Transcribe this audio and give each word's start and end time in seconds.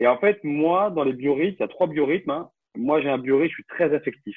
Et 0.00 0.06
en 0.06 0.18
fait, 0.18 0.42
moi, 0.42 0.90
dans 0.90 1.04
les 1.04 1.12
biorhythmes, 1.12 1.56
il 1.58 1.60
y 1.60 1.64
a 1.64 1.68
trois 1.68 1.86
biorhythmes. 1.86 2.30
Hein. 2.30 2.50
Moi, 2.76 3.00
j'ai 3.00 3.08
un 3.08 3.18
biorhythme, 3.18 3.50
je 3.50 3.54
suis 3.54 3.64
très 3.64 3.94
affectif. 3.94 4.36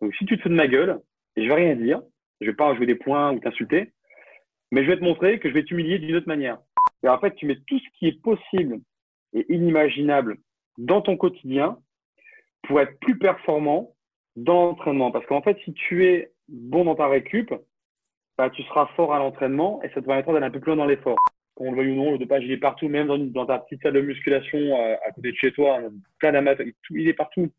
Donc, 0.00 0.14
si 0.14 0.26
tu 0.26 0.36
te 0.36 0.42
fais 0.42 0.48
de 0.48 0.54
ma 0.54 0.68
gueule, 0.68 1.00
je 1.36 1.42
vais 1.42 1.54
rien 1.54 1.76
dire, 1.76 2.02
je 2.40 2.46
vais 2.46 2.56
pas 2.56 2.74
jouer 2.74 2.86
des 2.86 2.94
points 2.94 3.32
ou 3.32 3.40
t'insulter, 3.40 3.92
mais 4.70 4.84
je 4.84 4.90
vais 4.90 4.98
te 4.98 5.04
montrer 5.04 5.38
que 5.38 5.48
je 5.48 5.54
vais 5.54 5.64
t'humilier 5.64 5.98
d'une 5.98 6.16
autre 6.16 6.28
manière. 6.28 6.58
Et 7.02 7.08
en 7.08 7.18
fait, 7.18 7.34
tu 7.34 7.46
mets 7.46 7.58
tout 7.66 7.78
ce 7.78 7.98
qui 7.98 8.08
est 8.08 8.20
possible 8.22 8.80
et 9.32 9.52
inimaginable 9.52 10.38
dans 10.78 11.00
ton 11.02 11.16
quotidien 11.16 11.78
pour 12.62 12.80
être 12.80 12.98
plus 13.00 13.18
performant 13.18 13.94
dans 14.36 14.66
l'entraînement. 14.66 15.10
Parce 15.10 15.26
qu'en 15.26 15.42
fait, 15.42 15.58
si 15.64 15.72
tu 15.72 16.06
es 16.06 16.32
bon 16.48 16.84
dans 16.84 16.94
ta 16.94 17.08
récup, 17.08 17.52
bah, 18.36 18.50
tu 18.50 18.62
seras 18.64 18.86
fort 18.96 19.14
à 19.14 19.18
l'entraînement 19.18 19.82
et 19.82 19.88
ça 19.90 20.00
te 20.00 20.06
permettra 20.06 20.32
d'aller 20.32 20.46
un 20.46 20.50
peu 20.50 20.60
plus 20.60 20.70
loin 20.70 20.76
dans 20.76 20.86
l'effort. 20.86 21.18
Qu'on 21.56 21.72
le 21.72 21.76
veuille 21.78 21.92
ou 21.92 21.96
non, 21.96 22.12
le 22.12 22.18
dopage, 22.18 22.44
il 22.44 22.52
est 22.52 22.58
partout, 22.58 22.88
même 22.88 23.08
dans, 23.32 23.46
ta 23.46 23.58
petite 23.58 23.82
salle 23.82 23.94
de 23.94 24.00
musculation 24.02 24.58
euh, 24.58 24.94
à 25.06 25.10
côté 25.10 25.32
de 25.32 25.36
chez 25.36 25.52
toi, 25.52 25.80
plein 26.18 26.32
d'amateurs, 26.32 26.66
il 26.90 27.08
est 27.08 27.14
partout. 27.14 27.50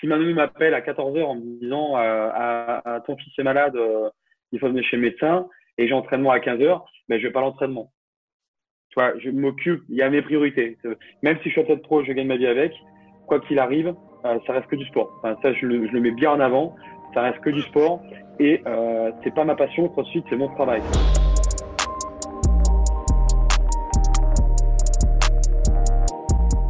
Si 0.00 0.06
Manu 0.06 0.34
m'appelle 0.34 0.74
à 0.74 0.80
14h 0.80 1.22
en 1.24 1.36
me 1.36 1.60
disant 1.60 1.96
euh, 1.96 2.30
à, 2.32 3.00
ton 3.06 3.16
fils 3.16 3.32
est 3.38 3.42
malade, 3.42 3.76
euh, 3.76 4.10
il 4.52 4.60
faut 4.60 4.68
venir 4.68 4.84
chez 4.84 4.96
le 4.96 5.02
médecin 5.02 5.48
et 5.76 5.88
j'ai 5.88 5.94
entraînement 5.94 6.30
à 6.30 6.38
15h, 6.38 6.82
mais 7.08 7.18
je 7.18 7.26
vais 7.26 7.32
pas 7.32 7.40
l'entraînement. 7.40 7.90
Tu 8.90 8.94
vois, 8.94 9.18
je 9.18 9.30
m'occupe, 9.30 9.82
il 9.88 9.96
y 9.96 10.02
a 10.02 10.10
mes 10.10 10.22
priorités. 10.22 10.78
Même 11.22 11.38
si 11.38 11.44
je 11.44 11.50
suis 11.50 11.60
athlète 11.60 11.82
pro, 11.82 12.04
je 12.04 12.12
gagne 12.12 12.26
ma 12.26 12.36
vie 12.36 12.46
avec, 12.46 12.72
quoi 13.26 13.40
qu'il 13.40 13.58
arrive, 13.58 13.94
euh, 14.24 14.38
ça 14.46 14.52
reste 14.52 14.66
que 14.66 14.76
du 14.76 14.84
sport. 14.86 15.12
Enfin, 15.18 15.36
ça, 15.42 15.52
je 15.52 15.66
le, 15.66 15.86
je 15.86 15.92
le, 15.92 16.00
mets 16.00 16.10
bien 16.10 16.32
en 16.32 16.40
avant. 16.40 16.74
Ça 17.14 17.22
reste 17.22 17.40
que 17.40 17.50
du 17.50 17.62
sport 17.62 18.02
et 18.38 18.60
euh, 18.66 19.10
c'est 19.22 19.34
pas 19.34 19.44
ma 19.44 19.54
passion. 19.54 19.88
CrossFit, 19.88 20.22
c'est 20.28 20.36
mon 20.36 20.48
travail. 20.54 20.82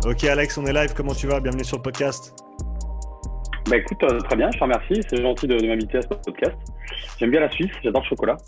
Ok 0.09 0.25
Alex, 0.25 0.57
on 0.57 0.65
est 0.65 0.73
live. 0.73 0.95
Comment 0.97 1.13
tu 1.13 1.27
vas? 1.27 1.39
Bienvenue 1.39 1.65
sur 1.65 1.77
le 1.77 1.83
podcast. 1.83 2.35
Bah 3.69 3.77
écoute, 3.77 4.03
euh, 4.05 4.19
très 4.21 4.37
bien, 4.37 4.51
je 4.51 4.57
te 4.57 4.65
remercie. 4.65 5.03
C'est 5.07 5.21
gentil 5.21 5.47
de, 5.47 5.59
de 5.59 5.67
m'inviter 5.67 5.99
à 5.99 6.01
ce 6.01 6.09
podcast. 6.09 6.57
J'aime 7.19 7.31
bien 7.31 7.41
la 7.41 7.51
Suisse, 7.51 7.71
j'adore 7.85 8.01
le 8.01 8.09
chocolat. 8.09 8.39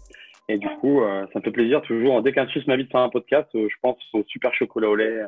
Et 0.49 0.57
du 0.57 0.67
coup, 0.81 1.03
euh, 1.03 1.27
ça 1.31 1.39
me 1.39 1.45
fait 1.45 1.51
plaisir 1.51 1.83
toujours. 1.83 2.23
Dès 2.23 2.33
qu'un 2.33 2.47
Suisse 2.47 2.67
m'invite 2.67 2.91
faire 2.91 3.03
un 3.03 3.11
podcast, 3.11 3.47
euh, 3.57 3.69
je 3.69 3.75
pense 3.83 3.99
au 4.15 4.25
super 4.27 4.55
chocolat 4.55 4.89
au 4.89 4.97
lait. 4.97 5.21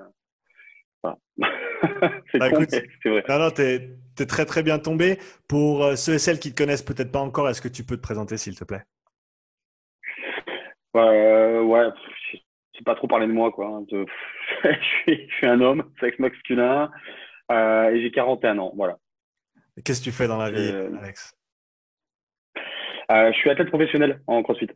c'est 2.33 2.39
bah, 2.39 2.49
c'est 3.03 3.09
vrai. 3.11 3.25
Non, 3.29 3.39
non, 3.39 3.51
t'es 3.51 3.91
es 4.19 4.27
très 4.27 4.47
très 4.47 4.63
bien 4.63 4.79
tombé. 4.79 5.19
Pour 5.47 5.99
ceux 5.99 6.15
et 6.15 6.19
celles 6.19 6.39
qui 6.39 6.49
ne 6.49 6.55
te 6.55 6.63
connaissent 6.63 6.83
peut-être 6.83 7.13
pas 7.13 7.21
encore, 7.21 7.51
est-ce 7.51 7.61
que 7.61 7.69
tu 7.69 7.85
peux 7.85 7.99
te 7.99 8.03
présenter 8.03 8.39
s'il 8.39 8.59
te 8.59 8.65
plaît? 8.65 8.85
Ouais, 10.95 11.89
je 12.33 12.39
pas 12.85 12.95
trop 12.95 13.07
parler 13.07 13.27
de 13.27 13.33
moi. 13.33 13.51
quoi. 13.51 13.67
Hein, 13.67 13.85
je, 13.91 15.25
suis, 15.37 15.47
un 15.47 15.61
homme, 15.61 15.91
sexe 16.01 16.19
masculin, 16.19 16.91
et 17.51 18.01
j'ai 18.01 18.11
41 18.11 18.59
ans. 18.59 18.73
Voilà. 18.77 18.99
Qu'est-ce 19.85 20.01
que 20.01 20.05
tu 20.05 20.13
fais 20.13 20.29
dans 20.29 20.39
la 20.39 20.51
vie, 20.51 20.73
Alex? 21.01 21.37
Je 23.11 23.33
suis 23.35 23.51
athlète 23.51 23.69
professionnel 23.69 24.21
en 24.27 24.43
CrossFit. 24.43 24.69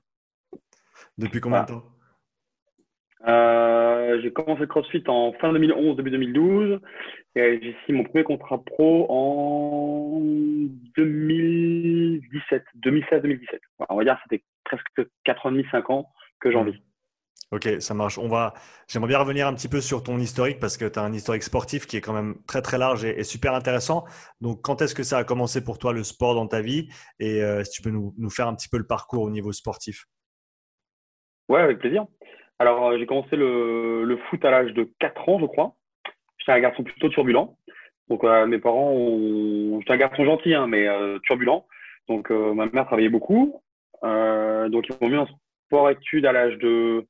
Depuis 1.19 1.41
combien 1.41 1.63
de 1.63 1.69
temps? 1.69 1.83
Euh, 3.27 4.20
J'ai 4.23 4.33
commencé 4.33 4.61
le 4.61 4.67
CrossFit 4.67 5.03
en 5.09 5.33
fin 5.33 5.53
2011, 5.53 5.97
début 5.97 6.11
2012. 6.11 6.81
Et 7.35 7.61
j'ai 7.63 7.77
signé 7.85 7.98
mon 7.98 8.05
premier 8.05 8.25
contrat 8.25 8.63
pro 8.63 9.07
en 9.11 10.20
2017, 10.97 12.65
2016-2017. 12.85 13.59
On 13.89 13.97
va 13.97 14.05
dire 14.05 14.15
que 14.15 14.20
c'était 14.25 14.45
presque 14.65 15.11
4 15.25 15.47
ans 15.47 15.51
et 15.51 15.53
demi, 15.53 15.67
5 15.70 15.91
ans 15.91 16.11
que 16.41 16.51
j'en 16.51 16.65
vis. 16.65 16.81
Ok, 17.52 17.69
ça 17.78 17.94
marche. 17.94 18.19
On 18.19 18.28
va. 18.28 18.55
J'aimerais 18.89 19.08
bien 19.08 19.19
revenir 19.19 19.47
un 19.47 19.55
petit 19.55 19.69
peu 19.69 19.80
sur 19.80 20.02
ton 20.02 20.19
historique 20.19 20.58
parce 20.58 20.77
que 20.77 20.84
tu 20.84 20.98
as 20.98 21.02
un 21.02 21.12
historique 21.12 21.44
sportif 21.44 21.86
qui 21.86 21.97
est 21.97 22.00
quand 22.00 22.12
même 22.12 22.34
très 22.48 22.61
très 22.61 22.77
large 22.77 23.05
et, 23.05 23.22
super 23.22 23.55
intéressant. 23.55 24.05
Donc, 24.41 24.62
quand 24.62 24.83
est-ce 24.83 24.94
que 24.97 25.05
ça 25.05 25.19
a 25.19 25.25
commencé 25.25 25.62
pour 25.62 25.78
toi 25.78 25.92
le 25.92 26.02
sport 26.02 26.34
dans 26.34 26.48
ta 26.48 26.61
vie? 26.61 26.89
Et 27.20 27.42
euh, 27.42 27.62
si 27.62 27.70
tu 27.70 27.83
peux 27.83 27.91
nous, 27.91 28.14
nous, 28.19 28.30
faire 28.30 28.48
un 28.48 28.55
petit 28.56 28.69
peu 28.69 28.78
le 28.78 28.86
parcours 28.86 29.22
au 29.22 29.30
niveau 29.30 29.52
sportif 29.52 30.06
Ouais, 31.48 31.61
avec 31.61 31.79
plaisir. 31.79 32.06
Alors, 32.58 32.89
euh, 32.89 32.98
j'ai 32.98 33.06
commencé 33.06 33.36
le, 33.36 34.05
le, 34.05 34.17
foot 34.17 34.45
à 34.45 34.51
l'âge 34.51 34.73
de 34.73 34.90
4 34.98 35.29
ans, 35.29 35.39
je 35.39 35.46
crois. 35.46 35.74
J'étais 36.39 36.52
un 36.52 36.61
garçon 36.61 36.83
plutôt 36.83 37.08
turbulent. 37.11 37.56
Donc, 38.08 38.24
euh, 38.24 38.46
mes 38.46 38.58
parents 38.58 38.90
ont. 38.90 39.79
J'étais 39.80 39.92
un 39.92 39.98
garçon 39.98 40.24
gentil, 40.24 40.55
hein, 40.55 40.67
mais 40.67 40.89
euh, 40.89 41.18
turbulent. 41.20 41.67
Donc, 42.08 42.30
ma 42.30 42.67
mère 42.67 42.86
travaillait 42.86 43.08
beaucoup. 43.08 43.61
donc, 44.02 44.89
ils 44.89 44.95
m'ont 45.01 45.08
mis 45.08 45.17
en 45.17 45.27
sport-études 45.67 46.24
à 46.24 46.33
l'âge 46.33 46.56
de 46.58 47.05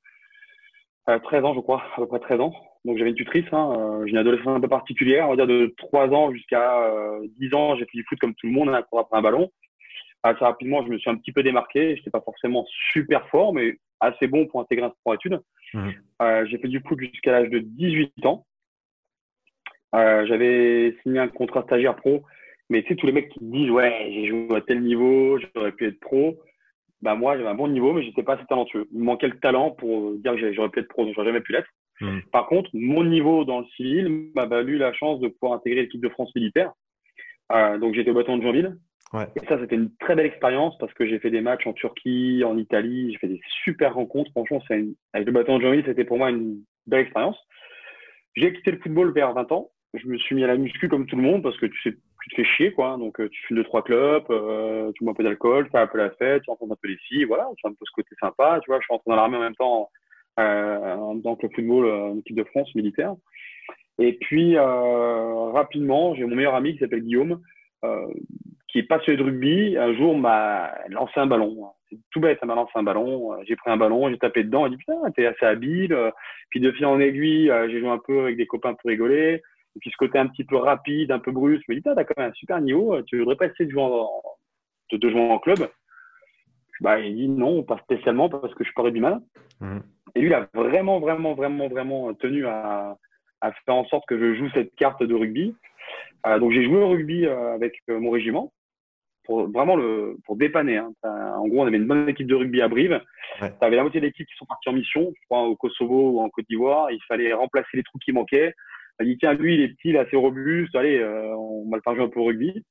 13 1.06 1.44
ans, 1.44 1.54
je 1.54 1.60
crois, 1.60 1.82
à 1.94 2.00
peu 2.00 2.06
près 2.06 2.18
13 2.18 2.40
ans. 2.40 2.52
Donc, 2.84 2.98
j'avais 2.98 3.10
une 3.10 3.16
tutrice. 3.16 3.46
Hein, 3.52 4.00
j'ai 4.04 4.10
une 4.10 4.18
adolescence 4.18 4.56
un 4.56 4.60
peu 4.60 4.68
particulière. 4.68 5.26
On 5.26 5.30
va 5.30 5.36
dire 5.36 5.46
de 5.46 5.74
3 5.78 6.08
ans 6.08 6.32
jusqu'à 6.32 6.82
10 7.38 7.54
ans, 7.54 7.76
j'ai 7.76 7.84
fait 7.84 7.98
du 7.98 8.04
foot 8.08 8.18
comme 8.18 8.34
tout 8.34 8.46
le 8.46 8.52
monde, 8.52 8.68
hein, 8.70 8.82
pour 8.90 8.98
après 8.98 9.18
un 9.18 9.22
ballon 9.22 9.50
assez 10.28 10.44
rapidement, 10.44 10.84
je 10.84 10.90
me 10.90 10.98
suis 10.98 11.10
un 11.10 11.16
petit 11.16 11.32
peu 11.32 11.42
démarqué. 11.42 11.94
Je 11.94 12.00
n'étais 12.00 12.10
pas 12.10 12.20
forcément 12.20 12.66
super 12.92 13.28
fort, 13.28 13.52
mais 13.52 13.78
assez 14.00 14.26
bon 14.26 14.46
pour 14.46 14.60
intégrer 14.60 14.86
un 14.86 14.92
sport 15.00 15.14
études. 15.14 15.40
Mmh. 15.74 15.90
Euh, 16.22 16.46
j'ai 16.46 16.58
fait 16.58 16.68
du 16.68 16.80
foot 16.80 16.98
jusqu'à 16.98 17.32
l'âge 17.32 17.50
de 17.50 17.58
18 17.58 18.26
ans. 18.26 18.46
Euh, 19.94 20.26
j'avais 20.26 20.96
signé 21.02 21.20
un 21.20 21.28
contrat 21.28 21.62
stagiaire 21.62 21.96
pro, 21.96 22.22
mais 22.68 22.82
tu 22.82 22.88
sais, 22.88 22.96
tous 22.96 23.06
les 23.06 23.12
mecs 23.12 23.30
qui 23.30 23.38
disent 23.42 23.70
Ouais, 23.70 24.10
j'ai 24.12 24.26
joué 24.26 24.56
à 24.56 24.60
tel 24.60 24.82
niveau, 24.82 25.38
j'aurais 25.38 25.72
pu 25.72 25.86
être 25.86 26.00
pro. 26.00 26.38
Bah, 27.02 27.14
moi, 27.14 27.36
j'avais 27.36 27.48
un 27.48 27.54
bon 27.54 27.68
niveau, 27.68 27.92
mais 27.92 28.02
j'étais 28.02 28.22
pas 28.22 28.34
assez 28.34 28.46
talentueux. 28.46 28.88
Il 28.92 29.00
me 29.00 29.04
manquait 29.04 29.28
le 29.28 29.38
talent 29.38 29.70
pour 29.70 30.14
dire 30.14 30.34
que 30.34 30.52
j'aurais 30.52 30.70
pu 30.70 30.80
être 30.80 30.88
pro, 30.88 31.06
j'aurais 31.12 31.26
jamais 31.26 31.40
pu 31.40 31.52
l'être. 31.52 31.68
Mmh. 32.00 32.20
Par 32.32 32.46
contre, 32.46 32.70
mon 32.74 33.04
niveau 33.04 33.44
dans 33.44 33.60
le 33.60 33.66
civil 33.76 34.30
m'a 34.34 34.46
valu 34.46 34.78
la 34.78 34.92
chance 34.92 35.20
de 35.20 35.28
pouvoir 35.28 35.54
intégrer 35.54 35.82
l'équipe 35.82 36.00
de 36.00 36.08
France 36.08 36.34
militaire. 36.34 36.72
Euh, 37.52 37.78
donc, 37.78 37.94
j'étais 37.94 38.10
au 38.10 38.14
bâton 38.14 38.36
de 38.36 38.42
Jeanville. 38.42 38.76
Et 39.14 39.46
ça, 39.46 39.58
c'était 39.58 39.76
une 39.76 39.94
très 39.96 40.14
belle 40.14 40.26
expérience 40.26 40.76
parce 40.78 40.92
que 40.94 41.06
j'ai 41.06 41.18
fait 41.18 41.30
des 41.30 41.40
matchs 41.40 41.66
en 41.66 41.72
Turquie, 41.72 42.42
en 42.44 42.58
Italie, 42.58 43.12
j'ai 43.12 43.18
fait 43.18 43.28
des 43.28 43.40
super 43.64 43.94
rencontres. 43.94 44.30
Franchement, 44.32 44.62
une... 44.70 44.94
avec 45.12 45.26
le 45.26 45.32
bâton 45.32 45.58
de 45.58 45.62
jean 45.62 45.82
c'était 45.86 46.04
pour 46.04 46.18
moi 46.18 46.30
une 46.30 46.62
belle 46.86 47.00
expérience. 47.00 47.38
J'ai 48.34 48.52
quitté 48.52 48.72
le 48.72 48.78
football 48.78 49.12
vers 49.12 49.32
20 49.32 49.52
ans. 49.52 49.70
Je 49.94 50.06
me 50.08 50.18
suis 50.18 50.34
mis 50.34 50.44
à 50.44 50.48
la 50.48 50.56
muscu 50.56 50.88
comme 50.88 51.06
tout 51.06 51.16
le 51.16 51.22
monde 51.22 51.42
parce 51.42 51.56
que 51.58 51.66
tu, 51.66 51.80
sais, 51.82 51.96
tu 52.26 52.34
te 52.34 52.42
fais 52.42 52.48
chier, 52.56 52.72
quoi. 52.72 52.96
Donc, 52.98 53.20
euh, 53.20 53.28
tu 53.28 53.40
fumes 53.46 53.56
deux, 53.58 53.64
trois 53.64 53.82
clubs, 53.82 54.24
euh, 54.30 54.90
tu 54.94 55.04
bois 55.04 55.12
un 55.12 55.14
peu 55.14 55.22
d'alcool, 55.22 55.66
tu 55.66 55.70
fais 55.70 55.78
un 55.78 55.86
peu 55.86 55.98
la 55.98 56.10
fête, 56.10 56.42
tu 56.42 56.50
rencontres 56.50 56.72
un 56.72 56.78
peu 56.82 56.88
les 56.88 56.96
filles, 56.96 57.24
voilà, 57.24 57.48
c'est 57.60 57.68
un 57.68 57.72
peu 57.72 57.84
ce 57.84 57.92
côté 57.92 58.08
sympa. 58.20 58.58
Tu 58.62 58.70
vois, 58.70 58.80
je 58.80 58.84
suis 58.84 58.92
rentré 58.92 59.10
dans 59.10 59.16
l'armée 59.16 59.36
en 59.36 59.40
même 59.40 59.54
temps, 59.54 59.88
euh, 60.40 61.14
dans 61.22 61.38
le 61.40 61.48
football, 61.48 61.86
euh, 61.86 62.10
en 62.10 62.18
équipe 62.18 62.36
de 62.36 62.44
France 62.44 62.74
militaire. 62.74 63.14
Et 63.98 64.14
puis, 64.14 64.56
euh, 64.56 65.50
rapidement, 65.52 66.14
j'ai 66.14 66.24
mon 66.24 66.34
meilleur 66.34 66.54
ami 66.54 66.74
qui 66.74 66.80
s'appelle 66.80 67.02
Guillaume, 67.02 67.40
euh, 67.84 68.06
qui 68.68 68.80
est 68.80 68.82
passionné 68.82 69.16
de 69.18 69.22
rugby, 69.22 69.76
un 69.76 69.94
jour 69.94 70.18
m'a 70.18 70.74
lancé 70.88 71.12
un 71.16 71.26
ballon. 71.26 71.68
C'est 71.88 71.98
tout 72.10 72.18
bête, 72.18 72.38
ça 72.40 72.46
m'a 72.46 72.56
lancé 72.56 72.72
un 72.74 72.82
ballon. 72.82 73.34
Euh, 73.34 73.36
j'ai 73.46 73.54
pris 73.54 73.70
un 73.70 73.76
ballon, 73.76 74.10
j'ai 74.10 74.18
tapé 74.18 74.42
dedans, 74.42 74.66
il 74.66 74.72
dit 74.72 74.78
putain, 74.78 74.96
t'es 75.14 75.26
assez 75.26 75.46
habile. 75.46 75.96
Puis 76.50 76.58
de 76.58 76.72
fil 76.72 76.86
en 76.86 76.98
aiguille, 76.98 77.52
j'ai 77.70 77.78
joué 77.78 77.88
un 77.88 78.00
peu 78.04 78.22
avec 78.22 78.36
des 78.36 78.46
copains 78.46 78.74
pour 78.74 78.88
rigoler. 78.88 79.42
Et 79.76 79.78
puis 79.78 79.90
ce 79.90 79.96
côté 79.96 80.18
un 80.18 80.26
petit 80.26 80.44
peu 80.44 80.56
rapide, 80.56 81.12
un 81.12 81.18
peu 81.18 81.30
brusque, 81.30 81.64
je 81.68 81.72
me 81.72 81.76
dis, 81.76 81.82
t'as 81.82 82.04
quand 82.04 82.18
même 82.18 82.30
un 82.30 82.34
super 82.34 82.60
niveau, 82.60 83.00
tu 83.02 83.18
voudrais 83.18 83.36
pas 83.36 83.46
essayer 83.46 83.66
de 83.66 83.70
jouer 83.70 83.82
en, 83.82 84.08
de, 84.90 85.10
jouer 85.10 85.20
en 85.20 85.38
club? 85.38 85.68
Bah, 86.80 86.98
Il 86.98 87.14
dit 87.14 87.28
non, 87.28 87.62
pas 87.62 87.78
spécialement 87.78 88.28
parce 88.28 88.54
que 88.54 88.64
je 88.64 88.72
pas 88.74 88.82
rugbyman. 88.82 89.22
Mmh. 89.60 89.78
Et 90.14 90.20
lui, 90.20 90.28
il 90.28 90.34
a 90.34 90.48
vraiment, 90.54 90.98
vraiment, 90.98 91.34
vraiment, 91.34 91.68
vraiment 91.68 92.14
tenu 92.14 92.46
à, 92.46 92.96
à 93.42 93.52
faire 93.52 93.74
en 93.74 93.84
sorte 93.86 94.04
que 94.08 94.18
je 94.18 94.34
joue 94.38 94.50
cette 94.54 94.74
carte 94.76 95.02
de 95.02 95.14
rugby. 95.14 95.54
donc 96.24 96.52
j'ai 96.52 96.64
joué 96.64 96.78
au 96.78 96.88
rugby 96.88 97.26
avec 97.26 97.74
mon 97.88 98.10
régiment 98.10 98.52
pour 99.26 99.50
vraiment 99.50 99.76
le, 99.76 100.16
pour 100.24 100.36
dépanner. 100.36 100.78
Hein. 100.78 100.92
En 101.02 101.46
gros, 101.48 101.62
on 101.62 101.66
avait 101.66 101.76
une 101.76 101.86
bonne 101.86 102.08
équipe 102.08 102.26
de 102.26 102.34
rugby 102.34 102.62
à 102.62 102.68
Brive. 102.68 103.00
Ouais. 103.42 103.50
Tu 103.50 103.66
avais 103.66 103.76
la 103.76 103.82
moitié 103.82 104.00
de 104.00 104.06
l'équipe 104.06 104.26
qui 104.26 104.36
sont 104.36 104.46
partis 104.46 104.68
en 104.68 104.72
mission, 104.72 105.12
je 105.14 105.26
crois, 105.26 105.42
au 105.42 105.56
Kosovo 105.56 106.12
ou 106.12 106.20
en 106.20 106.30
Côte 106.30 106.46
d'Ivoire. 106.48 106.90
Il 106.90 107.00
fallait 107.08 107.32
remplacer 107.32 107.68
les 107.74 107.82
trous 107.82 107.98
qui 107.98 108.12
manquaient. 108.12 108.54
Il 109.00 109.06
dit, 109.06 109.18
tiens, 109.18 109.34
lui, 109.34 109.54
il 109.54 109.60
est 109.60 109.68
petit, 109.68 109.90
il 109.90 109.96
est 109.96 110.00
assez 110.00 110.16
robuste. 110.16 110.74
Allez, 110.74 110.98
euh, 110.98 111.34
on 111.36 111.68
va 111.70 111.76
le 111.76 111.82
faire 111.82 111.94
jouer 111.94 112.04
un 112.04 112.08
peu 112.08 112.20
au 112.20 112.24
rugby. 112.24 112.64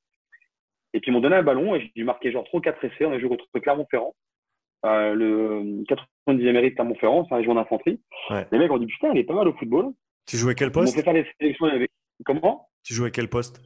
Et 0.92 1.00
puis, 1.00 1.10
ils 1.10 1.12
m'ont 1.12 1.20
donné 1.20 1.36
un 1.36 1.42
ballon 1.42 1.74
et 1.74 1.80
j'ai 1.80 1.92
dû 1.94 2.04
marquer 2.04 2.32
genre 2.32 2.44
3 2.44 2.58
ou 2.58 2.62
4 2.62 2.84
essais. 2.84 3.04
On 3.04 3.12
a 3.12 3.18
joué 3.18 3.28
contre 3.28 3.46
Clermont-Ferrand. 3.60 4.14
Euh, 4.84 5.14
le 5.14 5.84
90e 5.84 6.52
mérite 6.52 6.74
Clermont-Ferrand, 6.74 7.26
c'est 7.26 7.34
un 7.34 7.38
régiment 7.38 7.54
d'infanterie. 7.54 8.00
Ouais. 8.30 8.46
Les 8.50 8.58
mecs 8.58 8.70
ont 8.70 8.78
dit, 8.78 8.86
putain, 8.86 9.12
il 9.12 9.18
est 9.18 9.24
pas 9.24 9.34
mal 9.34 9.48
au 9.48 9.52
football. 9.54 9.92
Tu 10.26 10.36
jouais 10.36 10.54
quel 10.54 10.72
poste 10.72 10.94
On 10.94 10.96
fait 10.96 11.04
faire 11.04 11.12
les 11.12 11.26
sélections 11.40 11.66
avec... 11.66 11.90
Comment? 12.24 12.68
Tu 12.82 12.94
jouais 12.94 13.10
quel 13.10 13.28
poste 13.28 13.60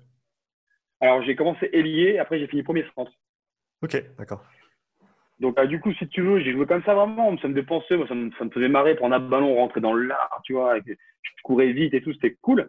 alors, 1.00 1.22
j'ai 1.22 1.34
commencé 1.34 1.68
ailier, 1.72 2.18
après 2.18 2.38
j'ai 2.38 2.46
fini 2.46 2.62
premier 2.62 2.84
centre. 2.94 3.12
Ok, 3.82 4.02
d'accord. 4.18 4.44
Donc, 5.40 5.56
bah, 5.56 5.66
du 5.66 5.80
coup, 5.80 5.92
si 5.94 6.06
tu 6.08 6.20
veux, 6.20 6.38
j'ai 6.40 6.52
joué 6.52 6.66
comme 6.66 6.82
ça 6.84 6.94
vraiment. 6.94 7.36
Ça 7.38 7.48
me 7.48 7.54
dépensait, 7.54 7.96
moi, 7.96 8.06
ça 8.06 8.14
me, 8.14 8.30
ça 8.38 8.44
me 8.44 8.50
faisait 8.50 8.68
marrer. 8.68 8.94
Prendre 8.94 9.14
un 9.14 9.20
ballon, 9.20 9.56
rentrer 9.56 9.80
dans 9.80 9.94
l'art, 9.94 10.40
tu 10.44 10.52
vois. 10.52 10.78
je 10.78 10.92
courais 11.42 11.72
vite 11.72 11.94
et 11.94 12.02
tout, 12.02 12.12
c'était 12.12 12.36
cool. 12.42 12.68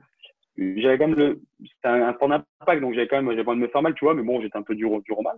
J'avais 0.58 0.98
quand 0.98 1.08
même 1.08 1.18
le. 1.18 1.42
C'était 1.60 1.90
un, 1.90 2.16
un 2.20 2.28
d'impact, 2.28 2.82
donc 2.82 2.94
j'avais 2.94 3.08
quand 3.08 3.22
même. 3.22 3.30
J'avais 3.32 3.44
pas 3.44 3.56
de 3.56 3.60
me 3.60 3.68
faire 3.68 3.82
mal, 3.82 3.94
tu 3.94 4.06
vois, 4.06 4.14
mais 4.14 4.24
bon, 4.24 4.42
j'étais 4.42 4.58
un 4.58 4.64
peu 4.64 4.76
dur, 4.76 5.02
dur 5.02 5.20
au 5.20 5.22
mal. 5.22 5.36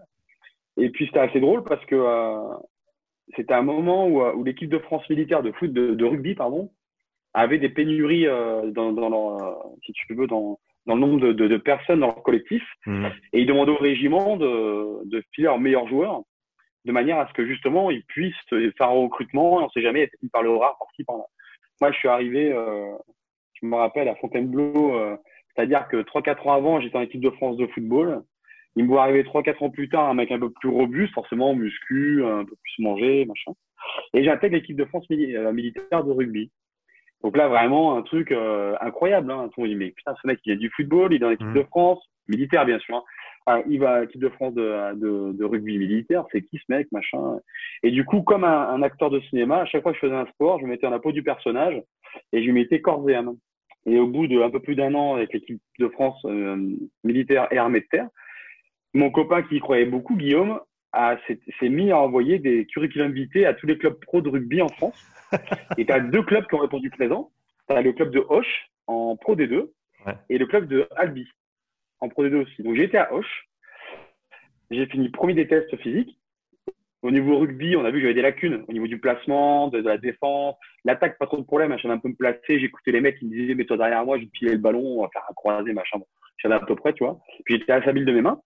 Et 0.78 0.90
puis, 0.90 1.08
c'était 1.08 1.20
assez 1.20 1.40
drôle 1.40 1.64
parce 1.64 1.84
que 1.86 1.96
euh, 1.96 2.54
c'était 3.36 3.54
un 3.54 3.62
moment 3.64 4.08
où, 4.08 4.22
euh, 4.22 4.34
où 4.34 4.44
l'équipe 4.44 4.70
de 4.70 4.80
France 4.80 5.08
militaire 5.10 5.42
de 5.42 5.52
foot, 5.54 5.74
de, 5.74 5.96
de 5.96 6.06
rugby, 6.06 6.36
pardon, 6.36 6.72
avaient 7.34 7.58
des 7.58 7.70
pénuries 7.70 8.26
dans, 8.26 8.92
dans 8.92 9.10
leur, 9.10 9.66
si 9.84 9.92
tu 9.94 10.14
veux, 10.14 10.28
dans, 10.28 10.60
dans 10.86 10.94
le 10.94 11.02
nombre 11.02 11.20
de, 11.20 11.34
de, 11.34 11.48
de, 11.48 11.58
personnes 11.58 12.02
dans 12.02 12.08
leur 12.08 12.22
collectif. 12.22 12.64
Mmh. 12.86 13.08
Et 13.34 13.42
ils 13.42 13.48
demandaient 13.48 13.72
au 13.72 13.78
régiment 13.78 14.38
de, 14.38 15.04
de 15.06 15.24
filer 15.32 15.46
leurs 15.46 15.60
meilleurs 15.60 15.88
joueurs 15.88 16.24
de 16.86 16.92
manière 16.92 17.20
à 17.20 17.28
ce 17.28 17.34
que 17.34 17.46
justement 17.46 17.92
ils 17.92 18.04
puissent 18.06 18.36
faire 18.50 18.90
un 18.90 19.02
recrutement. 19.02 19.56
On 19.56 19.62
ne 19.64 19.70
sait 19.70 19.82
jamais, 19.82 20.08
peut-être 20.08 20.32
par 20.32 20.44
le 20.44 20.52
rare 20.56 20.78
par 21.08 21.18
là. 21.18 21.24
Moi, 21.82 21.92
je 21.92 21.98
suis 21.98 22.08
arrivé, 22.08 22.52
euh, 22.52 22.94
je 23.62 23.66
me 23.66 23.76
rappelle, 23.76 24.08
à 24.08 24.16
Fontainebleau, 24.16 24.96
euh, 24.96 25.18
c'est-à-dire 25.56 25.88
que 25.88 25.98
3-4 25.98 26.48
ans 26.48 26.54
avant, 26.54 26.80
j'étais 26.80 26.98
en 26.98 27.02
équipe 27.02 27.22
de 27.22 27.30
France 27.32 27.58
de 27.58 27.68
football. 27.68 28.24
Il 28.76 28.86
me 28.86 28.90
voit 28.90 29.04
arriver 29.04 29.24
3-4 29.24 29.64
ans 29.64 29.70
plus 29.70 29.90
tard, 29.90 30.10
un 30.10 30.14
mec 30.14 30.32
un 30.32 30.40
peu 30.40 30.50
plus 30.50 30.70
robuste, 30.70 31.14
forcément 31.14 31.54
muscu, 31.54 32.24
un 32.26 32.46
peu 32.46 32.56
plus 32.56 32.84
mangé, 32.84 33.26
machin. 33.26 33.54
Et 34.14 34.24
j'intègre 34.24 34.56
l'équipe 34.56 34.78
de 34.78 34.86
France 34.86 35.06
euh, 35.12 35.52
militaire 35.52 36.04
de 36.04 36.12
rugby. 36.12 36.52
Donc 37.24 37.38
là, 37.38 37.48
vraiment, 37.48 37.98
un 37.98 38.02
truc 38.02 38.32
euh, 38.32 38.76
incroyable. 38.82 39.32
Hein. 39.32 39.50
Tout 39.54 39.62
le 39.62 39.68
monde 39.68 39.78
dit, 39.78 39.86
mais 39.86 39.92
putain, 39.92 40.16
ce 40.22 40.28
mec, 40.28 40.40
il 40.46 40.54
a 40.54 40.56
du 40.56 40.70
football, 40.70 41.14
il 41.14 41.18
est 41.18 41.20
dans 41.20 41.30
l'équipe 41.30 41.48
mmh. 41.48 41.54
de 41.54 41.64
France, 41.64 42.04
militaire, 42.28 42.66
bien 42.66 42.80
sûr. 42.80 43.04
Hein. 43.48 43.64
Il 43.68 43.80
va 43.80 43.92
à 43.92 44.02
l'équipe 44.02 44.22
de 44.22 44.30
France 44.30 44.54
de, 44.54 44.94
de, 44.96 45.34
de, 45.34 45.44
rugby 45.44 45.78
militaire, 45.78 46.26
c'est 46.32 46.42
qui 46.42 46.58
ce 46.58 46.64
mec, 46.70 46.88
machin. 46.92 47.40
Et 47.84 47.92
du 47.92 48.06
coup, 48.06 48.22
comme 48.22 48.44
un, 48.44 48.70
un, 48.70 48.82
acteur 48.82 49.10
de 49.10 49.20
cinéma, 49.22 49.60
à 49.60 49.66
chaque 49.66 49.84
fois 49.84 49.92
que 49.92 49.98
je 49.98 50.06
faisais 50.06 50.16
un 50.16 50.28
sport, 50.28 50.60
je 50.60 50.66
me 50.66 50.70
mettais 50.70 50.88
en 50.88 50.92
la 50.92 51.00
peau 51.00 51.12
du 51.12 51.24
personnage 51.24 51.82
et 52.32 52.40
je 52.40 52.46
lui 52.46 52.54
mettais 52.54 52.80
corps 52.80 53.08
et 53.10 53.16
âme. 53.16 53.36
Et 53.86 54.00
au 54.00 54.08
bout 54.08 54.28
de 54.28 54.42
un 54.42 54.50
peu 54.50 54.62
plus 54.62 54.76
d'un 54.76 54.94
an 54.94 55.16
avec 55.16 55.34
l'équipe 55.34 55.62
de 55.80 55.90
France 55.90 56.22
euh, 56.26 56.56
militaire 57.04 57.48
et 57.52 57.58
armée 57.58 57.82
de 57.82 57.88
terre, 57.92 58.08
mon 58.94 59.10
copain 59.12 59.42
qui 59.44 59.58
y 59.58 59.60
croyait 59.60 59.86
beaucoup, 59.86 60.16
Guillaume, 60.16 60.60
s'est 61.28 61.70
mis 61.70 61.92
à 61.92 62.00
envoyer 62.00 62.40
des 62.40 62.66
curriculums 62.66 63.12
vitae 63.12 63.46
à 63.46 63.54
tous 63.54 63.66
les 63.66 63.78
clubs 63.78 64.00
pro 64.00 64.22
de 64.22 64.30
rugby 64.30 64.62
en 64.62 64.70
France. 64.70 65.04
et 65.78 65.86
tu 65.86 65.92
as 65.92 66.00
deux 66.00 66.22
clubs 66.24 66.46
qui 66.48 66.56
ont 66.56 66.60
répondu 66.60 66.90
présent. 66.92 67.32
Tu 67.68 67.76
as 67.76 67.82
le 67.82 67.92
club 67.94 68.12
de 68.12 68.24
Hoche 68.30 68.70
en 68.88 69.18
Pro 69.18 69.36
D2 69.36 69.70
ouais. 70.06 70.14
et 70.30 70.38
le 70.38 70.46
club 70.46 70.68
de 70.68 70.88
Albi 70.96 71.28
en 72.04 72.10
Pro 72.10 72.26
D2 72.26 72.36
aussi. 72.36 72.64
Donc 72.64 72.78
été 72.78 72.98
à 72.98 73.14
Hoche. 73.14 73.48
J'ai 74.70 74.86
fini 74.88 75.10
premier 75.10 75.34
des 75.34 75.48
tests 75.48 75.76
physiques. 75.78 76.18
Au 77.02 77.12
niveau 77.12 77.38
rugby, 77.38 77.76
on 77.76 77.86
a 77.86 77.92
vu 77.92 77.98
que 77.98 78.02
j'avais 78.02 78.14
des 78.14 78.22
lacunes 78.22 78.64
au 78.68 78.72
niveau 78.72 78.88
du 78.88 79.00
placement, 79.00 79.68
de, 79.68 79.80
la 79.80 79.98
défense. 79.98 80.56
L'attaque, 80.86 81.18
pas 81.18 81.26
trop 81.26 81.38
de 81.38 81.44
problème. 81.44 81.78
J'avais 81.78 81.94
un 81.94 82.00
peu 82.00 82.10
me 82.10 82.16
placer. 82.16 82.60
J'écoutais 82.60 82.92
les 82.92 83.02
mecs 83.02 83.20
qui 83.20 83.26
me 83.26 83.32
disaient, 83.32 83.56
mets-toi 83.56 83.78
derrière 83.78 84.06
moi, 84.06 84.18
je 84.20 84.26
vais 84.46 84.54
le 84.54 84.58
ballon, 84.58 85.00
on 85.00 85.02
va 85.04 85.10
faire 85.12 85.24
un 85.30 85.34
croisé, 85.34 85.74
machin. 85.74 86.00
Bon, 86.00 86.52
à 86.52 86.60
peu 86.60 86.76
près, 86.76 86.94
tu 86.94 87.04
vois. 87.04 87.20
Puis 87.46 87.58
j'étais 87.58 87.72
à 87.72 87.80
la 87.80 87.94
de 87.94 88.12
mes 88.12 88.22
mains. 88.22 88.40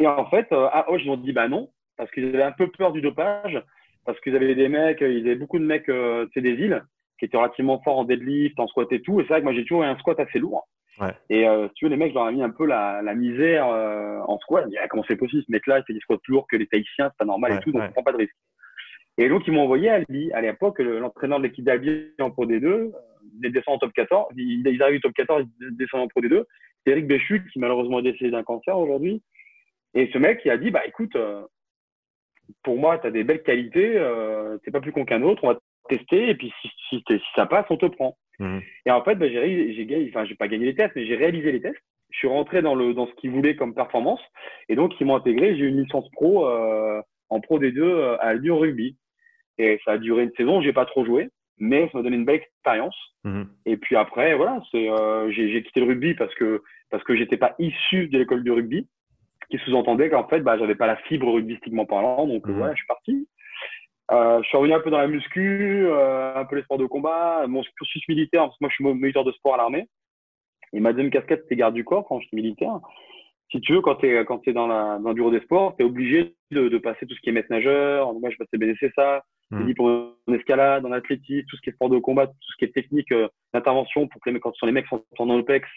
Et 0.00 0.06
en 0.06 0.26
fait, 0.26 0.46
euh, 0.52 0.68
à 0.72 0.90
Hoche, 0.90 1.02
ils 1.04 1.10
ont 1.10 1.16
dit, 1.16 1.32
bah 1.32 1.48
non, 1.48 1.70
parce 1.96 2.10
qu'ils 2.10 2.28
avaient 2.28 2.42
un 2.42 2.52
peu 2.52 2.70
peur 2.70 2.92
du 2.92 3.00
dopage, 3.00 3.62
parce 4.04 4.20
qu'ils 4.20 4.36
avaient 4.36 4.54
des 4.54 4.68
mecs, 4.68 5.00
ils 5.00 5.26
avaient 5.26 5.34
beaucoup 5.36 5.58
de 5.58 5.64
mecs, 5.64 5.88
euh, 5.88 6.26
c'est 6.34 6.40
des 6.40 6.54
îles, 6.54 6.82
qui 7.18 7.26
étaient 7.26 7.36
relativement 7.36 7.80
forts 7.82 7.98
en 7.98 8.04
deadlift, 8.04 8.58
en 8.58 8.66
squat 8.66 8.90
et 8.92 9.00
tout. 9.00 9.20
Et 9.20 9.24
c'est 9.24 9.28
vrai 9.28 9.40
que 9.40 9.44
moi, 9.44 9.54
j'ai 9.54 9.62
toujours 9.62 9.82
eu 9.82 9.86
un 9.86 9.98
squat 9.98 10.18
assez 10.18 10.38
lourd. 10.38 10.66
Ouais. 11.00 11.12
Et 11.28 11.48
euh, 11.48 11.68
si 11.68 11.74
tu 11.74 11.84
veux, 11.84 11.90
les 11.90 11.96
mecs, 11.96 12.10
je 12.10 12.14
leur 12.14 12.28
ai 12.28 12.32
mis 12.32 12.42
un 12.42 12.50
peu 12.50 12.66
la, 12.66 13.02
la 13.02 13.14
misère 13.14 13.68
euh, 13.68 14.20
en 14.26 14.38
squat. 14.38 14.66
Ils 14.70 14.78
ah, 14.78 14.88
comment 14.88 15.04
c'est 15.08 15.16
possible 15.16 15.42
Ce 15.44 15.50
mec-là, 15.50 15.80
il 15.80 15.84
fait 15.86 15.92
des 15.92 16.00
squats 16.00 16.18
plus 16.22 16.32
lourds 16.32 16.46
que 16.48 16.56
les 16.56 16.66
Tahitiens, 16.66 17.10
c'est 17.10 17.18
pas 17.18 17.24
normal 17.24 17.52
et 17.52 17.60
tout, 17.60 17.72
donc 17.72 17.82
on 17.88 17.92
prend 17.92 18.02
pas 18.02 18.12
de 18.12 18.18
risque. 18.18 18.36
Et 19.18 19.28
donc, 19.28 19.46
ils 19.46 19.52
m'ont 19.52 19.62
envoyé 19.62 19.90
à 19.90 19.94
Albi. 19.94 20.32
À 20.32 20.40
l'époque, 20.40 20.78
l'entraîneur 20.80 21.38
de 21.38 21.44
l'équipe 21.44 21.64
d'Albi 21.64 22.10
en 22.20 22.30
Pro 22.30 22.46
D2, 22.46 22.66
euh, 22.66 22.90
il 23.42 23.52
descend 23.52 23.76
en 23.76 23.78
top 23.78 23.92
14. 23.92 24.32
Ils, 24.36 24.66
ils 24.66 24.82
arrivent 24.82 24.98
au 24.98 25.08
top 25.08 25.14
14, 25.14 25.44
ils 25.60 25.76
descendent 25.76 26.02
en 26.02 26.08
Pro 26.08 26.20
D2. 26.20 26.44
C'est 26.84 26.92
Eric 26.92 27.06
Béchut, 27.06 27.44
qui 27.52 27.58
malheureusement 27.58 28.00
est 28.00 28.02
décédé 28.02 28.30
d'un 28.30 28.42
cancer 28.42 28.76
aujourd'hui. 28.76 29.22
Et 29.94 30.10
ce 30.12 30.18
mec, 30.18 30.40
il 30.44 30.50
a 30.50 30.58
dit, 30.58 30.70
bah 30.70 30.84
écoute, 30.86 31.16
pour 32.62 32.78
moi, 32.78 32.98
tu 32.98 33.06
as 33.06 33.10
des 33.10 33.24
belles 33.24 33.42
qualités, 33.42 33.94
euh, 33.96 34.58
t'es 34.58 34.70
pas 34.70 34.80
plus 34.80 34.92
con 34.92 35.04
qu'un 35.04 35.22
autre, 35.22 35.44
on 35.44 35.48
va 35.48 35.58
tester, 35.88 36.28
et 36.28 36.34
puis 36.34 36.52
si, 36.60 36.68
si, 36.88 37.04
si, 37.08 37.20
ça 37.34 37.46
passe, 37.46 37.66
on 37.70 37.76
te 37.76 37.86
prend. 37.86 38.16
Mmh. 38.38 38.58
Et 38.86 38.90
en 38.90 39.02
fait, 39.02 39.14
bah, 39.14 39.28
j'ai 39.28 40.08
enfin, 40.10 40.24
j'ai 40.24 40.34
pas 40.34 40.48
gagné 40.48 40.66
les 40.66 40.74
tests, 40.74 40.92
mais 40.96 41.06
j'ai 41.06 41.16
réalisé 41.16 41.52
les 41.52 41.60
tests. 41.60 41.80
Je 42.10 42.18
suis 42.18 42.28
rentré 42.28 42.62
dans, 42.62 42.74
le, 42.74 42.94
dans 42.94 43.06
ce 43.06 43.14
qu'ils 43.14 43.30
voulaient 43.30 43.56
comme 43.56 43.74
performance, 43.74 44.20
et 44.68 44.76
donc 44.76 44.92
ils 45.00 45.06
m'ont 45.06 45.16
intégré. 45.16 45.56
J'ai 45.56 45.64
eu 45.64 45.68
une 45.68 45.82
licence 45.82 46.08
pro 46.12 46.46
euh, 46.46 47.00
en 47.28 47.40
pro 47.40 47.58
des 47.58 47.72
deux 47.72 47.82
euh, 47.82 48.16
à 48.20 48.34
Lyon 48.34 48.58
Rugby. 48.58 48.96
Et 49.58 49.80
ça 49.84 49.92
a 49.92 49.98
duré 49.98 50.24
une 50.24 50.34
saison, 50.36 50.60
j'ai 50.60 50.72
pas 50.72 50.84
trop 50.84 51.04
joué, 51.04 51.28
mais 51.58 51.88
ça 51.92 51.98
m'a 51.98 52.02
donné 52.02 52.16
une 52.16 52.24
belle 52.24 52.36
expérience. 52.36 52.96
Mmh. 53.22 53.42
Et 53.66 53.76
puis 53.76 53.96
après, 53.96 54.34
voilà, 54.34 54.60
c'est, 54.70 54.90
euh, 54.90 55.30
j'ai 55.30 55.62
quitté 55.62 55.80
le 55.80 55.86
rugby 55.86 56.14
parce 56.14 56.34
que 56.34 56.62
parce 56.90 57.04
que 57.04 57.16
j'étais 57.16 57.36
pas 57.36 57.54
issu 57.58 58.08
de 58.08 58.18
l'école 58.18 58.44
de 58.44 58.50
rugby 58.50 58.88
qui 59.50 59.58
sous-entendait 59.58 60.10
qu'en 60.10 60.26
fait, 60.28 60.40
bah, 60.40 60.58
j'avais 60.58 60.74
pas 60.74 60.86
la 60.86 60.96
fibre 60.96 61.32
rugbystiquement 61.32 61.86
parlant. 61.86 62.26
Donc, 62.26 62.46
mmh. 62.46 62.52
voilà, 62.52 62.72
je 62.74 62.78
suis 62.78 62.86
parti. 62.86 63.28
Euh, 64.10 64.42
je 64.42 64.48
suis 64.48 64.56
revenu 64.56 64.74
un 64.74 64.80
peu 64.80 64.90
dans 64.90 64.98
la 64.98 65.06
muscu, 65.06 65.86
euh, 65.86 66.34
un 66.34 66.44
peu 66.44 66.56
les 66.56 66.62
sports 66.62 66.78
de 66.78 66.86
combat, 66.86 67.46
mon 67.46 67.62
cursus 67.76 68.02
militaire, 68.08 68.42
parce 68.42 68.58
que 68.58 68.64
moi, 68.64 68.70
je 68.70 68.74
suis 68.74 68.84
moniteur 68.84 69.24
de 69.24 69.32
sport 69.32 69.54
à 69.54 69.56
l'armée. 69.56 69.88
Et 70.72 70.80
ma 70.80 70.92
deuxième 70.92 71.10
casquette, 71.10 71.42
c'était 71.42 71.56
garde 71.56 71.74
du 71.74 71.84
corps 71.84 72.06
quand 72.06 72.20
je 72.20 72.26
suis 72.26 72.36
militaire. 72.36 72.80
Si 73.50 73.60
tu 73.60 73.72
veux, 73.72 73.80
quand 73.80 73.96
tu 73.96 74.08
es, 74.08 74.24
quand 74.24 74.46
es 74.48 74.52
dans, 74.52 74.66
la, 74.66 74.98
dans 74.98 75.10
le 75.10 75.14
bureau 75.14 75.30
des 75.30 75.40
sports, 75.40 75.76
tu 75.76 75.82
es 75.82 75.86
obligé 75.86 76.34
de, 76.50 76.68
de, 76.68 76.78
passer 76.78 77.06
tout 77.06 77.14
ce 77.14 77.20
qui 77.20 77.30
est 77.30 77.32
maître 77.32 77.50
nageur. 77.50 78.12
Moi, 78.14 78.30
je 78.30 78.36
passais 78.36 78.58
BDCSA, 78.58 79.24
mmh. 79.52 79.74
pour 79.74 79.88
une 80.26 80.34
escalade, 80.34 80.82
dans 80.82 80.88
l'athlétisme, 80.88 81.46
tout 81.48 81.56
ce 81.56 81.62
qui 81.62 81.70
est 81.70 81.74
sport 81.74 81.90
de 81.90 81.98
combat, 81.98 82.26
tout 82.26 82.34
ce 82.52 82.56
qui 82.58 82.64
est 82.64 82.74
technique 82.74 83.12
euh, 83.12 83.28
d'intervention 83.52 84.08
pour 84.08 84.20
que 84.20 84.30
les, 84.30 84.40
quand 84.40 84.52
les 84.62 84.72
mecs 84.72 84.88
sont 84.88 85.04
en 85.18 85.30
OPEX, 85.30 85.68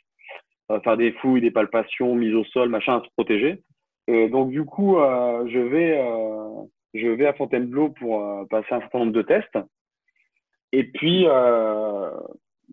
euh, 0.69 0.81
faire 0.81 0.97
des 0.97 1.13
fouilles, 1.13 1.41
des 1.41 1.51
palpations, 1.51 2.13
mise 2.15 2.33
au 2.33 2.43
sol, 2.45 2.69
machin, 2.69 2.97
à 2.97 3.03
se 3.03 3.09
protéger. 3.15 3.61
Et 4.07 4.27
donc, 4.27 4.49
du 4.51 4.65
coup, 4.65 4.97
euh, 4.97 5.47
je, 5.47 5.59
vais, 5.59 5.97
euh, 5.97 6.63
je 6.93 7.07
vais 7.07 7.27
à 7.27 7.33
Fontainebleau 7.33 7.89
pour 7.89 8.21
euh, 8.21 8.45
passer 8.45 8.67
un 8.71 8.79
certain 8.79 8.99
nombre 8.99 9.13
de 9.13 9.21
tests. 9.21 9.57
Et 10.71 10.83
puis, 10.83 11.25
euh, 11.27 12.11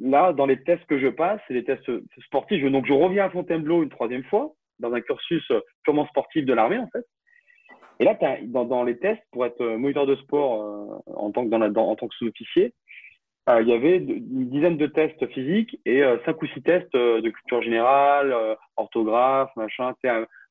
là, 0.01 0.33
dans 0.33 0.47
les 0.47 0.63
tests 0.63 0.85
que 0.87 0.99
je 0.99 1.09
passe, 1.09 1.41
c'est 1.47 1.55
les 1.55 1.65
tests 1.65 1.91
sportifs. 2.25 2.65
Donc, 2.71 2.87
je 2.87 2.93
reviens 2.93 3.27
à 3.27 3.31
Fontainebleau 3.31 3.83
une 3.83 3.91
troisième 3.91 4.25
fois, 4.25 4.53
dans 4.79 4.93
un 4.93 5.01
cursus 5.01 5.47
purement 5.85 6.07
sportif 6.07 6.45
de 6.45 6.53
l'armée, 6.53 6.79
en 6.79 6.89
fait. 6.89 7.05
Et 8.01 8.05
là, 8.05 8.19
dans, 8.43 8.83
les 8.83 8.99
tests, 8.99 9.23
pour 9.31 9.47
être 9.47 9.65
moniteur 9.65 10.05
de 10.05 10.17
sport 10.17 11.01
en 11.07 11.31
tant 11.31 11.49
que, 11.49 12.15
sous-officier, 12.17 12.75
euh, 13.49 13.61
il 13.61 13.69
y 13.69 13.73
avait 13.73 13.99
une 13.99 14.49
dizaine 14.49 14.79
de 14.79 14.87
tests 14.87 15.27
physiques 15.29 15.79
et 15.85 16.03
euh, 16.03 16.17
cinq 16.25 16.41
ou 16.41 16.47
six 16.47 16.63
tests 16.63 16.95
euh, 16.95 17.21
de 17.21 17.29
culture 17.29 17.63
générale, 17.63 18.35
orthographe, 18.77 19.51
machin. 19.57 19.93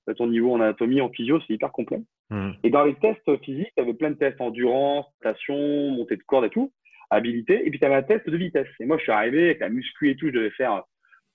À 0.06 0.14
ton 0.16 0.28
niveau 0.28 0.54
en 0.54 0.60
anatomie, 0.60 1.02
en 1.02 1.10
physio, 1.10 1.40
c'est 1.42 1.54
hyper 1.54 1.72
complet. 1.72 2.02
Mmh. 2.34 2.52
Et 2.64 2.72
dans 2.72 2.84
les 2.84 2.96
tests 2.96 3.38
physiques, 3.44 3.72
tu 3.78 3.84
avais 3.84 3.94
plein 3.94 4.10
de 4.10 4.16
tests 4.16 4.42
endurance, 4.42 5.06
station, 5.20 5.92
montée 5.92 6.16
de 6.16 6.24
corde 6.24 6.46
et 6.46 6.50
tout, 6.50 6.74
habilité. 7.12 7.66
Et 7.66 7.70
puis 7.70 7.80
tu 7.80 7.86
avais 7.86 7.94
un 7.94 8.02
test 8.02 8.28
de 8.28 8.36
vitesse. 8.36 8.68
Et 8.80 8.86
moi, 8.86 8.98
je 8.98 9.04
suis 9.04 9.12
arrivé 9.12 9.46
avec 9.46 9.60
la 9.60 9.70
muscu 9.70 10.10
et 10.10 10.16
tout, 10.16 10.28
je 10.28 10.32
devais 10.32 10.50
faire 10.50 10.84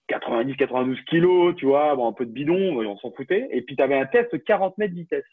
90, 0.09 0.56
92 0.56 1.00
kilos, 1.03 1.55
tu 1.55 1.67
vois, 1.67 1.95
bon, 1.95 2.09
un 2.09 2.12
peu 2.12 2.26
de 2.26 2.33
bidon, 2.33 2.81
on 2.85 2.99
s'en 2.99 3.12
foutait. 3.12 3.47
Et 3.52 3.62
puis 3.62 3.76
tu 3.76 3.83
avais 3.83 3.95
un 3.95 4.07
test 4.07 4.43
40 4.43 4.76
mètres 4.76 4.93
de 4.93 4.99
vitesse. 4.99 5.25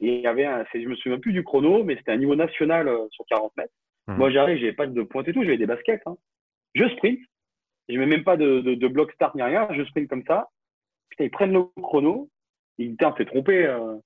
Et 0.00 0.16
il 0.16 0.20
y 0.22 0.26
avait 0.26 0.46
un, 0.46 0.64
je 0.74 0.88
me 0.88 0.96
souviens 0.96 1.20
plus 1.20 1.32
du 1.32 1.44
chrono, 1.44 1.84
mais 1.84 1.94
c'était 1.94 2.10
un 2.10 2.16
niveau 2.16 2.34
national 2.34 2.90
sur 3.12 3.24
40 3.26 3.56
mètres. 3.56 3.72
Mmh. 4.08 4.16
Moi, 4.16 4.30
j'arrive, 4.30 4.58
j'ai 4.58 4.72
pas 4.72 4.88
de 4.88 5.02
pointe 5.02 5.28
et 5.28 5.32
tout, 5.32 5.44
j'avais 5.44 5.58
des 5.58 5.66
baskets. 5.66 6.02
Hein. 6.06 6.16
Je 6.74 6.88
sprint. 6.88 7.20
Je 7.88 7.96
mets 7.98 8.06
même 8.06 8.24
pas 8.24 8.36
de, 8.36 8.60
de, 8.62 8.74
de, 8.74 8.88
bloc 8.88 9.12
start 9.12 9.36
ni 9.36 9.42
rien. 9.42 9.68
Je 9.70 9.84
sprint 9.84 10.08
comme 10.08 10.24
ça. 10.26 10.48
Putain, 11.10 11.24
ils 11.24 11.30
prennent 11.30 11.52
le 11.52 11.64
chrono. 11.80 12.28
Disent, 12.82 12.96
putain, 12.96 13.12
t'es 13.12 13.24
trompé. 13.24 13.66
Euh. 13.66 13.96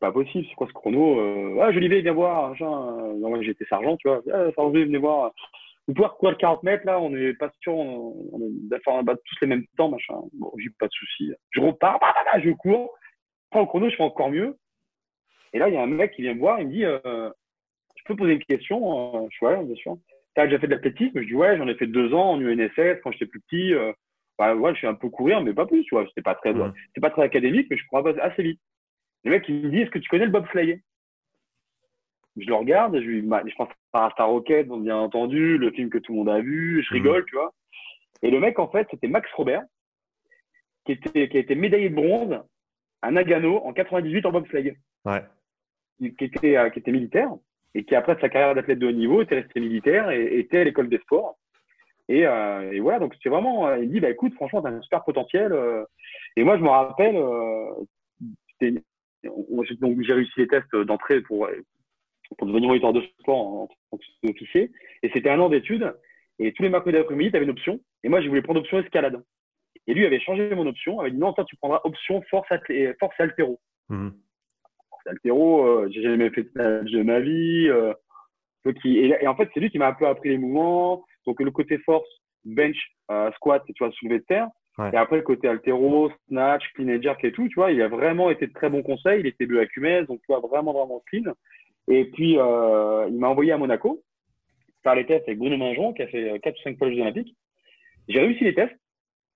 Pas 0.00 0.12
possible, 0.12 0.46
c'est 0.48 0.54
quoi 0.54 0.68
ce 0.68 0.72
chrono 0.72 1.18
euh... 1.18 1.58
Ah, 1.60 1.72
Jolivet, 1.72 2.02
viens 2.02 2.12
voir. 2.12 2.54
Non, 2.60 3.30
moi, 3.30 3.42
j'étais 3.42 3.64
sergent, 3.64 3.96
tu 3.96 4.08
vois. 4.08 4.22
Ah, 4.32 4.50
Jolivet, 4.56 4.84
venez 4.84 4.98
voir. 4.98 5.32
Vous 5.88 5.94
pouvez 5.94 6.08
courir 6.18 6.36
40 6.36 6.62
mètres, 6.62 6.86
là, 6.86 7.00
on 7.00 7.12
est 7.16 7.32
pas 7.34 7.50
sûr, 7.62 7.72
on, 7.72 8.14
on 8.32 8.40
est 8.40 9.16
tous 9.24 9.36
les 9.40 9.46
mêmes 9.48 9.64
temps, 9.76 9.88
machin. 9.88 10.14
Bon, 10.34 10.52
j'ai 10.58 10.70
pas 10.78 10.86
de 10.86 10.92
souci. 10.92 11.32
Je 11.50 11.60
repars, 11.60 11.98
bah, 11.98 12.12
bah, 12.14 12.30
bah, 12.32 12.40
je 12.40 12.50
cours, 12.50 12.94
je 13.00 13.50
prends 13.50 13.60
le 13.60 13.66
chrono, 13.66 13.90
je 13.90 13.96
fais 13.96 14.02
encore 14.02 14.30
mieux. 14.30 14.56
Et 15.52 15.58
là, 15.58 15.68
il 15.68 15.74
y 15.74 15.78
a 15.78 15.82
un 15.82 15.86
mec 15.86 16.12
qui 16.12 16.22
vient 16.22 16.34
me 16.34 16.40
voir, 16.40 16.60
il 16.60 16.68
me 16.68 16.72
dit, 16.72 16.84
euh, 16.84 17.30
peux 18.08 18.16
poser 18.16 18.32
une 18.32 18.44
question 18.44 19.24
euh, 19.24 19.28
Je 19.30 19.44
ouais, 19.44 19.62
bien 19.64 19.76
sûr. 19.76 19.96
Tu 20.34 20.40
as 20.40 20.46
déjà 20.46 20.58
fait 20.58 20.66
de 20.66 20.74
l'athlétisme? 20.74 21.20
Je 21.20 21.26
dis 21.26 21.34
ouais, 21.34 21.56
j'en 21.56 21.68
ai 21.68 21.74
fait 21.74 21.86
deux 21.86 22.12
ans 22.14 22.32
en 22.32 22.40
UNSS 22.40 23.00
quand 23.02 23.12
j'étais 23.12 23.26
plus 23.26 23.40
petit. 23.40 23.72
Bah, 24.38 24.54
ouais, 24.54 24.72
je 24.72 24.78
suis 24.78 24.86
un 24.86 24.94
peu 24.94 25.08
courir, 25.08 25.42
mais 25.42 25.52
pas 25.52 25.66
plus, 25.66 25.82
tu 25.84 25.94
vois. 25.94 26.06
C'était 26.06 26.22
pas 26.22 26.36
très, 26.36 26.54
c'est 26.94 27.00
pas 27.00 27.10
très 27.10 27.22
académique, 27.22 27.66
mais 27.70 27.76
je 27.76 27.86
crois 27.86 28.08
assez 28.22 28.42
vite. 28.42 28.60
Le 29.24 29.32
mec, 29.32 29.44
il 29.48 29.66
me 29.66 29.70
dit, 29.70 29.80
est-ce 29.80 29.90
que 29.90 29.98
tu 29.98 30.08
connais 30.08 30.26
le 30.26 30.30
bobsleigh? 30.30 30.80
Je 32.36 32.46
le 32.46 32.54
regarde, 32.54 32.94
je, 32.94 33.04
lui, 33.04 33.20
je 33.20 33.54
pense 33.56 33.68
à 33.92 34.10
Star 34.12 34.28
Rocket, 34.28 34.68
bien 34.68 34.96
entendu, 34.96 35.58
le 35.58 35.72
film 35.72 35.90
que 35.90 35.98
tout 35.98 36.12
le 36.12 36.18
monde 36.18 36.28
a 36.28 36.40
vu, 36.40 36.84
je 36.84 36.94
rigole, 36.94 37.24
tu 37.26 37.34
vois. 37.34 37.52
Et 38.22 38.30
le 38.30 38.38
mec, 38.38 38.60
en 38.60 38.68
fait, 38.68 38.86
c'était 38.92 39.08
Max 39.08 39.28
Robert, 39.32 39.62
qui, 40.86 40.92
était, 40.92 41.28
qui 41.28 41.36
a 41.36 41.40
été 41.40 41.56
médaillé 41.56 41.90
de 41.90 41.96
bronze 41.96 42.40
à 43.02 43.10
Nagano 43.10 43.58
en 43.64 43.72
98 43.72 44.24
en 44.26 44.32
bobsleigh. 44.32 44.76
Ouais. 45.04 45.24
Qui 45.98 46.24
était, 46.24 46.56
euh, 46.56 46.70
qui 46.70 46.78
était 46.78 46.92
militaire 46.92 47.30
et 47.74 47.84
qui 47.84 47.94
après 47.94 48.18
sa 48.20 48.28
carrière 48.28 48.54
d'athlète 48.54 48.78
de 48.78 48.86
haut 48.86 48.92
niveau 48.92 49.22
était 49.22 49.40
resté 49.40 49.60
militaire 49.60 50.10
et 50.10 50.38
était 50.38 50.58
à 50.58 50.64
l'école 50.64 50.88
des 50.88 50.98
sports. 50.98 51.38
Et, 52.08 52.26
euh, 52.26 52.72
et 52.72 52.80
voilà, 52.80 52.98
donc 52.98 53.14
c'est 53.22 53.28
vraiment, 53.28 53.68
euh, 53.68 53.78
il 53.78 53.90
dit, 53.90 54.00
bah 54.00 54.10
écoute, 54.10 54.34
franchement, 54.34 54.62
t'as 54.62 54.70
un 54.70 54.80
super 54.80 55.04
potentiel. 55.04 55.52
Euh. 55.52 55.84
et 56.36 56.44
moi, 56.44 56.56
je 56.56 56.62
me 56.62 56.68
rappelle, 56.68 57.16
donc 59.80 60.02
j'ai 60.02 60.12
réussi 60.12 60.32
les 60.38 60.48
tests 60.48 60.74
d'entrée 60.74 61.20
pour 61.22 61.48
pour 62.36 62.46
devenir 62.46 62.68
moniteur 62.68 62.92
de 62.92 63.02
sport 63.20 63.38
en, 63.38 63.66
tant 63.90 63.98
qu'officier. 64.22 64.70
Et 65.02 65.10
c'était 65.14 65.30
un 65.30 65.40
an 65.40 65.48
d'études. 65.48 65.94
Et 66.38 66.52
tous 66.52 66.62
les 66.62 66.68
mercredis 66.68 66.96
d'après-midi, 66.96 67.30
tu 67.30 67.36
avais 67.36 67.46
une 67.46 67.50
option. 67.50 67.80
Et 68.04 68.08
moi, 68.08 68.20
je 68.20 68.28
voulais 68.28 68.42
prendre 68.42 68.60
option 68.60 68.78
escalade. 68.78 69.22
Et 69.86 69.94
lui 69.94 70.04
avait 70.04 70.20
changé 70.20 70.54
mon 70.54 70.66
option. 70.66 70.96
Il 70.96 71.00
avait 71.00 71.10
dit 71.12 71.18
non, 71.18 71.32
toi, 71.32 71.44
tu 71.44 71.56
prendras 71.56 71.80
option 71.84 72.22
force, 72.30 72.48
et, 72.68 72.92
force 73.00 73.14
et 73.18 73.22
altéro. 73.22 73.58
Mmh. 73.88 74.10
Force 74.90 75.06
et 75.06 75.10
altéro, 75.10 75.66
euh, 75.66 75.88
j'ai 75.90 76.02
jamais 76.02 76.30
fait 76.30 76.46
de 76.54 77.02
ma 77.02 77.20
vie. 77.20 77.68
Euh, 77.68 77.94
et, 78.84 79.26
en 79.26 79.36
fait, 79.36 79.48
c'est 79.54 79.60
lui 79.60 79.70
qui 79.70 79.78
m'a 79.78 79.88
un 79.88 79.94
peu 79.94 80.06
appris 80.06 80.28
les 80.28 80.38
mouvements. 80.38 81.04
Donc, 81.28 81.40
le 81.40 81.50
côté 81.50 81.76
force, 81.78 82.08
bench, 82.46 82.78
euh, 83.10 83.30
squat, 83.32 83.62
tu 83.66 83.84
vois, 83.84 83.92
soulever 83.92 84.20
de 84.20 84.24
terre. 84.24 84.48
Et 84.92 84.96
après, 84.96 85.16
le 85.16 85.22
côté 85.22 85.48
altéro, 85.48 86.10
snatch, 86.28 86.62
clean 86.74 86.88
and 86.88 87.02
jerk 87.02 87.22
et 87.24 87.32
tout, 87.32 87.48
tu 87.48 87.56
vois, 87.56 87.72
il 87.72 87.82
a 87.82 87.88
vraiment 87.88 88.30
été 88.30 88.46
de 88.46 88.52
très 88.52 88.70
bons 88.70 88.82
conseils. 88.82 89.20
Il 89.20 89.26
était 89.26 89.44
bleu 89.44 89.60
à 89.60 89.66
Cumès, 89.66 90.06
donc 90.06 90.20
tu 90.20 90.26
vois, 90.28 90.38
vraiment, 90.40 90.72
vraiment 90.72 91.02
clean. 91.10 91.32
Et 91.88 92.04
puis, 92.04 92.38
euh, 92.38 93.06
il 93.08 93.18
m'a 93.18 93.28
envoyé 93.28 93.52
à 93.52 93.58
Monaco 93.58 94.00
faire 94.84 94.94
les 94.94 95.04
tests 95.04 95.26
avec 95.26 95.38
Bruno 95.38 95.56
Minjon, 95.56 95.92
qui 95.92 96.02
a 96.02 96.06
fait 96.06 96.38
4 96.40 96.54
ou 96.54 96.62
5 96.62 96.78
fois 96.78 96.88
les 96.88 96.96
Jeux 96.96 97.02
Olympiques. 97.02 97.36
J'ai 98.08 98.20
réussi 98.20 98.44
les 98.44 98.54
tests. 98.54 98.76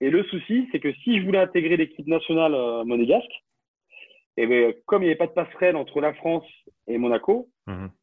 Et 0.00 0.11
le 0.11 0.22
souci, 0.25 0.68
c'est 0.72 0.80
que 0.80 0.92
si 0.92 1.20
je 1.20 1.25
voulais 1.25 1.38
intégrer 1.38 1.76
l'équipe 1.76 2.06
nationale 2.06 2.54
euh, 2.54 2.84
monégasque, 2.84 3.30
et 4.37 4.44
eh 4.44 4.46
bien, 4.46 4.72
comme 4.87 5.02
il 5.02 5.06
n'y 5.06 5.11
avait 5.11 5.18
pas 5.18 5.26
de 5.26 5.32
passerelle 5.32 5.76
entre 5.76 6.00
la 6.00 6.14
France 6.14 6.46
et 6.87 6.96
Monaco, 6.96 7.49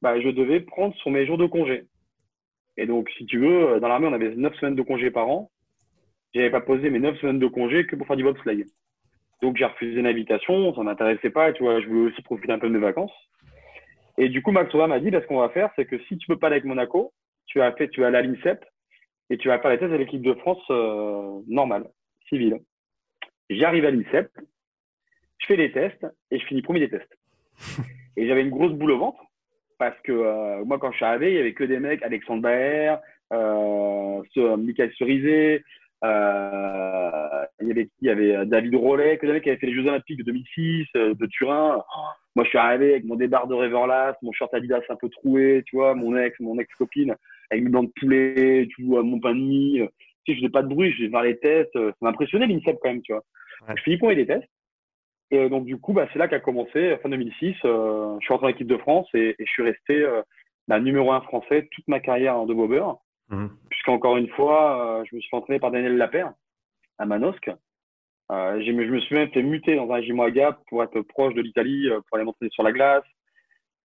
bah, 0.01 0.21
je 0.21 0.29
devais 0.29 0.59
prendre 0.59 0.95
sur 0.97 1.09
mes 1.09 1.25
jours 1.25 1.39
de 1.39 1.47
congé. 1.47 1.85
Et 2.79 2.85
donc, 2.85 3.09
si 3.17 3.25
tu 3.25 3.39
veux, 3.39 3.73
euh, 3.73 3.79
dans 3.81 3.89
l'armée, 3.89 4.07
on 4.07 4.13
avait 4.13 4.33
9 4.33 4.55
semaines 4.55 4.75
de 4.75 4.81
congé 4.81 5.11
par 5.11 5.27
an. 5.27 5.51
Je 6.33 6.39
n'avais 6.39 6.49
pas 6.49 6.61
posé 6.61 6.89
mes 6.89 6.99
9 6.99 7.19
semaines 7.19 7.39
de 7.39 7.47
congé 7.47 7.85
que 7.85 7.97
pour 7.97 8.07
faire 8.07 8.15
du 8.15 8.23
bobsleigh. 8.23 8.65
Donc, 9.41 9.57
j'ai 9.57 9.65
refusé 9.65 10.01
l'invitation, 10.01 10.73
ça 10.73 10.79
ne 10.79 10.85
m'intéressait 10.85 11.29
pas, 11.29 11.51
tu 11.51 11.63
vois, 11.63 11.81
je 11.81 11.87
voulais 11.87 12.11
aussi 12.11 12.21
profiter 12.21 12.53
un 12.53 12.59
peu 12.59 12.69
de 12.69 12.73
mes 12.73 12.79
vacances. 12.79 13.11
Et 14.17 14.29
du 14.29 14.41
coup, 14.41 14.51
Max 14.51 14.73
m'a 14.73 14.99
dit, 14.99 15.11
bah, 15.11 15.21
ce 15.21 15.27
qu'on 15.27 15.39
va 15.39 15.49
faire, 15.49 15.71
c'est 15.75 15.85
que 15.85 15.97
si 16.03 16.17
tu 16.17 16.29
ne 16.29 16.35
peux 16.35 16.39
pas 16.39 16.47
aller 16.47 16.55
avec 16.55 16.65
Monaco, 16.65 17.11
tu 17.47 17.61
as 17.61 17.73
fait, 17.73 17.89
tu 17.89 17.99
vas 17.99 18.07
aller 18.07 18.17
à 18.17 18.21
l'INSEP 18.21 18.63
et 19.29 19.37
tu 19.37 19.49
vas 19.49 19.59
faire 19.59 19.71
les 19.71 19.79
tests 19.79 19.91
de 19.91 19.97
l'équipe 19.97 20.21
de 20.21 20.33
France 20.35 20.63
euh, 20.69 21.41
normale, 21.47 21.89
civile. 22.29 22.59
J'arrive 23.49 23.85
à 23.85 23.91
l'INSEP, 23.91 24.31
je 25.39 25.45
fais 25.47 25.57
les 25.57 25.71
tests 25.73 26.05
et 26.31 26.39
je 26.39 26.45
finis 26.45 26.61
premier 26.61 26.79
des 26.79 26.89
tests. 26.89 27.17
Et 28.17 28.27
j'avais 28.27 28.41
une 28.41 28.49
grosse 28.49 28.73
boule 28.73 28.91
au 28.91 28.99
ventre 28.99 29.23
parce 29.79 29.99
que 30.01 30.11
euh, 30.11 30.63
moi, 30.65 30.77
quand 30.77 30.91
je 30.91 30.97
suis 30.97 31.05
arrivé, 31.05 31.31
il 31.31 31.37
y 31.37 31.39
avait 31.39 31.53
que 31.53 31.63
des 31.63 31.79
mecs, 31.79 32.03
Alexandre 32.03 32.43
Baer, 32.43 32.97
euh, 33.33 34.21
ce, 34.35 34.55
Michael 34.57 34.91
Cerizé, 34.97 35.63
euh, 36.03 37.45
il, 37.61 37.67
y 37.67 37.71
avait, 37.71 37.89
il 38.01 38.07
y 38.07 38.09
avait 38.09 38.45
David 38.45 38.75
Rollet, 38.75 39.17
que 39.17 39.25
des 39.25 39.33
mecs 39.33 39.43
qui 39.43 39.49
avaient 39.49 39.59
fait 39.59 39.67
les 39.67 39.73
Jeux 39.73 39.87
Olympiques 39.87 40.19
de 40.19 40.23
2006, 40.23 40.87
euh, 40.95 41.13
de 41.13 41.25
Turin. 41.27 41.83
moi, 42.35 42.43
je 42.43 42.49
suis 42.49 42.57
arrivé 42.57 42.91
avec 42.91 43.05
mon 43.05 43.15
débard 43.15 43.47
de 43.47 43.53
Reverlast, 43.53 44.17
mon 44.21 44.33
short 44.33 44.53
Adidas 44.53 44.81
un 44.89 44.95
peu 44.95 45.09
troué, 45.09 45.63
tu 45.65 45.77
vois, 45.77 45.95
mon 45.95 46.15
ex, 46.17 46.37
mon 46.41 46.59
ex-copine, 46.59 47.15
avec 47.49 47.63
mes 47.63 47.69
dents 47.69 47.83
de 47.83 47.91
poulet, 47.99 48.67
tu 48.75 48.83
vois, 48.83 49.01
mon 49.01 49.19
pain 49.19 49.33
de 49.33 49.39
mie. 49.39 49.81
Tu 50.25 50.33
sais, 50.33 50.35
je 50.35 50.41
faisais 50.41 50.51
pas 50.51 50.61
de 50.61 50.67
bruit, 50.67 50.91
je 50.91 51.05
vais 51.05 51.09
faire 51.09 51.23
les 51.23 51.37
tests. 51.37 51.73
Ça 51.73 51.95
m'impressionnait 52.01 52.47
l'INSEP 52.47 52.77
quand 52.81 52.89
même, 52.89 53.01
tu 53.01 53.13
vois. 53.13 53.23
Je 53.75 53.81
finis 53.81 53.97
pour 53.97 54.11
les 54.11 54.25
tests. 54.25 54.47
Et 55.31 55.49
donc, 55.49 55.65
du 55.65 55.77
coup, 55.77 55.93
bah, 55.93 56.07
c'est 56.11 56.19
là 56.19 56.27
qu'a 56.27 56.39
commencé, 56.39 56.97
fin 57.03 57.09
2006. 57.09 57.55
Euh, 57.65 58.17
je 58.19 58.25
suis 58.25 58.33
rentré 58.33 58.47
en 58.47 58.49
équipe 58.49 58.67
de 58.67 58.77
France 58.77 59.07
et, 59.13 59.35
je 59.39 59.45
suis 59.45 59.63
resté 59.63 60.01
euh, 60.01 60.21
bah, 60.67 60.79
numéro 60.79 61.11
un 61.11 61.21
français 61.21 61.67
toute 61.71 61.87
ma 61.87 61.99
carrière 61.99 62.45
de 62.45 62.53
bobeur. 62.53 62.97
Mmh. 63.29 63.47
Puisqu'encore 63.69 64.17
une 64.17 64.29
fois, 64.29 64.99
euh, 64.99 65.05
je 65.09 65.15
me 65.15 65.21
suis 65.21 65.35
entraîné 65.35 65.59
par 65.59 65.71
Daniel 65.71 65.97
Lapère 65.97 66.33
à 66.97 67.05
Manosque. 67.05 67.51
Euh, 68.31 68.61
je 68.63 68.71
me 68.71 68.99
suis 69.01 69.15
même 69.15 69.29
fait 69.29 69.43
muter 69.43 69.75
dans 69.75 69.89
un 69.91 69.95
régiment 69.95 70.23
à 70.23 70.31
Gap 70.31 70.59
pour 70.67 70.83
être 70.83 71.01
proche 71.01 71.33
de 71.35 71.41
l'Italie, 71.41 71.89
pour 72.07 72.17
aller 72.17 72.25
m'entraîner 72.25 72.51
sur 72.51 72.63
la 72.63 72.71
glace. 72.71 73.03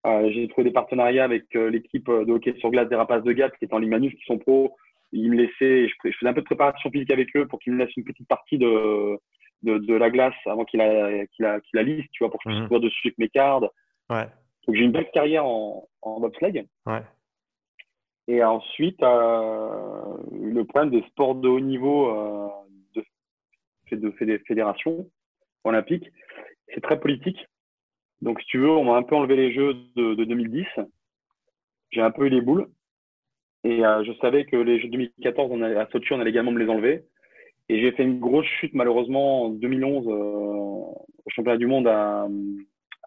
J'ai 0.05 0.47
trouvé 0.49 0.65
des 0.65 0.73
partenariats 0.73 1.23
avec 1.23 1.51
l'équipe 1.55 2.05
de 2.05 2.31
hockey 2.31 2.53
sur 2.59 2.69
glace 2.69 2.87
des 2.87 2.95
Rapaces 2.95 3.23
de 3.23 3.31
Gap 3.31 3.57
qui 3.57 3.65
est 3.65 3.73
en 3.73 3.79
Ligue 3.79 3.89
Manus, 3.89 4.13
qui 4.13 4.23
sont 4.25 4.37
pros. 4.37 4.75
Ils 5.11 5.31
me 5.31 5.35
laissaient, 5.35 5.87
je, 5.87 5.95
je 6.03 6.15
faisais 6.15 6.29
un 6.29 6.33
peu 6.33 6.41
de 6.41 6.45
préparation 6.45 6.91
physique 6.91 7.09
avec 7.09 7.35
eux 7.35 7.47
pour 7.47 7.57
qu'ils 7.57 7.73
me 7.73 7.79
laissent 7.79 7.95
une 7.97 8.03
petite 8.03 8.27
partie 8.27 8.59
de, 8.59 9.17
de, 9.65 9.93
la 9.93 10.09
glace 10.09 10.35
avant 10.45 10.65
qu'il 10.65 10.81
a, 10.81 11.25
qu'il 11.27 11.45
a, 11.45 11.59
qu'il 11.59 11.79
a 11.79 11.83
lisse, 11.83 12.05
tu 12.11 12.23
vois, 12.23 12.31
pour 12.31 12.41
que 12.41 12.51
je 12.51 12.57
puisse 12.57 12.71
mmh. 12.71 12.79
dessus 12.79 13.07
avec 13.07 13.17
mes 13.17 13.29
cartes. 13.29 13.65
Ouais. 14.09 14.27
Donc 14.67 14.75
j'ai 14.75 14.83
une 14.83 14.91
belle 14.91 15.09
carrière 15.11 15.45
en, 15.45 15.87
en 16.01 16.19
bobsleigh. 16.19 16.65
Ouais. 16.85 17.01
Et 18.27 18.43
ensuite, 18.43 19.01
euh, 19.03 20.17
le 20.31 20.63
problème 20.63 20.89
des 20.89 21.07
sports 21.09 21.35
de 21.35 21.47
haut 21.47 21.59
niveau 21.59 22.09
euh, 22.09 22.49
de, 23.91 23.97
de 23.97 24.11
fédérations 24.47 25.07
olympiques, 25.63 26.09
c'est 26.73 26.81
très 26.81 26.99
politique. 26.99 27.45
Donc, 28.21 28.39
si 28.41 28.47
tu 28.47 28.59
veux, 28.59 28.71
on 28.71 28.85
m'a 28.85 28.95
un 28.95 29.03
peu 29.03 29.15
enlevé 29.15 29.35
les 29.35 29.53
jeux 29.53 29.75
de, 29.95 30.15
2010. 30.15 30.65
J'ai 31.91 32.01
un 32.01 32.11
peu 32.11 32.25
eu 32.25 32.29
les 32.29 32.41
boules. 32.41 32.67
Et 33.63 33.85
euh, 33.85 34.03
je 34.03 34.13
savais 34.13 34.45
que 34.45 34.55
les 34.55 34.79
jeux 34.79 34.87
de 34.87 34.93
2014 34.93 35.51
on 35.51 35.61
à 35.61 35.87
Sochi, 35.87 36.13
on 36.13 36.19
allait 36.19 36.29
également 36.29 36.51
me 36.51 36.59
les 36.59 36.69
enlever. 36.69 37.05
Et 37.69 37.81
j'ai 37.81 37.91
fait 37.91 38.03
une 38.03 38.19
grosse 38.19 38.45
chute 38.45 38.73
malheureusement 38.73 39.43
en 39.45 39.49
2011 39.49 40.07
euh, 40.07 40.11
au 40.11 41.29
championnat 41.29 41.57
du 41.57 41.67
monde 41.67 41.87
à, 41.87 42.27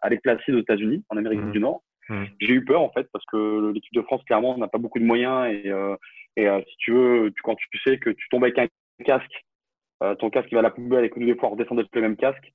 à 0.01 0.09
Placid 0.09 0.53
aux 0.53 0.59
États-Unis, 0.59 1.03
en 1.09 1.17
Amérique 1.17 1.41
mmh. 1.41 1.51
du 1.51 1.59
Nord. 1.59 1.81
Mmh. 2.09 2.23
J'ai 2.39 2.53
eu 2.53 2.65
peur 2.65 2.81
en 2.81 2.89
fait 2.89 3.07
parce 3.13 3.25
que 3.25 3.71
l'équipe 3.71 3.93
de 3.93 4.01
France 4.01 4.23
clairement 4.23 4.57
n'a 4.57 4.67
pas 4.67 4.77
beaucoup 4.77 4.99
de 4.99 5.05
moyens 5.05 5.47
et, 5.53 5.69
euh, 5.69 5.95
et 6.35 6.47
euh, 6.47 6.61
si 6.67 6.75
tu 6.77 6.91
veux, 6.91 7.31
tu, 7.35 7.41
quand 7.43 7.55
tu 7.55 7.79
sais 7.85 7.99
que 7.99 8.09
tu 8.09 8.27
tombes 8.29 8.43
avec 8.43 8.57
un 8.57 8.67
casque, 9.05 9.45
euh, 10.03 10.15
ton 10.15 10.29
casque 10.29 10.49
il 10.51 10.55
va 10.55 10.59
à 10.59 10.63
la 10.63 10.71
poubelle 10.71 11.05
et 11.05 11.09
que 11.09 11.19
nous 11.19 11.27
des 11.27 11.35
fois 11.35 11.49
on 11.49 11.51
redescend 11.53 11.79
avec 11.79 11.93
le 11.95 12.01
même 12.01 12.17
casque, 12.17 12.51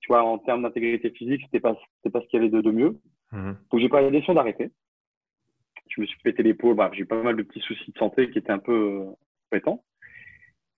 tu 0.00 0.08
vois, 0.08 0.22
en 0.22 0.38
termes 0.38 0.62
d'intégrité 0.62 1.10
physique, 1.10 1.42
c'était 1.44 1.60
pas 1.60 1.76
c'était 1.96 2.12
pas 2.12 2.20
ce 2.20 2.26
qu'il 2.28 2.40
y 2.40 2.42
avait 2.42 2.50
de, 2.50 2.60
de 2.60 2.70
mieux. 2.70 2.98
Mmh. 3.32 3.52
Donc 3.70 3.80
j'ai 3.80 3.88
pas 3.88 4.00
la 4.00 4.10
décision 4.10 4.34
d'arrêter. 4.34 4.70
Je 5.88 6.00
me 6.00 6.06
suis 6.06 6.18
pété 6.20 6.42
l'épaule, 6.42 6.76
bah, 6.76 6.90
j'ai 6.94 7.00
eu 7.00 7.06
pas 7.06 7.22
mal 7.22 7.36
de 7.36 7.42
petits 7.42 7.60
soucis 7.60 7.92
de 7.92 7.98
santé 7.98 8.30
qui 8.30 8.38
étaient 8.38 8.52
un 8.52 8.58
peu 8.58 8.72
euh, 8.72 9.04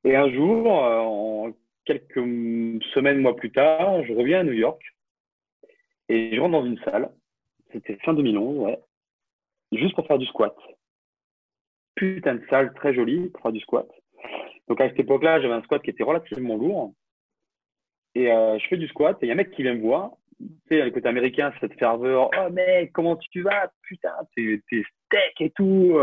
et 0.04 0.16
un 0.16 0.30
jour, 0.30 0.84
euh, 0.84 0.98
en 0.98 1.52
quelques 1.84 2.14
semaines, 2.94 3.20
mois 3.20 3.36
plus 3.36 3.50
tard, 3.50 4.04
je 4.04 4.12
reviens 4.12 4.40
à 4.40 4.44
New 4.44 4.52
York 4.52 4.80
et 6.08 6.34
je 6.34 6.40
rentre 6.40 6.52
dans 6.52 6.66
une 6.66 6.78
salle. 6.80 7.10
C'était 7.72 7.96
fin 8.04 8.14
2011, 8.14 8.58
ouais. 8.58 8.78
Juste 9.72 9.94
pour 9.94 10.06
faire 10.06 10.18
du 10.18 10.26
squat. 10.26 10.56
Putain 11.94 12.36
de 12.36 12.44
salle 12.50 12.72
très 12.74 12.94
jolie 12.94 13.30
pour 13.30 13.42
faire 13.42 13.52
du 13.52 13.60
squat. 13.60 13.88
Donc 14.68 14.80
à 14.80 14.88
cette 14.88 15.00
époque-là, 15.00 15.40
j'avais 15.40 15.54
un 15.54 15.62
squat 15.62 15.82
qui 15.82 15.90
était 15.90 16.04
relativement 16.04 16.56
lourd. 16.56 16.92
Et 18.14 18.30
euh, 18.30 18.58
je 18.58 18.66
fais 18.68 18.76
du 18.76 18.88
squat 18.88 19.16
et 19.20 19.26
il 19.26 19.28
y 19.28 19.30
a 19.30 19.34
un 19.34 19.36
mec 19.36 19.50
qui 19.52 19.62
vient 19.62 19.74
me 19.74 19.80
voir. 19.80 20.12
Tu 20.38 20.48
sais, 20.68 20.84
le 20.84 20.90
côté 20.90 21.08
américain, 21.08 21.52
cette 21.60 21.78
ferveur. 21.78 22.30
Oh 22.36 22.50
mec, 22.50 22.92
comment 22.92 23.16
tu 23.16 23.42
vas? 23.42 23.70
Putain, 23.82 24.12
t'es 24.36 24.60
steak 24.68 25.40
et 25.40 25.50
tout. 25.50 25.96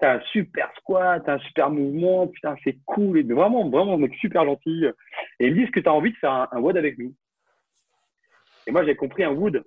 T'as 0.00 0.14
un 0.14 0.20
super 0.32 0.70
squat, 0.78 1.22
t'as 1.24 1.34
un 1.34 1.38
super 1.40 1.70
mouvement, 1.70 2.26
putain, 2.26 2.56
c'est 2.64 2.78
cool. 2.86 3.18
Et 3.18 3.22
vraiment, 3.22 3.68
vraiment, 3.68 3.98
mec 3.98 4.14
super 4.14 4.44
gentil. 4.44 4.86
Et 5.38 5.46
ils 5.46 5.54
me 5.54 5.60
disent 5.60 5.70
que 5.70 5.80
tu 5.80 5.88
as 5.88 5.92
envie 5.92 6.12
de 6.12 6.16
faire 6.16 6.48
un, 6.50 6.60
wood 6.60 6.76
avec 6.76 6.98
nous. 6.98 7.14
Et 8.66 8.72
moi, 8.72 8.84
j'ai 8.84 8.96
compris 8.96 9.24
un 9.24 9.32
wood. 9.32 9.62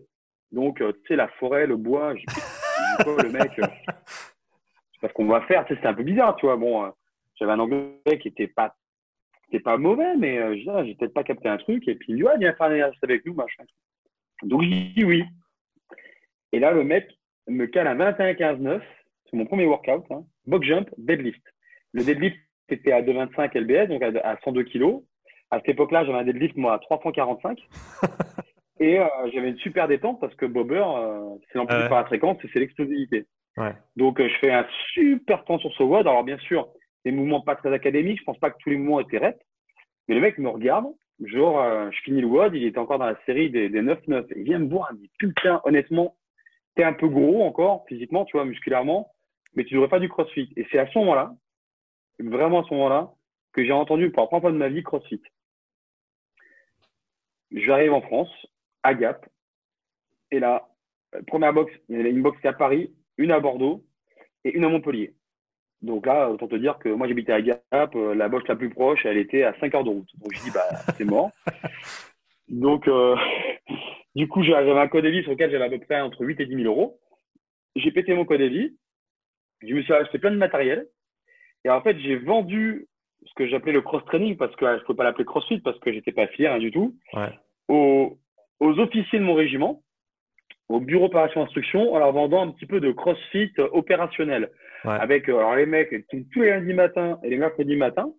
Donc, 0.52 0.82
euh, 0.82 0.92
tu 0.92 1.00
sais, 1.10 1.16
la 1.16 1.28
forêt, 1.28 1.68
le 1.68 1.78
bois, 1.78 2.14
le 3.00 3.30
mec 3.30 3.52
euh, 3.60 3.68
C'est 4.94 5.02
pas 5.02 5.08
ce 5.08 5.14
qu'on 5.14 5.26
va 5.26 5.42
faire. 5.42 5.66
Tu 5.66 5.70
sais, 5.70 5.76
c'était 5.76 5.88
un 5.88 5.94
peu 5.94 6.04
bizarre, 6.04 6.36
tu 6.36 6.46
vois. 6.46 6.58
Bon, 6.58 6.86
euh, 6.86 6.90
j'avais 7.36 7.52
un 7.52 7.60
anglais 7.60 8.20
qui 8.22 8.28
était 8.28 8.48
pas, 8.48 8.76
qui 9.50 9.56
était 9.56 9.64
pas 9.64 9.78
mauvais, 9.78 10.16
mais 10.18 10.38
euh, 10.38 10.56
j'ai 10.86 10.96
peut-être 10.96 11.14
pas 11.14 11.24
capté 11.24 11.50
un 11.50 11.58
truc. 11.58 11.88
Et 11.88 11.96
puis, 11.96 12.14
il 12.14 12.16
dit, 12.18 12.24
ouais, 12.24 12.38
viens 12.38 12.54
faire 12.54 12.68
un 12.68 12.74
exercice 12.74 13.04
avec 13.04 13.26
nous, 13.26 13.34
machin. 13.34 13.64
Donc, 14.44 14.64
je 14.64 14.68
dis 14.68 15.06
oui. 15.06 15.24
Et 16.52 16.60
là, 16.60 16.72
le 16.72 16.84
mec 16.84 17.10
me 17.48 17.66
cale 17.66 17.88
un 17.88 17.96
21-15-9 17.96 18.82
mon 19.34 19.46
premier 19.46 19.66
workout, 19.66 20.04
hein, 20.12 20.24
box 20.46 20.68
jump, 20.68 20.90
deadlift. 20.98 21.42
Le 21.94 22.04
deadlift 22.04 22.38
était 22.70 22.92
à 22.92 23.02
2,25 23.02 23.58
lbs, 23.58 23.88
donc 23.90 24.02
à, 24.04 24.38
102 24.44 24.64
kg. 24.64 25.00
À 25.52 25.60
cette 25.60 25.70
époque-là, 25.70 26.06
j'avais 26.06 26.20
un 26.20 26.24
deadlift, 26.24 26.56
moi, 26.56 26.74
à 26.74 26.80
345. 26.80 27.60
et 28.80 29.00
euh, 29.00 29.06
j'avais 29.34 29.50
une 29.50 29.58
super 29.58 29.88
détente 29.88 30.20
parce 30.20 30.34
que 30.36 30.46
bobber, 30.46 30.84
euh, 30.84 31.36
c'est 31.52 31.58
l'amplitude 31.58 31.90
par 31.90 32.02
la 32.02 32.06
fréquence 32.06 32.38
et 32.44 32.50
c'est 32.52 32.60
l'explosivité. 32.60 33.26
Donc, 33.96 34.20
euh, 34.20 34.28
je 34.28 34.36
fais 34.40 34.52
un 34.52 34.66
super 34.94 35.44
temps 35.46 35.60
sur 35.60 35.72
ce 35.74 35.84
WOD. 35.84 36.08
Alors, 36.08 36.24
bien 36.24 36.40
sûr, 36.40 36.70
des 37.06 37.12
mouvements 37.12 37.42
pas 37.42 37.56
très 37.56 37.72
académiques. 37.72 38.20
Je 38.20 38.24
pense 38.24 38.40
pas 38.40 38.50
que 38.50 38.58
tous 38.60 38.70
les 38.70 38.78
mouvements 38.78 39.02
étaient 39.02 39.20
reps. 39.20 39.40
Mais 40.08 40.16
le 40.16 40.22
mec 40.22 40.38
me 40.40 40.50
regarde. 40.50 40.88
Genre, 41.24 41.92
je 41.92 41.98
finis 42.02 42.22
le 42.22 42.28
WOD. 42.28 42.56
Il 42.56 42.66
était 42.66 42.80
encore 42.80 42.98
dans 42.98 43.06
la 43.06 43.20
série 43.28 43.52
des, 43.52 43.70
des 43.70 43.82
9-9. 43.82 44.26
Il 44.36 44.44
vient 44.44 44.58
me 44.58 44.70
voir. 44.70 44.90
Il 44.92 44.96
me 44.96 45.02
dit 45.02 45.12
Putain, 45.20 45.62
honnêtement, 45.66 46.16
t'es 46.76 46.84
un 46.84 46.94
peu 46.94 47.08
gros 47.08 47.44
encore, 47.44 47.86
physiquement, 47.88 48.26
tu 48.26 48.36
vois, 48.36 48.46
musculairement 48.46 49.13
mais 49.56 49.66
tu 49.66 49.74
devrais 49.74 49.90
faire 49.90 50.00
du 50.00 50.10
crossfit. 50.10 50.52
Et 50.56 50.68
c'est 50.72 50.80
à 50.80 50.88
ce 50.88 50.98
moment-là, 51.00 51.34
vraiment 52.20 52.64
à 52.64 52.68
ce 52.68 52.74
moment-là, 52.74 53.12
que 53.54 53.64
j'ai 53.64 53.72
entendu 53.72 54.12
pour 54.12 54.24
la 54.24 54.28
première 54.28 54.42
fois 54.42 54.52
de 54.52 54.58
ma 54.58 54.70
vie 54.70 54.84
crossfit. 54.84 55.22
J'arrive 57.52 57.94
en 57.94 58.02
France, 58.02 58.32
à 58.82 58.94
Gap, 58.94 59.28
et 60.32 60.40
là, 60.40 60.68
euh, 61.16 61.22
première 61.28 61.54
box, 61.54 61.72
il 61.90 62.02
y 62.02 62.02
a 62.02 62.08
une 62.10 62.24
box 62.24 62.40
qui 62.42 62.48
est 62.48 62.50
à 62.50 62.54
Paris, 62.54 62.92
une 63.18 63.32
à 63.32 63.40
Bordeaux 63.40 63.86
et 64.44 64.56
une 64.56 64.64
à 64.64 64.70
Montpellier. 64.70 65.14
Donc 65.84 66.06
là, 66.06 66.30
autant 66.30 66.48
te 66.48 66.56
dire 66.56 66.80
que 66.80 66.90
moi 66.90 67.08
j'habitais 67.08 67.34
à 67.34 67.42
Gap, 67.42 67.96
euh, 67.96 68.16
la 68.16 68.30
box 68.30 68.48
la 68.48 68.56
plus 68.56 68.70
proche, 68.70 69.06
elle 69.06 69.18
était 69.18 69.44
à 69.44 69.54
5 69.60 69.76
heures 69.76 69.84
de 69.84 69.90
route. 69.90 70.10
Donc 70.18 70.34
je 70.34 70.42
dis, 70.42 70.52
bah, 70.52 70.68
c'est 70.98 71.06
mort. 71.06 71.30
Donc, 72.50 72.88
euh, 72.88 73.16
du 74.16 74.28
coup, 74.28 74.44
j'avais 74.44 74.72
un 74.72 74.88
code 74.88 75.06
de 75.06 75.10
vie 75.10 75.24
sur 75.24 75.32
lequel 75.32 75.52
j'avais 75.52 75.66
à 75.66 75.70
peu 75.70 75.80
près 75.80 76.02
entre 76.02 76.24
8 76.24 76.40
et 76.40 76.46
10 76.46 76.56
000 76.56 76.68
euros. 76.68 77.00
j'ai 77.76 77.92
pété 77.92 78.14
mon 78.14 78.26
code 78.26 78.42
à 78.42 78.48
vie. 78.48 78.78
Je 79.68 79.74
me 79.74 79.82
suis 79.82 79.94
acheté 79.94 80.20
plein 80.20 80.32
de 80.32 80.38
matériel. 80.38 80.88
Et 81.66 81.70
en 81.70 81.82
fait, 81.82 81.98
j'ai 82.00 82.18
vendu 82.18 82.88
ce 83.26 83.34
que 83.36 83.48
j'appelais 83.48 83.72
le 83.72 83.82
cross-training 83.82 84.36
parce 84.36 84.56
que 84.56 84.66
je 84.66 84.72
ne 84.74 84.80
pouvais 84.80 84.98
pas 84.98 85.04
l'appeler 85.04 85.26
crossfit 85.26 85.60
parce 85.60 85.80
que 85.80 85.92
j'étais 85.92 86.12
pas 86.12 86.28
fier 86.28 86.52
hein, 86.52 86.60
du 86.60 86.72
tout. 86.72 86.96
Aux, 87.70 88.18
aux, 88.60 88.80
officiers 88.80 89.20
de 89.20 89.24
mon 89.24 89.34
régiment, 89.34 89.82
au 90.68 90.80
bureau 90.80 91.06
opération 91.06 91.42
instruction, 91.42 91.94
en 91.94 92.00
leur 92.00 92.12
vendant 92.12 92.42
un 92.42 92.52
petit 92.52 92.66
peu 92.66 92.80
de 92.80 92.92
crossfit 92.92 93.54
opérationnel. 93.58 94.52
Avec 94.84 95.30
euh, 95.30 95.38
alors 95.38 95.56
les 95.56 95.66
mecs 95.66 96.06
tous 96.10 96.42
les 96.42 96.50
lundis 96.50 96.74
matins 96.74 97.18
et 97.24 97.30
les 97.30 97.38
mercredis 97.38 97.78
matins, 97.78 98.12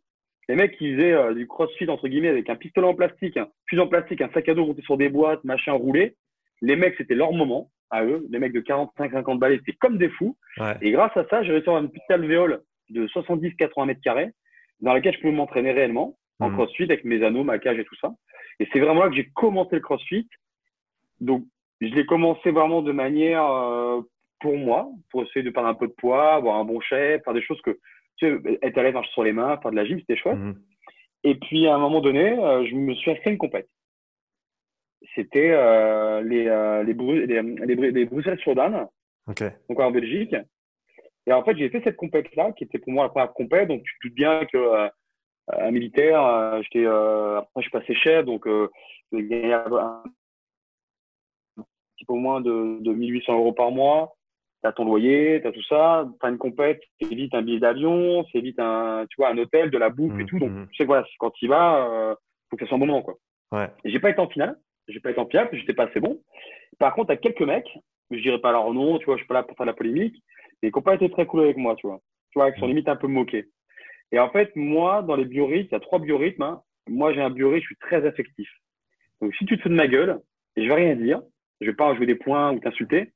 les 0.48 0.54
mecs 0.54 0.76
qui 0.78 0.94
faisaient 0.94 1.12
euh, 1.12 1.34
du 1.34 1.46
crossfit 1.46 1.88
entre 1.90 2.08
guillemets 2.08 2.28
avec 2.28 2.48
un 2.48 2.56
pistolet 2.56 2.86
en 2.86 2.94
plastique, 2.94 3.36
un 3.36 3.48
fusil 3.68 3.82
en 3.82 3.86
plastique, 3.86 4.22
un 4.22 4.30
sac 4.30 4.48
à 4.48 4.54
dos 4.54 4.64
routé 4.64 4.80
sur 4.80 4.96
des 4.96 5.10
boîtes, 5.10 5.44
machin 5.44 5.72
roulé. 5.72 6.16
Les 6.62 6.76
mecs, 6.76 6.94
c'était 6.96 7.14
leur 7.14 7.32
moment 7.32 7.70
à 7.90 8.04
eux. 8.04 8.26
Les 8.30 8.38
mecs 8.38 8.52
de 8.52 8.60
45-50 8.60 9.38
balais, 9.38 9.58
c'était 9.58 9.76
comme 9.78 9.98
des 9.98 10.08
fous. 10.08 10.36
Et 10.80 10.92
grâce 10.92 11.16
à 11.16 11.26
ça, 11.28 11.42
j'ai 11.42 11.52
réussi 11.52 11.68
à 11.68 11.72
avoir 11.72 11.82
une 11.82 11.90
petite 11.90 12.10
alvéole 12.10 12.62
de 12.90 13.06
70-80 13.08 13.86
mètres 13.86 14.00
carrés 14.02 14.30
dans 14.80 14.92
laquelle 14.92 15.14
je 15.14 15.20
pouvais 15.20 15.32
m'entraîner 15.32 15.72
réellement 15.72 16.16
en 16.40 16.50
mmh. 16.50 16.54
crossfit 16.54 16.82
avec 16.84 17.04
mes 17.04 17.22
anneaux, 17.24 17.44
ma 17.44 17.58
cage 17.58 17.78
et 17.78 17.84
tout 17.84 17.96
ça. 18.00 18.12
Et 18.60 18.68
c'est 18.72 18.80
vraiment 18.80 19.04
là 19.04 19.08
que 19.08 19.16
j'ai 19.16 19.30
commencé 19.34 19.76
le 19.76 19.80
crossfit. 19.80 20.28
Donc, 21.20 21.44
je 21.80 21.88
l'ai 21.88 22.06
commencé 22.06 22.50
vraiment 22.50 22.82
de 22.82 22.92
manière 22.92 23.44
euh, 23.44 24.00
pour 24.40 24.56
moi, 24.56 24.88
pour 25.10 25.22
essayer 25.22 25.42
de 25.42 25.50
perdre 25.50 25.68
un 25.68 25.74
peu 25.74 25.86
de 25.86 25.92
poids, 25.92 26.34
avoir 26.34 26.56
un 26.56 26.64
bon 26.64 26.80
chef, 26.80 27.22
faire 27.24 27.34
des 27.34 27.42
choses 27.42 27.60
que, 27.62 27.78
tu 28.16 28.26
sais, 28.26 28.58
être 28.62 28.78
à 28.78 28.82
l'aise 28.82 28.94
marcher 28.94 29.12
sur 29.12 29.24
les 29.24 29.32
mains, 29.32 29.56
faire 29.58 29.70
de 29.70 29.76
la 29.76 29.84
gym, 29.84 29.98
c'était 30.00 30.16
chouette. 30.16 30.36
Mmh. 30.36 30.54
Et 31.24 31.34
puis, 31.36 31.66
à 31.66 31.74
un 31.74 31.78
moment 31.78 32.00
donné, 32.00 32.38
euh, 32.38 32.66
je 32.66 32.74
me 32.74 32.94
suis 32.94 33.10
inscrit 33.10 33.30
une 33.30 33.38
compète. 33.38 33.68
C'était 35.14 35.50
euh, 35.50 36.22
les, 36.22 36.44
les, 36.84 37.26
les, 37.26 37.90
les, 37.90 38.04
Bruxelles 38.04 38.38
sur 38.40 38.54
Dan, 38.54 38.88
donc 39.26 39.80
en 39.80 39.90
Belgique. 39.90 40.34
Et 41.26 41.32
en 41.32 41.42
fait, 41.42 41.56
j'ai 41.56 41.70
fait 41.70 41.82
cette 41.82 41.96
compète-là, 41.96 42.52
qui 42.52 42.64
était 42.64 42.78
pour 42.78 42.92
moi 42.92 43.04
la 43.04 43.08
première 43.08 43.32
compète. 43.32 43.68
Donc, 43.68 43.82
tu 43.82 43.94
te 43.94 44.08
doutes 44.08 44.14
bien 44.14 44.44
que 44.46 44.58
euh, 44.58 44.88
un 45.48 45.70
militaire, 45.70 46.24
euh, 46.24 46.60
j'étais, 46.62 46.86
euh, 46.86 47.38
après, 47.38 47.62
je 47.62 47.62
suis 47.62 47.70
passé 47.70 47.94
chef, 47.94 48.24
donc 48.24 48.46
euh, 48.46 48.68
j'ai 49.12 49.24
gagné 49.24 49.52
un 49.54 50.02
petit 51.56 52.04
peu 52.06 52.14
moins 52.14 52.40
de, 52.40 52.78
de 52.80 52.92
1800 52.92 53.34
euros 53.34 53.52
par 53.52 53.70
mois. 53.70 54.16
Tu 54.62 54.68
as 54.68 54.72
ton 54.72 54.84
loyer, 54.84 55.40
tu 55.40 55.48
as 55.48 55.52
tout 55.52 55.62
ça. 55.64 56.08
Tu 56.20 56.26
as 56.26 56.30
une 56.30 56.38
compète, 56.38 56.82
c'est 57.00 57.14
vite 57.14 57.34
un 57.34 57.42
billet 57.42 57.60
d'avion, 57.60 58.24
c'est 58.32 58.40
vite 58.40 58.58
un, 58.58 59.06
tu 59.08 59.16
vois, 59.18 59.30
un 59.30 59.38
hôtel, 59.38 59.70
de 59.70 59.78
la 59.78 59.90
bouffe 59.90 60.18
et 60.18 60.24
mmh, 60.24 60.26
tout. 60.26 60.38
Donc, 60.38 60.50
mmh. 60.50 60.66
tu 60.72 60.76
sais, 60.76 60.84
voilà, 60.84 61.06
quand 61.18 61.30
tu 61.30 61.46
y 61.46 61.48
vas, 61.48 61.88
euh, 61.88 62.14
faut 62.50 62.56
que 62.56 62.64
ça 62.64 62.68
soit 62.68 62.76
un 62.76 62.80
bon 62.80 62.86
moment, 62.86 63.02
quoi. 63.02 63.14
Ouais. 63.52 63.70
J'ai 63.84 64.00
pas 64.00 64.10
été 64.10 64.20
en 64.20 64.28
finale. 64.28 64.58
J'ai 64.88 65.00
pas 65.00 65.10
été 65.10 65.20
en 65.20 65.26
que 65.26 65.56
j'étais 65.56 65.74
pas 65.74 65.84
assez 65.84 66.00
bon. 66.00 66.22
Par 66.78 66.94
contre, 66.94 67.12
as 67.12 67.16
quelques 67.16 67.40
mecs, 67.40 67.68
je 68.10 68.18
dirais 68.18 68.40
pas 68.40 68.52
leur 68.52 68.72
nom, 68.72 68.98
tu 68.98 69.06
vois, 69.06 69.16
je 69.16 69.20
suis 69.20 69.28
pas 69.28 69.34
là 69.34 69.42
pour 69.42 69.56
faire 69.56 69.66
la 69.66 69.72
polémique, 69.72 70.22
et 70.62 70.70
qui 70.70 70.78
n'ont 70.78 70.82
pas 70.82 70.94
été 70.94 71.10
très 71.10 71.26
cool 71.26 71.40
avec 71.40 71.56
moi, 71.56 71.74
tu 71.76 71.86
vois. 71.86 72.00
Tu 72.32 72.38
vois, 72.38 72.52
qui 72.52 72.60
sont 72.60 72.66
mm. 72.66 72.70
limite 72.70 72.88
un 72.88 72.96
peu 72.96 73.06
moqués. 73.06 73.46
Et 74.12 74.18
en 74.18 74.30
fait, 74.30 74.54
moi, 74.54 75.02
dans 75.02 75.16
les 75.16 75.24
biorhythmes, 75.24 75.68
il 75.70 75.72
y 75.72 75.76
a 75.76 75.80
trois 75.80 75.98
biorhythmes. 75.98 76.42
Hein. 76.42 76.62
Moi, 76.88 77.12
j'ai 77.14 77.22
un 77.22 77.30
biorhythme, 77.30 77.62
je 77.62 77.66
suis 77.66 77.76
très 77.76 78.06
affectif. 78.06 78.48
Donc, 79.20 79.34
si 79.36 79.46
tu 79.46 79.56
te 79.56 79.62
fais 79.62 79.68
de 79.68 79.74
ma 79.74 79.86
gueule, 79.86 80.20
et 80.56 80.62
je 80.62 80.68
vais 80.68 80.74
rien 80.74 80.96
dire, 80.96 81.22
je 81.60 81.66
vais 81.66 81.76
pas 81.76 81.94
jouer 81.94 82.06
des 82.06 82.14
points 82.14 82.52
ou 82.52 82.60
t'insulter, 82.60 83.12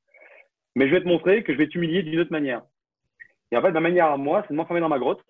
mais 0.74 0.88
je 0.88 0.94
vais 0.94 1.02
te 1.02 1.08
montrer 1.08 1.42
que 1.42 1.52
je 1.52 1.58
vais 1.58 1.68
t'humilier 1.68 2.02
d'une 2.02 2.20
autre 2.20 2.32
manière. 2.32 2.62
Et 3.50 3.56
en 3.56 3.62
fait, 3.62 3.72
ma 3.72 3.80
manière 3.80 4.06
à 4.06 4.16
moi, 4.16 4.42
c'est 4.42 4.54
de 4.54 4.56
m'enfermer 4.56 4.80
dans 4.80 4.88
ma 4.88 4.98
grotte, 4.98 5.22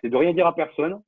c'est 0.00 0.08
de 0.08 0.16
rien 0.16 0.32
dire 0.32 0.46
à 0.46 0.54
personne, 0.54 1.00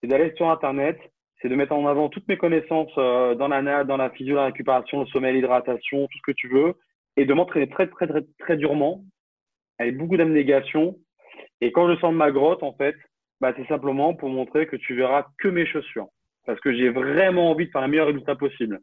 c'est 0.00 0.06
d'aller 0.06 0.32
sur 0.36 0.48
Internet, 0.48 0.98
c'est 1.40 1.48
de 1.48 1.54
mettre 1.54 1.72
en 1.72 1.86
avant 1.86 2.08
toutes 2.08 2.28
mes 2.28 2.36
connaissances 2.36 2.92
euh, 2.98 3.34
dans 3.34 3.48
la 3.48 3.84
dans 3.84 3.96
la 3.96 4.10
physio, 4.10 4.36
la 4.36 4.46
récupération, 4.46 5.00
le 5.00 5.06
sommeil, 5.06 5.34
l'hydratation, 5.34 6.06
tout 6.06 6.18
ce 6.18 6.32
que 6.32 6.36
tu 6.36 6.48
veux, 6.48 6.74
et 7.16 7.24
de 7.24 7.34
m'entraîner 7.34 7.68
très, 7.68 7.86
très, 7.88 8.06
très, 8.06 8.22
très 8.38 8.56
durement, 8.56 9.04
avec 9.78 9.96
beaucoup 9.96 10.16
d'abnégation. 10.16 10.96
Et 11.60 11.72
quand 11.72 11.92
je 11.92 11.98
sors 12.00 12.12
de 12.12 12.16
ma 12.16 12.30
grotte, 12.30 12.62
en 12.62 12.72
fait, 12.74 12.96
bah, 13.40 13.52
c'est 13.56 13.66
simplement 13.66 14.14
pour 14.14 14.28
montrer 14.28 14.66
que 14.66 14.76
tu 14.76 14.94
verras 14.94 15.26
que 15.38 15.48
mes 15.48 15.66
chaussures. 15.66 16.08
Parce 16.46 16.60
que 16.60 16.74
j'ai 16.74 16.90
vraiment 16.90 17.50
envie 17.50 17.66
de 17.66 17.70
faire 17.70 17.82
le 17.82 17.88
meilleur 17.88 18.06
résultat 18.06 18.36
possible. 18.36 18.80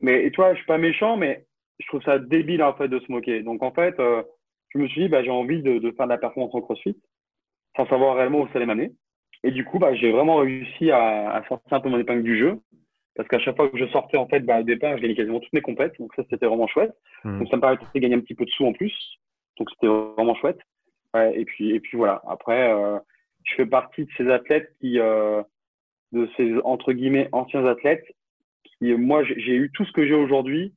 Mais, 0.00 0.24
et 0.24 0.30
toi, 0.30 0.52
je 0.52 0.58
suis 0.58 0.66
pas 0.66 0.78
méchant, 0.78 1.16
mais 1.16 1.44
je 1.80 1.86
trouve 1.86 2.02
ça 2.02 2.18
débile, 2.18 2.62
en 2.62 2.74
fait, 2.74 2.88
de 2.88 2.98
se 3.00 3.10
moquer. 3.10 3.42
Donc, 3.42 3.62
en 3.62 3.72
fait, 3.72 3.98
euh, 4.00 4.22
je 4.70 4.78
me 4.78 4.88
suis 4.88 5.02
dit, 5.02 5.08
bah, 5.08 5.22
j'ai 5.22 5.30
envie 5.30 5.62
de, 5.62 5.78
de, 5.78 5.90
faire 5.92 6.06
de 6.06 6.12
la 6.12 6.18
performance 6.18 6.54
en 6.54 6.60
crossfit, 6.60 6.96
sans 7.76 7.86
savoir 7.86 8.16
réellement 8.16 8.40
où 8.40 8.46
ça 8.48 8.54
allait 8.56 8.66
m'amener. 8.66 8.92
Et 9.44 9.50
du 9.50 9.64
coup, 9.64 9.78
bah, 9.78 9.94
j'ai 9.94 10.10
vraiment 10.10 10.38
réussi 10.38 10.90
à, 10.90 11.30
à 11.30 11.46
sortir 11.46 11.72
un 11.74 11.80
peu 11.80 11.90
mon 11.90 11.98
épingle 11.98 12.22
du 12.22 12.36
jeu 12.36 12.58
parce 13.14 13.28
qu'à 13.28 13.38
chaque 13.38 13.56
fois 13.56 13.68
que 13.68 13.78
je 13.78 13.86
sortais, 13.86 14.16
en 14.16 14.26
fait, 14.26 14.40
bah, 14.40 14.60
au 14.60 14.64
départ, 14.64 14.96
je 14.96 15.02
gagnais 15.02 15.14
quasiment 15.14 15.38
toutes 15.38 15.52
mes 15.52 15.60
compètes. 15.60 15.96
Donc 16.00 16.12
ça, 16.16 16.24
c'était 16.28 16.46
vraiment 16.46 16.66
chouette. 16.66 16.94
Mmh. 17.22 17.38
Donc 17.38 17.48
ça 17.48 17.56
me 17.56 17.60
permettait 17.60 17.84
de 17.94 18.00
gagner 18.00 18.16
un 18.16 18.20
petit 18.20 18.34
peu 18.34 18.44
de 18.44 18.50
sous 18.50 18.66
en 18.66 18.72
plus. 18.72 18.92
Donc 19.58 19.70
c'était 19.70 19.86
vraiment 19.86 20.34
chouette. 20.34 20.58
Ouais, 21.14 21.38
et 21.38 21.44
puis, 21.44 21.70
et 21.70 21.80
puis 21.80 21.96
voilà. 21.96 22.22
Après, 22.26 22.72
euh, 22.72 22.98
je 23.44 23.54
fais 23.54 23.66
partie 23.66 24.04
de 24.04 24.10
ces 24.16 24.28
athlètes 24.28 24.74
qui, 24.80 24.98
euh, 24.98 25.42
de 26.12 26.28
ces 26.36 26.54
entre 26.64 26.92
guillemets 26.92 27.28
anciens 27.30 27.64
athlètes, 27.66 28.04
qui, 28.64 28.92
moi, 28.94 29.22
j'ai 29.22 29.54
eu 29.54 29.70
tout 29.72 29.84
ce 29.84 29.92
que 29.92 30.06
j'ai 30.06 30.14
aujourd'hui. 30.14 30.74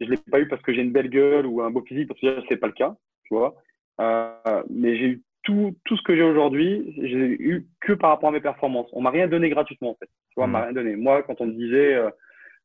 Je 0.00 0.06
l'ai 0.06 0.16
pas 0.16 0.40
eu 0.40 0.48
parce 0.48 0.62
que 0.62 0.72
j'ai 0.72 0.82
une 0.82 0.92
belle 0.92 1.10
gueule 1.10 1.46
ou 1.46 1.60
un 1.60 1.70
beau 1.70 1.82
physique, 1.82 2.08
parce 2.08 2.20
que 2.20 2.42
c'est 2.48 2.56
pas 2.56 2.66
le 2.66 2.72
cas, 2.72 2.96
tu 3.24 3.34
vois. 3.34 3.56
Euh, 4.00 4.62
mais 4.70 4.96
j'ai 4.96 5.06
eu 5.06 5.22
tout, 5.44 5.76
tout 5.84 5.96
ce 5.96 6.02
que 6.02 6.16
j'ai 6.16 6.22
aujourd'hui, 6.22 6.94
j'ai 6.96 7.16
eu 7.16 7.66
que 7.80 7.92
par 7.92 8.10
rapport 8.10 8.30
à 8.30 8.32
mes 8.32 8.40
performances. 8.40 8.88
On 8.92 9.02
m'a 9.02 9.10
rien 9.10 9.28
donné 9.28 9.50
gratuitement, 9.50 9.90
en 9.90 9.94
fait. 9.94 10.06
Tu 10.06 10.34
vois, 10.36 10.44
on 10.44 10.48
m'a 10.48 10.60
mm. 10.60 10.64
rien 10.64 10.72
donné. 10.72 10.96
Moi, 10.96 11.22
quand 11.22 11.40
on 11.40 11.46
me 11.46 11.52
disait, 11.52 11.94
euh, 11.94 12.10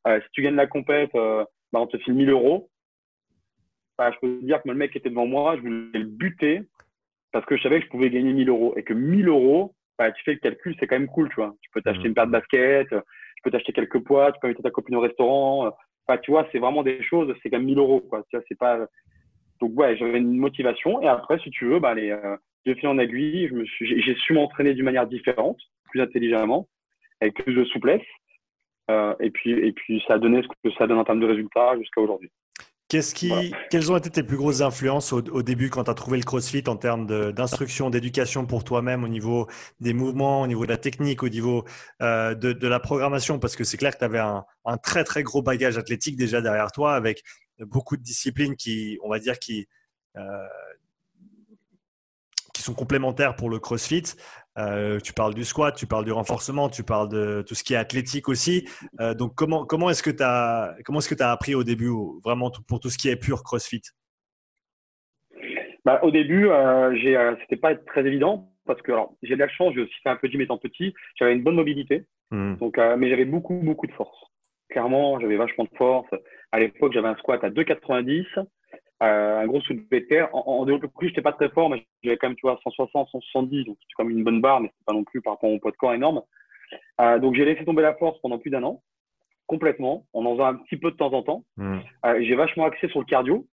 euh, 0.06 0.20
si 0.20 0.28
tu 0.32 0.42
gagnes 0.42 0.56
la 0.56 0.66
compète, 0.66 1.14
euh, 1.14 1.44
bah, 1.72 1.80
on 1.80 1.86
te 1.86 1.98
file 1.98 2.14
1000 2.14 2.30
euros. 2.30 2.70
Bah, 3.98 4.10
je 4.12 4.18
peux 4.18 4.40
te 4.40 4.44
dire 4.44 4.62
que 4.62 4.68
le 4.68 4.74
mec 4.74 4.92
qui 4.92 4.98
était 4.98 5.10
devant 5.10 5.26
moi, 5.26 5.56
je 5.56 5.60
voulais 5.60 5.98
le 5.98 6.06
buter 6.06 6.62
parce 7.32 7.44
que 7.44 7.56
je 7.56 7.62
savais 7.62 7.78
que 7.78 7.86
je 7.86 7.90
pouvais 7.90 8.10
gagner 8.10 8.32
1000 8.32 8.48
euros. 8.48 8.74
Et 8.76 8.82
que 8.82 8.94
1000 8.94 9.28
euros, 9.28 9.74
bah, 9.98 10.10
tu 10.10 10.22
fais 10.24 10.32
le 10.32 10.38
calcul, 10.38 10.74
c'est 10.80 10.86
quand 10.86 10.98
même 10.98 11.08
cool, 11.08 11.28
tu 11.28 11.36
vois. 11.36 11.54
Tu 11.60 11.70
peux 11.70 11.82
t'acheter 11.82 12.04
mm. 12.04 12.08
une 12.08 12.14
paire 12.14 12.26
de 12.26 12.32
basket, 12.32 12.88
tu 12.88 13.42
peux 13.44 13.50
t'acheter 13.50 13.74
quelques 13.74 14.02
poids, 14.02 14.32
tu 14.32 14.40
peux 14.40 14.46
inviter 14.46 14.62
ta 14.62 14.70
copine 14.70 14.96
au 14.96 15.00
restaurant. 15.00 15.70
Enfin, 16.06 16.18
tu 16.22 16.30
vois, 16.30 16.48
c'est 16.50 16.58
vraiment 16.58 16.82
des 16.82 17.02
choses, 17.02 17.32
c'est 17.42 17.50
quand 17.50 17.58
même 17.58 17.66
1000 17.66 17.78
euros, 17.78 18.00
quoi. 18.00 18.24
Tu 18.30 18.36
vois, 18.36 18.44
c'est 18.48 18.58
pas. 18.58 18.86
Donc, 19.60 19.78
ouais, 19.78 19.94
j'avais 19.98 20.18
une 20.18 20.38
motivation. 20.38 21.02
Et 21.02 21.08
après, 21.08 21.38
si 21.40 21.50
tu 21.50 21.66
veux, 21.66 21.78
bah, 21.78 21.92
les, 21.92 22.16
de 22.66 22.74
fil 22.74 22.88
en 22.88 22.98
aiguille, 22.98 23.48
je 23.48 23.54
me 23.54 23.64
suis, 23.64 24.02
j'ai 24.02 24.14
su 24.14 24.32
m'entraîner 24.32 24.74
d'une 24.74 24.84
manière 24.84 25.06
différente, 25.06 25.58
plus 25.90 26.00
intelligemment, 26.00 26.68
avec 27.20 27.34
plus 27.34 27.54
de 27.54 27.64
souplesse. 27.64 28.02
Euh, 28.90 29.14
et 29.20 29.30
puis, 29.30 29.52
et 29.52 29.72
puis, 29.72 30.02
ça 30.06 30.14
a 30.14 30.18
donné 30.18 30.42
ce 30.42 30.48
que 30.48 30.74
ça 30.76 30.86
donne 30.86 30.98
en 30.98 31.04
termes 31.04 31.20
de 31.20 31.26
résultats 31.26 31.78
jusqu'à 31.78 32.00
aujourd'hui. 32.00 32.30
Qu'est-ce 32.88 33.14
qui, 33.14 33.30
Quelles 33.70 33.92
ont 33.92 33.96
été 33.96 34.10
tes 34.10 34.24
plus 34.24 34.36
grosses 34.36 34.62
influences 34.62 35.12
au, 35.12 35.42
début 35.42 35.70
quand 35.70 35.84
tu 35.84 35.90
as 35.92 35.94
trouvé 35.94 36.18
le 36.18 36.24
CrossFit 36.24 36.64
en 36.66 36.74
termes 36.74 37.06
d'instruction, 37.32 37.88
d'éducation 37.88 38.46
pour 38.46 38.64
toi-même, 38.64 39.04
au 39.04 39.08
niveau 39.08 39.46
des 39.78 39.92
mouvements, 39.92 40.42
au 40.42 40.48
niveau 40.48 40.64
de 40.64 40.70
la 40.70 40.76
technique, 40.76 41.22
au 41.22 41.28
niveau 41.28 41.64
euh, 42.02 42.34
de, 42.34 42.52
de, 42.52 42.66
la 42.66 42.80
programmation? 42.80 43.38
Parce 43.38 43.54
que 43.54 43.62
c'est 43.62 43.76
clair 43.76 43.92
que 43.92 43.98
tu 43.98 44.04
avais 44.04 44.18
un, 44.18 44.44
un, 44.64 44.76
très 44.76 45.04
très 45.04 45.22
gros 45.22 45.40
bagage 45.40 45.78
athlétique 45.78 46.16
déjà 46.16 46.40
derrière 46.40 46.72
toi, 46.72 46.94
avec 46.94 47.22
beaucoup 47.60 47.96
de 47.96 48.02
disciplines 48.02 48.56
qui, 48.56 48.98
on 49.04 49.08
va 49.08 49.20
dire, 49.20 49.38
qui, 49.38 49.68
euh, 50.16 50.46
qui 52.60 52.66
sont 52.66 52.74
complémentaires 52.74 53.36
pour 53.36 53.48
le 53.48 53.58
CrossFit. 53.58 54.02
Euh, 54.58 55.00
tu 55.00 55.14
parles 55.14 55.34
du 55.34 55.44
squat, 55.44 55.74
tu 55.74 55.86
parles 55.86 56.04
du 56.04 56.12
renforcement, 56.12 56.68
tu 56.68 56.82
parles 56.82 57.08
de 57.08 57.42
tout 57.46 57.54
ce 57.54 57.64
qui 57.64 57.72
est 57.72 57.78
athlétique 57.78 58.28
aussi. 58.28 58.68
Euh, 59.00 59.14
donc, 59.14 59.34
comment, 59.34 59.64
comment 59.64 59.88
est-ce 59.88 60.02
que 60.02 60.10
tu 60.10 60.22
as, 60.22 60.76
comment 60.84 60.98
est-ce 60.98 61.08
que 61.08 61.14
tu 61.14 61.22
appris 61.22 61.54
au 61.54 61.64
début, 61.64 61.90
vraiment 62.22 62.50
pour 62.68 62.78
tout 62.78 62.90
ce 62.90 62.98
qui 62.98 63.08
est 63.08 63.16
pur 63.16 63.42
CrossFit? 63.42 63.82
Bah, 65.86 66.00
Au 66.02 66.10
début, 66.10 66.48
euh, 66.48 66.92
euh, 66.92 67.36
c'était 67.40 67.56
pas 67.56 67.74
très 67.74 68.04
évident 68.06 68.52
parce 68.66 68.82
que 68.82 68.92
j'ai 69.22 69.34
de 69.34 69.40
la 69.40 69.48
chance, 69.48 69.72
j'ai 69.74 69.80
aussi 69.80 69.94
fait 70.02 70.10
un 70.10 70.16
peu 70.16 70.28
de 70.28 70.32
gym 70.32 70.42
étant 70.42 70.58
petit. 70.58 70.92
J'avais 71.18 71.32
une 71.32 71.42
bonne 71.42 71.56
mobilité, 71.56 72.04
mmh. 72.30 72.56
donc, 72.56 72.76
mais 72.98 73.08
j'avais 73.08 73.24
beaucoup, 73.24 73.54
beaucoup 73.54 73.86
de 73.86 73.92
force. 73.92 74.18
Clairement, 74.68 75.18
j'avais 75.18 75.36
vachement 75.36 75.64
de 75.64 75.76
force. 75.76 76.08
À 76.52 76.60
l'époque, 76.60 76.92
j'avais 76.92 77.08
un 77.08 77.16
squat 77.16 77.42
à 77.42 77.48
2,90 77.48 78.26
euh, 79.02 79.40
un 79.40 79.46
gros 79.46 79.60
soulevé 79.62 80.00
de 80.00 80.06
terre. 80.06 80.28
En, 80.34 80.40
en 80.40 80.64
développé 80.64 80.88
couché, 80.88 81.08
j'étais 81.08 81.22
pas 81.22 81.32
très 81.32 81.48
fort, 81.48 81.70
mais 81.70 81.86
j'avais 82.02 82.16
quand 82.16 82.28
même, 82.28 82.36
tu 82.36 82.42
vois, 82.46 82.58
160, 82.62 83.08
170, 83.08 83.64
donc 83.64 83.76
c'était 83.80 83.94
comme 83.96 84.10
une 84.10 84.24
bonne 84.24 84.40
barre, 84.40 84.60
mais 84.60 84.70
c'est 84.76 84.84
pas 84.84 84.92
non 84.92 85.04
plus 85.04 85.20
par 85.20 85.34
rapport 85.34 85.50
mon 85.50 85.58
poids 85.58 85.70
de 85.70 85.76
corps 85.76 85.94
énorme. 85.94 86.22
Euh, 87.00 87.18
donc 87.18 87.34
j'ai 87.34 87.44
laissé 87.44 87.64
tomber 87.64 87.82
la 87.82 87.94
force 87.94 88.20
pendant 88.20 88.38
plus 88.38 88.50
d'un 88.50 88.62
an, 88.62 88.82
complètement, 89.46 90.06
en 90.12 90.24
en 90.24 90.32
faisant 90.34 90.46
un 90.46 90.54
petit 90.54 90.76
peu 90.76 90.90
de 90.90 90.96
temps 90.96 91.12
en 91.12 91.22
temps. 91.22 91.44
Mmh. 91.56 91.78
Euh, 92.06 92.22
j'ai 92.22 92.34
vachement 92.34 92.66
axé 92.66 92.88
sur 92.88 93.00
le 93.00 93.06
cardio 93.06 93.46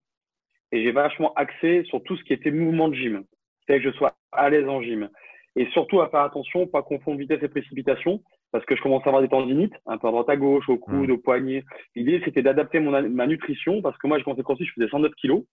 et 0.71 0.83
j'ai 0.83 0.91
vachement 0.91 1.33
axé 1.35 1.83
sur 1.85 2.03
tout 2.03 2.17
ce 2.17 2.23
qui 2.23 2.33
était 2.33 2.51
mouvement 2.51 2.89
de 2.89 2.95
gym. 2.95 3.23
C'est 3.65 3.77
que 3.77 3.89
je 3.89 3.95
sois 3.95 4.15
à 4.31 4.49
l'aise 4.49 4.67
en 4.67 4.81
gym. 4.81 5.09
Et 5.55 5.65
surtout 5.71 6.01
à 6.01 6.09
faire 6.09 6.21
attention, 6.21 6.67
pas 6.67 6.83
confondre 6.83 7.17
vitesse 7.17 7.41
et 7.41 7.47
précipitation 7.47 8.21
parce 8.51 8.65
que 8.65 8.75
je 8.75 8.81
commence 8.81 9.03
à 9.05 9.09
avoir 9.09 9.21
des 9.21 9.29
tendinites, 9.29 9.75
un 9.85 9.97
peu 9.97 10.07
à 10.07 10.11
droite 10.11 10.29
à 10.29 10.37
gauche, 10.37 10.69
au 10.69 10.77
coude, 10.77 11.09
mmh. 11.09 11.11
au 11.11 11.17
poignet. 11.17 11.63
L'idée, 11.95 12.21
c'était 12.23 12.41
d'adapter 12.41 12.79
ma 12.79 13.27
nutrition 13.27 13.81
parce 13.81 13.97
que 13.97 14.07
moi, 14.07 14.19
je 14.19 14.23
commençais 14.23 14.43
quand 14.43 14.55
je 14.59 14.71
faisais 14.73 14.89
109 14.89 15.13
kilos. 15.15 15.43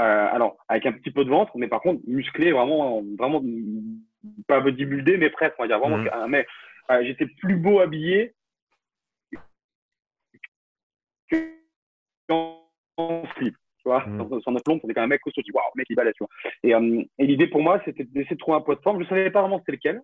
Euh, 0.00 0.28
alors, 0.30 0.56
avec 0.68 0.86
un 0.86 0.92
petit 0.92 1.10
peu 1.10 1.24
de 1.24 1.30
ventre, 1.30 1.52
mais 1.56 1.68
par 1.68 1.80
contre, 1.80 2.02
musclé, 2.06 2.52
vraiment, 2.52 3.02
vraiment, 3.18 3.42
pas 4.46 4.60
bodybuildé, 4.60 5.16
mais 5.16 5.30
presque, 5.30 5.54
on 5.58 5.62
va 5.62 5.68
dire. 5.68 5.78
Vraiment, 5.78 5.98
mmh. 5.98 6.28
mais 6.28 6.46
euh, 6.90 7.02
j'étais 7.04 7.26
plus 7.26 7.56
beau 7.56 7.80
habillé 7.80 8.34
en 12.30 13.24
slip. 13.36 13.54
Tu 13.78 13.88
vois, 13.88 14.04
mmh. 14.06 14.40
sur, 14.40 14.52
notre 14.52 14.64
quand 14.64 14.80
même 14.84 14.96
un 14.96 15.06
mec 15.06 15.20
costaud. 15.22 15.42
Tu 15.42 15.52
waouh, 15.52 15.64
mec, 15.76 15.86
il 15.90 15.96
balait, 15.96 16.12
tu 16.12 16.24
vois. 16.24 16.28
Et, 16.62 16.74
euh, 16.74 17.02
et 17.18 17.26
l'idée 17.26 17.46
pour 17.46 17.62
moi, 17.62 17.80
c'était 17.84 18.04
d'essayer 18.04 18.36
de 18.36 18.40
trouver 18.40 18.58
un 18.58 18.60
poids 18.60 18.74
de 18.74 18.80
forme. 18.80 19.02
Je 19.02 19.08
savais 19.08 19.30
pas 19.30 19.40
vraiment 19.40 19.58
c'était 19.60 19.72
lequel. 19.72 20.02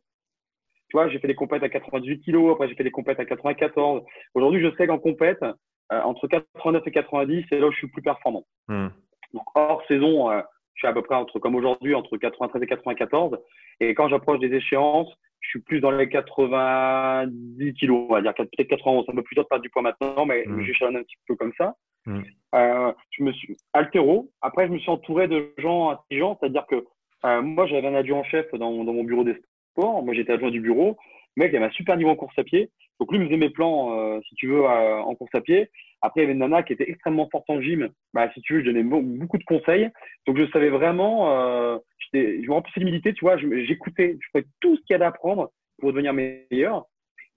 Tu 0.92 0.98
vois, 0.98 1.08
j'ai 1.08 1.18
fait 1.20 1.26
des 1.26 1.34
compètes 1.34 1.62
à 1.62 1.70
98 1.70 2.20
kg, 2.20 2.50
après 2.50 2.68
j'ai 2.68 2.74
fait 2.74 2.84
des 2.84 2.90
compètes 2.90 3.18
à 3.18 3.24
94. 3.24 4.02
Aujourd'hui, 4.34 4.60
je 4.60 4.76
sais 4.76 4.86
qu'en 4.86 4.98
compète, 4.98 5.42
euh, 5.42 6.00
entre 6.02 6.28
89 6.28 6.86
et 6.86 6.90
90, 6.90 7.46
c'est 7.48 7.58
là 7.58 7.68
où 7.68 7.72
je 7.72 7.78
suis 7.78 7.86
plus 7.86 8.02
performant. 8.02 8.44
Mmh. 8.68 8.88
Donc, 9.32 9.44
hors 9.54 9.82
saison, 9.88 10.30
euh, 10.30 10.42
je 10.74 10.80
suis 10.80 10.86
à 10.86 10.92
peu 10.92 11.00
près 11.00 11.14
entre, 11.14 11.38
comme 11.38 11.54
aujourd'hui, 11.54 11.94
entre 11.94 12.18
93 12.18 12.62
et 12.62 12.66
94. 12.66 13.38
Et 13.80 13.94
quand 13.94 14.10
j'approche 14.10 14.38
des 14.38 14.52
échéances, 14.52 15.10
je 15.40 15.48
suis 15.48 15.60
plus 15.60 15.80
dans 15.80 15.92
les 15.92 16.10
90 16.10 17.72
kilos, 17.72 18.04
on 18.10 18.12
va 18.12 18.20
dire, 18.20 18.34
peut-être 18.34 18.68
91. 18.68 19.06
Ça 19.06 19.14
me 19.14 19.22
plus 19.22 19.34
dur 19.34 19.44
de 19.44 19.48
perdre 19.48 19.62
du 19.62 19.70
poids 19.70 19.80
maintenant, 19.80 20.26
mais 20.26 20.44
mmh. 20.46 20.60
j'ai 20.60 20.84
un 20.84 20.92
petit 20.92 21.16
peu 21.26 21.36
comme 21.36 21.54
ça. 21.56 21.74
Mmh. 22.04 22.20
Euh, 22.54 22.92
je 23.12 23.24
me 23.24 23.32
suis 23.32 23.56
altéro. 23.72 24.30
Après, 24.42 24.66
je 24.66 24.72
me 24.72 24.78
suis 24.78 24.90
entouré 24.90 25.26
de 25.26 25.54
gens 25.56 25.88
intelligents, 25.88 26.36
c'est-à-dire 26.38 26.66
que 26.66 26.84
euh, 27.24 27.40
moi, 27.40 27.66
j'avais 27.66 27.88
un 27.88 27.94
adjoint 27.94 28.18
en 28.18 28.24
chef 28.24 28.52
dans, 28.52 28.84
dans, 28.84 28.92
mon 28.92 29.04
bureau 29.04 29.24
des 29.24 29.36
sports. 29.72 30.02
Moi, 30.02 30.14
j'étais 30.14 30.32
adjoint 30.32 30.50
du 30.50 30.60
bureau. 30.60 30.96
Mec, 31.36 31.50
il 31.52 31.56
avait 31.56 31.66
un 31.66 31.70
super 31.70 31.96
niveau 31.96 32.10
en 32.10 32.16
course 32.16 32.38
à 32.38 32.44
pied. 32.44 32.70
Donc, 33.00 33.10
lui, 33.10 33.18
me 33.18 33.24
faisait 33.26 33.36
mes 33.36 33.50
plans, 33.50 33.98
euh, 33.98 34.20
si 34.28 34.34
tu 34.36 34.48
veux, 34.48 34.64
en 34.64 35.14
course 35.14 35.34
à 35.34 35.40
pied. 35.40 35.68
Après, 36.02 36.20
il 36.20 36.24
y 36.24 36.24
avait 36.24 36.34
une 36.34 36.40
nana 36.40 36.62
qui 36.62 36.72
était 36.72 36.88
extrêmement 36.88 37.28
forte 37.30 37.48
en 37.48 37.60
gym. 37.60 37.88
Bah, 38.12 38.30
si 38.34 38.40
tu 38.42 38.54
veux, 38.54 38.60
je 38.60 38.66
donnais 38.66 38.82
beaucoup 38.82 39.38
de 39.38 39.44
conseils. 39.44 39.88
Donc, 40.26 40.38
je 40.38 40.50
savais 40.50 40.68
vraiment, 40.68 41.32
euh, 41.32 41.78
je 42.12 42.18
me 42.18 42.52
remplissais 42.52 42.80
d'humilité, 42.80 43.14
tu 43.14 43.24
vois. 43.24 43.36
J'écoutais, 43.38 44.18
je 44.20 44.28
faisais 44.32 44.46
tout 44.60 44.76
ce 44.76 44.82
qu'il 44.82 44.96
y 44.96 45.00
a 45.00 45.04
à 45.04 45.08
apprendre 45.08 45.50
pour 45.78 45.92
devenir 45.92 46.12
meilleur. 46.12 46.86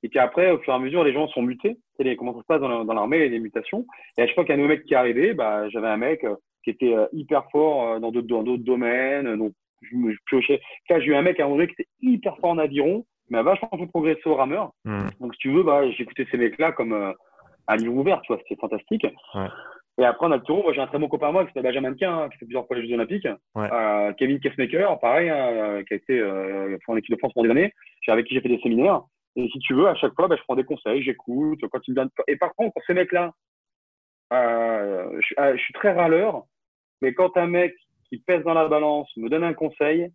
Et 0.06 0.10
puis 0.10 0.20
après, 0.20 0.52
au 0.52 0.60
fur 0.60 0.72
et 0.72 0.76
à 0.76 0.80
mesure, 0.80 1.04
les 1.04 1.14
gens 1.14 1.28
sont 1.30 1.42
mutés. 1.42 1.78
Tu 2.00 2.16
comment 2.16 2.34
ça 2.34 2.42
se 2.42 2.46
passe 2.46 2.62
dans 2.62 2.94
l'armée, 2.94 3.28
les 3.28 3.40
mutations. 3.40 3.88
Et 4.18 4.22
à 4.22 4.28
chaque 4.28 4.36
fois 4.36 4.44
qu'il 4.44 4.52
y 4.52 4.54
a 4.54 4.56
un 4.56 4.62
nouveau 4.62 4.76
mec 4.76 4.86
qui 4.86 4.94
arrivait, 4.94 5.34
bah, 5.34 5.68
j'avais 5.70 5.88
un 5.88 5.98
mec 5.98 6.24
euh, 6.24 6.36
qui 6.64 6.70
était 6.70 6.94
euh, 6.94 7.08
hyper 7.12 7.50
fort 7.52 7.90
euh, 7.90 8.00
dans 8.00 8.12
d'autres 8.12 8.64
domaines. 8.64 9.36
Donc, 9.36 9.54
je 9.90 9.96
me 9.96 10.16
piochais. 10.28 10.62
Là, 10.90 11.00
j'ai 11.00 11.08
eu 11.08 11.16
un 11.16 11.22
mec 11.22 11.40
à 11.40 11.46
un 11.46 11.50
moment 11.50 11.66
qui 11.66 11.74
était 11.74 11.90
hyper 12.02 12.38
fort 12.38 12.52
en 12.52 12.58
aviron, 12.58 13.06
mais 13.30 13.38
a 13.38 13.44
vachement 13.44 13.70
fait 13.78 13.88
progresser 13.88 14.28
au 14.28 14.36
rameur. 14.36 14.72
Hmm. 14.84 15.08
Donc, 15.20 15.34
si 15.34 15.40
tu 15.40 15.52
veux, 15.52 15.64
bah, 15.64 15.90
j'écoutais 15.92 16.28
ces 16.32 16.38
mecs-là 16.38 16.72
comme 16.72 17.14
à 17.68 17.76
livre 17.76 17.96
ouvert, 17.96 18.22
tu 18.22 18.34
vois, 18.34 18.42
c'était 18.44 18.60
fantastique. 18.60 19.06
Ouais. 19.34 19.48
Et 19.98 20.04
après, 20.04 20.28
on 20.28 20.32
a 20.32 20.38
le 20.38 20.44
tour. 20.44 20.64
Moi, 20.64 20.74
j'ai 20.74 20.82
un 20.82 20.88
très 20.88 21.00
bon 21.00 21.08
copain 21.08 21.30
à 21.30 21.32
moi 21.32 21.44
qui 21.44 21.50
s'appelle 21.50 21.64
Benjamin 21.64 21.94
Quin, 21.94 22.18
hein, 22.18 22.30
qui 22.30 22.38
fait 22.38 22.46
plusieurs 22.46 22.68
fois 22.68 22.76
les 22.76 22.88
Jeux 22.88 22.96
Olympiques. 22.96 23.28
Euh, 23.56 24.14
Kevin 24.14 24.40
Kessmaker, 24.40 25.00
pareil, 25.00 25.30
hein, 25.30 25.36
euh, 25.36 25.84
qui 25.84 25.94
a 25.94 25.98
été 25.98 26.20
euh, 26.20 26.78
en 26.88 26.98
équipe 26.98 27.14
de 27.14 27.18
France 27.18 27.32
pendant 27.34 27.46
des 27.46 27.52
années, 27.52 27.74
avec 28.08 28.26
qui 28.26 28.34
j'ai 28.34 28.42
fait 28.42 28.50
des 28.50 28.60
séminaires. 28.60 29.02
Et 29.38 29.48
si 29.50 29.60
tu 29.60 29.74
veux, 29.74 29.88
à 29.88 29.96
chaque 29.96 30.14
fois, 30.14 30.28
bah, 30.28 30.36
je 30.38 30.44
prends 30.44 30.56
des 30.56 30.66
conseils, 30.66 31.02
j'écoute. 31.02 31.62
Quand 31.72 31.80
ils 31.88 31.92
me 31.92 31.96
donnent... 31.96 32.10
Et 32.28 32.36
par 32.36 32.54
contre, 32.56 32.74
pour 32.74 32.84
ces 32.86 32.94
mecs-là, 32.94 33.32
euh, 34.34 35.22
je, 35.22 35.54
je, 35.54 35.62
suis 35.62 35.74
très 35.74 35.94
râleur. 35.94 36.44
Mais 37.02 37.14
quand 37.14 37.38
un 37.38 37.48
mec 37.48 37.74
qui 38.16 38.24
pèse 38.24 38.44
dans 38.44 38.54
la 38.54 38.68
balance 38.68 39.10
me 39.18 39.30
donne 39.30 39.44
un 39.44 39.54
conseil, 39.54 40.10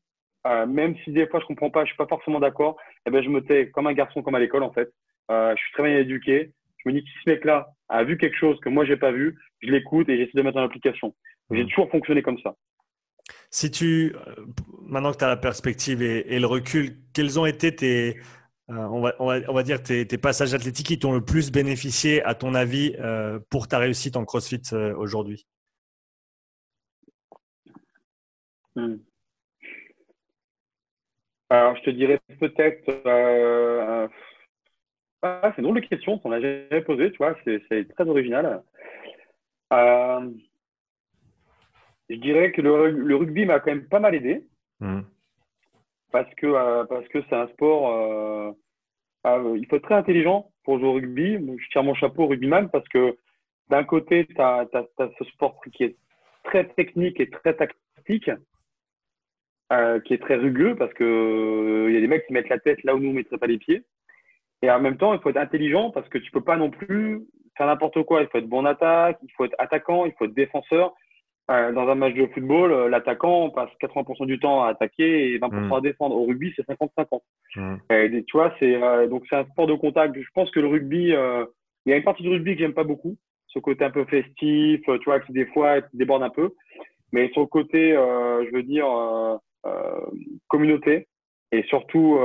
même 0.45 0.97
si 1.05 1.13
des 1.13 1.27
fois 1.27 1.41
je 1.41 1.47
comprends 1.47 1.71
pas, 1.71 1.85
je 1.85 1.89
suis 1.89 1.97
pas 1.97 2.07
forcément 2.07 2.41
d'accord, 2.41 2.77
eh 3.07 3.11
ben, 3.11 3.23
je 3.23 3.29
me 3.29 3.43
tais 3.43 3.71
comme 3.71 3.87
un 3.87 3.93
garçon, 3.93 4.23
comme 4.23 4.35
à 4.35 4.39
l'école, 4.39 4.63
en 4.63 4.73
fait. 4.73 4.91
je 5.29 5.55
suis 5.57 5.73
très 5.73 5.83
bien 5.83 5.99
éduqué 5.99 6.53
je 6.85 6.91
me 6.91 6.99
dis 6.99 7.07
si 7.07 7.13
ce 7.25 7.31
mec-là 7.31 7.73
a 7.89 8.05
vu 8.05 8.17
quelque 8.17 8.37
chose 8.37 8.59
que 8.61 8.69
moi 8.69 8.85
j'ai 8.85 8.97
pas 8.97 9.13
vu, 9.13 9.39
je 9.61 9.71
l'écoute 9.71 10.09
et 10.09 10.17
j'essaie 10.17 10.37
de 10.37 10.43
mettre 10.43 10.59
en 10.59 10.65
application. 10.65 11.15
J'ai 11.51 11.65
mmh. 11.65 11.69
toujours 11.69 11.91
fonctionné 11.91 12.23
comme 12.23 12.39
ça. 12.43 12.55
Si 13.51 13.71
tu, 13.71 14.15
euh, 14.15 14.35
maintenant 14.83 15.13
que 15.13 15.19
tu 15.19 15.25
as 15.25 15.29
la 15.29 15.37
perspective 15.37 16.03
et, 16.03 16.39
le 16.39 16.47
recul, 16.47 16.97
quels 17.13 17.39
ont 17.39 17.47
été 17.47 17.75
tes, 17.75 18.17
euh, 18.71 18.75
on, 18.75 19.01
va, 19.01 19.15
on, 19.19 19.53
va, 19.53 19.63
dire 19.63 19.83
tes, 19.83 20.07
passages 20.19 20.55
athlétiques 20.55 20.87
qui 20.87 20.99
t'ont 20.99 21.13
le 21.13 21.25
plus 21.25 21.51
bénéficié, 21.51 22.23
à 22.25 22.35
ton 22.35 22.55
avis, 22.55 22.95
euh, 22.99 23.39
pour 23.51 23.69
ta 23.69 23.79
réussite 23.79 24.17
en 24.17 24.25
CrossFit 24.25 24.63
aujourd'hui? 24.97 25.47
Mmh. 28.77 28.97
Alors, 31.51 31.77
je 31.77 31.83
te 31.83 31.91
dirais 31.91 32.21
peut-être 32.39 34.09
ah, 35.23 35.53
c'est 35.55 35.59
une 35.59 35.65
drôle 35.65 35.83
de 35.83 35.87
question, 35.87 36.19
on 36.25 36.31
l'a 36.31 36.41
jamais 36.41 36.81
posé, 36.83 37.11
tu 37.11 37.19
vois, 37.19 37.37
c'est 37.45 37.89
très 37.95 38.09
original. 38.09 38.63
Euh, 39.73 40.31
je 42.09 42.17
dirais 42.17 42.53
que 42.53 42.63
le, 42.63 43.17
rugby 43.17 43.45
m'a 43.45 43.61
quand 43.61 43.71
même 43.71 43.87
pas 43.87 44.01
mal 44.01 44.15
aidé. 44.15 44.47
Mmh. 44.81 45.03
Parce 46.11 46.33
que 46.37 46.47
euh, 46.47 46.85
parce 46.87 47.07
que 47.09 47.23
c'est 47.29 47.37
un 47.37 47.49
sport. 47.49 48.55
Euh, 49.27 49.57
il 49.57 49.67
faut 49.69 49.77
être 49.77 49.85
très 49.85 49.95
intelligent 49.95 50.51
pour 50.65 50.79
jouer 50.79 50.89
au 50.89 50.95
rugby. 50.95 51.35
Je 51.35 51.69
tire 51.69 51.85
mon 51.85 51.95
chapeau 51.95 52.25
au 52.25 52.29
rugbyman 52.29 52.71
parce 52.71 52.89
que 52.89 53.17
d'un 53.69 53.85
côté, 53.85 54.27
tu 54.27 54.41
as, 54.41 54.67
ce 55.19 55.25
sport 55.27 55.61
qui 55.73 55.85
est 55.85 55.97
très 56.45 56.67
technique 56.71 57.21
et 57.21 57.29
très 57.29 57.55
tactique, 57.55 58.31
qui 60.05 60.15
est 60.15 60.21
très 60.21 60.37
rugueux 60.37 60.75
parce 60.75 60.93
qu'il 60.95 61.07
il 61.07 61.95
y 61.95 61.97
a 61.97 62.01
des 62.01 62.09
mecs 62.09 62.27
qui 62.27 62.33
mettent 62.33 62.49
la 62.49 62.59
tête 62.59 62.83
là 62.83 62.95
où 62.95 62.99
nous 62.99 63.11
ne 63.11 63.15
mettrions 63.15 63.39
pas 63.39 63.47
les 63.47 63.59
pieds. 63.59 63.85
Et 64.63 64.71
en 64.71 64.81
même 64.81 64.97
temps, 64.97 65.15
il 65.15 65.21
faut 65.21 65.31
être 65.31 65.37
intelligent 65.37 65.91
parce 65.91 66.09
que 66.09 66.19
tu 66.19 66.31
peux 66.31 66.43
pas 66.43 66.57
non 66.57 66.71
plus 66.71 67.23
faire 67.57 67.67
n'importe 67.67 68.03
quoi. 68.03 68.23
Il 68.23 68.29
faut 68.29 68.39
être 68.39 68.49
bon 68.49 68.61
en 68.61 68.65
attaque, 68.65 69.19
il 69.23 69.31
faut 69.37 69.45
être 69.45 69.55
attaquant, 69.59 70.07
il 70.07 70.13
faut 70.19 70.25
être 70.27 70.35
défenseur. 70.35 70.95
Euh, 71.51 71.73
dans 71.73 71.89
un 71.89 71.97
match 71.97 72.15
de 72.15 72.27
football, 72.27 72.71
euh, 72.71 72.89
l'attaquant 72.89 73.51
passe 73.51 73.71
80% 73.83 74.25
du 74.25 74.39
temps 74.39 74.63
à 74.63 74.69
attaquer 74.69 75.33
et 75.33 75.39
20% 75.39 75.51
mm. 75.51 75.73
à 75.73 75.81
défendre. 75.81 76.15
Au 76.17 76.25
rugby, 76.25 76.53
c'est 76.55 76.67
50-50. 76.69 77.21
Mm. 77.57 78.23
Tu 78.25 78.33
vois, 78.33 78.55
c'est 78.61 78.81
euh, 78.81 79.09
donc 79.09 79.25
c'est 79.29 79.37
un 79.37 79.45
sport 79.47 79.67
de 79.67 79.75
contact. 79.75 80.15
Je 80.17 80.29
pense 80.33 80.51
que 80.53 80.61
le 80.61 80.69
rugby, 80.69 81.13
euh, 81.13 81.45
il 81.87 81.91
y 81.91 81.93
a 81.93 81.97
une 81.97 82.05
partie 82.05 82.23
du 82.23 82.29
rugby 82.29 82.55
que 82.55 82.61
j'aime 82.61 82.75
pas 82.75 82.85
beaucoup, 82.85 83.17
ce 83.49 83.59
côté 83.59 83.85
un 83.85 83.91
peu 83.91 84.05
festif, 84.05 84.81
tu 84.85 85.05
vois, 85.05 85.19
qui 85.21 85.33
des 85.33 85.47
fois 85.47 85.81
déborde 85.93 86.23
un 86.23 86.31
peu. 86.31 86.51
Mais 87.13 87.31
sur 87.33 87.41
le 87.41 87.49
côté, 87.49 87.95
je 87.95 88.55
veux 88.55 88.63
dire, 88.63 88.87
communauté 90.49 91.09
et 91.53 91.63
surtout 91.65 92.19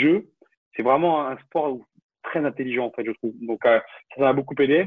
jeu, 0.00 0.28
c'est 0.76 0.82
vraiment 0.82 1.26
un 1.26 1.36
sport 1.38 1.78
très 2.24 2.44
intelligent, 2.44 2.86
en 2.86 2.90
fait, 2.90 3.04
je 3.04 3.12
trouve. 3.12 3.34
Donc, 3.42 3.64
euh, 3.66 3.78
ça 4.16 4.22
m'a 4.22 4.32
beaucoup 4.32 4.54
aidé. 4.60 4.86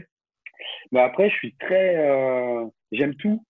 Mais 0.92 1.00
après, 1.00 1.30
je 1.30 1.36
suis 1.36 1.56
très. 1.56 1.98
Euh, 1.98 2.66
j'aime 2.92 3.16
tout. 3.16 3.44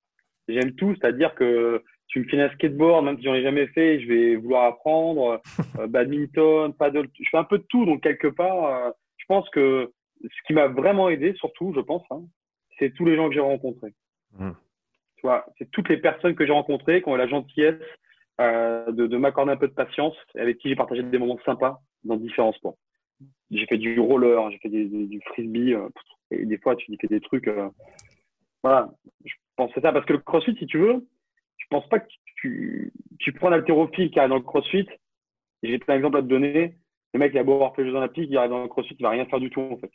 J'aime 0.47 0.73
tout, 0.75 0.95
c'est-à-dire 0.95 1.36
que 1.36 1.83
tu 2.07 2.19
me 2.19 2.25
files 2.25 2.39
un 2.39 2.49
skateboard, 2.51 3.03
même 3.03 3.17
si 3.17 3.23
j'en 3.23 3.33
ai 3.33 3.43
jamais 3.43 3.67
fait, 3.67 3.99
je 3.99 4.07
vais 4.07 4.36
vouloir 4.36 4.65
apprendre. 4.65 5.41
Euh, 5.79 5.88
badminton, 5.88 6.73
paddle, 6.73 7.07
je 7.19 7.29
fais 7.29 7.38
un 7.38 7.43
peu 7.43 7.57
de 7.57 7.65
tout. 7.69 7.86
Donc, 7.86 8.03
quelque 8.03 8.27
part, 8.27 8.93
je 9.17 9.25
pense 9.27 9.49
que 9.49 9.91
ce 10.21 10.47
qui 10.47 10.53
m'a 10.53 10.67
vraiment 10.67 11.10
aidé, 11.10 11.33
surtout, 11.36 11.73
je 11.75 11.81
pense, 11.81 12.03
hein, 12.12 12.21
c'est 12.77 12.93
tous 12.93 13.05
les 13.05 13.15
gens 13.15 13.27
que 13.27 13.33
j'ai 13.33 13.41
rencontrés. 13.41 13.93
Mmh. 14.38 14.51
Tu 15.17 15.21
vois, 15.23 15.45
c'est 15.58 15.69
toutes 15.71 15.89
les 15.89 15.97
personnes 15.97 16.36
que 16.36 16.45
j'ai 16.45 16.53
rencontrées 16.53 17.01
qui 17.01 17.10
ont 17.10 17.15
eu 17.15 17.17
la 17.17 17.27
gentillesse 17.27 17.82
de, 18.39 19.08
de 19.08 19.17
m'accorder 19.17 19.51
un 19.51 19.58
peu 19.58 19.67
de 19.67 19.73
patience, 19.73 20.15
avec 20.36 20.60
qui 20.60 20.69
j'ai 20.69 20.75
partagé 20.75 21.01
des 21.01 21.17
moments 21.17 21.39
sympas 21.43 21.82
dans 22.03 22.17
différents 22.17 22.53
sports. 22.53 22.77
J'ai 23.51 23.65
fait 23.65 23.77
du 23.77 23.99
roller, 23.99 24.51
j'ai 24.51 24.58
fait 24.58 24.69
du 24.69 25.21
frisbee, 25.27 25.73
euh, 25.73 25.89
et 26.32 26.45
des 26.45 26.58
fois 26.58 26.75
tu 26.75 26.95
fais 26.99 27.08
des 27.08 27.21
trucs. 27.21 27.47
Euh, 27.47 27.69
voilà, 28.63 28.89
je 29.23 29.34
pense 29.56 29.71
que 29.73 29.82
ça 29.82 29.93
parce 29.93 30.06
que 30.06 30.13
le 30.13 30.19
crossfit, 30.19 30.56
si 30.58 30.65
tu 30.65 30.80
veux, 30.80 31.08
je 31.58 31.65
pense 31.69 31.88
pas 31.89 31.99
que 31.99 32.08
tu, 32.36 32.91
prends 33.36 33.49
un 33.49 33.53
haltérophile 33.53 34.12
qui 34.12 34.19
arrive 34.19 34.30
dans 34.30 34.38
le 34.38 34.41
crossfit. 34.41 34.88
J'ai 35.63 35.80
plein 35.80 35.95
d'exemples 35.95 36.17
à 36.17 36.21
te 36.21 36.27
donner. 36.27 36.75
Le 37.13 37.19
mec, 37.19 37.32
il 37.34 37.39
a 37.39 37.43
beau 37.43 37.53
avoir 37.53 37.75
fait 37.75 37.84
les 37.84 37.89
Jeux 37.89 37.95
Olympiques, 37.95 38.30
il 38.30 38.38
arrive 38.38 38.51
dans 38.51 38.62
le 38.62 38.67
crossfit, 38.67 38.95
il 38.99 39.03
va 39.03 39.10
rien 39.10 39.25
faire 39.25 39.39
du 39.39 39.49
tout 39.49 39.62
en 39.62 39.77
fait. 39.77 39.91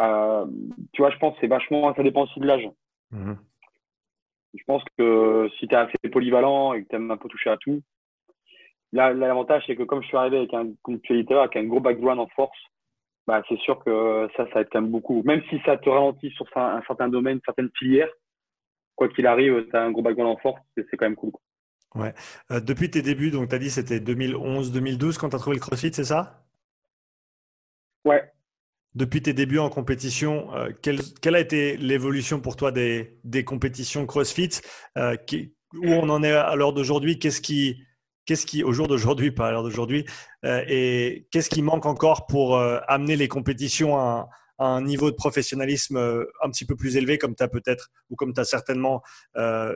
Euh, 0.00 0.46
tu 0.92 1.02
vois, 1.02 1.10
je 1.10 1.18
pense 1.18 1.34
que 1.34 1.40
c'est 1.40 1.46
vachement, 1.46 1.94
ça 1.94 2.02
dépend 2.02 2.24
aussi 2.24 2.38
de 2.38 2.46
l'âge. 2.46 2.68
Mmh. 3.10 3.34
Je 4.56 4.64
pense 4.66 4.82
que 4.98 5.48
si 5.58 5.68
tu 5.68 5.74
es 5.74 5.78
assez 5.78 6.10
polyvalent 6.10 6.72
et 6.72 6.82
que 6.82 6.88
tu 6.88 6.96
aimes 6.96 7.10
un 7.10 7.16
peu 7.16 7.28
toucher 7.28 7.50
à 7.50 7.56
tout, 7.56 7.82
l'avantage, 8.92 9.64
c'est 9.66 9.76
que 9.76 9.82
comme 9.82 10.02
je 10.02 10.08
suis 10.08 10.16
arrivé 10.16 10.38
avec 10.38 10.54
un, 10.54 10.72
avec 10.88 11.56
un 11.56 11.64
gros 11.64 11.80
background 11.80 12.20
en 12.20 12.28
force, 12.28 12.58
bah, 13.26 13.42
c'est 13.48 13.58
sûr 13.58 13.82
que 13.84 14.28
ça, 14.36 14.46
ça 14.52 14.60
aide 14.60 14.68
quand 14.70 14.80
même 14.80 14.90
beaucoup. 14.90 15.22
Même 15.24 15.42
si 15.50 15.60
ça 15.64 15.76
te 15.76 15.88
ralentit 15.88 16.30
sur 16.30 16.46
un, 16.56 16.80
certain 16.86 17.08
domaine, 17.08 17.40
certaines 17.44 17.70
filières, 17.76 18.10
quoi 18.94 19.08
qu'il 19.08 19.26
arrive, 19.26 19.66
tu 19.68 19.76
as 19.76 19.82
un 19.82 19.90
gros 19.90 20.02
background 20.02 20.36
en 20.36 20.40
force, 20.40 20.60
c'est 20.76 20.96
quand 20.96 21.06
même 21.06 21.16
cool. 21.16 21.32
Ouais. 21.94 22.14
Euh, 22.50 22.60
depuis 22.60 22.90
tes 22.90 23.02
débuts, 23.02 23.30
donc 23.30 23.48
tu 23.48 23.54
as 23.54 23.58
dit 23.58 23.70
c'était 23.70 23.98
2011-2012 23.98 25.18
quand 25.18 25.30
tu 25.30 25.36
as 25.36 25.38
trouvé 25.38 25.56
le 25.56 25.60
CrossFit, 25.60 25.92
c'est 25.92 26.04
ça? 26.04 26.44
Ouais. 28.04 28.22
Depuis 28.96 29.20
tes 29.20 29.34
débuts 29.34 29.58
en 29.58 29.68
compétition, 29.68 30.54
euh, 30.54 30.70
quelle, 30.80 31.34
a 31.34 31.40
été 31.40 31.76
l'évolution 31.76 32.40
pour 32.40 32.56
toi 32.56 32.72
des, 32.72 33.44
compétitions 33.44 34.06
CrossFit 34.06 34.48
euh, 34.96 35.14
Où 35.74 35.88
on 35.88 36.08
en 36.08 36.22
est 36.22 36.32
à 36.32 36.56
l'heure 36.56 36.72
d'aujourd'hui? 36.72 37.18
Qu'est-ce 37.18 37.42
qui, 37.42 37.84
Qu'est-ce 38.24 38.46
qui, 38.46 38.64
au 38.64 38.72
jour 38.72 38.88
d'aujourd'hui, 38.88 39.32
pas 39.32 39.48
à 39.48 39.50
l'heure 39.50 39.64
d'aujourd'hui, 39.64 40.06
euh, 40.46 40.64
et 40.66 41.28
qu'est-ce 41.30 41.50
qui 41.50 41.60
manque 41.60 41.84
encore 41.84 42.26
pour 42.26 42.58
amener 42.58 43.16
les 43.16 43.28
compétitions 43.28 43.98
à, 43.98 44.30
un 44.58 44.80
niveau 44.80 45.10
de 45.10 45.16
professionnalisme 45.16 45.98
un 45.98 46.48
petit 46.48 46.64
peu 46.64 46.74
plus 46.74 46.96
élevé, 46.96 47.18
comme 47.18 47.36
tu 47.36 47.42
as 47.42 47.48
peut-être, 47.48 47.90
ou 48.08 48.16
comme 48.16 48.32
tu 48.32 48.40
as 48.40 48.44
certainement 48.44 49.02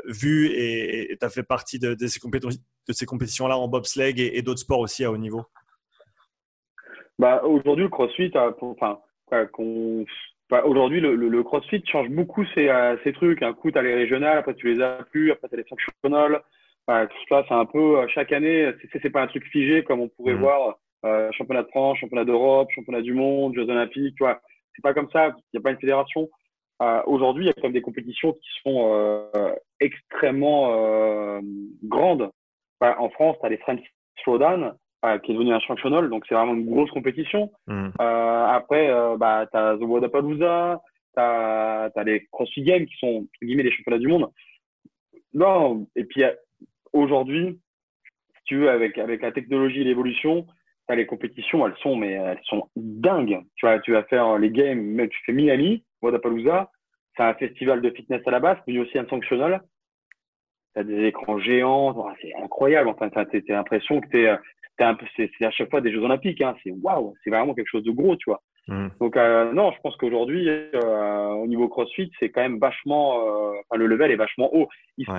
vu 0.06 0.50
et 0.50 1.14
tu 1.20 1.26
as 1.26 1.28
fait 1.28 1.42
partie 1.42 1.78
de, 1.78 1.94
ces, 2.06 3.04
compétitions-là 3.04 3.58
en 3.58 3.68
bobsleigh 3.68 4.18
et, 4.18 4.38
et 4.38 4.40
d'autres 4.40 4.60
sports 4.60 4.80
aussi 4.80 5.04
à 5.04 5.12
haut 5.12 5.18
niveau? 5.18 5.44
Bah, 7.18 7.42
Aujourd'hui, 7.44 7.84
le 7.84 7.90
CrossFit, 7.90 8.32
enfin, 8.34 8.98
bah, 10.50 10.64
aujourd'hui, 10.64 11.00
le, 11.00 11.14
le, 11.14 11.42
CrossFit 11.44 11.82
change 11.86 12.08
beaucoup 12.08 12.44
ces, 12.54 12.68
euh, 12.68 12.96
ces 13.04 13.12
trucs. 13.12 13.42
Un 13.42 13.52
coup, 13.52 13.70
tu 13.70 13.78
as 13.78 13.82
les 13.82 13.94
régionales, 13.94 14.38
après 14.38 14.54
tu 14.54 14.72
les 14.72 14.82
as 14.82 15.04
plus, 15.10 15.30
après 15.30 15.48
tu 15.48 15.54
as 15.54 15.58
les 15.58 15.64
functional. 15.64 16.42
Bah, 16.88 17.06
tout 17.06 17.16
ça, 17.28 17.44
c'est 17.46 17.54
un 17.54 17.66
peu 17.66 18.00
euh, 18.00 18.08
chaque 18.08 18.32
année, 18.32 18.72
c'est 18.92 19.10
pas 19.10 19.22
un 19.22 19.28
truc 19.28 19.44
figé 19.44 19.84
comme 19.84 20.00
on 20.00 20.08
pourrait 20.08 20.34
mmh. 20.34 20.40
voir 20.40 20.78
euh, 21.04 21.30
championnat 21.30 21.62
de 21.62 21.68
France, 21.68 21.98
championnat 21.98 22.24
d'Europe, 22.24 22.68
championnat 22.74 23.00
du 23.00 23.14
monde, 23.14 23.54
Jeux 23.54 23.68
olympiques. 23.68 24.16
Tu 24.16 24.24
vois, 24.24 24.40
c'est 24.74 24.82
pas 24.82 24.92
comme 24.92 25.08
ça. 25.12 25.28
Il 25.28 25.42
n'y 25.54 25.58
a 25.58 25.62
pas 25.62 25.70
une 25.70 25.78
fédération. 25.78 26.28
Euh, 26.82 27.00
aujourd'hui, 27.06 27.44
il 27.44 27.46
y 27.46 27.50
a 27.50 27.52
quand 27.52 27.64
même 27.64 27.72
des 27.72 27.82
compétitions 27.82 28.32
qui 28.32 28.48
sont 28.64 29.32
extrêmement 29.78 31.40
grandes. 31.84 32.30
Bah, 32.80 32.96
en 32.98 33.10
France, 33.10 33.36
tu 33.38 33.46
as 33.46 33.50
les 33.50 33.58
French 33.58 33.82
Throwdown, 35.02 35.20
qui 35.20 35.32
est 35.32 35.34
devenu 35.34 35.52
un 35.52 35.60
functional, 35.60 36.10
donc 36.10 36.24
c'est 36.28 36.34
vraiment 36.34 36.54
une 36.54 36.68
grosse 36.68 36.90
compétition. 36.90 37.50
Mm. 37.66 37.90
après, 37.98 38.88
bah, 39.18 39.46
tu 39.50 39.56
as 39.56 39.76
The 39.76 39.82
Wadapalooza, 39.82 40.80
tu 41.14 41.20
as, 41.20 41.90
as, 41.94 42.04
les 42.04 42.26
CrossFit 42.30 42.62
Games 42.62 42.86
qui 42.86 42.96
sont, 42.96 43.22
entre 43.22 43.30
guillemets, 43.42 43.62
les 43.62 43.72
championnats 43.72 43.98
du 43.98 44.08
monde. 44.08 44.30
Non, 45.32 45.86
et 45.96 46.04
puis 46.04 46.22
aujourd'hui, 46.92 47.60
si 48.36 48.44
tu 48.44 48.56
veux, 48.58 48.70
avec, 48.70 48.98
avec 48.98 49.22
la 49.22 49.32
technologie 49.32 49.80
et 49.80 49.84
l'évolution, 49.84 50.46
les 50.96 51.06
compétitions, 51.06 51.66
elles 51.66 51.76
sont, 51.82 51.96
mais 51.96 52.12
elles 52.12 52.40
sont 52.44 52.68
dingues. 52.76 53.40
Tu 53.56 53.66
vois, 53.66 53.78
tu 53.80 53.92
vas 53.92 54.02
faire 54.04 54.38
les 54.38 54.50
games, 54.50 54.80
mais 54.80 55.08
tu 55.08 55.18
fais 55.24 55.32
Miami, 55.32 55.84
Wadapalooza, 56.02 56.70
c'est 57.16 57.22
un 57.22 57.34
festival 57.34 57.80
de 57.82 57.90
fitness 57.90 58.22
à 58.26 58.30
la 58.30 58.40
base, 58.40 58.58
mais 58.66 58.78
aussi 58.78 58.98
un 58.98 59.06
sanctionnel. 59.06 59.60
Tu 60.74 60.80
as 60.80 60.84
des 60.84 61.04
écrans 61.04 61.38
géants, 61.38 62.06
c'est 62.20 62.34
incroyable. 62.36 62.88
Enfin, 62.88 63.08
tu 63.10 63.18
as, 63.18 63.54
l'impression 63.54 64.00
que 64.00 64.08
tu 64.08 64.24
es, 64.24 64.36
c'est 65.16 65.44
à 65.44 65.50
chaque 65.50 65.70
fois 65.70 65.80
des 65.80 65.92
Jeux 65.92 66.02
Olympiques. 66.02 66.40
Hein. 66.40 66.56
C'est 66.62 66.70
waouh, 66.70 67.14
c'est 67.22 67.30
vraiment 67.30 67.54
quelque 67.54 67.68
chose 67.68 67.84
de 67.84 67.90
gros, 67.90 68.16
tu 68.16 68.30
vois. 68.30 68.42
Mm. 68.70 68.88
Donc, 69.00 69.16
euh, 69.16 69.52
non, 69.52 69.72
je 69.72 69.80
pense 69.80 69.96
qu'aujourd'hui, 69.96 70.48
euh, 70.48 71.28
au 71.30 71.46
niveau 71.46 71.68
CrossFit, 71.68 72.10
c'est 72.18 72.30
quand 72.30 72.40
même 72.40 72.58
vachement, 72.58 73.20
euh, 73.20 73.52
enfin, 73.68 73.78
le 73.78 73.86
level 73.86 74.10
est 74.10 74.16
vachement 74.16 74.54
haut. 74.54 74.68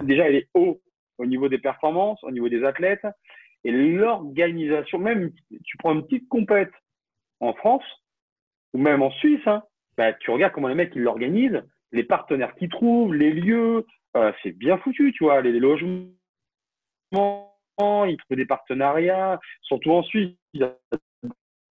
Déjà, 0.04 0.30
il 0.30 0.38
est 0.38 0.48
haut 0.54 0.80
au 1.18 1.26
niveau 1.26 1.50
des 1.50 1.58
performances, 1.58 2.24
au 2.24 2.32
niveau 2.32 2.50
des 2.50 2.64
athlètes. 2.64 3.06
Et 3.64 3.72
l'organisation, 3.72 4.98
même, 4.98 5.32
tu 5.66 5.78
prends 5.78 5.94
une 5.94 6.04
petite 6.04 6.28
compète 6.30 6.72
en 7.42 7.54
France, 7.54 7.84
ou 8.74 8.80
même 8.80 9.02
en 9.02 9.12
Suisse, 9.12 9.46
hein, 9.46 9.64
bah, 9.98 10.14
tu 10.14 10.32
regardes 10.32 10.54
comment 10.54 10.68
les 10.68 10.76
mecs 10.76 10.96
ils 10.96 11.04
l'organisent, 11.04 11.62
les 11.92 12.04
partenaires 12.04 12.56
qu'ils 12.56 12.70
trouvent, 12.70 13.14
les 13.14 13.32
lieux, 13.32 13.86
c'est 14.42 14.58
bien 14.58 14.78
foutu, 14.80 15.14
tu 15.14 15.26
vois, 15.26 15.42
les, 15.42 15.60
logements, 15.60 16.08
ils 17.80 18.18
trouvent 18.18 18.38
des 18.38 18.46
partenariats, 18.46 19.40
surtout 19.62 19.92
en 19.92 20.04
Suisse, 20.04 20.36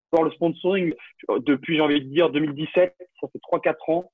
pour 0.09 0.23
le 0.23 0.31
sponsoring, 0.31 0.93
depuis, 1.39 1.75
j'ai 1.75 1.81
envie 1.81 2.01
de 2.01 2.09
dire, 2.09 2.29
2017, 2.29 2.95
ça 3.19 3.27
fait 3.27 3.39
3-4 3.39 3.91
ans, 3.91 4.11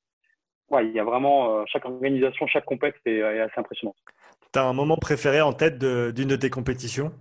ouais, 0.70 0.88
il 0.88 0.94
y 0.94 1.00
a 1.00 1.04
vraiment, 1.04 1.60
euh, 1.60 1.64
chaque 1.68 1.86
organisation, 1.86 2.48
chaque 2.48 2.66
compète 2.66 2.96
est, 3.06 3.18
est 3.18 3.40
assez 3.40 3.60
impressionnante. 3.60 3.98
Tu 4.52 4.60
as 4.60 4.66
un 4.66 4.74
moment 4.74 4.98
préféré 4.98 5.42
en 5.42 5.54
tête 5.54 5.78
d'une 5.80 6.28
de, 6.28 6.36
tes 6.36 6.50
compétitions? 6.50 7.12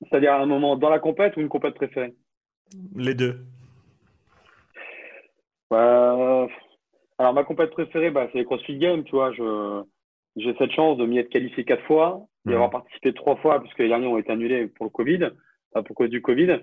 C'est-à-dire 0.00 0.34
un 0.34 0.46
moment 0.46 0.76
dans 0.76 0.90
la 0.90 1.00
compète 1.00 1.36
ou 1.36 1.40
une 1.40 1.48
compète 1.48 1.74
préférée? 1.74 2.14
Les 2.94 3.14
deux. 3.14 3.44
Bah, 5.70 6.46
alors, 7.18 7.34
ma 7.34 7.44
compète 7.44 7.70
préférée, 7.70 8.10
bah, 8.10 8.28
c'est 8.30 8.38
les 8.38 8.44
CrossFit 8.44 8.78
Games, 8.78 9.04
tu 9.04 9.12
vois. 9.12 9.32
Je, 9.32 9.82
j'ai 10.38 10.54
cette 10.58 10.72
chance 10.72 10.98
de 10.98 11.06
m'y 11.06 11.18
être 11.18 11.30
qualifié 11.30 11.64
quatre 11.64 11.84
fois, 11.84 12.26
d'y 12.44 12.54
avoir 12.54 12.70
participé 12.70 13.12
trois 13.12 13.36
fois, 13.36 13.60
puisque 13.60 13.78
les 13.78 13.88
derniers 13.88 14.06
ont 14.06 14.18
été 14.18 14.32
annulés 14.32 14.66
pour 14.66 14.86
le 14.86 14.90
Covid, 14.90 15.30
pour 15.84 15.96
cause 15.96 16.10
du 16.10 16.22
Covid. 16.22 16.60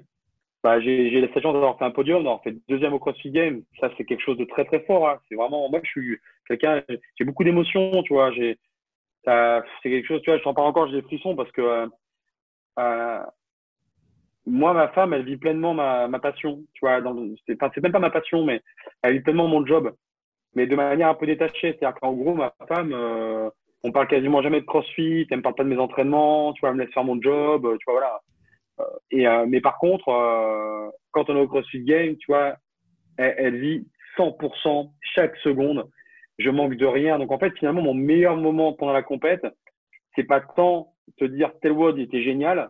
Bah, 0.63 0.79
j'ai, 0.79 1.21
cette 1.31 1.43
chance 1.43 1.53
d'avoir 1.53 1.77
fait 1.77 1.85
un 1.85 1.91
podium, 1.91 2.23
d'avoir 2.23 2.41
fait 2.41 2.55
deuxième 2.67 2.93
au 2.93 2.99
CrossFit 2.99 3.29
Games. 3.29 3.61
Ça, 3.79 3.91
c'est 3.95 4.03
quelque 4.03 4.23
chose 4.23 4.37
de 4.37 4.45
très, 4.45 4.65
très 4.65 4.79
fort. 4.79 5.07
Hein. 5.07 5.19
C'est 5.29 5.35
vraiment, 5.35 5.69
moi, 5.69 5.79
je 5.83 5.89
suis 5.89 6.17
quelqu'un, 6.47 6.81
j'ai 6.89 7.23
beaucoup 7.23 7.43
d'émotions, 7.43 8.01
tu 8.01 8.13
vois. 8.13 8.31
J'ai, 8.31 8.57
c'est 9.25 9.89
quelque 9.89 10.07
chose, 10.07 10.21
tu 10.23 10.31
vois, 10.31 10.39
je 10.39 10.43
t'en 10.43 10.55
parle 10.55 10.69
encore, 10.69 10.87
j'ai 10.87 11.01
des 11.01 11.07
frissons 11.07 11.35
parce 11.35 11.51
que, 11.51 11.61
euh, 11.61 11.87
euh 12.79 13.19
moi, 14.47 14.73
ma 14.73 14.89
femme, 14.89 15.13
elle 15.13 15.25
vit 15.25 15.37
pleinement 15.37 15.73
ma, 15.73 16.07
ma 16.07 16.19
passion. 16.19 16.63
Tu 16.73 16.79
vois, 16.81 16.99
c'est, 17.45 17.61
enfin, 17.61 17.71
c'est 17.73 17.81
même 17.81 17.91
pas 17.91 17.99
ma 17.99 18.11
passion, 18.11 18.43
mais 18.43 18.61
elle 19.01 19.13
vit 19.13 19.21
pleinement 19.21 19.47
mon 19.47 19.65
job, 19.65 19.93
mais 20.55 20.67
de 20.67 20.75
manière 20.75 21.09
un 21.09 21.15
peu 21.15 21.25
détachée. 21.25 21.77
C'est-à-dire 21.77 21.99
qu'en 21.99 22.13
gros, 22.13 22.33
ma 22.33 22.53
femme, 22.67 22.91
euh, 22.93 23.49
on 23.85 23.91
parle 23.91 24.07
quasiment 24.07 24.41
jamais 24.41 24.61
de 24.61 24.65
CrossFit, 24.65 25.27
elle 25.29 25.37
me 25.37 25.43
parle 25.43 25.55
pas 25.55 25.63
de 25.63 25.69
mes 25.69 25.77
entraînements, 25.77 26.53
tu 26.53 26.61
vois, 26.61 26.69
elle 26.69 26.75
me 26.75 26.83
laisse 26.83 26.93
faire 26.93 27.03
mon 27.03 27.21
job, 27.21 27.65
euh, 27.65 27.77
tu 27.77 27.85
vois, 27.85 27.93
voilà. 27.93 28.19
Euh, 28.79 28.83
et, 29.11 29.27
euh, 29.27 29.45
mais 29.47 29.61
par 29.61 29.77
contre, 29.77 30.09
euh, 30.09 30.89
quand 31.11 31.29
on 31.29 31.37
est 31.37 31.41
au 31.41 31.47
CrossFit 31.47 31.83
Game, 31.83 32.17
tu 32.17 32.25
vois, 32.27 32.55
elle, 33.17 33.35
elle, 33.37 33.59
vit 33.59 33.87
100% 34.17 34.91
chaque 35.01 35.35
seconde. 35.37 35.87
Je 36.39 36.49
manque 36.49 36.75
de 36.75 36.85
rien. 36.85 37.19
Donc 37.19 37.31
en 37.31 37.37
fait, 37.37 37.55
finalement, 37.57 37.83
mon 37.83 37.93
meilleur 37.93 38.35
moment 38.35 38.73
pendant 38.73 38.91
la 38.91 39.03
compète, 39.03 39.45
c'est 40.15 40.23
pas 40.23 40.41
tant 40.41 40.93
te 41.17 41.25
dire 41.25 41.51
tel 41.61 41.71
WOD 41.71 41.99
était 41.99 42.23
génial, 42.23 42.69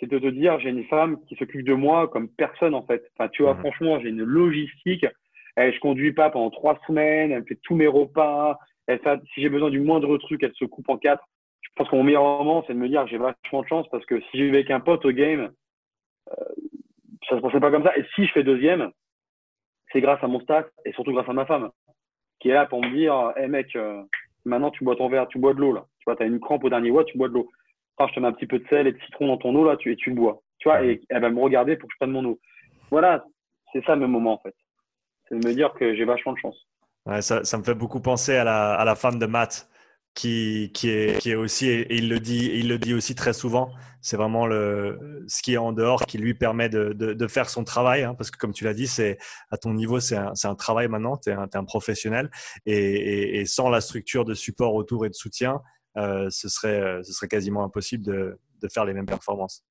c'est 0.00 0.08
de 0.08 0.18
te 0.18 0.26
dire 0.26 0.58
j'ai 0.60 0.70
une 0.70 0.84
femme 0.84 1.18
qui 1.26 1.36
s'occupe 1.36 1.66
de 1.66 1.74
moi 1.74 2.08
comme 2.08 2.28
personne 2.28 2.74
en 2.74 2.86
fait. 2.86 3.04
Enfin, 3.16 3.28
tu 3.28 3.42
vois, 3.42 3.54
mhm. 3.54 3.60
franchement, 3.60 4.00
j'ai 4.00 4.08
une 4.08 4.22
logistique. 4.22 5.06
Elle, 5.56 5.74
je 5.74 5.80
conduis 5.80 6.12
pas 6.12 6.30
pendant 6.30 6.50
trois 6.50 6.80
semaines. 6.86 7.32
Elle 7.32 7.44
fait 7.44 7.58
tous 7.62 7.74
mes 7.74 7.88
repas. 7.88 8.58
Si 8.88 9.42
j'ai 9.42 9.48
besoin 9.48 9.70
du 9.70 9.80
moindre 9.80 10.16
truc, 10.18 10.42
elle 10.42 10.54
se 10.54 10.64
coupe 10.64 10.88
en 10.88 10.96
quatre. 10.96 11.24
Je 11.60 11.68
pense 11.76 11.88
que 11.88 11.96
mon 11.96 12.04
meilleur 12.04 12.22
moment, 12.22 12.64
c'est 12.66 12.74
de 12.74 12.78
me 12.78 12.88
dire 12.88 13.06
j'ai 13.06 13.18
vachement 13.18 13.62
de 13.62 13.68
chance 13.68 13.86
parce 13.90 14.04
que 14.06 14.20
si 14.20 14.38
j'ai 14.38 14.48
avec 14.48 14.70
un 14.70 14.80
pote 14.80 15.04
au 15.04 15.10
game, 15.10 15.52
euh, 16.30 16.44
ça 17.28 17.36
se 17.36 17.42
passait 17.42 17.60
pas 17.60 17.70
comme 17.70 17.84
ça. 17.84 17.96
Et 17.96 18.04
si 18.14 18.26
je 18.26 18.32
fais 18.32 18.42
deuxième, 18.42 18.90
c'est 19.92 20.00
grâce 20.00 20.22
à 20.22 20.28
mon 20.28 20.40
staff 20.40 20.66
et 20.84 20.92
surtout 20.92 21.12
grâce 21.12 21.28
à 21.28 21.32
ma 21.32 21.46
femme 21.46 21.70
qui 22.40 22.50
est 22.50 22.54
là 22.54 22.66
pour 22.66 22.82
me 22.82 22.90
dire, 22.90 23.32
hé 23.36 23.48
mec, 23.48 23.74
euh, 23.76 24.02
maintenant 24.44 24.70
tu 24.70 24.84
bois 24.84 24.96
ton 24.96 25.08
verre, 25.08 25.28
tu 25.28 25.38
bois 25.38 25.54
de 25.54 25.60
l'eau 25.60 25.72
là. 25.72 25.84
Tu 25.98 26.04
vois, 26.06 26.16
tu 26.16 26.22
as 26.22 26.26
une 26.26 26.40
crampe 26.40 26.64
au 26.64 26.70
dernier 26.70 26.90
mois, 26.90 27.04
tu 27.04 27.18
bois 27.18 27.28
de 27.28 27.34
l'eau 27.34 27.50
je 28.06 28.14
te 28.14 28.20
mets 28.20 28.28
un 28.28 28.32
petit 28.32 28.46
peu 28.46 28.58
de 28.58 28.68
sel 28.68 28.86
et 28.86 28.92
de 28.92 29.00
citron 29.00 29.26
dans 29.26 29.38
ton 29.38 29.54
eau, 29.54 29.64
là, 29.64 29.76
tu, 29.76 29.90
et 29.90 29.96
tu 29.96 30.10
le 30.10 30.16
bois. 30.16 30.40
Tu 30.58 30.68
vois, 30.68 30.84
et 30.84 31.00
elle 31.08 31.22
va 31.22 31.30
me 31.30 31.40
regarder 31.40 31.76
pour 31.76 31.88
que 31.88 31.94
je 31.94 31.98
prenne 31.98 32.12
mon 32.12 32.24
eau. 32.24 32.38
Voilà, 32.90 33.24
c'est 33.72 33.84
ça 33.84 33.96
le 33.96 34.06
moment, 34.06 34.34
en 34.34 34.38
fait. 34.38 34.54
C'est 35.28 35.38
de 35.38 35.46
me 35.46 35.54
dire 35.54 35.72
que 35.74 35.94
j'ai 35.94 36.04
vachement 36.04 36.32
de 36.32 36.38
chance. 36.38 36.67
Ça, 37.20 37.58
me 37.58 37.62
fait 37.62 37.74
beaucoup 37.74 38.00
penser 38.00 38.36
à 38.36 38.44
la, 38.44 38.94
femme 38.94 39.18
de 39.18 39.26
Matt, 39.26 39.68
qui, 40.14 40.70
est, 40.84 41.34
aussi, 41.34 41.68
et 41.68 41.94
il 41.94 42.08
le 42.08 42.18
dit, 42.18 42.94
aussi 42.94 43.14
très 43.14 43.32
souvent, 43.32 43.70
c'est 44.00 44.16
vraiment 44.16 44.46
ce 44.46 45.42
qui 45.42 45.54
est 45.54 45.58
en 45.58 45.72
dehors 45.72 46.04
qui 46.04 46.18
lui 46.18 46.34
permet 46.34 46.68
de, 46.68 47.26
faire 47.28 47.48
son 47.48 47.64
travail, 47.64 48.02
hein, 48.02 48.14
parce 48.14 48.30
que 48.30 48.38
comme 48.38 48.52
tu 48.52 48.64
l'as 48.64 48.74
dit, 48.74 48.88
à 49.50 49.56
ton 49.56 49.72
niveau, 49.72 50.00
c'est 50.00 50.16
un, 50.16 50.54
travail 50.54 50.88
maintenant, 50.88 51.16
tu 51.16 51.30
es, 51.30 51.32
un 51.32 51.64
professionnel, 51.64 52.30
et, 52.66 53.44
sans 53.46 53.70
la 53.70 53.80
structure 53.80 54.24
de 54.24 54.34
support 54.34 54.74
autour 54.74 55.06
et 55.06 55.08
de 55.08 55.14
soutien, 55.14 55.62
euh, 55.96 56.28
ce, 56.30 56.48
serait, 56.48 56.80
euh, 56.80 57.02
ce 57.02 57.12
serait 57.12 57.28
quasiment 57.28 57.64
impossible 57.64 58.04
de, 58.04 58.38
faire 58.72 58.84
les 58.84 58.92
mêmes 58.92 59.06
performances. 59.06 59.64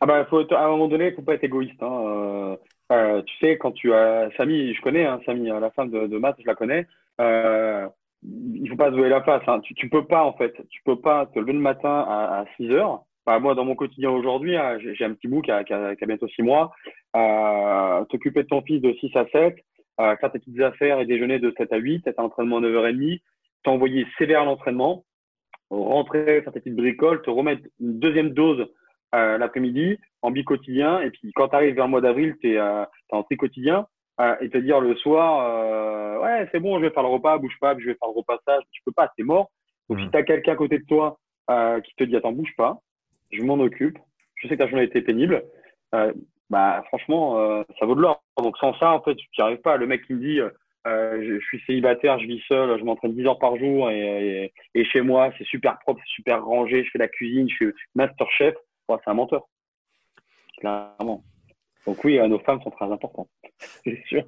Ah 0.00 0.06
bah, 0.06 0.26
à 0.26 0.64
un 0.64 0.68
moment 0.68 0.88
donné, 0.88 1.06
il 1.06 1.10
ne 1.10 1.16
faut 1.16 1.22
pas 1.22 1.34
être 1.34 1.44
égoïste. 1.44 1.82
Hein. 1.82 2.56
Euh, 2.90 3.22
tu 3.22 3.36
sais, 3.38 3.56
quand 3.58 3.72
tu 3.72 3.92
as 3.92 4.30
Samy, 4.36 4.74
je 4.74 4.82
connais 4.82 5.06
hein, 5.06 5.20
Samy, 5.24 5.48
la 5.48 5.70
femme 5.70 5.90
de, 5.90 6.06
de 6.06 6.18
Matt, 6.18 6.36
je 6.40 6.46
la 6.46 6.54
connais. 6.54 6.86
Euh, 7.20 7.86
il 8.22 8.68
faut 8.68 8.76
pas 8.76 8.90
se 8.90 8.96
la 8.96 9.22
face. 9.22 9.42
Hein. 9.46 9.60
Tu, 9.60 9.74
tu 9.74 9.88
peux 9.88 10.04
pas, 10.04 10.24
en 10.24 10.32
fait, 10.34 10.54
tu 10.68 10.82
peux 10.84 11.00
pas 11.00 11.26
te 11.26 11.38
lever 11.38 11.52
le 11.52 11.60
matin 11.60 12.04
à, 12.08 12.40
à 12.40 12.44
6 12.56 12.70
heures. 12.70 13.04
Bah, 13.26 13.38
moi, 13.38 13.54
dans 13.54 13.64
mon 13.64 13.76
quotidien 13.76 14.10
aujourd'hui, 14.10 14.56
hein, 14.56 14.78
j'ai 14.80 15.04
un 15.04 15.14
petit 15.14 15.28
bout 15.28 15.42
qui 15.42 15.50
a, 15.50 15.62
qui 15.64 15.72
a, 15.72 15.94
qui 15.94 16.04
a 16.04 16.06
bientôt 16.06 16.28
6 16.28 16.42
mois. 16.42 16.72
Euh, 17.16 18.04
T'occuper 18.06 18.42
de 18.42 18.48
ton 18.48 18.62
fils 18.62 18.80
de 18.80 18.92
6 18.94 19.16
à 19.16 19.26
7, 19.28 19.56
euh, 20.00 20.16
faire 20.16 20.32
tes 20.32 20.38
petites 20.38 20.60
affaires 20.60 21.00
et 21.00 21.06
déjeuner 21.06 21.38
de 21.38 21.52
7 21.56 21.72
à 21.72 21.76
8, 21.76 22.06
être 22.06 22.18
à 22.18 22.22
l'entraînement 22.22 22.58
à 22.58 22.60
9h30, 22.60 23.20
t'envoyer 23.62 24.06
sévère 24.18 24.42
à 24.42 24.44
l'entraînement, 24.44 25.04
rentrer, 25.70 26.42
faire 26.42 26.52
tes 26.52 26.60
petites 26.60 26.76
bricoles, 26.76 27.22
te 27.22 27.30
remettre 27.30 27.62
une 27.78 27.98
deuxième 27.98 28.30
dose 28.30 28.66
euh, 29.14 29.38
l'après-midi 29.38 29.98
en 30.22 30.30
bi-quotidien. 30.30 31.00
Et 31.00 31.10
puis 31.10 31.32
quand 31.34 31.48
tu 31.48 31.56
arrives 31.56 31.74
vers 31.74 31.86
le 31.86 31.90
mois 31.90 32.00
d'avril, 32.00 32.36
tu 32.40 32.52
es, 32.52 32.58
euh, 32.58 32.84
en 33.10 33.22
tri-quotidien. 33.22 33.86
Euh, 34.20 34.36
et 34.40 34.50
te 34.50 34.58
dire 34.58 34.80
le 34.80 34.94
soir, 34.96 35.46
euh, 35.48 36.20
ouais, 36.20 36.46
c'est 36.52 36.60
bon, 36.60 36.78
je 36.78 36.84
vais 36.84 36.90
faire 36.90 37.02
le 37.02 37.08
repas, 37.08 37.38
bouge 37.38 37.56
pas, 37.58 37.72
je 37.78 37.86
vais 37.86 37.94
faire 37.94 38.08
le 38.08 38.18
repassage. 38.18 38.62
Tu 38.70 38.82
peux 38.84 38.92
pas, 38.92 39.10
c'est 39.16 39.22
mort. 39.22 39.50
Donc 39.88 39.98
si 39.98 40.06
mmh. 40.06 40.10
tu 40.10 40.18
as 40.18 40.22
quelqu'un 40.24 40.52
à 40.52 40.56
côté 40.56 40.78
de 40.78 40.84
toi 40.84 41.18
euh, 41.48 41.80
qui 41.80 41.94
te 41.94 42.04
dit, 42.04 42.16
attends, 42.16 42.32
bouge 42.32 42.54
pas, 42.56 42.80
je 43.32 43.42
m'en 43.42 43.54
occupe. 43.54 43.98
Je 44.36 44.48
sais 44.48 44.56
que 44.56 44.62
ta 44.62 44.68
journée 44.68 44.82
a 44.82 44.86
été 44.86 45.00
pénible. 45.00 45.42
bah 46.50 46.82
franchement, 46.88 47.64
ça 47.78 47.86
vaut 47.86 47.94
de 47.94 48.00
l'or. 48.00 48.22
Donc 48.42 48.56
sans 48.58 48.74
ça, 48.78 48.92
en 48.92 49.02
fait, 49.02 49.14
tu 49.14 49.26
n'y 49.38 49.44
arrives 49.44 49.60
pas. 49.60 49.76
Le 49.76 49.86
mec 49.86 50.06
qui 50.06 50.14
me 50.14 50.20
dit, 50.20 50.40
euh, 50.86 51.22
je, 51.22 51.38
je, 51.38 51.44
suis 51.44 51.60
célibataire, 51.66 52.18
je 52.18 52.26
vis 52.26 52.42
seul, 52.48 52.78
je 52.78 52.84
m'entraîne 52.84 53.14
10 53.14 53.26
heures 53.26 53.38
par 53.38 53.56
jour 53.58 53.90
et, 53.90 54.44
et, 54.74 54.80
et 54.80 54.84
chez 54.86 55.02
moi, 55.02 55.30
c'est 55.36 55.44
super 55.44 55.78
propre, 55.80 56.00
c'est 56.04 56.14
super 56.14 56.42
rangé, 56.42 56.84
je 56.84 56.90
fais 56.90 56.98
la 56.98 57.08
cuisine, 57.08 57.48
je 57.50 57.54
suis 57.54 57.72
master 57.94 58.30
chef. 58.30 58.54
C'est 59.04 59.10
un 59.10 59.14
menteur. 59.14 59.48
Clairement. 60.58 61.24
Donc 61.86 62.02
oui, 62.04 62.18
euh, 62.18 62.28
nos 62.28 62.38
femmes 62.40 62.60
sont 62.62 62.70
très 62.70 62.86
importantes, 62.86 63.28
c'est 63.84 64.02
sûr. 64.06 64.24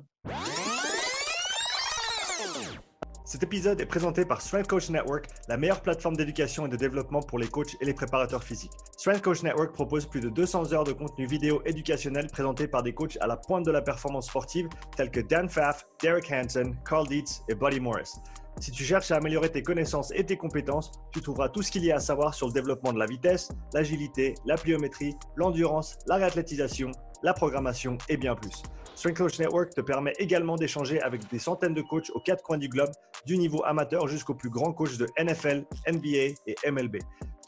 Cet 3.32 3.44
épisode 3.44 3.80
est 3.80 3.86
présenté 3.86 4.26
par 4.26 4.42
Strength 4.42 4.66
Coach 4.66 4.90
Network, 4.90 5.26
la 5.48 5.56
meilleure 5.56 5.80
plateforme 5.80 6.16
d'éducation 6.16 6.66
et 6.66 6.68
de 6.68 6.76
développement 6.76 7.20
pour 7.20 7.38
les 7.38 7.48
coachs 7.48 7.80
et 7.80 7.86
les 7.86 7.94
préparateurs 7.94 8.44
physiques. 8.44 8.72
Strength 8.98 9.22
Coach 9.22 9.42
Network 9.42 9.72
propose 9.72 10.04
plus 10.04 10.20
de 10.20 10.28
200 10.28 10.74
heures 10.74 10.84
de 10.84 10.92
contenu 10.92 11.24
vidéo 11.24 11.62
éducationnel 11.64 12.26
présenté 12.26 12.68
par 12.68 12.82
des 12.82 12.92
coachs 12.92 13.16
à 13.22 13.26
la 13.26 13.38
pointe 13.38 13.64
de 13.64 13.70
la 13.70 13.80
performance 13.80 14.26
sportive 14.26 14.68
tels 14.98 15.10
que 15.10 15.20
Dan 15.20 15.48
Pfaff, 15.48 15.86
Derek 16.02 16.30
Hansen, 16.30 16.76
Carl 16.86 17.06
Dietz 17.06 17.42
et 17.48 17.54
Buddy 17.54 17.80
Morris. 17.80 18.20
Si 18.60 18.70
tu 18.70 18.84
cherches 18.84 19.10
à 19.10 19.16
améliorer 19.16 19.50
tes 19.50 19.62
connaissances 19.62 20.12
et 20.14 20.24
tes 20.24 20.36
compétences, 20.36 20.92
tu 21.12 21.20
trouveras 21.20 21.48
tout 21.48 21.62
ce 21.62 21.70
qu'il 21.70 21.84
y 21.84 21.90
a 21.90 21.96
à 21.96 22.00
savoir 22.00 22.34
sur 22.34 22.46
le 22.46 22.52
développement 22.52 22.92
de 22.92 22.98
la 22.98 23.06
vitesse, 23.06 23.48
l'agilité, 23.74 24.34
la 24.46 24.56
pliométrie, 24.56 25.14
l'endurance, 25.36 25.98
la 26.06 26.16
réathlétisation, 26.16 26.92
la 27.22 27.34
programmation 27.34 27.98
et 28.08 28.16
bien 28.16 28.34
plus. 28.34 28.62
Strength 28.94 29.16
Coach 29.16 29.38
Network 29.38 29.74
te 29.74 29.80
permet 29.80 30.12
également 30.18 30.56
d'échanger 30.56 31.00
avec 31.00 31.28
des 31.30 31.38
centaines 31.38 31.74
de 31.74 31.82
coachs 31.82 32.10
aux 32.14 32.20
quatre 32.20 32.42
coins 32.42 32.58
du 32.58 32.68
globe, 32.68 32.90
du 33.26 33.38
niveau 33.38 33.64
amateur 33.64 34.06
jusqu'aux 34.06 34.34
plus 34.34 34.50
grands 34.50 34.72
coachs 34.72 34.98
de 34.98 35.06
NFL, 35.18 35.64
NBA 35.90 36.34
et 36.46 36.70
MLB. 36.70 36.98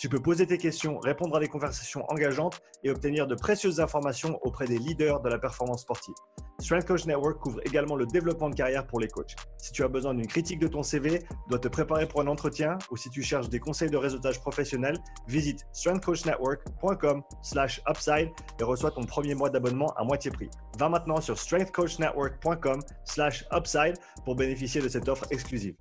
Tu 0.05 0.11
peux 0.11 0.21
poser 0.21 0.47
tes 0.47 0.59
questions, 0.59 0.99
répondre 0.99 1.35
à 1.35 1.41
des 1.41 1.49
conversations 1.49 2.05
engageantes 2.11 2.61
et 2.83 2.91
obtenir 2.91 3.27
de 3.27 3.35
précieuses 3.35 3.81
informations 3.81 4.39
auprès 4.43 4.67
des 4.67 4.77
leaders 4.77 5.23
de 5.23 5.31
la 5.31 5.39
performance 5.39 5.81
sportive. 5.81 6.13
Strength 6.61 6.87
Coach 6.87 7.07
Network 7.07 7.41
couvre 7.41 7.61
également 7.65 7.97
le 7.97 8.05
développement 8.05 8.51
de 8.51 8.55
carrière 8.55 8.87
pour 8.87 9.01
les 9.01 9.09
coachs. 9.09 9.35
Si 9.57 9.73
tu 9.73 9.83
as 9.83 9.89
besoin 9.89 10.13
d'une 10.13 10.27
critique 10.27 10.59
de 10.59 10.69
ton 10.69 10.83
CV, 10.83 11.23
dois 11.49 11.59
te 11.59 11.69
préparer 11.69 12.07
pour 12.07 12.21
un 12.21 12.27
entretien 12.27 12.77
ou 12.91 12.99
si 12.99 13.09
tu 13.09 13.23
cherches 13.23 13.49
des 13.49 13.59
conseils 13.59 13.89
de 13.89 13.97
réseautage 13.97 14.43
professionnel, 14.43 14.99
visite 15.27 15.65
strengthcoachnetwork.com/upside 15.73 18.29
et 18.61 18.63
reçois 18.63 18.91
ton 18.91 19.05
premier 19.05 19.35
mois 19.35 19.49
d'abonnement 19.49 19.95
à 19.97 20.05
moitié 20.05 20.31
prix. 20.31 20.51
Va 20.79 20.91
maintenant 20.91 21.23
sur 21.23 21.39
strengthcoachnetwork.com/upside 21.39 23.95
pour 24.27 24.37
bénéficier 24.37 24.83
de 24.83 24.89
cette 24.91 25.09
offre 25.09 25.25
exclusive. 25.31 25.77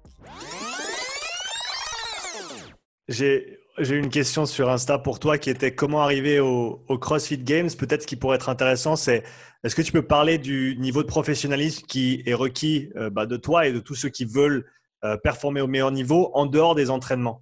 J'ai 3.10 3.60
j'ai 3.80 3.96
une 3.96 4.10
question 4.10 4.46
sur 4.46 4.70
Insta 4.70 5.00
pour 5.00 5.20
toi 5.20 5.38
qui 5.38 5.50
était 5.50 5.74
comment 5.74 6.02
arriver 6.02 6.40
au, 6.40 6.80
CrossFit 7.02 7.40
Games. 7.40 7.70
Peut-être 7.78 8.04
ce 8.04 8.08
qui 8.08 8.16
pourrait 8.16 8.36
être 8.36 8.50
intéressant, 8.50 8.96
c'est 8.96 9.24
est-ce 9.64 9.76
que 9.76 9.82
tu 9.82 9.92
peux 9.92 10.06
parler 10.06 10.38
du 10.38 10.76
niveau 10.78 11.02
de 11.02 11.08
professionnalisme 11.08 11.86
qui 11.88 12.22
est 12.26 12.34
requis 12.34 12.92
euh, 12.96 13.10
bah, 13.10 13.26
de 13.26 13.38
toi 13.38 13.68
et 13.68 13.74
de 13.74 13.80
tous 13.80 13.96
ceux 13.96 14.10
qui 14.10 14.26
veulent 14.26 14.66
euh, 15.04 15.18
performer 15.18 15.62
au 15.62 15.68
meilleur 15.68 15.92
niveau 15.92 16.30
en 16.34 16.46
dehors 16.46 16.76
des 16.76 16.90
entraînements? 16.90 17.42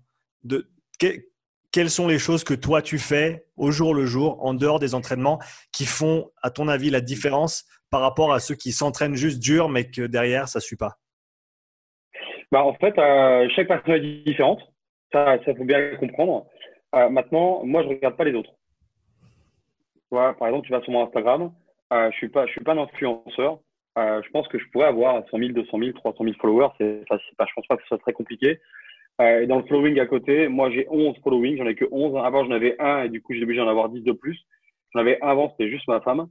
Quelles 1.71 1.89
sont 1.89 2.07
les 2.07 2.19
choses 2.19 2.43
que 2.43 2.53
toi 2.53 2.81
tu 2.81 2.97
fais 2.97 3.45
au 3.57 3.71
jour 3.71 3.93
le 3.93 4.05
jour, 4.05 4.43
en 4.45 4.53
dehors 4.53 4.79
des 4.79 4.95
entraînements, 4.95 5.39
qui 5.71 5.85
font, 5.85 6.29
à 6.41 6.49
ton 6.49 6.67
avis, 6.67 6.89
la 6.89 7.01
différence 7.01 7.65
par 7.89 8.01
rapport 8.01 8.33
à 8.33 8.39
ceux 8.39 8.55
qui 8.55 8.71
s'entraînent 8.71 9.15
juste 9.15 9.39
dur, 9.39 9.67
mais 9.67 9.89
que 9.89 10.03
derrière, 10.03 10.47
ça 10.47 10.59
ne 10.59 10.61
suit 10.61 10.77
pas? 10.77 10.97
Bah, 12.51 12.63
En 12.63 12.73
fait, 12.75 12.97
euh, 12.97 13.47
chaque 13.55 13.67
personne 13.67 13.95
est 13.95 14.23
différente. 14.25 14.59
Ça, 15.11 15.37
ça 15.43 15.55
faut 15.55 15.65
bien 15.65 15.95
comprendre. 15.97 16.45
Euh, 16.95 17.09
maintenant, 17.09 17.63
moi, 17.63 17.83
je 17.83 17.89
regarde 17.89 18.15
pas 18.15 18.23
les 18.23 18.33
autres. 18.33 18.51
Voilà, 20.09 20.33
par 20.33 20.47
exemple, 20.49 20.67
tu 20.67 20.73
vas 20.73 20.81
sur 20.81 20.91
mon 20.91 21.05
Instagram. 21.05 21.51
Euh, 21.93 22.11
je 22.11 22.17
suis 22.17 22.29
pas, 22.29 22.45
je 22.45 22.51
suis 22.51 22.61
pas 22.61 22.73
un 22.73 22.79
influenceur. 22.79 23.59
Euh, 23.97 24.21
je 24.23 24.29
pense 24.31 24.47
que 24.47 24.57
je 24.57 24.65
pourrais 24.71 24.87
avoir 24.87 25.23
100 25.29 25.37
000, 25.37 25.51
200 25.51 25.79
000, 25.79 25.91
300 25.93 26.23
000 26.23 26.35
followers. 26.39 26.69
C'est, 26.77 27.03
ça, 27.09 27.17
pas, 27.37 27.45
je 27.45 27.53
pense 27.53 27.67
pas 27.67 27.75
que 27.77 27.83
ce 27.83 27.87
soit 27.89 27.97
très 27.97 28.13
compliqué. 28.13 28.59
Et 29.19 29.45
dans 29.45 29.57
le 29.57 29.65
following 29.65 29.99
à 29.99 30.07
côté, 30.07 30.47
moi, 30.47 30.71
j'ai 30.71 30.87
11 30.89 31.15
following. 31.23 31.57
J'en 31.57 31.67
ai 31.67 31.75
que 31.75 31.85
11. 31.91 32.17
Avant, 32.25 32.43
j'en 32.45 32.51
avais 32.51 32.75
un 32.79 33.03
et 33.03 33.09
du 33.09 33.21
coup, 33.21 33.33
j'ai 33.33 33.43
obligé 33.43 33.59
d'en 33.59 33.67
avoir 33.67 33.89
10 33.89 34.01
de 34.01 34.13
plus. 34.13 34.39
J'en 34.93 35.01
avais 35.01 35.21
un 35.21 35.27
avant, 35.27 35.51
c'était 35.51 35.69
juste 35.69 35.87
ma 35.87 36.01
femme. 36.01 36.27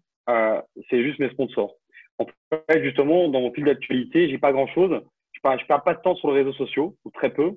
C'est 0.88 1.02
juste 1.02 1.18
mes 1.18 1.30
sponsors. 1.30 1.74
En 2.18 2.26
fait, 2.68 2.82
justement, 2.82 3.28
dans 3.28 3.40
mon 3.40 3.52
fil 3.52 3.64
d'actualité, 3.64 4.28
j'ai 4.28 4.38
pas 4.38 4.52
grand 4.52 4.66
chose. 4.68 5.00
Je 5.32 5.40
perds, 5.40 5.58
je 5.58 5.66
perds 5.66 5.84
pas 5.84 5.94
de 5.94 6.00
temps 6.00 6.16
sur 6.16 6.32
les 6.32 6.42
réseaux 6.42 6.52
sociaux, 6.52 6.96
ou 7.04 7.10
très 7.10 7.30
peu. 7.30 7.52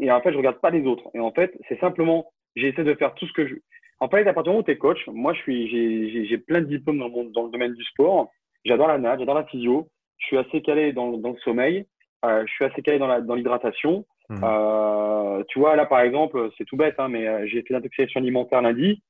Et 0.00 0.10
en 0.10 0.20
fait, 0.20 0.32
je 0.32 0.38
regarde 0.38 0.60
pas 0.60 0.70
les 0.70 0.86
autres. 0.86 1.08
Et 1.14 1.20
en 1.20 1.30
fait, 1.30 1.56
c'est 1.68 1.78
simplement, 1.78 2.32
j'essaie 2.56 2.84
de 2.84 2.94
faire 2.94 3.14
tout 3.14 3.26
ce 3.26 3.32
que 3.32 3.46
je. 3.46 3.54
En 4.00 4.08
fait, 4.08 4.26
à 4.26 4.32
partir 4.32 4.44
du 4.44 4.48
moment 4.50 4.60
où 4.60 4.64
tu 4.64 4.70
es 4.70 4.78
coach, 4.78 4.98
moi, 5.08 5.34
je 5.34 5.40
suis, 5.40 6.26
j'ai 6.26 6.38
plein 6.38 6.60
de 6.60 6.66
diplômes 6.66 6.98
dans, 6.98 7.10
mon, 7.10 7.24
dans 7.24 7.44
le 7.44 7.50
domaine 7.50 7.74
du 7.74 7.84
sport. 7.84 8.30
J'adore 8.64 8.88
la 8.88 8.98
nage, 8.98 9.18
j'adore 9.18 9.34
la 9.34 9.44
physio. 9.44 9.88
Je 10.18 10.26
suis 10.26 10.38
assez 10.38 10.62
calé 10.62 10.92
dans, 10.92 11.12
dans 11.18 11.30
le 11.30 11.38
sommeil. 11.38 11.86
Euh, 12.24 12.44
je 12.46 12.52
suis 12.52 12.64
assez 12.64 12.80
calé 12.82 12.98
dans 12.98 13.34
l'hydratation. 13.34 14.06
Dans 14.30 14.36
mmh. 14.36 14.40
euh, 14.44 15.44
tu 15.48 15.58
vois, 15.58 15.76
là, 15.76 15.84
par 15.84 16.00
exemple, 16.00 16.50
c'est 16.56 16.64
tout 16.64 16.76
bête, 16.76 16.94
hein, 16.98 17.08
mais 17.08 17.26
euh, 17.26 17.46
j'ai 17.46 17.62
fait 17.62 17.74
l'intoxication 17.74 18.20
alimentaire 18.20 18.62
lundi. 18.62 19.02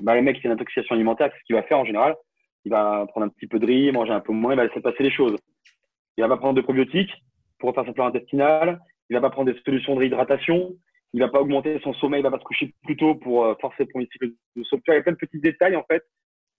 Bah, 0.00 0.14
le 0.14 0.22
mec 0.22 0.36
qui 0.36 0.42
fait 0.42 0.48
l'intoxication 0.48 0.94
alimentaire, 0.94 1.30
ce 1.36 1.44
qu'il 1.44 1.56
va 1.56 1.62
faire 1.62 1.78
en 1.78 1.84
général 1.84 2.16
Il 2.64 2.70
va 2.70 3.06
prendre 3.08 3.26
un 3.26 3.28
petit 3.28 3.46
peu 3.46 3.58
de 3.58 3.66
riz, 3.66 3.90
manger 3.92 4.12
un 4.12 4.20
peu 4.20 4.32
moins, 4.32 4.52
il 4.52 4.56
va 4.56 4.66
laisser 4.66 4.80
passer 4.80 5.02
les 5.02 5.10
choses. 5.10 5.36
Il 6.16 6.24
va 6.24 6.36
prendre 6.36 6.54
de 6.54 6.60
probiotiques 6.60 7.12
pour 7.58 7.74
faire 7.74 7.84
sa 7.84 7.92
flore 7.92 8.08
intestinale 8.08 8.78
il 9.12 9.14
va 9.14 9.20
pas 9.20 9.30
prendre 9.30 9.52
des 9.52 9.60
solutions 9.60 9.94
de 9.94 10.00
réhydratation, 10.00 10.74
il 11.12 11.20
va 11.20 11.28
pas 11.28 11.42
augmenter 11.42 11.78
son 11.84 11.92
sommeil, 11.94 12.20
il 12.20 12.22
va 12.22 12.30
pas 12.30 12.38
se 12.38 12.44
coucher 12.44 12.72
plus 12.82 12.96
tôt 12.96 13.14
pour 13.14 13.44
euh, 13.44 13.54
forcer 13.60 13.84
pour 13.84 14.00
cycle 14.00 14.32
de 14.56 14.64
sommeil. 14.64 14.82
Il 14.88 14.94
y 14.94 14.96
a 14.96 15.02
plein 15.02 15.12
de 15.12 15.18
petits 15.18 15.38
détails 15.38 15.76
en 15.76 15.84
fait 15.84 16.02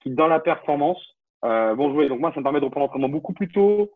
qui 0.01 0.11
dans 0.11 0.27
la 0.27 0.39
performance 0.39 1.01
euh, 1.43 1.73
vont 1.73 1.91
jouer. 1.91 2.07
Donc 2.09 2.19
moi, 2.19 2.31
ça 2.31 2.39
me 2.39 2.43
permet 2.43 2.59
de 2.59 2.65
reprendre 2.65 2.85
l'entraînement 2.85 3.09
beaucoup 3.09 3.33
plus 3.33 3.47
tôt. 3.47 3.91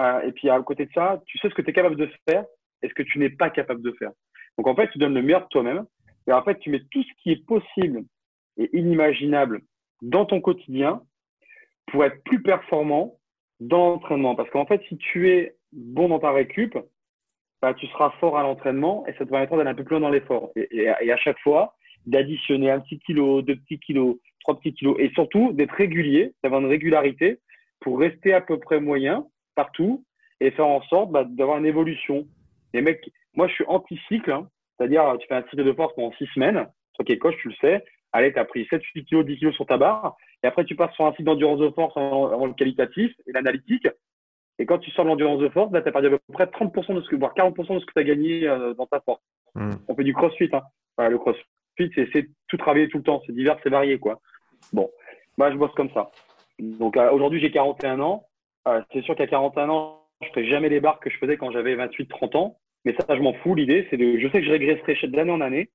Euh, 0.00 0.22
et 0.22 0.32
puis 0.32 0.50
à 0.50 0.60
côté 0.62 0.86
de 0.86 0.90
ça, 0.92 1.22
tu 1.26 1.38
sais 1.38 1.48
ce 1.48 1.54
que 1.54 1.62
tu 1.62 1.70
es 1.70 1.72
capable 1.72 1.94
de 1.94 2.10
faire 2.28 2.44
et 2.82 2.88
ce 2.88 2.94
que 2.94 3.04
tu 3.04 3.20
n'es 3.20 3.30
pas 3.30 3.50
capable 3.50 3.82
de 3.82 3.92
faire. 3.92 4.10
Donc 4.58 4.66
en 4.66 4.74
fait, 4.74 4.88
tu 4.88 4.98
donnes 4.98 5.14
le 5.14 5.22
meilleur 5.22 5.42
de 5.42 5.48
toi-même 5.48 5.86
et 6.26 6.32
en 6.32 6.42
fait, 6.42 6.58
tu 6.58 6.70
mets 6.70 6.82
tout 6.90 7.04
ce 7.04 7.22
qui 7.22 7.30
est 7.30 7.46
possible 7.46 8.02
et 8.56 8.76
inimaginable 8.76 9.62
dans 10.02 10.24
ton 10.24 10.40
quotidien 10.40 11.00
pour 11.86 12.04
être 12.04 12.20
plus 12.24 12.42
performant 12.42 13.18
dans 13.60 13.90
l'entraînement. 13.90 14.34
Parce 14.34 14.50
qu'en 14.50 14.66
fait, 14.66 14.82
si 14.88 14.96
tu 14.96 15.30
es 15.30 15.54
bon 15.72 16.08
dans 16.08 16.18
ta 16.18 16.32
récup, 16.32 16.76
bah, 17.62 17.74
tu 17.74 17.86
seras 17.88 18.10
fort 18.20 18.38
à 18.38 18.42
l'entraînement 18.42 19.04
et 19.06 19.12
ça 19.12 19.24
te 19.24 19.30
permettra 19.30 19.56
d'aller 19.56 19.70
un 19.70 19.74
peu 19.74 19.84
plus 19.84 19.94
loin 19.94 20.00
dans 20.00 20.10
l'effort. 20.10 20.50
Et, 20.56 20.88
à 20.88 21.16
chaque 21.16 21.38
fois, 21.40 21.74
d'additionner 22.06 22.70
un 22.70 22.80
petit 22.80 22.98
kilo, 22.98 23.42
deux 23.42 23.56
petits 23.56 23.78
kilos, 23.78 24.16
trois 24.40 24.58
petits 24.58 24.74
kilos 24.74 24.96
et 24.98 25.10
surtout 25.10 25.52
d'être 25.52 25.74
régulier, 25.74 26.32
d'avoir 26.42 26.60
une 26.60 26.68
régularité 26.68 27.38
pour 27.80 27.98
rester 27.98 28.32
à 28.32 28.40
peu 28.40 28.58
près 28.58 28.80
moyen 28.80 29.26
partout 29.54 30.04
et 30.40 30.50
faire 30.50 30.66
en 30.66 30.82
sorte 30.82 31.10
bah, 31.10 31.24
d'avoir 31.24 31.58
une 31.58 31.66
évolution. 31.66 32.26
Les 32.72 32.80
mecs, 32.80 33.10
moi 33.34 33.48
je 33.48 33.54
suis 33.54 33.64
anti-cycle, 33.68 34.32
hein. 34.32 34.48
c'est-à-dire 34.76 35.16
tu 35.20 35.26
fais 35.26 35.34
un 35.34 35.42
cycle 35.42 35.64
de 35.64 35.72
force 35.72 35.94
pendant 35.94 36.12
six 36.12 36.26
semaines, 36.34 36.66
toi 36.94 37.04
qui 37.04 37.12
es 37.12 37.18
tu 37.18 37.48
le 37.48 37.54
sais, 37.60 37.84
allez, 38.12 38.32
tu 38.32 38.38
as 38.38 38.44
pris 38.44 38.66
7, 38.68 38.82
8 38.82 39.04
kilos, 39.04 39.26
10 39.26 39.38
kilos 39.38 39.54
sur 39.54 39.66
ta 39.66 39.76
barre, 39.76 40.16
et 40.42 40.46
après 40.46 40.64
tu 40.64 40.76
passes 40.76 40.94
sur 40.94 41.06
un 41.06 41.12
cycle 41.12 41.24
d'endurance 41.24 41.60
de 41.60 41.70
force 41.70 41.96
avant 41.96 42.46
le 42.46 42.54
qualitatif 42.54 43.12
et 43.26 43.32
l'analytique, 43.32 43.88
et 44.60 44.66
quand 44.66 44.78
tu 44.78 44.90
sors 44.90 45.06
de 45.06 45.08
l'endurance 45.08 45.40
de 45.40 45.48
force, 45.48 45.72
tu 45.72 45.78
as 45.78 45.80
perdu 45.80 46.08
à 46.08 46.10
peu 46.10 46.18
près 46.34 46.44
30% 46.44 46.94
de 46.94 47.00
ce 47.00 47.08
que, 47.08 47.16
voire 47.16 47.32
40% 47.34 47.74
de 47.74 47.80
ce 47.80 47.86
que 47.86 47.92
tu 47.94 47.98
as 47.98 48.04
gagné 48.04 48.46
euh, 48.46 48.74
dans 48.74 48.86
ta 48.86 49.00
force. 49.00 49.22
Hmm. 49.54 49.70
On 49.88 49.94
fait 49.94 50.04
du 50.04 50.12
crossfit. 50.12 50.50
Hein. 50.52 51.08
le 51.08 51.16
crossfit, 51.16 51.42
c'est 51.78 52.28
tout 52.46 52.58
travailler 52.58 52.90
tout 52.90 52.98
le 52.98 53.02
temps. 53.02 53.22
C'est 53.26 53.32
divers, 53.32 53.56
c'est 53.62 53.70
varié. 53.70 53.98
Quoi. 53.98 54.20
Bon, 54.74 54.90
moi, 55.38 55.50
je 55.50 55.56
bosse 55.56 55.72
comme 55.72 55.88
ça. 55.94 56.10
Donc 56.58 56.98
euh, 56.98 57.10
aujourd'hui, 57.10 57.40
j'ai 57.40 57.50
41 57.50 58.00
ans. 58.00 58.26
Euh, 58.68 58.82
c'est 58.92 59.00
sûr 59.00 59.16
qu'à 59.16 59.26
41 59.26 59.70
ans, 59.70 60.02
je 60.20 60.26
ne 60.26 60.32
ferai 60.32 60.46
jamais 60.46 60.68
les 60.68 60.80
barres 60.80 61.00
que 61.00 61.08
je 61.08 61.16
faisais 61.16 61.38
quand 61.38 61.50
j'avais 61.50 61.74
28-30 61.76 62.36
ans. 62.36 62.58
Mais 62.84 62.94
ça, 63.00 63.16
je 63.16 63.22
m'en 63.22 63.32
fous. 63.32 63.54
L'idée, 63.54 63.86
c'est 63.88 63.96
de. 63.96 64.18
Je 64.18 64.28
sais 64.28 64.40
que 64.40 64.46
je 64.46 64.50
régresserai 64.50 65.08
d'année 65.08 65.32
en 65.32 65.40
année, 65.40 65.70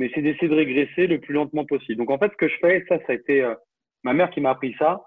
mais 0.00 0.10
c'est 0.16 0.22
d'essayer 0.22 0.48
de 0.48 0.56
régresser 0.56 1.06
le 1.06 1.20
plus 1.20 1.34
lentement 1.34 1.64
possible. 1.64 1.98
Donc 1.98 2.10
en 2.10 2.18
fait, 2.18 2.32
ce 2.32 2.36
que 2.36 2.48
je 2.48 2.56
fais, 2.60 2.84
ça, 2.88 2.98
ça 3.06 3.12
a 3.12 3.14
été 3.14 3.48
ma 4.02 4.14
mère 4.14 4.30
qui 4.30 4.40
m'a 4.40 4.50
appris 4.50 4.74
ça. 4.80 5.06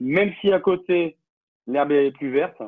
Même 0.00 0.32
si 0.40 0.50
à 0.50 0.58
côté, 0.58 1.16
l'herbe 1.66 1.92
est 1.92 2.12
plus 2.12 2.30
verte, 2.30 2.60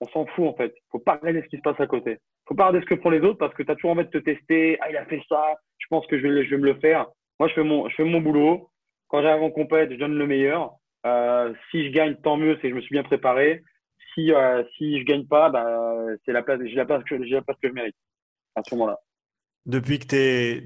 on 0.00 0.08
s'en 0.08 0.26
fout 0.26 0.46
en 0.46 0.54
fait. 0.54 0.74
Faut 0.90 0.98
pas 0.98 1.16
regarder 1.16 1.42
ce 1.42 1.48
qui 1.48 1.56
se 1.56 1.62
passe 1.62 1.80
à 1.80 1.86
côté. 1.86 2.18
Faut 2.46 2.54
pas 2.54 2.66
regarder 2.66 2.86
ce 2.86 2.94
que 2.94 3.00
font 3.00 3.10
les 3.10 3.20
autres 3.20 3.38
parce 3.38 3.54
que 3.54 3.62
tu 3.62 3.70
as 3.70 3.74
toujours 3.74 3.90
envie 3.90 4.04
de 4.04 4.10
te 4.10 4.18
tester. 4.18 4.78
Ah, 4.80 4.90
il 4.90 4.96
a 4.96 5.04
fait 5.06 5.22
ça, 5.28 5.54
je 5.78 5.86
pense 5.90 6.06
que 6.06 6.18
je 6.18 6.26
vais, 6.26 6.44
je 6.44 6.50
vais 6.50 6.58
me 6.58 6.66
le 6.66 6.78
faire. 6.80 7.06
Moi, 7.38 7.48
je 7.48 7.54
fais 7.54 7.64
mon, 7.64 7.88
je 7.88 7.94
fais 7.94 8.04
mon 8.04 8.20
boulot. 8.20 8.70
Quand 9.08 9.22
j'arrive 9.22 9.42
en 9.42 9.50
compète, 9.50 9.92
je 9.92 9.96
donne 9.96 10.16
le 10.16 10.26
meilleur. 10.26 10.74
Euh, 11.06 11.52
si 11.70 11.86
je 11.86 11.92
gagne, 11.92 12.16
tant 12.16 12.36
mieux, 12.36 12.56
c'est 12.56 12.62
que 12.62 12.70
je 12.70 12.74
me 12.74 12.80
suis 12.80 12.92
bien 12.92 13.02
préparé. 13.02 13.62
Si, 14.14 14.32
euh, 14.32 14.62
si 14.76 14.98
je 14.98 15.04
gagne 15.04 15.26
pas, 15.26 15.48
bah, 15.48 15.96
c'est 16.24 16.32
la 16.32 16.42
place, 16.42 16.60
j'ai 16.64 16.74
la 16.74 16.84
place 16.84 17.02
que, 17.04 17.14
la 17.14 17.42
place 17.42 17.56
que 17.62 17.68
je 17.68 17.72
mérite 17.72 17.96
à 18.54 18.62
ce 18.64 18.74
moment-là. 18.74 18.98
Depuis 19.66 19.98
que 19.98 20.06
tu 20.06 20.16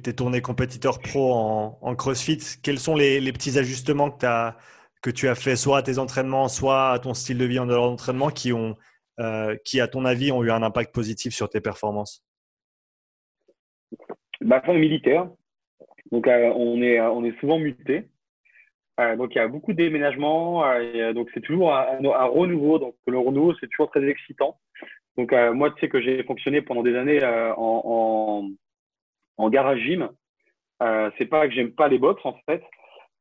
es, 0.08 0.12
tourné 0.12 0.40
compétiteur 0.40 1.00
pro 1.00 1.32
en, 1.32 1.78
en 1.80 1.94
CrossFit, 1.94 2.38
quels 2.62 2.78
sont 2.78 2.94
les, 2.94 3.20
les 3.20 3.32
petits 3.32 3.58
ajustements 3.58 4.10
que 4.10 4.20
tu 4.20 4.26
as 4.26 4.56
que 5.02 5.10
tu 5.10 5.28
as 5.28 5.34
fait 5.34 5.56
soit 5.56 5.78
à 5.78 5.82
tes 5.82 5.98
entraînements, 5.98 6.48
soit 6.48 6.92
à 6.92 6.98
ton 6.98 7.12
style 7.12 7.36
de 7.36 7.44
vie 7.44 7.58
en 7.58 7.66
dehors 7.66 7.90
d'entraînement 7.90 8.30
qui, 8.30 8.52
euh, 9.20 9.56
qui, 9.64 9.80
à 9.80 9.88
ton 9.88 10.04
avis, 10.04 10.30
ont 10.32 10.42
eu 10.44 10.50
un 10.50 10.62
impact 10.62 10.94
positif 10.94 11.34
sur 11.34 11.50
tes 11.50 11.60
performances? 11.60 12.24
Ma 14.40 14.60
bah, 14.60 14.62
femme 14.64 14.78
militaire. 14.78 15.28
Donc, 16.12 16.28
euh, 16.28 16.52
on, 16.54 16.80
est, 16.82 17.00
euh, 17.00 17.10
on 17.10 17.24
est 17.24 17.38
souvent 17.40 17.58
muté. 17.58 18.08
donc, 18.98 19.34
il 19.34 19.38
y 19.38 19.40
a 19.40 19.48
beaucoup 19.48 19.72
de 19.72 19.78
déménagements. 19.78 20.62
donc, 21.12 21.28
c'est 21.34 21.40
toujours 21.40 21.74
un, 21.74 22.26
renouveau. 22.26 22.78
Donc, 22.78 22.94
le 23.06 23.18
renouveau, 23.18 23.54
c'est 23.58 23.68
toujours 23.68 23.90
très 23.90 24.06
excitant. 24.08 24.60
Donc, 25.16 25.32
moi, 25.32 25.70
tu 25.72 25.80
sais 25.80 25.88
que 25.88 26.00
j'ai 26.00 26.22
fonctionné 26.22 26.62
pendant 26.62 26.82
des 26.82 26.96
années 26.96 27.22
en, 27.24 27.82
en, 27.84 28.50
en, 29.36 29.50
garage 29.50 29.80
gym. 29.80 30.08
c'est 31.18 31.26
pas 31.26 31.48
que 31.48 31.54
j'aime 31.54 31.72
pas 31.72 31.88
les 31.88 31.98
box, 31.98 32.24
en 32.24 32.34
fait. 32.46 32.62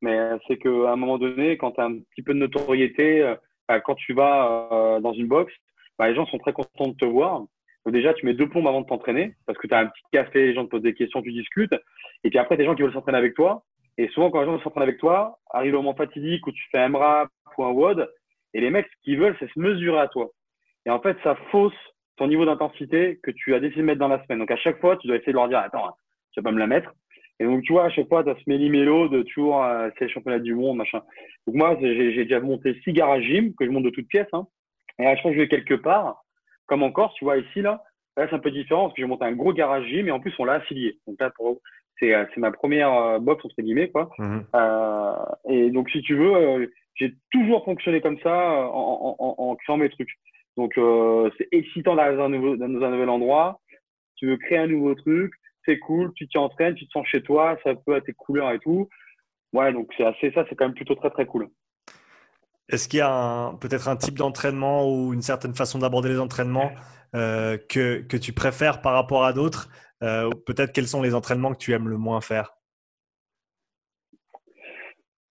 Mais 0.02 0.18
euh, 0.18 0.38
c'est 0.48 0.58
qu'à 0.58 0.70
un 0.70 0.96
moment 0.96 1.18
donné, 1.18 1.58
quand 1.58 1.72
tu 1.74 1.82
as 1.82 1.86
un 1.86 2.00
petit 2.00 2.24
peu 2.24 2.34
de 2.34 2.40
notoriété, 2.40 3.22
euh, 3.22 3.80
quand 3.86 3.96
tu 3.96 4.14
vas 4.14 4.70
euh, 4.72 5.00
dans 5.00 5.14
une 5.14 5.28
box, 5.28 5.54
bah, 5.98 6.10
les 6.10 6.16
gens 6.16 6.26
sont 6.26 6.40
très 6.40 6.54
contents 6.54 6.88
de 6.88 6.96
te 6.96 7.06
voir. 7.06 7.42
Donc 7.86 7.94
déjà, 7.94 8.14
tu 8.14 8.26
mets 8.26 8.34
deux 8.34 8.50
plombes 8.50 8.68
avant 8.68 8.82
de 8.82 8.88
t'entraîner 8.88 9.36
parce 9.46 9.58
que 9.58 9.68
tu 9.68 9.74
as 9.74 9.80
un 9.80 9.88
petit 9.88 10.04
café, 10.12 10.48
les 10.48 10.54
gens 10.54 10.66
te 10.66 10.70
posent 10.70 10.82
des 10.82 10.94
questions, 10.94 11.22
tu 11.22 11.32
discutes. 11.32 11.74
Et 12.24 12.30
puis 12.30 12.40
après, 12.40 12.58
des 12.58 12.66
gens 12.66 12.76
qui 12.76 12.82
veulent 12.82 12.94
s'entraîner 12.94 13.18
avec 13.18 13.36
toi. 13.36 13.64
Et 13.98 14.08
souvent, 14.10 14.30
quand 14.32 14.40
les 14.40 14.46
gens 14.46 14.54
veulent 14.54 14.64
s'entraîner 14.64 14.88
avec 14.88 15.00
toi, 15.00 15.40
arrive 15.52 15.72
le 15.72 15.78
moment 15.78 15.96
fatidique 15.96 16.46
où 16.48 16.52
tu 16.52 16.64
fais 16.72 16.80
un 16.80 16.92
rap 16.98 17.30
ou 17.58 17.64
un 17.64 17.72
WOD. 17.72 18.10
Et 18.54 18.62
les 18.62 18.70
mecs, 18.70 18.88
ce 18.88 19.04
qu'ils 19.04 19.20
veulent, 19.20 19.36
c'est 19.40 19.52
se 19.52 19.60
mesurer 19.60 20.00
à 20.00 20.08
toi. 20.08 20.30
Et 20.86 20.90
en 20.90 21.00
fait, 21.00 21.18
ça 21.24 21.36
fausse 21.52 21.74
ton 22.18 22.28
niveau 22.28 22.46
d'intensité 22.46 23.20
que 23.24 23.32
tu 23.32 23.56
as 23.56 23.60
décidé 23.60 23.82
de 23.82 23.86
mettre 23.86 24.00
dans 24.00 24.08
la 24.08 24.24
semaine. 24.24 24.40
Donc 24.40 24.52
à 24.52 24.58
chaque 24.58 24.80
fois, 24.80 24.98
tu 24.98 25.08
dois 25.08 25.18
essayer 25.18 25.32
de 25.32 25.38
leur 25.38 25.48
dire, 25.48 25.60
attends, 25.60 25.96
tu 26.32 26.40
vas 26.40 26.50
pas 26.50 26.54
me 26.54 26.60
la 26.60 26.68
mettre. 26.68 26.94
Et 27.42 27.44
donc, 27.44 27.64
tu 27.64 27.74
vois, 27.74 27.86
à 27.86 27.90
chaque 27.90 28.08
fois, 28.08 28.24
tu 28.24 28.30
as 28.30 28.36
ce 28.36 28.44
méli-mélo 28.46 29.08
de 29.08 29.24
toujours, 29.24 29.64
euh, 29.64 29.90
c'est 29.98 30.06
le 30.06 30.12
championnat 30.12 30.38
du 30.38 30.54
monde, 30.54 30.78
machin. 30.78 31.02
Donc, 31.48 31.56
moi, 31.56 31.76
j'ai 31.82 32.24
déjà 32.24 32.40
monté 32.40 32.80
six 32.84 32.94
garages 32.94 33.24
gym 33.24 33.56
que 33.56 33.66
je 33.66 33.72
monte 33.72 33.84
de 33.84 33.90
toutes 33.90 34.08
pièces. 34.08 34.28
Hein. 34.32 34.46
Et 35.00 35.08
à 35.08 35.16
chaque 35.16 35.24
fois 35.24 35.32
que 35.32 35.38
je 35.38 35.42
vais 35.42 35.48
quelque 35.48 35.74
part, 35.74 36.24
comme 36.68 36.84
encore, 36.84 37.16
tu 37.16 37.26
vois, 37.26 37.38
ici, 37.38 37.64
là, 37.64 37.82
là 38.16 38.28
c'est 38.30 38.36
un 38.36 38.40
peu 38.40 38.52
différent 38.52 38.84
parce 38.84 38.94
que 38.94 39.02
j'ai 39.02 39.08
monté 39.08 39.26
un 39.26 39.32
gros 39.32 39.54
garage 39.54 39.88
gym 39.88 40.08
et 40.08 40.12
en 40.12 40.20
plus, 40.20 40.36
on 40.38 40.46
l'a 40.46 40.54
affilié. 40.54 41.00
Donc 41.08 41.20
là, 41.20 41.32
c'est 42.00 42.14
euh, 42.14 42.26
ma 42.38 42.52
première 42.52 42.94
euh, 42.94 43.18
box, 43.18 43.44
entre 43.44 43.60
guillemets, 43.60 43.90
quoi. 43.90 44.12
Mmh. 44.20 44.40
Euh, 44.56 45.14
et 45.50 45.72
donc, 45.72 45.90
si 45.90 46.04
tu 46.04 46.16
veux, 46.16 46.36
euh, 46.36 46.68
j'ai 46.94 47.16
toujours 47.32 47.66
fonctionné 47.66 48.02
comme 48.02 48.20
ça 48.20 48.36
en, 48.72 49.16
en, 49.18 49.36
en, 49.36 49.56
créant 49.56 49.78
mes 49.78 49.90
trucs. 49.90 50.14
Donc, 50.58 50.74
c'est 51.40 51.48
excitant 51.52 51.96
d'arriver 51.96 52.18
dans, 52.18 52.30
dans, 52.30 52.86
un 52.86 52.92
nouvel 52.92 53.10
endroit. 53.10 53.62
Tu 54.18 54.28
veux 54.28 54.38
créer 54.38 54.60
un 54.60 54.68
nouveau 54.68 54.94
truc 54.94 55.34
c'est 55.66 55.80
cool, 55.80 56.12
tu 56.16 56.28
t'y 56.28 56.38
entraînes, 56.38 56.76
tu 56.76 56.88
te 56.88 56.92
sens 56.92 57.06
chez 57.08 57.22
toi, 57.22 57.58
ça 57.64 57.74
peut 57.76 57.96
être 57.96 58.06
tes 58.06 58.14
couleurs 58.14 58.52
et 58.52 58.60
tout. 58.60 58.90
Ouais, 59.54 59.74
donc 59.74 59.90
c'est 59.98 60.06
assez 60.06 60.32
ça, 60.32 60.46
c'est 60.50 60.56
quand 60.56 60.66
même 60.66 60.74
plutôt 60.76 60.96
très 60.96 61.10
très 61.10 61.26
cool. 61.26 61.50
Est-ce 62.70 62.88
qu'il 62.88 63.00
y 63.00 63.04
a 63.04 63.54
peut-être 63.60 63.90
un 63.90 63.98
type 63.98 64.18
d'entraînement 64.18 64.90
ou 64.90 65.14
une 65.14 65.22
certaine 65.22 65.54
façon 65.54 65.80
d'aborder 65.80 66.10
les 66.10 66.20
entraînements 66.20 66.72
euh, 67.16 67.58
que, 67.58 68.02
que, 68.02 68.16
tu 68.16 68.32
préfères 68.32 68.82
par 68.82 68.94
rapport 68.94 69.26
à 69.26 69.34
d'autres 69.34 69.68
euh, 70.04 70.30
Peut-être 70.46 70.72
quels 70.72 70.88
sont 70.88 71.02
les 71.02 71.14
entraînements 71.14 71.52
que 71.52 71.58
tu 71.58 71.74
aimes 71.74 71.90
le 71.90 71.98
moins 71.98 72.22
faire? 72.22 72.54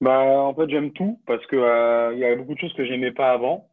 Bah, 0.03 0.21
En 0.21 0.55
fait, 0.55 0.69
j'aime 0.69 0.93
tout 0.93 1.21
parce 1.27 1.47
qu'il 1.47 1.59
euh, 1.59 2.15
y 2.15 2.25
a 2.25 2.37
beaucoup 2.37 2.55
de 2.55 2.59
choses 2.59 2.75
que 2.75 2.85
j'aimais 2.85 3.13
pas 3.13 3.33
avant. 3.33 3.70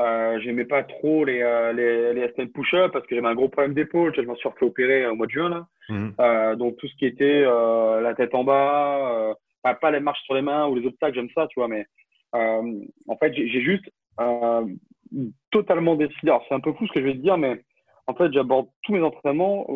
Euh, 0.00 0.38
j'aimais 0.40 0.64
pas 0.64 0.84
trop 0.84 1.24
les, 1.24 1.42
euh, 1.42 1.72
les, 1.72 2.12
les 2.14 2.46
push-up 2.46 2.92
parce 2.92 3.04
que 3.06 3.16
j'avais 3.16 3.26
un 3.26 3.34
gros 3.34 3.48
problème 3.48 3.74
d'épaule. 3.74 4.14
Je 4.14 4.20
m'en 4.22 4.36
suis 4.36 4.48
refait 4.48 4.64
opérer 4.64 5.06
au 5.06 5.16
mois 5.16 5.26
de 5.26 5.32
juin. 5.32 5.48
Là. 5.48 5.66
Mhm. 5.88 6.14
Euh, 6.20 6.56
donc, 6.56 6.76
tout 6.76 6.86
ce 6.86 6.94
qui 6.96 7.06
était 7.06 7.42
euh, 7.44 8.00
la 8.00 8.14
tête 8.14 8.34
en 8.34 8.44
bas, 8.44 9.34
pas, 9.62 9.74
pas, 9.74 9.90
les 9.90 10.00
marches 10.00 10.22
sur 10.22 10.34
les 10.34 10.42
mains 10.42 10.68
ou 10.68 10.76
les 10.76 10.86
obstacles, 10.86 11.16
j'aime 11.16 11.30
ça, 11.34 11.48
tu 11.48 11.58
vois. 11.58 11.68
Mais 11.68 11.86
en 12.32 13.16
fait, 13.16 13.34
j'ai 13.34 13.60
juste 13.60 13.90
totalement 15.50 15.96
décidé. 15.96 16.28
Alors, 16.28 16.44
c'est 16.48 16.54
un 16.54 16.60
peu 16.60 16.72
fou 16.74 16.86
ce 16.86 16.92
que 16.92 17.00
je 17.00 17.06
vais 17.06 17.14
te 17.14 17.18
dire, 17.18 17.36
mais 17.36 17.60
en 18.06 18.14
fait, 18.14 18.32
j'aborde 18.32 18.68
tous 18.84 18.92
mes 18.92 19.02
entraînements 19.02 19.66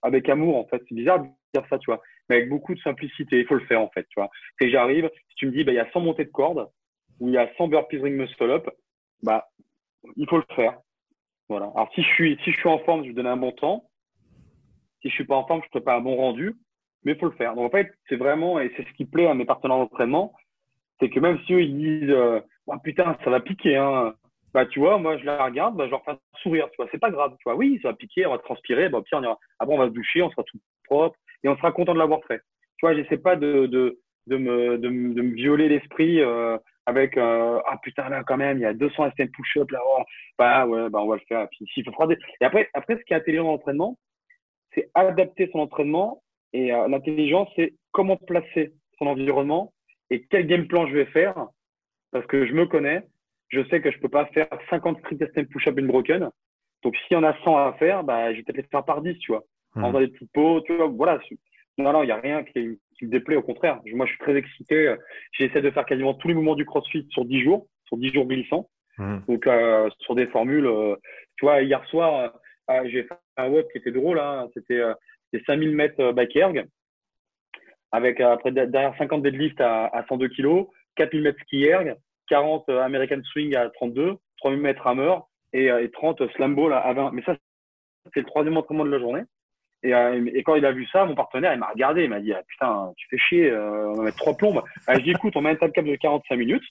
avec 0.00 0.28
amour, 0.30 0.56
en 0.56 0.64
fait. 0.64 0.82
C'est 0.88 0.94
bizarre 0.94 1.20
de 1.20 1.26
dire 1.54 1.66
ça, 1.68 1.78
tu 1.78 1.90
vois. 1.90 2.00
Mais 2.30 2.36
avec 2.36 2.48
beaucoup 2.48 2.74
de 2.74 2.80
simplicité. 2.80 3.40
Il 3.40 3.46
faut 3.46 3.54
le 3.54 3.66
faire, 3.66 3.82
en 3.82 3.88
fait, 3.88 4.04
tu 4.04 4.18
vois. 4.18 4.30
Et 4.62 4.70
j'arrive, 4.70 5.10
si 5.28 5.34
tu 5.36 5.46
me 5.46 5.52
dis, 5.52 5.64
bah, 5.64 5.72
il 5.72 5.76
y 5.76 5.80
a 5.80 5.90
100 5.92 6.00
montées 6.00 6.24
de 6.24 6.30
cordes 6.30 6.68
ou 7.20 7.28
il 7.28 7.34
y 7.34 7.38
a 7.38 7.50
100 7.58 7.68
burpees 7.68 7.98
ring 7.98 8.16
muscle 8.16 8.50
up, 8.50 8.68
bah, 9.22 9.48
il 10.16 10.28
faut 10.28 10.38
le 10.38 10.54
faire. 10.54 10.78
Voilà. 11.48 11.66
Alors, 11.74 11.90
si 11.94 12.02
je 12.02 12.08
suis, 12.08 12.38
si 12.44 12.52
je 12.52 12.58
suis 12.58 12.68
en 12.68 12.78
forme, 12.80 13.02
je 13.04 13.08
vais 13.08 13.14
donner 13.14 13.30
un 13.30 13.36
bon 13.36 13.52
temps. 13.52 13.84
Si 15.00 15.08
je 15.08 15.14
suis 15.14 15.24
pas 15.24 15.36
en 15.36 15.46
forme, 15.46 15.62
je 15.72 15.78
pas 15.78 15.96
un 15.96 16.00
bon 16.00 16.16
rendu, 16.16 16.54
mais 17.04 17.12
il 17.12 17.18
faut 17.18 17.26
le 17.26 17.36
faire. 17.36 17.54
Donc, 17.54 17.66
en 17.66 17.70
fait, 17.70 17.92
c'est 18.08 18.16
vraiment, 18.16 18.60
et 18.60 18.72
c'est 18.76 18.86
ce 18.86 18.92
qui 18.94 19.04
plaît 19.04 19.28
à 19.28 19.34
mes 19.34 19.44
partenaires 19.44 19.78
d'entraînement, 19.78 20.34
c'est 21.00 21.08
que 21.08 21.20
même 21.20 21.38
si 21.46 21.54
eux, 21.54 21.62
ils 21.62 21.76
disent, 21.76 22.10
euh, 22.10 22.40
oh, 22.66 22.74
putain, 22.82 23.16
ça 23.24 23.30
va 23.30 23.40
piquer, 23.40 23.76
hein. 23.76 24.14
Bah, 24.54 24.66
tu 24.66 24.80
vois, 24.80 24.98
moi, 24.98 25.18
je 25.18 25.24
la 25.24 25.44
regarde, 25.44 25.76
bah, 25.76 25.84
je 25.86 25.90
leur 25.90 26.02
fais 26.04 26.12
un 26.12 26.18
sourire, 26.42 26.68
tu 26.70 26.76
vois. 26.78 26.88
C'est 26.90 26.98
pas 26.98 27.10
grave, 27.10 27.32
tu 27.38 27.44
vois. 27.44 27.54
Oui, 27.54 27.78
ça 27.82 27.88
va 27.88 27.94
piquer, 27.94 28.26
on 28.26 28.30
va 28.30 28.38
transpirer, 28.38 28.88
bah, 28.88 29.02
pire, 29.02 29.18
on 29.18 29.22
ira, 29.22 29.38
après, 29.58 29.74
on 29.74 29.78
va 29.78 29.88
se 29.88 29.92
doucher, 29.92 30.22
on 30.22 30.30
sera 30.30 30.42
tout 30.44 30.58
propre, 30.84 31.16
et 31.44 31.48
on 31.48 31.56
sera 31.56 31.70
content 31.70 31.94
de 31.94 31.98
l'avoir 31.98 32.20
fait. 32.26 32.40
Tu 32.78 32.86
vois, 32.86 32.94
j'essaie 32.94 33.18
pas 33.18 33.36
de, 33.36 33.66
de, 33.66 34.00
de 34.26 34.36
me, 34.36 34.78
de, 34.78 34.88
de 34.88 35.22
me 35.22 35.34
violer 35.34 35.68
l'esprit, 35.68 36.20
euh, 36.20 36.58
avec 36.88 37.18
euh, 37.18 37.60
ah 37.66 37.76
putain 37.82 38.08
là 38.08 38.24
quand 38.24 38.38
même 38.38 38.56
il 38.56 38.62
y 38.62 38.64
a 38.64 38.72
200 38.72 39.10
STM 39.10 39.28
push-up 39.28 39.70
là 39.70 39.78
oh, 39.84 40.02
bah 40.38 40.66
ouais 40.66 40.88
bah 40.88 41.00
on 41.02 41.06
va 41.06 41.16
le 41.16 41.22
faire. 41.28 41.46
Puis 41.50 41.66
s'il 41.66 41.84
faut 41.84 42.10
et 42.10 42.44
après 42.44 42.70
après 42.72 42.96
ce 42.96 43.02
qui 43.04 43.12
est 43.12 43.16
intelligent 43.16 43.44
dans 43.44 43.52
l'entraînement 43.52 43.98
c'est 44.72 44.90
adapter 44.94 45.50
son 45.52 45.58
entraînement 45.58 46.22
et 46.54 46.72
euh, 46.72 46.88
l'intelligence 46.88 47.48
c'est 47.56 47.74
comment 47.92 48.16
placer 48.16 48.72
son 48.98 49.06
environnement 49.06 49.72
et 50.08 50.24
quel 50.30 50.46
game 50.46 50.66
plan 50.66 50.86
je 50.86 50.94
vais 50.94 51.04
faire. 51.06 51.46
Parce 52.10 52.26
que 52.26 52.46
je 52.46 52.54
me 52.54 52.64
connais 52.64 53.02
je 53.48 53.62
sais 53.68 53.82
que 53.82 53.90
je 53.90 53.98
peux 53.98 54.08
pas 54.08 54.24
faire 54.26 54.48
50 54.70 54.98
sprint 55.00 55.22
STM 55.30 55.46
push-up 55.46 55.78
une 55.78 55.88
broken. 55.88 56.30
Donc 56.82 56.96
s'il 56.96 57.16
y 57.16 57.20
en 57.20 57.24
a 57.24 57.36
100 57.44 57.54
à 57.54 57.74
faire 57.74 58.02
bah 58.02 58.32
je 58.32 58.38
vais 58.38 58.44
peut-être 58.44 58.56
les 58.56 58.68
faire 58.70 58.84
par 58.84 59.02
10 59.02 59.18
tu 59.18 59.32
vois. 59.32 59.44
Mmh. 59.74 59.84
en 59.84 59.88
faisant 59.88 60.00
des 60.00 60.08
petites 60.08 60.32
pots 60.32 60.62
tu 60.62 60.74
vois. 60.74 60.86
Voilà 60.86 61.20
non 61.76 61.92
non 61.92 62.02
il 62.02 62.08
y 62.08 62.12
a 62.12 62.20
rien 62.20 62.44
qui 62.44 62.78
qui 62.98 63.06
me 63.06 63.10
déplaît, 63.10 63.36
au 63.36 63.42
contraire. 63.42 63.80
Moi, 63.92 64.06
je 64.06 64.12
suis 64.12 64.20
très 64.20 64.36
excité. 64.36 64.94
J'essaie 65.32 65.62
de 65.62 65.70
faire 65.70 65.86
quasiment 65.86 66.14
tous 66.14 66.28
les 66.28 66.34
mouvements 66.34 66.56
du 66.56 66.66
CrossFit 66.66 67.06
sur 67.10 67.24
10 67.24 67.42
jours, 67.42 67.66
sur 67.86 67.96
10 67.96 68.12
jours 68.12 68.26
glissants. 68.26 68.68
Mmh. 68.98 69.18
Donc, 69.28 69.46
euh, 69.46 69.88
sur 70.00 70.14
des 70.14 70.26
formules. 70.26 70.66
Euh, 70.66 70.96
tu 71.36 71.44
vois, 71.44 71.62
hier 71.62 71.84
soir, 71.86 72.32
euh, 72.70 72.82
j'ai 72.86 73.04
fait 73.04 73.14
un 73.36 73.48
web 73.48 73.66
qui 73.72 73.78
était 73.78 73.92
drôle. 73.92 74.18
Hein. 74.18 74.48
C'était 74.54 74.82
5000 75.46 75.74
mètres 75.74 76.12
back 76.12 76.34
erg, 76.36 76.66
avec 77.92 78.20
après 78.20 78.50
derrière 78.50 78.96
50 78.98 79.22
deadlift 79.22 79.60
à, 79.60 79.86
à 79.86 80.04
102 80.06 80.28
kg, 80.28 80.66
4000 80.96 81.22
mètres 81.22 81.40
ski 81.42 81.64
erg, 81.64 81.96
40 82.28 82.68
American 82.68 83.22
swing 83.24 83.54
à 83.54 83.70
32, 83.70 84.16
3000 84.38 84.60
mètres 84.60 84.86
hammer 84.86 85.14
et, 85.52 85.66
et 85.66 85.90
30 85.90 86.22
slam 86.32 86.54
ball 86.54 86.72
à 86.72 86.92
20. 86.92 87.12
Mais 87.12 87.22
ça, 87.22 87.36
c'est 88.12 88.20
le 88.20 88.26
troisième 88.26 88.56
entraînement 88.56 88.84
de 88.84 88.90
la 88.90 88.98
journée. 88.98 89.22
Et, 89.82 89.94
euh, 89.94 90.28
et, 90.34 90.42
quand 90.42 90.56
il 90.56 90.66
a 90.66 90.72
vu 90.72 90.86
ça, 90.86 91.04
mon 91.04 91.14
partenaire, 91.14 91.52
il 91.54 91.60
m'a 91.60 91.68
regardé, 91.68 92.04
il 92.04 92.10
m'a 92.10 92.20
dit 92.20 92.32
ah, 92.32 92.42
Putain, 92.48 92.92
tu 92.96 93.06
fais 93.08 93.18
chier, 93.18 93.50
euh, 93.50 93.90
on 93.90 93.94
va 93.94 94.04
mettre 94.04 94.16
trois 94.16 94.36
plombes. 94.36 94.62
Ah, 94.86 94.94
je 94.96 95.04
dis 95.04 95.10
Écoute, 95.10 95.36
on 95.36 95.40
met 95.40 95.50
un 95.50 95.56
time 95.56 95.72
cap 95.72 95.84
de 95.84 95.94
45 95.94 96.36
minutes. 96.36 96.64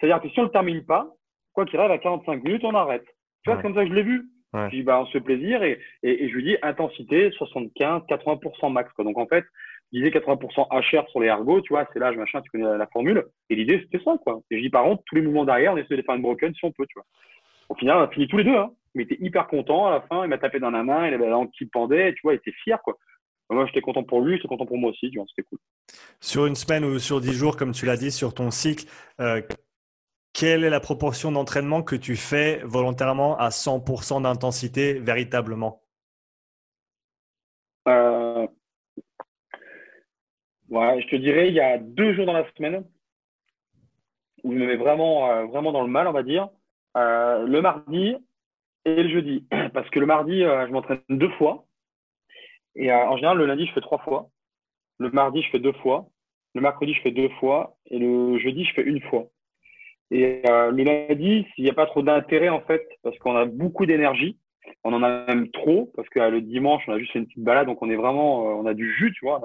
C'est-à-dire 0.00 0.20
que 0.22 0.28
si 0.28 0.38
on 0.38 0.42
ne 0.42 0.46
le 0.46 0.52
termine 0.52 0.84
pas, 0.84 1.08
quoi 1.52 1.66
qu'il 1.66 1.78
arrive 1.78 1.92
à 1.92 1.98
45 1.98 2.42
minutes, 2.42 2.64
on 2.64 2.74
arrête. 2.74 3.04
Tu 3.42 3.50
vois, 3.50 3.56
c'est 3.56 3.62
comme 3.62 3.74
ça 3.74 3.84
que 3.84 3.90
je 3.90 3.94
l'ai 3.94 4.02
vu. 4.02 4.28
Ouais. 4.54 4.70
Je 4.70 4.76
dis 4.76 4.82
bah, 4.82 5.00
On 5.00 5.06
se 5.06 5.12
fait 5.12 5.20
plaisir 5.20 5.62
et, 5.62 5.78
et, 6.02 6.24
et, 6.24 6.28
je 6.28 6.34
lui 6.34 6.44
dis 6.44 6.56
intensité 6.62 7.30
75, 7.32 8.02
80% 8.08 8.72
max. 8.72 8.90
Quoi. 8.92 9.04
Donc 9.04 9.18
en 9.18 9.26
fait, 9.26 9.44
je 9.92 9.98
disais 9.98 10.10
80% 10.10 10.68
HR 10.70 11.08
sur 11.10 11.20
les 11.20 11.28
ergots, 11.28 11.60
tu 11.60 11.72
vois, 11.72 11.86
c'est 11.92 11.98
l'âge, 11.98 12.16
machin, 12.16 12.40
tu 12.40 12.50
connais 12.50 12.78
la, 12.78 12.86
formule. 12.86 13.24
Et 13.50 13.56
l'idée, 13.56 13.80
c'était 13.82 14.02
ça. 14.02 14.16
Quoi. 14.24 14.40
Et 14.50 14.56
je 14.56 14.62
dis 14.62 14.70
par 14.70 14.84
contre, 14.84 15.02
tous 15.06 15.16
les 15.16 15.22
mouvements 15.22 15.44
derrière, 15.44 15.74
on 15.74 15.76
essaie 15.76 15.96
de 15.96 16.02
faire 16.02 16.14
une 16.14 16.22
broken 16.22 16.54
si 16.54 16.64
on 16.64 16.72
peut. 16.72 16.86
Tu 16.88 16.94
vois. 16.94 17.04
Au 17.68 17.74
final, 17.74 17.98
on 17.98 18.02
a 18.02 18.08
fini 18.08 18.26
tous 18.26 18.38
les 18.38 18.44
deux. 18.44 18.56
Hein 18.56 18.70
il 18.94 19.02
était 19.02 19.18
hyper 19.20 19.46
content 19.46 19.86
à 19.86 19.90
la 19.90 20.00
fin. 20.02 20.24
Il 20.24 20.28
m'a 20.28 20.38
tapé 20.38 20.60
dans 20.60 20.70
la 20.70 20.82
main, 20.82 21.06
il 21.08 21.14
avait 21.14 21.24
la 21.24 21.30
langue 21.30 21.50
qui 21.50 21.66
pendait, 21.66 22.12
tu 22.14 22.20
vois, 22.22 22.34
il 22.34 22.36
était 22.36 22.52
fier, 22.52 22.80
quoi. 22.82 22.96
Moi, 23.50 23.66
j'étais 23.66 23.82
content 23.82 24.02
pour 24.02 24.20
lui, 24.20 24.36
j'étais 24.36 24.48
content 24.48 24.66
pour 24.66 24.78
moi 24.78 24.90
aussi, 24.90 25.10
tu 25.10 25.18
vois, 25.18 25.26
c'était 25.28 25.46
cool. 25.48 25.58
Sur 26.20 26.46
une 26.46 26.54
semaine 26.54 26.84
ou 26.84 26.98
sur 26.98 27.20
dix 27.20 27.34
jours, 27.34 27.56
comme 27.56 27.72
tu 27.72 27.84
l'as 27.84 27.96
dit, 27.96 28.10
sur 28.10 28.32
ton 28.34 28.50
cycle, 28.50 28.86
euh, 29.20 29.42
quelle 30.32 30.64
est 30.64 30.70
la 30.70 30.80
proportion 30.80 31.30
d'entraînement 31.30 31.82
que 31.82 31.94
tu 31.94 32.16
fais 32.16 32.60
volontairement 32.64 33.36
à 33.36 33.50
100% 33.50 34.22
d'intensité 34.22 34.94
véritablement? 34.94 35.82
Euh, 37.86 38.46
ouais, 40.70 41.02
Je 41.02 41.08
te 41.08 41.16
dirais, 41.16 41.48
il 41.48 41.54
y 41.54 41.60
a 41.60 41.78
deux 41.78 42.14
jours 42.14 42.26
dans 42.26 42.32
la 42.32 42.50
semaine 42.54 42.84
où 44.42 44.52
je 44.52 44.58
me 44.58 44.66
mets 44.66 44.76
vraiment, 44.76 45.30
euh, 45.30 45.44
vraiment 45.44 45.72
dans 45.72 45.82
le 45.82 45.88
mal, 45.88 46.06
on 46.08 46.12
va 46.12 46.22
dire. 46.22 46.48
le 46.94 47.60
mardi, 47.60 48.16
et 48.84 49.02
le 49.02 49.08
jeudi. 49.08 49.46
Parce 49.74 49.88
que 49.90 50.00
le 50.00 50.06
mardi, 50.06 50.42
euh, 50.42 50.66
je 50.66 50.72
m'entraîne 50.72 51.00
deux 51.08 51.30
fois. 51.30 51.66
Et 52.76 52.90
euh, 52.92 53.08
en 53.08 53.16
général, 53.16 53.38
le 53.38 53.46
lundi, 53.46 53.66
je 53.66 53.72
fais 53.72 53.80
trois 53.80 53.98
fois. 53.98 54.28
Le 54.98 55.10
mardi, 55.10 55.42
je 55.42 55.50
fais 55.50 55.58
deux 55.58 55.72
fois. 55.72 56.06
Le 56.54 56.60
mercredi, 56.60 56.94
je 56.94 57.00
fais 57.02 57.10
deux 57.10 57.28
fois. 57.40 57.76
Et 57.90 57.98
le 57.98 58.38
jeudi, 58.38 58.64
je 58.64 58.74
fais 58.74 58.82
une 58.82 59.00
fois. 59.02 59.26
Et 60.10 60.42
euh, 60.48 60.70
le 60.70 60.84
lundi, 60.84 61.46
s'il 61.54 61.64
n'y 61.64 61.70
a 61.70 61.74
pas 61.74 61.86
trop 61.86 62.02
d'intérêt, 62.02 62.48
en 62.48 62.60
fait, 62.60 62.86
parce 63.02 63.18
qu'on 63.18 63.36
a 63.36 63.44
beaucoup 63.44 63.86
d'énergie, 63.86 64.38
on 64.84 64.92
en 64.92 65.02
a 65.02 65.26
même 65.26 65.50
trop, 65.50 65.90
parce 65.96 66.08
que 66.08 66.20
le 66.20 66.40
dimanche, 66.40 66.82
on 66.86 66.92
a 66.92 66.98
juste 66.98 67.12
fait 67.12 67.18
une 67.18 67.26
petite 67.26 67.42
balade, 67.42 67.66
donc 67.66 67.82
on 67.82 67.90
est 67.90 67.96
vraiment, 67.96 68.42
on 68.42 68.66
a 68.66 68.74
du 68.74 68.94
jus, 68.94 69.12
tu 69.12 69.24
vois. 69.24 69.40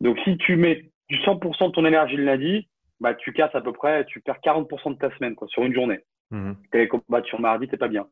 Donc 0.00 0.18
si 0.24 0.36
tu 0.38 0.56
mets 0.56 0.90
du 1.08 1.16
100% 1.18 1.68
de 1.68 1.72
ton 1.72 1.84
énergie 1.84 2.16
le 2.16 2.24
lundi, 2.24 2.68
bah, 3.00 3.14
tu 3.14 3.32
casses 3.32 3.54
à 3.54 3.60
peu 3.60 3.72
près, 3.72 4.04
tu 4.06 4.20
perds 4.20 4.40
40% 4.44 4.94
de 4.94 4.98
ta 4.98 5.10
semaine, 5.16 5.34
quoi, 5.34 5.48
sur 5.48 5.64
une 5.64 5.74
journée. 5.74 6.00
Mmh. 6.32 6.52
Tu 6.72 6.88
combattu 6.88 7.28
sur 7.28 7.40
mardi, 7.40 7.68
c'est 7.70 7.76
pas 7.76 7.88
bien. 7.88 8.06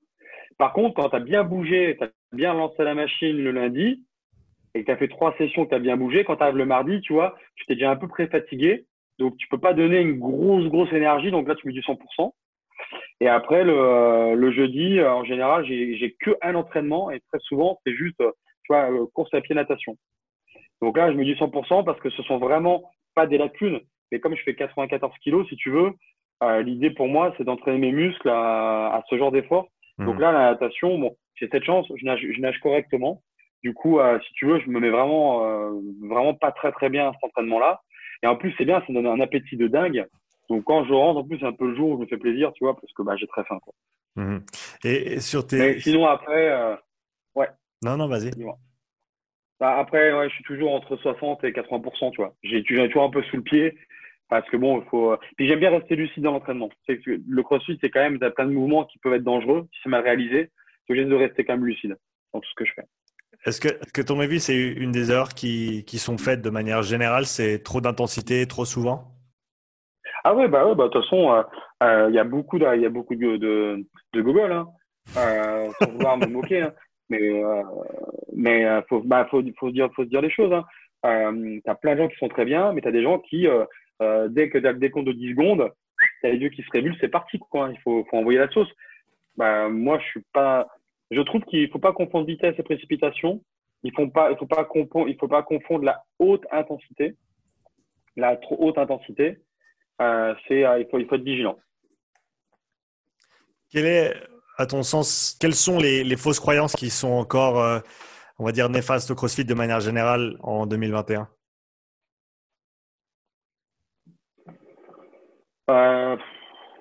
Par 0.59 0.75
contre, 0.75 0.95
quand 0.95 1.09
tu 1.09 1.17
as 1.17 1.21
bien 1.21 1.43
bougé, 1.43 1.97
tu 1.99 2.05
as 2.05 2.11
bien 2.33 2.53
lancé 2.53 2.85
la 2.85 2.95
machine 2.95 3.37
le 3.37 3.51
lundi, 3.51 4.05
et 4.75 4.81
que 4.81 4.87
tu 4.87 4.93
as 4.93 4.97
fait 4.99 5.09
trois 5.09 5.35
sessions, 5.39 5.65
que 5.65 5.71
tu 5.71 5.75
as 5.75 5.81
bien 5.81 5.97
bougé, 5.97 6.23
quand 6.25 6.37
tu 6.37 6.43
arrives 6.43 6.59
le 6.59 6.67
mardi, 6.67 7.01
tu 7.01 7.15
vois, 7.15 7.35
tu 7.57 7.65
t'es 7.65 7.75
déjà 7.75 7.91
un 7.91 7.97
peu 7.97 8.09
près 8.09 8.27
fatigué, 8.29 8.85
donc 9.19 9.37
tu 9.39 9.49
peux 9.49 9.59
pas 9.59 9.73
donner 9.73 10.01
une 10.01 10.19
grosse, 10.19 10.67
grosse 10.67 10.93
énergie, 10.93 11.31
donc 11.31 11.49
là 11.49 11.55
tu 11.55 11.67
mets 11.67 11.73
du 11.73 11.81
100%. 11.81 12.33
Et 13.21 13.29
après, 13.29 13.65
le, 13.65 14.53
jeudi, 14.53 15.01
en 15.03 15.25
général, 15.25 15.65
j'ai 15.67 16.17
que 16.21 16.37
un 16.43 16.55
entraînement, 16.55 17.11
et 17.11 17.21
très 17.21 17.39
souvent, 17.41 17.79
c'est 17.85 17.95
juste, 17.95 18.19
tu 18.19 18.73
vois, 18.73 18.91
euh, 18.91 19.07
course 19.15 19.33
à 19.35 19.41
pied 19.41 19.55
natation. 19.55 19.97
Donc 20.83 20.97
là, 20.97 21.11
je 21.11 21.17
mets 21.17 21.25
du 21.25 21.35
100% 21.35 21.85
parce 21.85 22.01
que 22.01 22.11
ce 22.11 22.23
sont 22.23 22.39
vraiment 22.39 22.91
pas 23.15 23.27
des 23.27 23.39
lacunes, 23.39 23.81
mais 24.13 24.21
comme 24.21 24.37
je 24.37 24.43
fais 24.43 24.55
94 24.55 25.13
kilos, 25.23 25.49
si 25.49 25.57
tu 25.57 25.71
veux, 25.71 25.93
l'idée 26.63 26.91
pour 26.91 27.09
moi, 27.09 27.35
c'est 27.37 27.45
d'entraîner 27.45 27.79
mes 27.79 27.93
muscles 27.93 28.29
à, 28.29 29.03
ce 29.09 29.19
genre 29.19 29.33
d'effort. 29.33 29.69
Mmh. 29.99 30.07
Donc 30.07 30.21
là, 30.21 30.33
la 30.33 30.51
natation, 30.53 30.99
bon, 30.99 31.17
j'ai 31.35 31.49
cette 31.49 31.65
chance, 31.65 31.87
je 31.95 32.05
nage, 32.05 32.21
je 32.21 32.41
nage 32.41 32.59
correctement. 32.61 33.23
Du 33.63 33.75
coup, 33.75 33.99
si 34.27 34.33
tu 34.35 34.47
veux, 34.47 34.59
je 34.61 34.71
me 34.71 34.81
mets 34.81 34.89
vraiment, 34.89 35.71
vraiment 36.03 36.35
pas 36.35 36.51
très 36.51 36.73
très 36.73 36.89
bien 36.89 37.09
à 37.09 37.13
cet 37.13 37.25
entraînement-là. 37.25 37.83
Et 38.23 38.27
en 38.27 38.37
plus, 38.37 38.55
c'est 38.57 38.65
bien, 38.65 38.81
ça 38.81 38.87
me 38.93 38.95
donne 38.95 39.07
un 39.07 39.21
appétit 39.21 39.57
de 39.57 39.69
dingue. 39.69 40.07
Donc 40.51 40.65
quand 40.65 40.85
je 40.85 40.93
rentre, 40.93 41.21
en 41.21 41.25
plus, 41.25 41.39
c'est 41.39 41.47
un 41.47 41.53
peu 41.53 41.69
le 41.69 41.77
jour 41.77 41.91
où 41.91 41.97
je 41.97 42.01
me 42.01 42.07
fais 42.07 42.19
plaisir, 42.19 42.53
tu 42.55 42.65
vois, 42.65 42.75
parce 42.75 42.93
que 42.93 43.03
bah, 43.03 43.15
j'ai 43.17 43.29
très 43.29 43.45
faim. 43.45 43.59
Quoi. 43.63 43.73
Mhm. 44.17 44.45
Et, 44.85 45.21
sur 45.21 45.47
tes. 45.47 45.59
Mais 45.59 45.81
sinon, 45.81 46.07
après, 46.07 46.51
euh, 46.51 46.75
ouais. 47.37 47.49
Non, 47.83 47.97
non, 47.97 48.09
vas-y. 48.09 48.31
Bah, 49.61 49.79
après, 49.79 50.13
ouais, 50.13 50.29
je 50.29 50.35
suis 50.35 50.45
toujours 50.45 50.75
entre 50.75 50.97
60 50.97 51.45
et 51.45 51.53
80%, 51.53 52.11
tu 52.11 52.21
vois. 52.21 52.35
J'ai 52.43 52.65
toujours 52.65 53.05
un 53.05 53.11
peu 53.11 53.23
sous 53.25 53.37
le 53.37 53.43
pied. 53.43 53.79
Parce 54.31 54.49
que 54.49 54.57
bon, 54.57 54.81
il 54.81 54.89
faut. 54.89 55.17
Puis 55.37 55.49
j'aime 55.49 55.59
bien 55.59 55.71
rester 55.71 55.97
lucide 55.97 56.23
dans 56.23 56.33
l'entraînement. 56.33 56.71
Le 56.87 57.43
crossfit, 57.43 57.77
c'est 57.81 57.91
quand 57.91 58.01
même, 58.01 58.19
tu 58.19 58.25
as 58.25 58.31
plein 58.31 58.47
de 58.47 58.53
mouvements 58.53 58.85
qui 58.85 58.99
peuvent 58.99 59.15
être 59.15 59.25
dangereux 59.25 59.67
si 59.73 59.81
c'est 59.83 59.91
mal 59.91 60.05
réalisé. 60.05 60.51
C'est 60.87 60.93
obligé 60.93 61.09
de 61.09 61.15
rester 61.15 61.45
quand 61.45 61.55
même 61.55 61.67
lucide 61.67 61.97
dans 62.33 62.41
tout 62.41 62.49
ce 62.49 62.55
que 62.55 62.65
je 62.65 62.73
fais. 62.75 62.85
Est-ce 63.45 63.61
que, 63.61 63.69
que 63.93 64.03
ton 64.03 64.21
avis, 64.21 64.39
c'est 64.39 64.57
une 64.57 64.93
des 64.93 65.11
erreurs 65.11 65.31
qui, 65.31 65.85
qui 65.85 65.99
sont 65.99 66.17
faites 66.17 66.43
de 66.43 66.51
manière 66.51 66.83
générale 66.83 67.27
C'est 67.27 67.63
trop 67.63 67.81
d'intensité, 67.81 68.47
trop 68.47 68.65
souvent? 68.65 69.05
Ah 70.23 70.35
ouais, 70.35 70.47
bah 70.47 70.67
ouais, 70.67 70.75
bah 70.75 70.85
de 70.85 70.91
toute 70.91 71.03
façon, 71.03 71.33
euh, 71.33 71.43
euh, 71.83 72.07
il 72.11 72.15
y 72.15 72.19
a 72.19 72.25
beaucoup 72.25 72.59
de, 72.59 72.67
il 72.77 72.83
y 72.83 72.87
a 72.87 72.91
beaucoup 72.91 73.17
de, 73.17 73.37
de, 73.37 73.87
de 74.13 74.23
Google, 74.23 74.53
hein, 74.53 74.69
euh, 75.17 75.71
sans 75.81 75.91
vouloir 75.91 76.19
me 76.19 76.27
moquer, 76.27 76.63
hein, 76.63 76.75
mais 77.09 77.43
mais 78.37 78.83
faut, 78.89 79.01
bah, 79.01 79.27
faut, 79.31 79.43
faut 79.59 79.71
dire, 79.71 79.89
faut 79.97 80.05
se 80.05 80.09
dire 80.11 80.21
les 80.21 80.31
choses. 80.31 80.53
Hein. 80.53 80.65
Euh, 81.07 81.59
t'as 81.65 81.75
plein 81.75 81.95
de 81.95 82.03
gens 82.03 82.09
qui 82.09 82.17
sont 82.17 82.29
très 82.29 82.45
bien, 82.45 82.73
mais 82.73 82.83
t'as 82.83 82.91
des 82.91 83.03
gens 83.03 83.19
qui, 83.19 83.47
dès 84.29 84.49
que 84.49 84.59
t'as 84.59 84.73
le 84.73 84.79
décompte 84.79 85.07
de 85.07 85.13
10 85.13 85.31
secondes, 85.31 85.71
t'as 86.23 86.31
les 86.31 86.39
yeux 86.39 86.49
qui 86.49 86.63
se 86.63 86.71
révulent, 86.71 86.97
c'est 87.01 87.09
parti, 87.09 87.39
quoi. 87.39 87.67
Hein. 87.67 87.73
Il 87.73 87.81
faut, 87.81 88.05
faut 88.11 88.17
envoyer 88.17 88.39
la 88.39 88.51
sauce. 88.51 88.71
Bah, 89.37 89.69
moi, 89.69 89.99
je 89.99 90.05
suis 90.07 90.25
pas. 90.33 90.69
Je 91.11 91.21
trouve 91.23 91.43
qu'il 91.45 91.69
faut 91.71 91.79
pas 91.79 91.93
confondre 91.93 92.27
vitesse 92.27 92.55
et 92.59 92.63
précipitation. 92.63 93.43
Il 93.83 93.93
faut 93.95 94.09
pas, 94.09 94.31
il 94.31 94.37
faut 94.37 94.47
pas 94.47 94.65
confondre, 94.65 95.09
il 95.09 95.17
faut 95.19 95.29
pas 95.29 95.43
confondre 95.43 95.85
la 95.85 96.05
haute 96.19 96.45
intensité, 96.51 97.17
la 98.17 98.37
trop 98.37 98.57
haute 98.61 98.79
intensité, 98.79 99.39
euh, 100.01 100.35
euh, 100.51 100.79
il, 100.81 100.87
faut, 100.91 100.99
il 100.99 101.07
faut 101.07 101.15
être 101.15 101.23
vigilant. 101.23 101.59
Quelles 103.73 105.55
sont 105.55 105.79
les, 105.79 106.17
fausses 106.17 106.41
croyances 106.41 106.75
qui 106.75 106.91
sont 106.91 107.13
encore, 107.13 107.61
euh, 107.61 107.81
on 108.39 108.45
va 108.45 108.53
dire, 108.53 108.69
néfastes 108.69 109.11
au 109.11 109.15
CrossFit 109.15 109.45
de 109.45 109.55
manière 109.55 109.81
générale 109.81 110.37
en 110.41 110.67
2021 110.67 111.29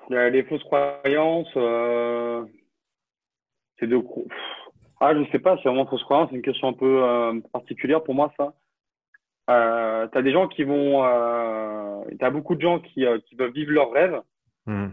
Les 0.10 0.44
fausses 0.44 0.64
croyances, 0.64 1.50
c'est 3.80 3.88
de. 3.88 4.02
Ah, 5.02 5.14
je 5.14 5.20
ne 5.20 5.26
sais 5.28 5.40
pas, 5.40 5.56
c'est 5.58 5.70
vraiment 5.70 5.86
fausses 5.86 6.04
croyances, 6.04 6.30
c'est 6.30 6.36
une 6.36 6.42
question 6.42 6.68
un 6.68 6.74
peu 6.74 7.42
particulière 7.52 8.04
pour 8.04 8.16
moi, 8.16 8.34
ça. 8.38 8.54
Euh, 9.50 10.08
tu 10.12 10.18
as 10.18 10.22
des 10.22 10.32
gens 10.32 10.48
qui 10.48 10.64
vont. 10.64 11.04
Euh, 11.04 12.02
tu 12.18 12.24
as 12.24 12.30
beaucoup 12.30 12.56
de 12.56 12.62
gens 12.62 12.80
qui, 12.80 13.06
euh, 13.06 13.20
qui 13.26 13.36
veulent 13.36 13.52
vivre 13.52 13.72
leur 13.72 13.92
rêve. 13.92 14.22
Hmm. 14.68 14.90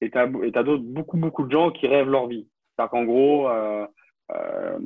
Et 0.00 0.10
tu 0.10 0.18
as, 0.18 0.24
as 0.24 0.62
d'autres, 0.62 0.82
beaucoup, 0.82 1.16
beaucoup 1.16 1.44
de 1.44 1.50
gens 1.50 1.70
qui 1.70 1.86
rêvent 1.86 2.10
leur 2.10 2.26
vie. 2.26 2.46
C'est-à-dire 2.76 2.90
qu'en 2.90 3.04
gros, 3.04 3.48
euh, 3.48 3.86
euh 4.32 4.78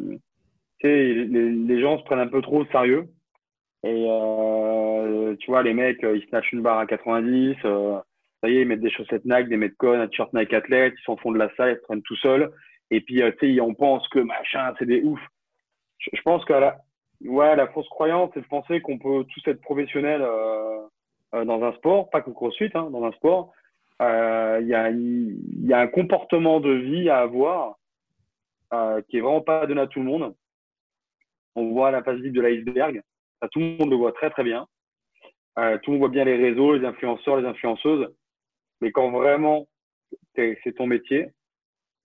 les, 0.83 1.27
les, 1.27 1.81
gens 1.83 1.99
se 1.99 2.05
prennent 2.05 2.21
un 2.21 2.29
peu 2.29 2.41
trop 2.41 2.63
au 2.63 2.67
sérieux. 2.67 3.07
Et 3.83 4.07
euh, 4.09 5.37
tu 5.41 5.51
vois, 5.51 5.63
les 5.63 5.75
mecs, 5.75 6.01
ils 6.03 6.23
se 6.23 6.33
lâchent 6.33 6.53
une 6.53 6.63
barre 6.63 6.79
à 6.79 6.87
90. 6.87 7.57
Ça 8.43 8.49
y 8.49 8.57
est, 8.57 8.63
ils 8.63 8.69
mettent 8.69 8.81
des 8.81 8.91
chaussettes 8.91 9.25
Nike, 9.25 9.49
des 9.49 9.57
Metcon, 9.57 10.01
un 10.01 10.09
t-shirt 10.09 10.33
Nike 10.33 10.53
athlète, 10.55 10.95
ils 10.99 11.05
s'en 11.05 11.17
font 11.17 11.33
de 11.33 11.39
la 11.39 11.55
salle, 11.57 11.73
ils 11.73 11.77
se 11.77 11.83
prennent 11.83 12.03
tout 12.03 12.17
seuls. 12.17 12.51
Et 12.91 13.01
puis, 13.01 13.23
tu 13.39 13.55
sais, 13.55 13.61
on 13.61 13.75
pense 13.75 14.07
que 14.09 14.19
machin, 14.19 14.75
c'est 14.79 14.87
des 14.87 15.03
ouf. 15.03 15.21
Je, 15.99 16.23
pense 16.23 16.45
qu'à 16.45 16.61
la, 16.61 16.79
Ouais, 17.25 17.55
la 17.55 17.69
fausse 17.69 17.89
croyance, 17.89 18.31
c'est 18.33 18.41
de 18.41 18.47
penser 18.47 18.81
qu'on 18.81 18.99
peut 18.99 19.25
tous 19.25 19.51
être 19.51 19.61
professionnel 19.61 20.23
euh, 20.23 20.81
euh, 21.35 21.45
dans 21.45 21.63
un 21.63 21.73
sport, 21.75 22.09
pas 22.09 22.23
que 22.23 22.31
CrossFit, 22.31 22.71
hein, 22.75 22.89
dans 22.91 23.05
un 23.05 23.13
sport. 23.13 23.53
Euh, 24.01 24.59
il 24.63 24.69
y, 24.69 24.75
a, 24.75 24.91
y, 24.91 25.73
a, 25.75 25.81
un 25.81 25.87
comportement 25.87 26.61
de 26.61 26.71
vie 26.71 27.11
à 27.11 27.19
avoir 27.19 27.77
euh, 28.73 29.03
qui 29.09 29.19
est 29.19 29.21
vraiment 29.21 29.43
pas 29.43 29.67
donné 29.67 29.83
à 29.83 29.87
tout 29.87 29.99
le 29.99 30.07
monde. 30.07 30.35
On 31.57 31.71
voit 31.73 31.91
la 31.91 32.03
phase 32.03 32.19
libre 32.19 32.37
de 32.37 32.41
l'iceberg. 32.41 33.03
Tout 33.53 33.59
le 33.59 33.77
monde 33.79 33.91
le 33.91 33.97
voit 33.97 34.13
très 34.13 34.31
très 34.31 34.45
bien. 34.45 34.67
Euh, 35.59 35.77
tout 35.79 35.91
le 35.91 35.99
monde 35.99 36.01
voit 36.01 36.09
bien 36.09 36.25
les 36.25 36.37
réseaux, 36.37 36.75
les 36.75 36.87
influenceurs, 36.87 37.37
les 37.37 37.47
influenceuses. 37.47 38.09
Mais 38.81 38.93
quand 38.93 39.11
vraiment 39.11 39.67
c'est 40.35 40.75
ton 40.77 40.87
métier, 40.87 41.29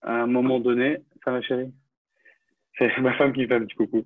à 0.02 0.14
un 0.14 0.28
moment 0.28 0.60
donné, 0.60 0.98
ça 1.24 1.32
ma 1.32 1.42
chérie 1.42 1.72
c'est 2.78 2.98
ma 3.02 3.14
femme 3.14 3.34
qui 3.34 3.42
me 3.42 3.48
fait 3.48 3.56
un 3.56 3.66
petit 3.66 3.76
coucou. 3.76 4.04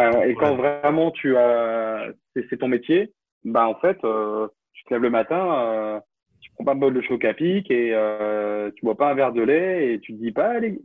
Euh, 0.00 0.22
et 0.22 0.34
quand 0.34 0.54
vraiment 0.56 1.10
tu 1.10 1.36
as, 1.36 2.08
c'est 2.34 2.58
ton 2.58 2.68
métier, 2.68 3.12
bah 3.44 3.66
en 3.66 3.74
fait, 3.76 3.98
euh, 4.04 4.48
tu 4.72 4.84
te 4.84 4.94
lèves 4.94 5.02
le 5.02 5.10
matin, 5.10 5.64
euh, 5.64 6.00
tu 6.40 6.50
prends 6.52 6.64
pas 6.64 6.72
un 6.72 6.76
bol 6.76 6.94
de 6.94 7.00
choc 7.00 7.24
à 7.24 7.34
pic 7.34 7.70
et 7.70 7.90
euh, 7.94 8.70
tu 8.76 8.84
bois 8.84 8.96
pas 8.96 9.10
un 9.10 9.14
verre 9.14 9.32
de 9.32 9.42
lait 9.42 9.94
et 9.94 10.00
tu 10.00 10.12
te 10.12 10.22
dis 10.22 10.32
pas, 10.32 10.50
allez, 10.50 10.80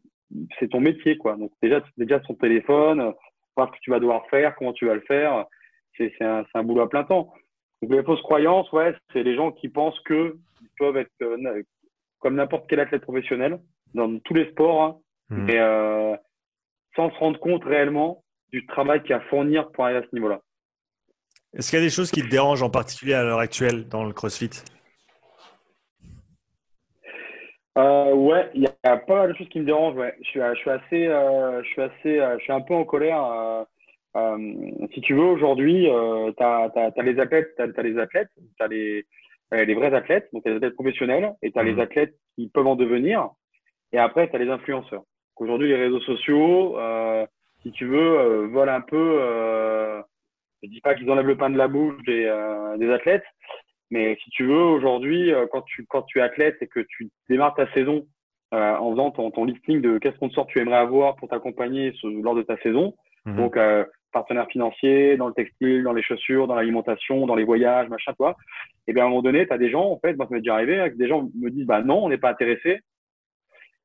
c'est 0.59 0.69
ton 0.69 0.79
métier 0.79 1.17
quoi. 1.17 1.35
Donc 1.35 1.51
déjà, 1.61 1.81
déjà 1.97 2.21
son 2.23 2.35
téléphone, 2.35 3.13
voir 3.55 3.69
ce 3.69 3.73
que 3.73 3.81
tu 3.81 3.91
vas 3.91 3.99
devoir 3.99 4.25
faire, 4.27 4.55
comment 4.55 4.73
tu 4.73 4.85
vas 4.85 4.95
le 4.95 5.01
faire, 5.01 5.45
c'est 5.97 6.13
un, 6.21 6.45
un 6.53 6.63
boulot 6.63 6.81
à 6.81 6.89
plein 6.89 7.03
temps. 7.03 7.33
Donc 7.81 7.91
les 7.91 8.03
fausses 8.03 8.21
croyances, 8.21 8.71
ouais, 8.71 8.93
c'est 9.13 9.23
les 9.23 9.35
gens 9.35 9.51
qui 9.51 9.69
pensent 9.69 9.99
que 10.01 10.37
peuvent 10.77 10.97
être 10.97 11.11
euh, 11.21 11.63
comme 12.19 12.35
n'importe 12.35 12.65
quel 12.69 12.79
athlète 12.79 13.01
professionnel 13.01 13.59
dans 13.93 14.19
tous 14.19 14.33
les 14.33 14.49
sports, 14.51 14.81
hein, 14.81 14.97
mmh. 15.29 15.45
mais 15.45 15.59
euh, 15.59 16.15
sans 16.95 17.11
se 17.11 17.17
rendre 17.17 17.39
compte 17.39 17.63
réellement 17.63 18.23
du 18.51 18.65
travail 18.67 19.01
qu'il 19.01 19.11
y 19.11 19.13
a 19.13 19.17
à 19.17 19.21
fournir 19.21 19.71
pour 19.71 19.85
arriver 19.85 19.99
à 19.99 20.03
ce 20.03 20.15
niveau-là. 20.15 20.41
Est-ce 21.53 21.69
qu'il 21.69 21.79
y 21.79 21.81
a 21.81 21.85
des 21.85 21.91
choses 21.91 22.11
qui 22.11 22.21
te 22.21 22.27
dérangent 22.27 22.63
en 22.63 22.69
particulier 22.69 23.13
à 23.13 23.23
l'heure 23.23 23.39
actuelle 23.39 23.87
dans 23.87 24.03
le 24.03 24.13
CrossFit? 24.13 24.63
Euh, 27.77 28.13
Ouais, 28.15 28.49
il 28.53 28.63
y 28.63 28.67
a 28.87 28.97
pas 28.97 29.15
mal 29.15 29.31
de 29.31 29.37
choses 29.37 29.49
qui 29.49 29.59
me 29.59 29.65
dérangent. 29.65 29.95
Ouais. 29.95 30.15
Je, 30.21 30.29
suis, 30.29 30.39
je 30.39 30.59
suis 30.59 30.69
assez, 30.69 31.07
euh, 31.07 31.61
je 31.63 31.67
suis 31.69 31.81
assez, 31.81 32.19
euh, 32.19 32.37
je 32.39 32.43
suis 32.43 32.53
un 32.53 32.61
peu 32.61 32.73
en 32.73 32.85
colère. 32.85 33.21
Euh, 34.15 34.37
si 34.93 35.01
tu 35.01 35.13
veux, 35.13 35.25
aujourd'hui, 35.25 35.87
tu 36.37 36.43
as, 36.43 36.91
les 37.03 37.19
athlètes, 37.19 37.53
tu 37.57 37.61
as, 37.61 37.83
les 37.83 37.99
athlètes, 37.99 38.29
tu 38.35 38.63
as 38.63 38.67
les, 38.67 39.05
les 39.63 39.73
vrais 39.73 39.93
athlètes, 39.93 40.27
donc 40.33 40.43
tu 40.43 40.49
as 40.49 40.51
les 40.51 40.57
athlètes 40.57 40.75
professionnels, 40.75 41.33
et 41.41 41.51
tu 41.51 41.59
as 41.59 41.63
les 41.63 41.75
mmh. 41.75 41.79
athlètes 41.79 42.15
qui 42.35 42.49
peuvent 42.49 42.67
en 42.67 42.75
devenir, 42.75 43.29
et 43.93 43.97
après, 43.97 44.29
tu 44.29 44.35
as 44.35 44.39
les 44.39 44.49
influenceurs. 44.49 45.03
Aujourd'hui, 45.37 45.69
les 45.69 45.75
réseaux 45.75 46.01
sociaux, 46.01 46.77
euh, 46.79 47.25
si 47.65 47.71
tu 47.71 47.85
veux, 47.85 48.19
euh, 48.19 48.47
volent 48.47 48.73
un 48.73 48.81
peu. 48.81 49.17
Euh, 49.21 50.01
je 50.61 50.69
dis 50.69 50.81
pas 50.81 50.95
qu'ils 50.95 51.09
enlèvent 51.09 51.27
le 51.27 51.37
pain 51.37 51.49
de 51.49 51.57
la 51.57 51.67
bouche 51.67 52.01
des, 52.05 52.25
euh, 52.25 52.77
des 52.77 52.89
athlètes, 52.91 53.25
mais 53.89 54.17
si 54.23 54.29
tu 54.29 54.45
veux, 54.45 54.53
aujourd'hui, 54.53 55.31
quand 55.51 55.61
tu 55.63 55.85
quand 55.87 56.03
tu 56.03 56.19
es 56.19 56.21
athlète 56.21 56.57
et 56.61 56.67
que 56.67 56.79
tu 56.79 57.09
démarres 57.29 57.55
ta 57.55 57.71
saison 57.73 58.05
en 58.51 58.91
faisant 58.91 59.11
ton, 59.11 59.31
ton 59.31 59.43
listing 59.43 59.81
de 59.81 59.97
quel 59.97 60.13
sponsor 60.13 60.47
tu 60.47 60.59
aimerais 60.59 60.77
avoir 60.77 61.17
pour 61.17 61.27
t'accompagner 61.27 61.93
lors 62.03 62.35
de 62.35 62.41
ta 62.41 62.57
saison, 62.57 62.95
mhm. 63.25 63.35
donc 63.35 63.57
partenaire 64.15 64.47
financier, 64.47 65.17
dans 65.17 65.27
le 65.27 65.33
textile, 65.33 65.83
dans 65.83 65.91
les 65.91 66.01
chaussures, 66.01 66.47
dans 66.47 66.55
l'alimentation, 66.55 67.25
dans 67.25 67.35
les 67.35 67.43
voyages, 67.43 67.89
machin, 67.89 68.13
toi. 68.13 68.37
Et 68.87 68.93
bien 68.93 69.03
à 69.03 69.05
un 69.07 69.09
moment 69.09 69.21
donné, 69.21 69.45
tu 69.45 69.53
as 69.53 69.57
des 69.57 69.69
gens, 69.69 69.91
en 69.91 69.99
fait, 69.99 70.15
moi, 70.15 70.25
ça 70.25 70.33
m'est 70.33 70.39
déjà 70.39 70.55
arrivé, 70.55 70.89
des 70.95 71.07
gens 71.09 71.29
me 71.35 71.49
disent, 71.49 71.65
bah 71.65 71.81
non, 71.81 72.05
on 72.05 72.09
n'est 72.09 72.17
pas 72.17 72.31
intéressé. 72.31 72.79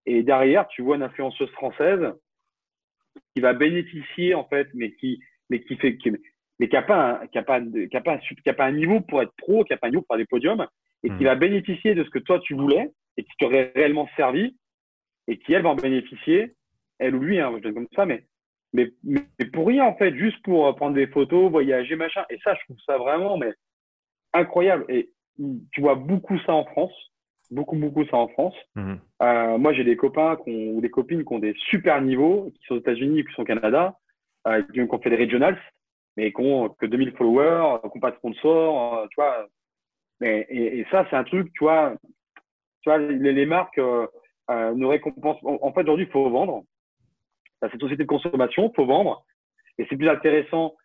Et 0.07 0.23
derrière, 0.23 0.69
tu 0.69 0.83
vois 0.83 0.97
une 0.97 1.03
influenceuse 1.03 1.51
française 1.51 2.13
qui 3.35 3.43
va 3.43 3.55
bénéficier, 3.55 4.35
en 4.35 4.45
fait, 4.45 4.69
mais 4.73 4.93
qui, 4.93 5.21
mais 5.51 5.61
qui 5.61 5.77
fait, 5.77 5.97
qui, 5.97 6.13
mais 6.61 6.69
qui 6.69 6.75
n'a 6.77 6.83
pas, 6.83 7.23
qui 7.33 7.39
a 7.39 7.43
pas, 7.43 7.61
qui 7.61 7.97
a 7.97 8.01
pas, 8.01 8.19
qui 8.19 8.49
a 8.49 8.55
pas 8.55 8.67
un 8.67 8.73
niveau 8.73 9.01
pour 9.01 9.21
être 9.23 9.35
pro, 9.37 9.65
qui 9.65 9.73
n'a 9.73 9.79
pas 9.79 9.89
un 9.89 9.91
niveau 9.91 10.03
pour 10.03 10.15
faire 10.15 10.25
des 10.25 10.31
podiums, 10.31 10.65
et 11.03 11.09
qui 11.09 11.25
hmm. 11.25 11.25
va 11.25 11.35
bénéficier 11.35 11.95
de 11.97 12.05
ce 12.05 12.11
que 12.11 12.21
toi 12.21 12.39
tu 12.39 12.55
voulais 12.55 12.91
et 13.17 13.25
qui 13.25 13.33
t'aurait 13.39 13.73
réellement 13.75 14.09
servi, 14.17 14.57
et 15.27 15.39
qui 15.39 15.53
elle 15.53 15.63
va 15.63 15.71
en 15.71 15.75
bénéficier, 15.75 16.55
elle 16.99 17.17
ou 17.17 17.21
lui, 17.21 17.41
hein, 17.41 17.53
je 17.57 17.63
donne 17.63 17.75
comme 17.75 17.89
ça, 17.97 18.07
mais, 18.07 18.25
mais, 18.73 18.93
mais 19.05 19.47
pour 19.53 19.67
rien 19.67 19.85
en 19.85 19.95
fait, 19.97 20.15
juste 20.15 20.43
pour 20.43 20.75
prendre 20.77 20.95
des 20.95 21.07
photos, 21.07 21.51
voyager, 21.51 21.97
machin. 21.97 22.25
Et 22.31 22.39
ça, 22.45 22.55
je 22.55 22.65
trouve 22.65 22.81
ça 22.87 22.99
vraiment, 22.99 23.37
mais 23.37 23.53
incroyable. 24.33 24.85
Et 24.89 25.11
tu 25.73 25.81
vois 25.81 25.95
beaucoup 25.95 26.39
ça 26.41 26.53
en 26.53 26.65
France 26.65 26.93
beaucoup, 27.51 27.77
beaucoup 27.77 28.05
ça 28.07 28.17
en 28.17 28.29
France. 28.29 28.55
Mhm. 28.77 29.01
Euh, 29.23 29.59
moi, 29.59 29.73
j'ai 29.73 29.85
des 29.85 29.97
copains 29.97 30.39
ou 30.47 30.81
des 30.81 30.91
copines 30.91 31.25
qui 31.25 31.33
ont 31.33 31.39
des 31.39 31.55
super 31.69 32.01
niveaux, 32.01 32.51
qui 32.55 32.67
sont 32.67 32.75
aux 32.75 32.79
États-Unis 32.79 33.23
ou 33.23 33.25
qui 33.25 33.35
sont 33.35 33.43
au 33.43 33.47
Canada, 33.47 33.97
euh, 34.47 34.63
qui 34.73 34.81
ont 34.81 34.99
fait 35.01 35.11
des 35.11 35.17
regionals, 35.17 35.61
mais 36.17 36.33
qui 36.33 36.41
ont 36.41 36.69
que 36.69 36.87
2000 36.87 37.13
followers, 37.13 37.79
qui 37.83 37.89
n'ont 37.89 38.01
pas 38.01 38.13
de 38.13 38.17
sponsor, 38.17 38.99
euh, 38.99 39.07
tu 39.11 39.17
vois. 39.17 39.47
Mais, 40.21 40.47
et, 40.51 40.87
ça, 40.91 41.07
c'est 41.11 41.17
un 41.17 41.25
truc, 41.25 41.51
tu 41.55 41.65
vois, 41.65 41.95
tu 42.83 42.91
vois 42.91 42.99
les, 42.99 43.47
marques 43.47 43.79
euh, 43.79 44.07
euh, 44.51 44.73
nous 44.75 44.89
récompensent. 44.89 45.41
En, 45.43 45.73
fait, 45.73 45.83
aujourd'hui, 45.83 46.07
il 46.07 46.13
faut 46.13 46.29
vendre. 46.29 46.65
C'est 47.63 47.75
une 47.75 47.81
société 47.81 48.05
de 48.05 48.09
consommation, 48.09 48.73
faut 48.75 48.87
vendre. 48.87 49.25
Et 49.79 49.87
c'est 49.89 49.97
plus 49.97 50.09
intéressant 50.09 50.77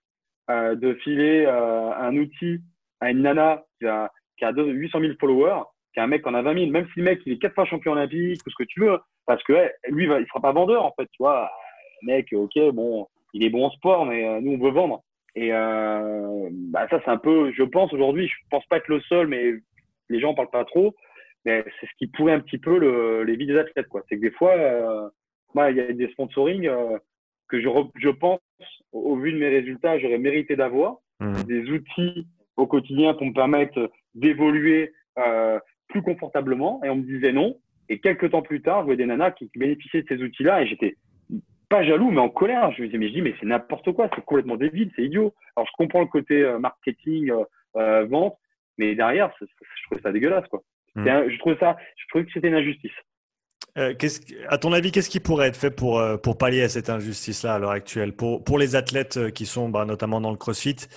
de 0.49 0.93
filer 1.03 1.45
un 1.45 2.15
outil 2.15 2.59
à 3.01 3.11
une 3.11 3.21
nana 3.21 3.63
qui 3.79 3.87
a, 3.87 4.11
qui 4.37 4.45
a 4.45 4.51
800 4.51 4.99
000 4.99 5.13
followers 5.19 5.63
qu'un 5.93 6.07
mec 6.07 6.27
en 6.27 6.33
a 6.33 6.41
20 6.41 6.59
000. 6.59 6.71
Même 6.71 6.87
si 6.93 6.99
le 6.99 7.05
mec, 7.05 7.21
il 7.25 7.33
est 7.33 7.37
quatre 7.37 7.55
fois 7.55 7.65
champion 7.65 7.93
olympique 7.93 8.41
ou 8.45 8.49
ce 8.49 8.55
que 8.55 8.67
tu 8.67 8.81
veux, 8.81 8.99
parce 9.25 9.41
que 9.43 9.71
lui, 9.89 10.05
il 10.05 10.27
sera 10.27 10.41
pas 10.41 10.51
vendeur, 10.51 10.85
en 10.85 10.91
fait, 10.91 11.05
tu 11.05 11.23
vois. 11.23 11.49
mec, 12.03 12.27
ok, 12.33 12.71
bon, 12.73 13.07
il 13.33 13.43
est 13.43 13.49
bon 13.49 13.65
en 13.65 13.71
sport, 13.71 14.05
mais 14.05 14.27
euh, 14.27 14.41
nous, 14.41 14.53
on 14.53 14.63
veut 14.63 14.71
vendre. 14.71 15.01
Et 15.35 15.51
euh, 15.51 16.49
bah, 16.51 16.87
ça, 16.89 17.01
c'est 17.03 17.11
un 17.11 17.17
peu, 17.17 17.51
je 17.53 17.63
pense 17.63 17.91
aujourd'hui, 17.93 18.27
je 18.27 18.35
pense 18.49 18.65
pas 18.67 18.77
être 18.77 18.87
le 18.87 19.01
seul, 19.01 19.27
mais 19.27 19.53
les 20.09 20.19
gens 20.19 20.31
en 20.31 20.35
parlent 20.35 20.49
pas 20.49 20.65
trop. 20.65 20.95
Mais 21.43 21.63
c'est 21.79 21.85
ce 21.85 21.91
qui 21.97 22.07
pourrait 22.07 22.33
un 22.33 22.39
petit 22.39 22.57
peu 22.57 22.77
le, 22.79 23.23
les 23.23 23.35
vies 23.35 23.45
des 23.45 23.57
athlètes, 23.57 23.87
quoi. 23.87 24.03
C'est 24.07 24.15
que 24.15 24.21
des 24.21 24.31
fois, 24.31 24.53
euh, 24.53 25.09
moi, 25.55 25.71
il 25.71 25.77
y 25.77 25.79
a 25.79 25.93
des 25.93 26.09
sponsorings 26.09 26.67
euh, 26.67 26.97
que 27.47 27.61
je, 27.61 27.69
je 27.95 28.09
pense, 28.09 28.41
au, 28.91 29.15
vu 29.15 29.31
de 29.31 29.37
mes 29.39 29.47
résultats, 29.47 29.97
j'aurais 29.97 30.17
mérité 30.17 30.55
d'avoir 30.55 30.97
mmh. 31.21 31.43
des 31.43 31.69
outils 31.71 32.27
au 32.57 32.67
quotidien 32.67 33.13
pour 33.13 33.25
me 33.25 33.33
permettre 33.33 33.89
d'évoluer 34.13 34.93
euh, 35.17 35.59
plus 35.87 36.01
confortablement. 36.01 36.81
Et 36.83 36.89
on 36.89 36.97
me 36.97 37.03
disait 37.03 37.31
non. 37.31 37.57
Et 37.87 37.99
quelques 37.99 38.31
temps 38.31 38.41
plus 38.41 38.61
tard, 38.61 38.81
je 38.81 38.85
voyais 38.85 38.97
des 38.97 39.05
nanas 39.05 39.31
qui, 39.31 39.49
bénéficiaient 39.55 40.01
de 40.01 40.07
ces 40.07 40.21
outils-là 40.21 40.61
et 40.61 40.67
j'étais 40.67 40.97
pas 41.69 41.83
jaloux, 41.83 42.11
mais 42.11 42.19
en 42.19 42.29
colère. 42.29 42.71
Je 42.73 42.81
me 42.81 42.87
disais, 42.87 42.97
mais 42.97 43.07
je 43.07 43.13
dis, 43.13 43.21
mais 43.21 43.33
c'est 43.39 43.45
n'importe 43.45 43.91
quoi, 43.93 44.09
c'est 44.13 44.25
complètement 44.25 44.57
débile, 44.57 44.91
c'est 44.95 45.03
idiot. 45.03 45.33
Alors, 45.55 45.67
je 45.67 45.71
comprends 45.77 46.01
le 46.01 46.07
côté 46.07 46.43
euh, 46.43 46.59
marketing, 46.59 47.31
vente, 47.73 48.37
mais 48.77 48.95
derrière, 48.95 49.31
je 49.39 49.45
trouvais 49.85 50.01
ça 50.01 50.11
dégueulasse, 50.11 50.47
quoi. 50.47 50.61
Mmh. 50.95 51.29
je 51.29 51.37
trouvais 51.39 51.57
ça, 51.59 51.77
je 51.97 52.07
trouvais 52.07 52.25
que 52.25 52.31
c'était 52.31 52.47
une 52.47 52.55
injustice. 52.55 52.91
Euh, 53.77 53.93
à 54.47 54.57
ton 54.57 54.71
avis, 54.71 54.91
qu'est-ce 54.91 55.09
qui 55.09 55.19
pourrait 55.19 55.49
être 55.49 55.57
fait 55.57 55.71
pour, 55.71 55.99
euh, 55.99 56.15
pour 56.15 56.37
pallier 56.37 56.61
à 56.61 56.69
cette 56.69 56.89
injustice-là 56.89 57.55
à 57.55 57.59
l'heure 57.59 57.71
actuelle? 57.71 58.15
Pour, 58.15 58.43
pour 58.43 58.57
les 58.57 58.75
athlètes 58.75 59.17
euh, 59.17 59.29
qui 59.31 59.45
sont 59.45 59.67
bah, 59.67 59.83
notamment 59.83 60.21
dans 60.21 60.31
le 60.31 60.37
crossfit, 60.37 60.87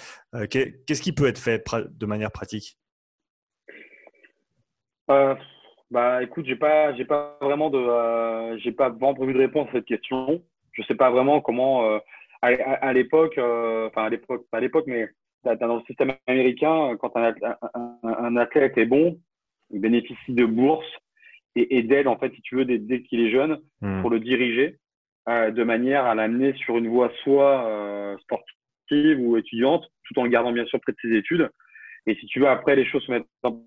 qu'est-ce 0.51 1.03
qui 1.03 1.13
peut 1.13 1.27
être 1.27 1.41
fait 1.41 1.65
de 1.91 2.07
manière 2.07 2.31
pratique? 2.31 2.79
Bah, 5.09 6.23
écoute, 6.23 6.45
j'ai 6.47 6.57
pas, 6.57 6.95
j'ai 6.95 7.05
pas 7.07 7.39
vraiment 7.41 7.71
pas 7.71 8.89
vraiment 8.91 9.15
prévu 9.15 9.33
de 9.33 9.39
réponse 9.39 9.69
à 9.71 9.73
cette 9.73 9.87
question. 9.87 10.43
Je 10.73 10.83
sais 10.83 10.95
pas 10.95 11.11
vraiment 11.11 11.41
comment, 11.41 11.99
à, 12.43 12.93
l'époque, 12.93 13.39
enfin 13.39 14.05
à 14.05 14.11
pas 14.11 14.59
à 14.59 14.61
l'époque, 14.61 14.85
mais 14.87 15.09
dans 15.45 15.77
le 15.77 15.83
système 15.87 16.13
américain, 16.27 16.95
quand 17.01 17.17
un, 17.17 17.35
un 18.05 18.37
athlète 18.37 18.77
est 18.77 18.85
bon, 18.85 19.19
il 19.71 19.81
bénéficie 19.81 20.35
de 20.35 20.45
bourses 20.45 20.85
et, 21.59 21.83
d'aide, 21.83 22.07
en 22.07 22.19
fait, 22.19 22.33
si 22.35 22.43
tu 22.43 22.57
veux, 22.57 22.65
dès, 22.65 23.03
qu'il 23.03 23.21
est 23.21 23.31
jeune, 23.31 23.61
hmm. 23.81 24.01
pour 24.01 24.11
le 24.11 24.21
diriger 24.21 24.79
euh, 25.29 25.51
de 25.51 25.63
manière 25.63 26.07
à 26.07 26.15
l'amener 26.15 26.55
sur 26.55 26.79
une 26.79 26.89
voie 26.89 27.13
soit 27.23 27.67
euh, 27.69 28.17
sportive 28.19 29.21
ou 29.21 29.37
étudiante, 29.37 29.85
tout 30.05 30.19
en 30.19 30.25
le 30.25 30.31
gardant 30.31 30.53
bien 30.53 30.65
sûr 30.65 30.81
près 30.81 30.93
de 30.93 30.99
ses 31.03 31.15
études. 31.15 31.51
Et 32.07 32.15
si 32.15 32.27
tu 32.27 32.41
veux, 32.41 32.49
après, 32.49 32.77
les 32.77 32.87
choses 32.87 33.05
se 33.05 33.11
mettent 33.11 33.27
en 33.43 33.63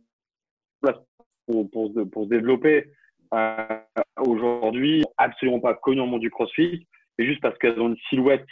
place 0.81 0.97
pour, 1.45 1.69
pour, 1.69 1.91
pour 2.11 2.23
se 2.25 2.29
développer. 2.29 2.85
Euh, 3.33 3.77
Aujourd'hui, 4.19 5.03
absolument 5.17 5.59
pas 5.59 5.73
connues 5.73 6.01
au 6.01 6.05
monde 6.05 6.21
du 6.21 6.29
crossfit, 6.29 6.87
mais 7.17 7.25
juste 7.25 7.41
parce 7.41 7.57
qu'elles 7.57 7.79
ont 7.79 7.89
une 7.89 7.97
silhouette 8.09 8.45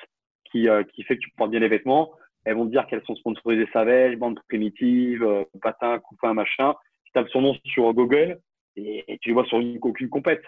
qui, 0.51 0.67
qui 0.93 1.03
fait 1.03 1.15
que 1.15 1.21
tu 1.21 1.31
portes 1.37 1.51
bien 1.51 1.59
les 1.59 1.67
vêtements, 1.67 2.11
elles 2.43 2.55
vont 2.55 2.65
te 2.65 2.71
dire 2.71 2.87
qu'elles 2.87 3.03
sont 3.03 3.15
sponsorisées 3.15 3.67
Savage, 3.71 4.15
bande 4.15 4.39
primitive, 4.47 5.23
patin, 5.61 5.99
coupin, 5.99 6.33
machin. 6.33 6.73
Tu 7.03 7.11
tapes 7.11 7.29
son 7.29 7.41
nom 7.41 7.55
sur 7.65 7.93
Google, 7.93 8.39
et, 8.75 9.17
tu 9.21 9.29
les 9.29 9.33
vois 9.33 9.45
sur 9.45 9.59
une, 9.59 9.77
aucune 9.81 10.09
compète. 10.09 10.43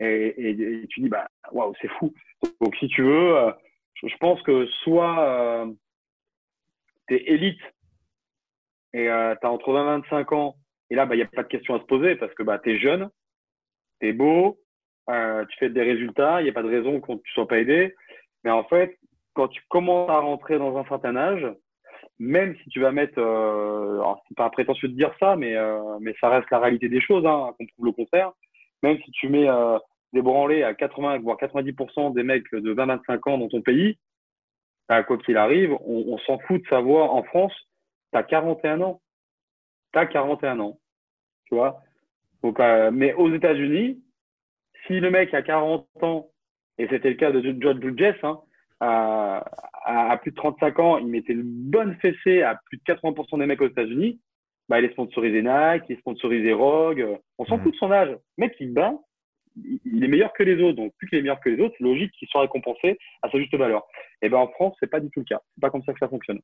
Et, 0.00 0.86
tu 0.88 1.00
dis, 1.00 1.08
bah, 1.08 1.28
waouh, 1.52 1.74
c'est 1.80 1.88
fou. 1.88 2.12
Donc, 2.60 2.74
si 2.76 2.88
tu 2.88 3.02
veux, 3.02 3.36
euh, 3.36 3.52
je, 3.94 4.16
pense 4.18 4.42
que 4.42 4.66
soit 4.82 5.20
euh, 5.20 5.72
tu 7.08 7.16
es 7.16 7.22
élite 7.32 7.60
et 8.92 9.08
euh, 9.08 9.34
tu 9.40 9.46
as 9.46 9.50
entre 9.50 9.72
20 9.72 9.82
et 9.82 10.00
25 10.00 10.32
ans, 10.32 10.56
et 10.88 10.94
là, 10.94 11.04
il 11.04 11.08
bah, 11.08 11.16
n'y 11.16 11.22
a 11.22 11.26
pas 11.26 11.42
de 11.42 11.48
question 11.48 11.74
à 11.74 11.80
se 11.80 11.84
poser 11.84 12.16
parce 12.16 12.34
que 12.34 12.42
bah, 12.42 12.58
tu 12.58 12.72
es 12.72 12.78
jeune, 12.78 13.10
tu 14.00 14.08
es 14.08 14.12
beau, 14.12 14.58
tu 15.08 15.58
fais 15.58 15.68
des 15.68 15.82
résultats, 15.82 16.40
il 16.40 16.44
n'y 16.44 16.50
a 16.50 16.54
pas 16.54 16.62
de 16.62 16.68
raison 16.68 17.00
qu'on 17.00 17.16
ne 17.16 17.20
soit 17.34 17.46
pas 17.46 17.58
aidé. 17.58 17.94
Mais 18.44 18.50
en 18.50 18.64
fait, 18.64 18.98
quand 19.34 19.48
tu 19.48 19.62
commences 19.68 20.10
à 20.10 20.20
rentrer 20.20 20.58
dans 20.58 20.76
un 20.76 20.84
certain 20.84 21.16
âge, 21.16 21.46
même 22.20 22.54
si 22.62 22.68
tu 22.68 22.80
vas 22.80 22.92
mettre, 22.92 23.18
euh, 23.18 24.04
c'est 24.28 24.36
pas 24.36 24.50
prétentieux 24.50 24.88
de 24.88 24.94
dire 24.94 25.12
ça, 25.18 25.36
mais, 25.36 25.56
euh, 25.56 25.98
mais 26.00 26.14
ça 26.20 26.28
reste 26.28 26.50
la 26.50 26.58
réalité 26.58 26.90
des 26.90 27.00
choses, 27.00 27.24
hein, 27.24 27.54
qu'on 27.58 27.66
trouve 27.66 27.86
le 27.86 27.92
contraire. 27.92 28.32
Même 28.82 28.98
si 29.02 29.10
tu 29.10 29.30
mets 29.30 29.48
euh, 29.48 29.78
des 30.12 30.20
branlés 30.20 30.62
à 30.62 30.74
80 30.74 31.18
voire 31.20 31.38
90% 31.38 32.12
des 32.12 32.22
mecs 32.22 32.52
de 32.52 32.74
20-25 32.74 33.30
ans 33.30 33.38
dans 33.38 33.48
ton 33.48 33.62
pays, 33.62 33.98
à 34.88 35.02
quoi 35.02 35.16
qu'il 35.16 35.38
arrive, 35.38 35.72
on, 35.86 36.18
s'en 36.18 36.38
fout 36.40 36.62
de 36.62 36.68
savoir 36.68 37.14
en 37.14 37.22
France, 37.22 37.54
tu 38.12 38.18
as 38.18 38.22
41 38.22 38.82
ans. 38.82 39.00
Tu 39.92 39.98
as 39.98 40.06
41 40.06 40.60
ans. 40.60 40.78
Tu 41.46 41.54
vois? 41.54 41.80
Donc, 42.42 42.60
euh, 42.60 42.90
Mais 42.90 43.14
aux 43.14 43.32
États-Unis, 43.32 44.02
si 44.86 45.00
le 45.00 45.10
mec 45.10 45.32
a 45.32 45.42
40 45.42 45.86
ans, 46.02 46.28
et 46.76 46.86
c'était 46.88 47.10
le 47.10 47.14
cas 47.14 47.30
de 47.30 47.40
George 47.60 47.78
Bridges, 47.78 48.18
hein, 48.24 48.40
à, 48.80 49.44
à, 49.84 50.16
plus 50.18 50.30
de 50.30 50.36
35 50.36 50.78
ans, 50.78 50.98
il 50.98 51.06
mettait 51.06 51.32
une 51.32 51.42
bonne 51.44 51.96
fessée 51.96 52.42
à 52.42 52.60
plus 52.66 52.78
de 52.78 52.82
80% 52.82 53.38
des 53.38 53.46
mecs 53.46 53.60
aux 53.60 53.68
États-Unis, 53.68 54.20
bah, 54.70 54.78
il 54.78 54.84
est 54.84 54.92
sponsorisé 54.92 55.42
Nike, 55.42 55.84
il 55.88 55.96
est 55.96 55.98
sponsorisé 55.98 56.52
Rogue. 56.52 57.18
On 57.38 57.44
s'en 57.44 57.58
mmh. 57.58 57.62
fout 57.62 57.72
de 57.72 57.76
son 57.76 57.90
âge. 57.90 58.10
Le 58.10 58.18
mec, 58.38 58.54
il 58.60 58.72
bat, 58.72 58.94
il 59.56 60.04
est 60.04 60.08
meilleur 60.08 60.32
que 60.32 60.44
les 60.44 60.62
autres. 60.62 60.76
Donc, 60.76 60.92
plus 60.96 61.08
qu'il 61.08 61.18
est 61.18 61.22
meilleur 61.22 61.40
que 61.40 61.48
les 61.48 61.60
autres, 61.60 61.74
c'est 61.76 61.84
logique 61.84 62.12
qu'il 62.12 62.28
soit 62.28 62.42
récompensé 62.42 62.96
à 63.22 63.30
sa 63.30 63.38
juste 63.38 63.54
valeur. 63.56 63.82
Et 64.22 64.28
ben 64.28 64.38
en 64.38 64.46
France, 64.46 64.76
c'est 64.78 64.90
pas 64.90 65.00
du 65.00 65.10
tout 65.10 65.20
le 65.20 65.24
cas. 65.24 65.40
C'est 65.54 65.60
pas 65.60 65.70
comme 65.70 65.82
ça 65.82 65.92
que 65.92 65.98
ça 65.98 66.08
fonctionne. 66.08 66.38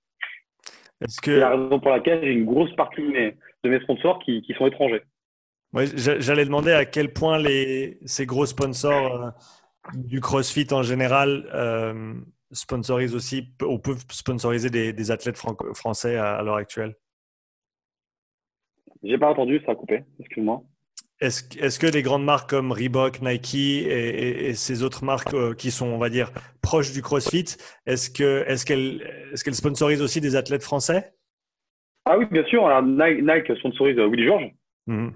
C'est 1.07 1.37
la 1.37 1.51
raison 1.51 1.79
pour 1.79 1.91
laquelle 1.91 2.25
j'ai 2.25 2.33
une 2.33 2.47
grosse 2.47 2.75
partie 2.75 3.03
de 3.03 3.09
mes, 3.09 3.37
de 3.63 3.71
mes 3.71 3.81
sponsors 3.81 4.19
qui, 4.19 4.43
qui 4.43 4.55
sont 4.55 4.67
étrangers. 4.67 5.03
J'allais 5.73 6.47
demander 6.47 6.73
à 6.73 6.85
quel 6.85 7.13
point 7.13 7.39
les, 7.39 7.99
ces 8.07 8.25
gros 8.25 8.47
sponsors 8.47 9.23
euh, 9.23 9.31
du 9.95 10.21
CrossFit 10.21 10.67
en 10.73 10.83
général 10.83 11.49
euh, 11.55 12.15
sponsorisent 12.53 13.15
aussi 13.15 13.49
ou 13.63 13.79
peuvent 13.79 14.05
sponsoriser 14.11 14.71
des, 14.71 15.11
athlètes 15.11 15.39
français 15.75 16.17
à, 16.17 16.43
l'heure 16.43 16.57
actuelle? 16.57 16.95
J'ai 19.03 19.19
pas 19.19 19.31
entendu, 19.31 19.61
ça 19.65 19.73
a 19.73 19.75
coupé, 19.75 20.05
excuse-moi. 20.19 20.63
Est-ce 21.21 21.45
est 21.59 21.81
que 21.81 21.87
les 21.87 22.03
grandes 22.03 22.25
marques 22.25 22.51
comme 22.51 22.73
Reebok, 22.73 23.23
Nike 23.23 23.55
et, 23.55 24.53
ces 24.55 24.83
autres 24.83 25.05
marques 25.05 25.33
euh, 25.33 25.55
qui 25.55 25.71
sont, 25.71 25.87
on 25.87 25.99
va 25.99 26.11
dire, 26.11 26.31
proches 26.61 26.93
du 26.93 27.01
CrossFit, 27.01 27.57
est-ce 27.87 28.11
qu'elles 28.11 28.53
est 28.53 29.45
qu'elles 29.45 29.55
sponsorisent 29.55 30.03
aussi 30.03 30.21
des 30.21 30.37
athlètes 30.37 30.63
français? 30.63 31.15
Ah 32.05 32.19
oui, 32.19 32.27
bien 32.31 32.45
sûr. 32.45 32.67
Alors, 32.67 32.83
Nike, 32.83 33.57
sponsorise 33.59 33.97
Willy 33.97 34.27
Georges. 34.27 34.53
Mmh. 34.87 35.09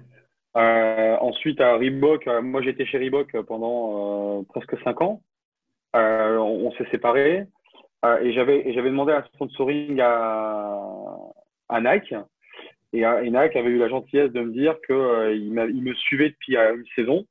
Euh, 0.56 1.16
ensuite, 1.20 1.60
à 1.60 1.76
Reebok, 1.76 2.26
euh, 2.26 2.42
moi 2.42 2.60
j'étais 2.62 2.84
chez 2.84 2.98
Reebok 2.98 3.40
pendant 3.42 4.40
euh, 4.40 4.42
presque 4.48 4.76
5 4.82 5.00
ans. 5.02 5.22
Euh, 5.96 6.36
on, 6.36 6.68
on 6.68 6.72
s'est 6.72 6.88
séparés 6.90 7.46
et 8.22 8.32
j'avais 8.32 8.72
demandé 8.72 9.12
un 9.12 9.22
sponsoring 9.34 10.00
à, 10.00 10.80
à 11.68 11.80
Nike. 11.80 12.14
Et, 12.92 13.00
et, 13.00 13.30
Nike 13.30 13.56
avait 13.56 13.68
eu 13.68 13.78
la 13.78 13.88
gentillesse 13.88 14.32
de 14.32 14.40
me 14.40 14.52
dire 14.52 14.76
qu'il 14.86 15.36
il 15.36 15.82
me 15.82 15.94
suivait 15.94 16.30
depuis 16.30 16.56
une 16.56 16.86
saison, 16.96 17.26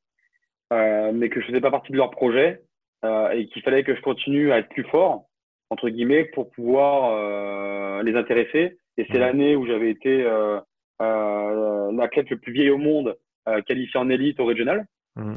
mais 0.71 1.29
que 1.29 1.41
je 1.41 1.47
faisais 1.47 1.61
pas 1.61 1.71
partie 1.71 1.91
de 1.91 1.97
leur 1.97 2.11
projet 2.11 2.61
et 3.03 3.47
qu'il 3.47 3.63
fallait 3.63 3.83
que 3.83 3.95
je 3.95 4.01
continue 4.01 4.51
à 4.51 4.59
être 4.59 4.69
plus 4.69 4.83
fort, 4.83 5.25
entre 5.71 5.89
guillemets, 5.89 6.25
pour 6.25 6.51
pouvoir 6.51 8.03
les 8.03 8.15
intéresser. 8.15 8.77
Et 8.97 9.07
c'est 9.09 9.17
mmh. 9.17 9.21
l'année 9.21 9.55
où 9.55 9.65
j'avais 9.65 9.89
été 9.89 10.27
euh, 11.01 11.91
l'athlète 11.93 12.29
le 12.29 12.37
plus 12.37 12.51
vieil 12.51 12.69
au 12.69 12.77
monde 12.77 13.17
euh, 13.47 13.61
qualifié 13.61 13.99
en 13.99 14.09
élite 14.09 14.39
au 14.39 14.45
régional. 14.45 14.85
Mmh. 15.15 15.33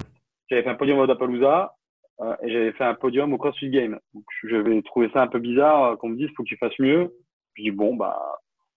J'avais 0.51 0.63
fait 0.63 0.69
un 0.69 0.75
podium 0.75 1.07
Dapalooza 1.07 1.75
euh, 2.23 2.37
et 2.43 2.53
j'avais 2.53 2.73
fait 2.73 2.85
un 2.85 2.95
podium 2.95 3.33
au 3.33 3.39
CrossFit 3.39 3.71
Game. 3.71 3.99
Donc, 4.15 4.25
j'avais 4.45 4.81
trouvé 4.83 5.11
ça 5.13 5.23
un 5.23 5.27
peu 5.27 5.39
bizarre 5.39 5.99
qu'on 5.99 6.11
me 6.11 6.17
dise 6.17 6.31
faut 6.37 6.45
que 6.45 6.49
tu 6.49 6.57
fasses 6.57 6.79
mieux. 6.79 7.13
Dis 7.59 7.71
bon 7.71 7.95
bah 7.97 8.19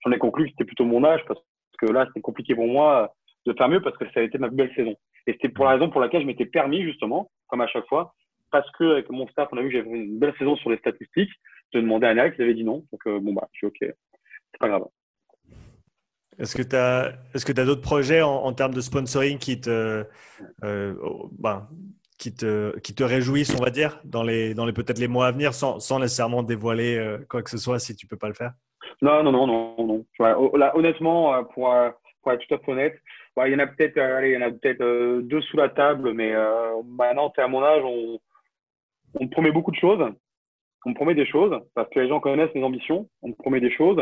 j'en 0.03 0.11
ai 0.11 0.17
conclu 0.17 0.45
que 0.45 0.51
c'était 0.51 0.65
plutôt 0.65 0.85
mon 0.85 1.03
âge 1.03 1.21
parce 1.27 1.39
que 1.79 1.85
là 1.85 2.05
c'était 2.07 2.21
compliqué 2.21 2.55
pour 2.55 2.67
moi 2.67 3.13
de 3.45 3.53
faire 3.53 3.69
mieux 3.69 3.81
parce 3.81 3.97
que 3.97 4.05
ça 4.11 4.19
a 4.19 4.23
été 4.23 4.37
ma 4.37 4.49
belle 4.49 4.73
saison. 4.75 4.95
Et 5.27 5.33
c'était 5.33 5.49
pour 5.49 5.65
la 5.65 5.71
raison 5.71 5.89
pour 5.89 6.01
laquelle 6.01 6.21
je 6.21 6.27
m'étais 6.27 6.45
permis 6.45 6.83
justement, 6.83 7.31
comme 7.47 7.61
à 7.61 7.67
chaque 7.67 7.87
fois, 7.87 8.13
parce 8.51 8.69
que 8.71 8.93
avec 8.93 9.09
mon 9.09 9.27
staff 9.27 9.49
on 9.51 9.57
a 9.57 9.61
vu 9.61 9.69
que 9.69 9.75
j'avais 9.75 9.89
une 9.89 10.19
belle 10.19 10.33
saison 10.37 10.55
sur 10.57 10.71
les 10.71 10.77
statistiques, 10.77 11.31
de 11.73 11.81
demander 11.81 12.07
à 12.07 12.11
Alex, 12.11 12.35
il 12.37 12.43
avait 12.43 12.53
dit 12.53 12.63
non. 12.63 12.85
Donc 12.91 13.23
bon 13.23 13.33
bah 13.33 13.47
je 13.53 13.57
suis 13.57 13.67
ok, 13.67 13.77
c'est 13.79 14.59
pas 14.59 14.67
grave. 14.67 14.85
Est-ce 16.37 16.55
que 16.55 16.63
tu 16.63 16.75
as, 16.75 17.13
est-ce 17.33 17.49
d'autres 17.63 17.81
projets 17.81 18.21
en, 18.21 18.51
termes 18.51 18.73
de 18.73 18.81
sponsoring 18.81 19.37
qui 19.37 19.61
te, 19.61 20.05
euh, 20.65 20.93
ben, 21.39 21.69
qui 22.18 22.34
te, 22.34 22.78
te 22.80 23.03
réjouissent, 23.03 23.55
on 23.59 23.63
va 23.63 23.70
dire, 23.70 23.99
dans 24.03 24.24
les, 24.24 24.53
peut-être 24.74 24.99
les 24.99 25.07
mois 25.07 25.28
à 25.28 25.32
venir, 25.32 25.53
sans, 25.53 25.99
nécessairement 25.99 26.43
dévoiler 26.43 26.97
euh, 26.97 27.18
quoi 27.30 27.41
que 27.41 27.49
ce 27.49 27.57
soit 27.57 27.80
si 27.80 27.95
tu 27.95 28.07
peux 28.07 28.18
pas 28.18 28.28
le 28.28 28.34
faire? 28.34 28.53
Non, 29.01 29.24
non, 29.24 29.32
non, 29.32 29.47
non, 29.47 29.76
non. 29.86 30.05
honnêtement, 30.76 31.36
euh, 31.36 31.43
pour, 31.43 31.74
pour, 32.22 32.32
être 32.32 32.45
tout 32.47 32.55
à 32.55 32.59
fait 32.59 32.72
honnête, 32.72 32.95
il 33.45 33.51
y 33.51 33.55
en 33.55 33.59
a 33.59 33.68
peut-être, 33.68 33.97
il 34.24 34.32
y 34.32 34.38
en 34.38 34.41
a 34.41 34.51
peut-être 34.51 35.22
deux 35.22 35.41
sous 35.41 35.57
la 35.57 35.70
table, 35.70 36.13
mais 36.13 36.34
maintenant, 36.86 37.30
tu 37.30 37.41
es 37.41 37.43
à 37.43 37.47
mon 37.47 37.63
âge, 37.63 37.84
on, 37.84 38.18
on 39.20 39.26
me 39.26 39.30
promet 39.30 39.51
beaucoup 39.51 39.72
de 39.72 39.78
choses. 39.78 40.09
On 40.86 40.91
me 40.91 40.95
promet 40.95 41.16
des 41.16 41.26
choses 41.26 41.59
parce 41.74 41.89
que 41.89 41.99
les 41.99 42.07
gens 42.07 42.20
connaissent 42.22 42.53
mes 42.55 42.63
ambitions. 42.63 43.09
On 43.24 43.30
me 43.30 43.34
promet 43.34 43.59
des 43.59 43.72
choses, 43.72 44.01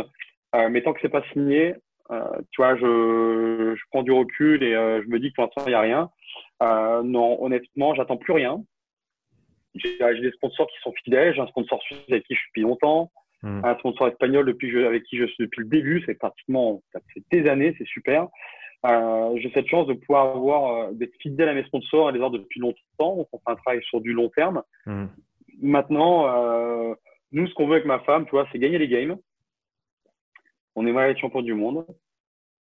mais 0.53 0.84
tant 0.84 0.93
que 0.93 0.99
c'est 1.01 1.09
pas 1.09 1.24
signé, 1.34 1.74
tu 2.09 2.57
vois, 2.61 2.76
je, 2.76 3.74
je, 3.76 3.82
prends 3.89 4.03
du 4.03 4.11
recul 4.11 4.61
et 4.61 4.74
je 4.74 5.09
me 5.09 5.18
dis 5.18 5.30
que 5.30 5.36
pour 5.36 5.45
l'instant, 5.45 5.64
il 5.66 5.70
n'y 5.70 5.74
a 5.74 5.82
rien. 5.82 6.11
Non, 6.62 7.43
honnêtement, 7.43 7.93
j'attends 7.95 8.18
plus 8.18 8.34
rien. 8.34 8.64
J'ai 9.76 10.22
des 10.22 10.32
sponsors 10.32 10.68
qui 10.68 10.80
sont 10.82 10.93
fidèles. 11.04 11.34
J'ai 11.34 11.41
un 11.41 11.47
sponsor 11.47 11.82
suisse 11.82 11.99
avec 12.10 12.24
qui 12.26 12.36
je 12.36 12.39
suis 12.39 12.49
depuis 12.49 12.62
longtemps. 12.62 13.12
Hmm. 13.41 13.62
Un 13.66 13.78
sponsor 13.80 14.08
espagnol 14.08 14.45
depuis 14.45 14.86
avec 14.86 15.04
qui 15.04 15.18
je 15.18 15.26
suis 15.26 15.43
depuis 15.43 15.62
le 15.62 15.68
début. 15.68 16.04
C'est 16.06 16.16
pratiquement 16.16 16.82
ça 16.93 16.99
fait 17.14 17.24
des 17.32 17.49
années. 17.49 17.76
C'est 17.78 17.88
super. 17.88 18.28
Euh, 18.86 19.38
j'ai 19.38 19.51
cette 19.54 19.68
chance 19.68 19.88
de 19.88 19.93
pouvoir 19.93 20.36
avoir 20.36 20.72
euh, 20.72 20.91
d'être 20.93 21.16
fidèle 21.22 21.49
à 21.49 21.54
mes 21.54 21.64
sponsors 21.64 22.10
et 22.10 22.12
les 22.12 22.18
avoir 22.18 22.32
depuis 22.32 22.60
longtemps. 22.60 22.78
on 22.99 23.26
fait 23.26 23.38
un 23.45 23.56
travail 23.56 23.82
sur 23.84 24.01
du 24.01 24.14
long 24.14 24.30
terme. 24.30 24.62
Hmm. 24.86 25.06
Maintenant, 25.62 26.28
euh, 26.28 26.93
nous, 27.32 27.47
ce 27.47 27.54
qu'on 27.54 27.68
veut 27.68 27.76
avec 27.76 27.86
ma 27.86 27.99
femme, 27.99 28.26
tu 28.26 28.32
vois, 28.32 28.47
c'est 28.51 28.60
gagner 28.60 28.78
les 28.78 28.88
games. 28.88 29.18
On 30.76 30.86
aimerait 30.86 31.12
être 31.12 31.20
champion 31.20 31.41
du 31.41 31.54
monde. 31.54 31.86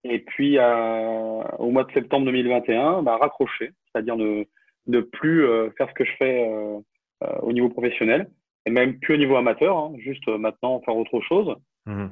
Et 0.03 0.19
puis, 0.19 0.57
euh, 0.57 1.43
au 1.59 1.71
mois 1.71 1.83
de 1.83 1.91
septembre 1.91 2.25
2021, 2.25 3.03
bah, 3.03 3.17
raccrocher, 3.17 3.71
c'est-à-dire 3.93 4.15
ne, 4.15 4.45
ne 4.87 4.99
plus 5.01 5.45
euh, 5.45 5.69
faire 5.77 5.89
ce 5.89 5.93
que 5.93 6.05
je 6.05 6.11
fais 6.17 6.47
euh, 6.47 6.79
au 7.41 7.53
niveau 7.53 7.69
professionnel, 7.69 8.29
et 8.65 8.71
même 8.71 8.99
plus 8.99 9.15
au 9.15 9.17
niveau 9.17 9.35
amateur, 9.35 9.77
hein, 9.77 9.93
juste 9.99 10.27
maintenant 10.27 10.81
faire 10.81 10.95
autre 10.95 11.19
chose. 11.21 11.55
Hmm. 11.85 12.07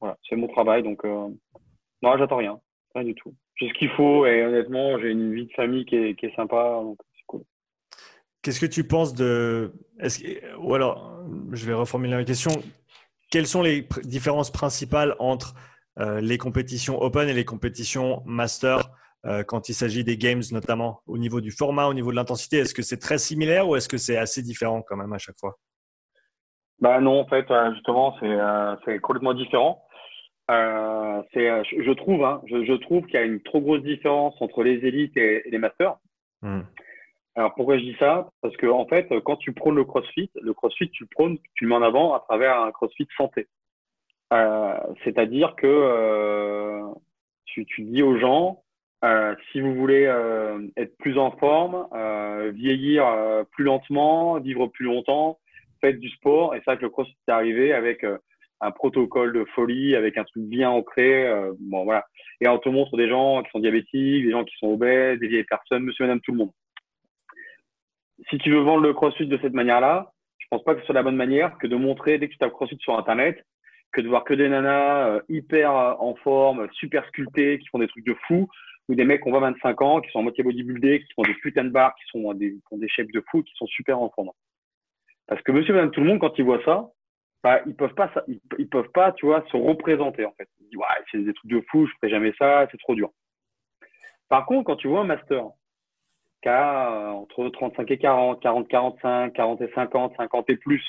Voilà, 0.00 0.16
c'est 0.28 0.36
mon 0.36 0.48
travail, 0.48 0.82
donc 0.82 1.02
non, 1.04 2.18
j'attends 2.18 2.36
rien, 2.36 2.60
rien 2.94 3.04
du 3.04 3.14
tout. 3.14 3.34
J'ai 3.56 3.68
ce 3.68 3.74
qu'il 3.74 3.90
faut 3.90 4.26
et 4.26 4.44
honnêtement, 4.44 4.98
j'ai 4.98 5.10
une 5.10 5.32
vie 5.32 5.46
de 5.46 5.52
famille 5.52 5.84
qui 5.86 5.96
est, 5.96 6.14
qui 6.14 6.26
est 6.26 6.34
sympa, 6.34 6.80
donc 6.82 6.98
c'est 7.16 7.24
cool. 7.26 7.42
Qu'est-ce 8.42 8.60
que 8.60 8.66
tu 8.66 8.84
penses 8.84 9.14
de. 9.14 9.72
Que... 9.98 10.56
Ou 10.58 10.74
alors, 10.74 11.24
je 11.52 11.64
vais 11.64 11.72
reformuler 11.72 12.12
la 12.12 12.24
question. 12.24 12.50
Quelles 13.30 13.46
sont 13.46 13.62
les 13.62 13.88
différences 14.02 14.50
principales 14.50 15.16
entre 15.18 15.54
euh, 15.98 16.20
les 16.20 16.38
compétitions 16.38 17.00
Open 17.00 17.28
et 17.28 17.32
les 17.32 17.44
compétitions 17.44 18.22
Master 18.26 18.78
euh, 18.78 18.82
quand 19.46 19.68
il 19.68 19.74
s'agit 19.74 20.04
des 20.04 20.16
games, 20.16 20.42
notamment 20.52 21.00
au 21.06 21.18
niveau 21.18 21.40
du 21.40 21.50
format, 21.50 21.86
au 21.86 21.94
niveau 21.94 22.10
de 22.10 22.16
l'intensité 22.16 22.58
Est-ce 22.58 22.74
que 22.74 22.82
c'est 22.82 22.98
très 22.98 23.18
similaire 23.18 23.68
ou 23.68 23.76
est-ce 23.76 23.88
que 23.88 23.96
c'est 23.96 24.16
assez 24.16 24.42
différent 24.42 24.82
quand 24.82 24.96
même 24.96 25.12
à 25.12 25.18
chaque 25.18 25.38
fois? 25.38 25.56
Bah 26.80 27.00
non, 27.00 27.20
en 27.20 27.26
fait, 27.26 27.50
euh, 27.50 27.72
justement, 27.72 28.16
c'est 28.84 28.98
complètement 29.00 29.34
différent. 29.34 29.84
Euh, 30.50 31.22
c'est, 31.32 31.48
euh, 31.48 31.62
je, 31.64 31.92
trouve, 31.92 32.22
hein, 32.24 32.42
je, 32.46 32.64
je, 32.64 32.74
trouve 32.74 33.06
qu'il 33.06 33.14
y 33.14 33.22
a 33.22 33.22
une 33.22 33.40
trop 33.40 33.60
grosse 33.60 33.82
différence 33.82 34.34
entre 34.40 34.62
les 34.62 34.84
élites 34.86 35.16
et, 35.16 35.42
les 35.46 35.58
masters. 35.58 35.96
Hmm. 36.42 36.62
Alors 37.34 37.54
pourquoi 37.54 37.78
je 37.78 37.82
dis 37.84 37.96
ça? 37.98 38.28
Parce 38.42 38.56
que 38.58 38.66
en 38.66 38.86
fait, 38.86 39.08
quand 39.24 39.36
tu 39.36 39.52
prônes 39.52 39.74
le 39.74 39.84
CrossFit, 39.84 40.30
le 40.40 40.52
CrossFit, 40.52 40.90
tu 40.90 41.06
prônes, 41.06 41.38
tu 41.54 41.64
le 41.64 41.70
mets 41.70 41.76
en 41.76 41.82
avant 41.82 42.14
à 42.14 42.20
travers 42.20 42.60
un 42.60 42.70
CrossFit 42.72 43.08
santé. 43.16 43.48
Euh, 44.32 44.78
c'est-à-dire 45.02 45.54
que 45.56 45.66
euh, 45.66 46.82
tu, 47.46 47.64
tu, 47.66 47.82
dis 47.82 48.02
aux 48.02 48.18
gens, 48.18 48.63
euh, 49.04 49.34
si 49.52 49.60
vous 49.60 49.74
voulez 49.74 50.04
être 50.76 50.96
plus 50.98 51.18
en 51.18 51.30
forme, 51.32 51.86
vieillir 52.54 53.04
plus 53.52 53.64
lentement, 53.64 54.40
vivre 54.40 54.66
plus 54.68 54.86
longtemps, 54.86 55.38
faites 55.80 56.00
du 56.00 56.08
sport. 56.10 56.54
Et 56.54 56.62
ça, 56.64 56.76
que 56.76 56.82
le 56.82 56.90
CrossFit 56.90 57.16
est 57.28 57.32
arrivé 57.32 57.72
avec 57.72 58.04
un 58.64 58.70
protocole 58.70 59.32
de 59.32 59.44
folie 59.54 59.94
avec 59.94 60.16
un 60.16 60.24
truc 60.24 60.44
bien 60.44 60.70
ancré. 60.70 61.26
Euh, 61.26 61.52
bon, 61.60 61.84
voilà. 61.84 62.06
Et 62.40 62.48
on 62.48 62.58
te 62.58 62.68
montre 62.68 62.96
des 62.96 63.08
gens 63.08 63.42
qui 63.42 63.50
sont 63.50 63.60
diabétiques, 63.60 64.24
des 64.24 64.30
gens 64.30 64.44
qui 64.44 64.56
sont 64.58 64.68
obèses, 64.68 65.18
des 65.20 65.28
vieilles 65.28 65.44
personnes, 65.44 65.84
monsieur, 65.84 66.04
madame, 66.04 66.20
tout 66.20 66.32
le 66.32 66.38
monde. 66.38 66.50
Si 68.30 68.38
tu 68.38 68.50
veux 68.50 68.60
vendre 68.60 68.82
le 68.82 68.94
crossfit 68.94 69.26
de 69.26 69.38
cette 69.42 69.52
manière-là, 69.52 70.12
je 70.38 70.46
pense 70.50 70.64
pas 70.64 70.74
que 70.74 70.80
ce 70.80 70.86
soit 70.86 70.94
la 70.94 71.02
bonne 71.02 71.16
manière 71.16 71.58
que 71.58 71.66
de 71.66 71.76
montrer 71.76 72.18
dès 72.18 72.28
que 72.28 72.32
tu 72.32 72.38
tapes 72.38 72.52
crossfit 72.52 72.78
sur 72.78 72.98
Internet, 72.98 73.44
que 73.92 74.00
de 74.00 74.08
voir 74.08 74.24
que 74.24 74.34
des 74.34 74.48
nanas 74.48 75.08
euh, 75.08 75.20
hyper 75.28 75.70
euh, 75.76 75.94
en 75.98 76.14
forme, 76.16 76.68
super 76.72 77.06
sculptées, 77.08 77.58
qui 77.58 77.66
font 77.68 77.78
des 77.78 77.88
trucs 77.88 78.06
de 78.06 78.16
fou, 78.26 78.48
ou 78.88 78.94
des 78.94 79.04
mecs 79.04 79.22
qui 79.22 79.28
ont 79.28 79.38
25 79.38 79.82
ans, 79.82 80.00
qui 80.00 80.10
sont 80.10 80.18
en 80.18 80.22
moitié 80.22 80.44
bodybuildés, 80.44 81.00
qui 81.00 81.12
font 81.14 81.22
des 81.22 81.34
putains 81.34 81.64
de 81.64 81.70
barres, 81.70 81.94
qui 81.94 82.04
sont 82.10 82.34
des, 82.34 82.58
qui 82.70 82.88
shapes 82.88 83.12
de 83.12 83.24
fou, 83.30 83.42
qui 83.42 83.54
sont 83.56 83.66
super 83.66 83.98
en 83.98 84.10
forme. 84.10 84.30
Parce 85.26 85.40
que 85.42 85.52
monsieur, 85.52 85.72
madame, 85.72 85.90
tout 85.90 86.00
le 86.00 86.06
monde, 86.06 86.20
quand 86.20 86.36
il 86.38 86.44
voit 86.44 86.62
ça, 86.64 86.90
bah, 87.42 87.60
ils 87.66 87.74
peuvent 87.74 87.94
pas, 87.94 88.10
ils, 88.58 88.68
peuvent 88.68 88.90
pas, 88.92 89.12
tu 89.12 89.26
vois, 89.26 89.44
se 89.50 89.56
représenter 89.56 90.24
en 90.24 90.32
fait. 90.32 90.48
Ils 90.60 90.68
disent 90.68 90.76
ouais, 90.76 91.04
c'est 91.10 91.18
des 91.18 91.34
trucs 91.34 91.50
de 91.50 91.62
fou, 91.70 91.86
je 91.86 91.92
ferai 91.96 92.10
jamais 92.10 92.32
ça, 92.38 92.66
c'est 92.70 92.78
trop 92.78 92.94
dur. 92.94 93.10
Par 94.28 94.46
contre, 94.46 94.64
quand 94.64 94.76
tu 94.76 94.88
vois 94.88 95.00
un 95.00 95.04
master 95.04 95.44
qui 96.42 96.48
a 96.48 96.92
euh, 96.92 97.10
entre 97.10 97.48
35 97.48 97.90
et 97.90 97.98
40, 97.98 98.40
40, 98.42 98.68
45, 98.68 99.32
40 99.32 99.60
et 99.60 99.70
50, 99.74 100.14
50 100.16 100.50
et 100.50 100.56
plus, 100.56 100.82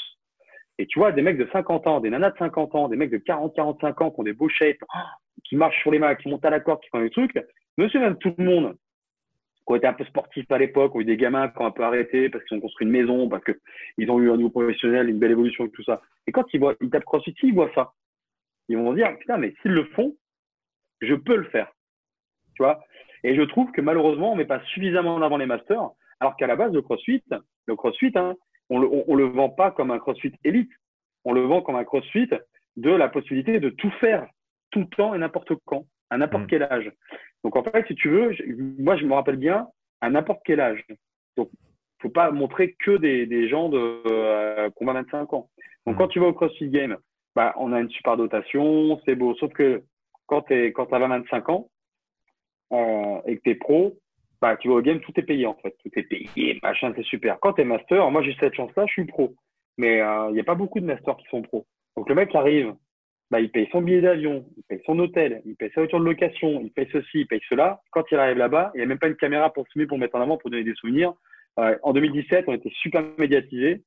et 0.77 0.85
tu 0.87 0.99
vois 0.99 1.11
des 1.11 1.21
mecs 1.21 1.37
de 1.37 1.47
50 1.51 1.87
ans, 1.87 1.99
des 1.99 2.09
nanas 2.09 2.31
de 2.31 2.37
50 2.37 2.75
ans, 2.75 2.87
des 2.89 2.97
mecs 2.97 3.11
de 3.11 3.17
40, 3.17 3.55
45 3.55 4.01
ans 4.01 4.11
qui 4.11 4.19
ont 4.19 4.23
des 4.23 4.33
beaux 4.33 4.49
shapes, 4.49 4.83
qui 5.43 5.55
marchent 5.55 5.81
sur 5.81 5.91
les 5.91 5.99
mains, 5.99 6.15
qui 6.15 6.29
montent 6.29 6.43
à 6.43 6.49
la 6.49 6.59
corde, 6.59 6.81
qui 6.81 6.89
font 6.89 7.01
des 7.01 7.09
trucs, 7.09 7.37
monsieur 7.77 7.99
même 7.99 8.17
tout 8.17 8.33
le 8.37 8.43
monde, 8.43 8.75
qui 9.65 9.73
ont 9.73 9.75
été 9.75 9.87
un 9.87 9.93
peu 9.93 10.05
sportifs 10.05 10.49
à 10.51 10.57
l'époque, 10.57 10.95
ont 10.95 11.01
eu 11.01 11.05
des 11.05 11.17
gamins 11.17 11.49
qui 11.49 11.61
ont 11.61 11.65
un 11.65 11.71
peu 11.71 11.83
arrêté 11.83 12.29
parce 12.29 12.43
qu'ils 12.45 12.57
ont 12.57 12.61
construit 12.61 12.85
une 12.85 12.93
maison, 12.93 13.27
parce 13.27 13.43
qu'ils 13.43 14.11
ont 14.11 14.19
eu 14.19 14.31
un 14.31 14.37
niveau 14.37 14.49
professionnel, 14.49 15.09
une 15.09 15.19
belle 15.19 15.31
évolution 15.31 15.65
et 15.65 15.71
tout 15.71 15.83
ça. 15.83 16.01
Et 16.27 16.31
quand 16.31 16.45
ils 16.53 16.59
voient, 16.59 16.75
ils 16.81 16.89
tapent 16.89 17.05
CrossFit, 17.05 17.35
ils 17.41 17.53
voient 17.53 17.71
ça. 17.73 17.93
Ils 18.69 18.77
vont 18.77 18.93
dire, 18.93 19.17
putain, 19.17 19.37
mais 19.37 19.53
s'ils 19.61 19.71
le 19.71 19.85
font, 19.85 20.15
je 21.01 21.15
peux 21.15 21.35
le 21.35 21.45
faire. 21.45 21.71
Tu 22.55 22.63
vois? 22.63 22.83
Et 23.23 23.35
je 23.35 23.41
trouve 23.41 23.71
que 23.71 23.81
malheureusement, 23.81 24.33
on 24.33 24.35
met 24.35 24.45
pas 24.45 24.63
suffisamment 24.65 25.15
en 25.15 25.21
avant 25.21 25.37
les 25.37 25.45
masters, 25.45 25.89
alors 26.19 26.35
qu'à 26.37 26.47
la 26.47 26.55
base, 26.55 26.71
le 26.73 26.81
CrossFit, 26.81 27.23
le 27.65 27.75
CrossFit, 27.75 28.11
hein, 28.15 28.35
on 28.69 28.79
le, 28.79 28.87
on, 29.07 29.15
le 29.15 29.25
vend 29.25 29.49
pas 29.49 29.71
comme 29.71 29.91
un 29.91 29.99
CrossFit 29.99 30.33
élite. 30.43 30.71
On 31.23 31.33
le 31.33 31.41
vend 31.41 31.61
comme 31.61 31.75
un 31.75 31.83
CrossFit 31.83 32.29
de 32.77 32.91
la 32.91 33.09
possibilité 33.09 33.59
de 33.59 33.69
tout 33.69 33.91
faire, 33.99 34.27
tout 34.71 34.79
le 34.79 34.87
temps 34.87 35.13
et 35.13 35.17
n'importe 35.17 35.53
quand, 35.65 35.85
à 36.09 36.17
n'importe 36.17 36.43
mmh. 36.43 36.47
quel 36.47 36.63
âge. 36.63 36.91
Donc 37.45 37.55
en 37.55 37.63
fait, 37.63 37.85
si 37.85 37.93
tu 37.93 38.09
veux, 38.09 38.35
moi 38.79 38.97
je 38.97 39.05
me 39.05 39.13
rappelle 39.13 39.35
bien 39.35 39.67
à 40.01 40.09
n'importe 40.09 40.41
quel 40.43 40.59
âge. 40.59 40.83
Donc 41.37 41.51
faut 42.01 42.09
pas 42.09 42.31
montrer 42.31 42.75
que 42.83 42.97
des, 42.97 43.27
des 43.27 43.47
gens 43.47 43.69
de 43.69 44.01
euh, 44.07 44.67
qui 44.71 44.83
ont 44.83 44.91
25 44.91 45.31
ans. 45.31 45.47
Donc 45.85 45.93
mmh. 45.93 45.97
quand 45.99 46.07
tu 46.07 46.19
vas 46.19 46.25
au 46.25 46.33
CrossFit 46.33 46.69
Game, 46.69 46.97
bah, 47.35 47.53
on 47.57 47.71
a 47.71 47.79
une 47.79 47.91
super 47.91 48.17
dotation, 48.17 48.99
c'est 49.05 49.13
beau. 49.13 49.35
Sauf 49.35 49.53
que 49.53 49.83
quand 50.25 50.41
tu 50.41 50.73
quand 50.73 50.91
as 50.91 50.97
25 50.97 51.49
ans 51.49 51.69
euh, 52.73 53.21
et 53.27 53.37
que 53.37 53.43
tu 53.43 53.51
es 53.51 53.55
pro, 53.55 53.95
bah, 54.41 54.57
tu 54.57 54.67
vas 54.67 54.73
au 54.73 54.81
game, 54.81 54.99
tout 55.01 55.13
est 55.15 55.21
payé 55.23 55.45
en 55.45 55.53
fait. 55.53 55.77
Tout 55.83 55.91
est 55.99 56.03
payé, 56.03 56.59
machin, 56.63 56.93
c'est 56.95 57.05
super. 57.05 57.39
Quand 57.39 57.53
tu 57.53 57.61
es 57.61 57.65
master, 57.65 58.09
moi 58.09 58.23
j'ai 58.23 58.35
cette 58.39 58.55
chance-là, 58.55 58.87
je 58.87 58.93
suis 58.93 59.05
pro. 59.05 59.35
Mais 59.77 59.97
il 59.97 60.01
euh, 60.01 60.31
n'y 60.31 60.39
a 60.39 60.43
pas 60.43 60.55
beaucoup 60.55 60.79
de 60.79 60.85
masters 60.85 61.17
qui 61.17 61.27
sont 61.27 61.43
pro. 61.43 61.67
Donc 61.95 62.09
le 62.09 62.15
mec 62.15 62.33
arrive, 62.33 62.73
bah, 63.31 63.39
il 63.39 63.49
paye 63.49 63.67
son 63.71 63.81
billet 63.81 64.01
d'avion, 64.01 64.45
il 64.55 64.63
paye 64.63 64.81
son 64.85 64.99
hôtel, 64.99 65.41
il 65.45 65.55
paye 65.55 65.71
sa 65.73 65.81
voiture 65.81 65.99
de 65.99 66.05
location, 66.05 66.61
il 66.61 66.71
paye 66.71 66.87
ceci, 66.91 67.21
il 67.21 67.27
paye 67.27 67.41
cela. 67.49 67.81
Quand 67.91 68.03
il 68.11 68.17
arrive 68.17 68.37
là-bas, 68.37 68.71
il 68.73 68.77
n'y 68.77 68.83
a 68.83 68.87
même 68.87 68.99
pas 68.99 69.07
une 69.07 69.15
caméra 69.15 69.51
pour 69.51 69.67
filmer, 69.69 69.87
pour 69.87 69.97
mettre 69.97 70.15
en 70.15 70.21
avant, 70.21 70.37
pour 70.37 70.51
donner 70.51 70.63
des 70.63 70.75
souvenirs. 70.75 71.13
Euh, 71.59 71.75
en 71.83 71.93
2017, 71.93 72.45
on 72.47 72.53
était 72.53 72.71
super 72.81 73.03
médiatisés. 73.17 73.83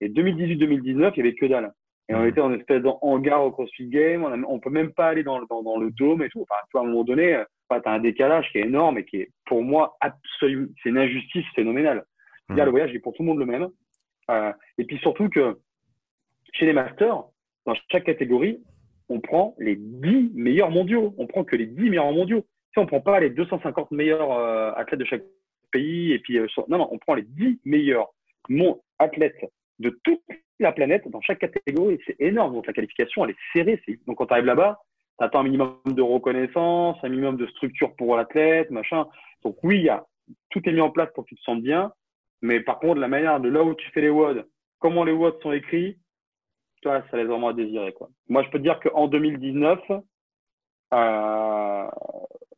Et 0.00 0.08
2018-2019, 0.08 0.82
il 0.84 0.96
n'y 0.96 1.04
avait 1.04 1.34
que 1.34 1.46
dalle. 1.46 1.72
Et 2.08 2.14
on 2.14 2.22
mmh. 2.22 2.28
était 2.28 2.40
en 2.40 2.54
espèce 2.54 2.82
de 2.82 2.88
hangar 3.02 3.44
au 3.44 3.50
CrossFit 3.50 3.88
Game. 3.88 4.24
On, 4.24 4.54
ne 4.54 4.60
peut 4.60 4.70
même 4.70 4.92
pas 4.92 5.08
aller 5.08 5.22
dans, 5.22 5.44
dans, 5.44 5.62
dans, 5.62 5.78
le 5.78 5.90
dôme 5.90 6.22
et 6.22 6.30
tout. 6.30 6.40
Enfin, 6.40 6.60
tu 6.70 6.72
vois, 6.72 6.80
à 6.80 6.84
un 6.84 6.86
moment 6.88 7.04
donné, 7.04 7.34
euh, 7.34 7.44
tu 7.70 7.76
as 7.88 7.92
un 7.92 7.98
décalage 7.98 8.50
qui 8.50 8.58
est 8.58 8.62
énorme 8.62 8.96
et 8.98 9.04
qui 9.04 9.18
est, 9.18 9.30
pour 9.44 9.62
moi, 9.62 9.96
absolument, 10.00 10.68
c'est 10.82 10.88
une 10.88 10.98
injustice 10.98 11.44
phénoménale. 11.54 12.04
Mmh. 12.48 12.56
le 12.56 12.70
voyage 12.70 12.94
est 12.94 13.00
pour 13.00 13.12
tout 13.12 13.22
le 13.22 13.28
monde 13.28 13.38
le 13.38 13.46
même. 13.46 13.68
Euh, 14.30 14.52
et 14.78 14.84
puis 14.84 14.98
surtout 14.98 15.28
que 15.28 15.58
chez 16.54 16.64
les 16.64 16.72
masters, 16.72 17.24
dans 17.66 17.74
chaque 17.90 18.04
catégorie, 18.04 18.62
on 19.08 19.20
prend 19.20 19.54
les 19.58 19.76
10 19.76 20.32
meilleurs 20.34 20.70
mondiaux. 20.70 21.14
On 21.18 21.26
prend 21.26 21.44
que 21.44 21.56
les 21.56 21.66
10 21.66 21.90
meilleurs 21.90 22.12
mondiaux. 22.12 22.44
Si 22.72 22.78
on 22.78 22.86
prend 22.86 23.00
pas 23.00 23.20
les 23.20 23.30
250 23.30 23.90
meilleurs 23.90 24.32
euh, 24.32 24.72
athlètes 24.76 25.00
de 25.00 25.04
chaque 25.04 25.22
pays, 25.72 26.12
et 26.12 26.18
puis, 26.18 26.38
euh, 26.38 26.46
non, 26.68 26.78
non, 26.78 26.88
on 26.90 26.98
prend 26.98 27.14
les 27.14 27.22
10 27.22 27.60
meilleurs 27.64 28.08
athlètes 28.98 29.38
de 29.78 29.90
toute 30.02 30.20
la 30.60 30.72
planète 30.72 31.08
dans 31.08 31.20
chaque 31.20 31.38
catégorie. 31.38 31.98
C'est 32.06 32.16
énorme. 32.20 32.54
Donc, 32.54 32.66
la 32.66 32.72
qualification, 32.72 33.24
elle 33.24 33.30
est 33.30 33.36
serrée. 33.54 33.80
Donc, 34.06 34.18
quand 34.18 34.26
tu 34.26 34.32
arrives 34.32 34.46
là-bas, 34.46 34.80
tu 35.18 35.24
attends 35.24 35.40
un 35.40 35.44
minimum 35.44 35.78
de 35.86 36.02
reconnaissance, 36.02 36.96
un 37.02 37.08
minimum 37.08 37.36
de 37.36 37.46
structure 37.46 37.94
pour 37.96 38.16
l'athlète, 38.16 38.70
machin. 38.70 39.06
Donc, 39.42 39.56
oui, 39.62 39.82
y 39.82 39.88
a, 39.88 40.04
tout 40.50 40.60
est 40.68 40.72
mis 40.72 40.80
en 40.80 40.90
place 40.90 41.08
pour 41.14 41.24
que 41.24 41.30
tu 41.30 41.36
te 41.36 41.42
sentes 41.42 41.62
bien. 41.62 41.92
Mais 42.42 42.60
par 42.60 42.78
contre, 42.78 43.00
la 43.00 43.08
manière 43.08 43.40
de 43.40 43.48
là 43.48 43.62
où 43.62 43.74
tu 43.74 43.90
fais 43.90 44.00
les 44.00 44.10
WOD, 44.10 44.46
comment 44.78 45.04
les 45.04 45.12
WOD 45.12 45.40
sont 45.42 45.52
écrits, 45.52 45.98
ça 46.82 47.16
laisse 47.16 47.26
vraiment 47.26 47.48
à 47.48 47.52
désirer. 47.52 47.92
Quoi. 47.92 48.08
Moi, 48.28 48.42
je 48.42 48.50
peux 48.50 48.58
te 48.58 48.62
dire 48.62 48.80
qu'en 48.80 49.08
2019, 49.08 49.80
euh, 50.94 51.86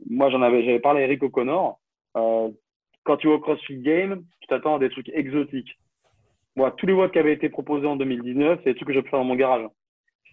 moi, 0.09 0.31
j'en 0.31 0.43
avais, 0.43 0.65
j'avais 0.65 0.81
parlé 0.81 1.03
à 1.03 1.05
Eric 1.05 1.23
O'Connor. 1.23 1.79
Euh, 2.17 2.49
quand 3.05 3.17
tu 3.17 3.29
vas 3.29 3.35
au 3.35 3.41
CrossFit 3.41 3.79
Game, 3.79 4.25
tu 4.41 4.49
t'attends 4.49 4.77
à 4.77 4.79
des 4.79 4.91
trucs 4.91 5.09
exotiques. 5.11 5.79
Moi, 6.57 6.71
tous 6.73 6.87
les 6.87 6.93
watts 6.93 7.13
qui 7.13 7.19
avaient 7.19 7.33
été 7.33 7.49
proposés 7.49 7.87
en 7.87 7.97
2019, 7.97 8.61
c'est 8.63 8.71
des 8.71 8.75
trucs 8.75 8.89
que 8.89 8.95
je 8.95 9.01
peux 9.01 9.09
faire 9.09 9.21
dans 9.21 9.25
mon 9.25 9.37
garage. 9.37 9.67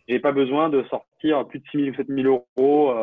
J'ai 0.07 0.19
pas 0.19 0.31
besoin 0.31 0.69
de 0.69 0.83
sortir 0.83 1.47
plus 1.47 1.59
de 1.59 1.65
6 1.71 1.77
000 1.77 1.89
ou 1.89 1.95
7 1.95 2.07
000 2.07 2.43
euros 2.57 2.93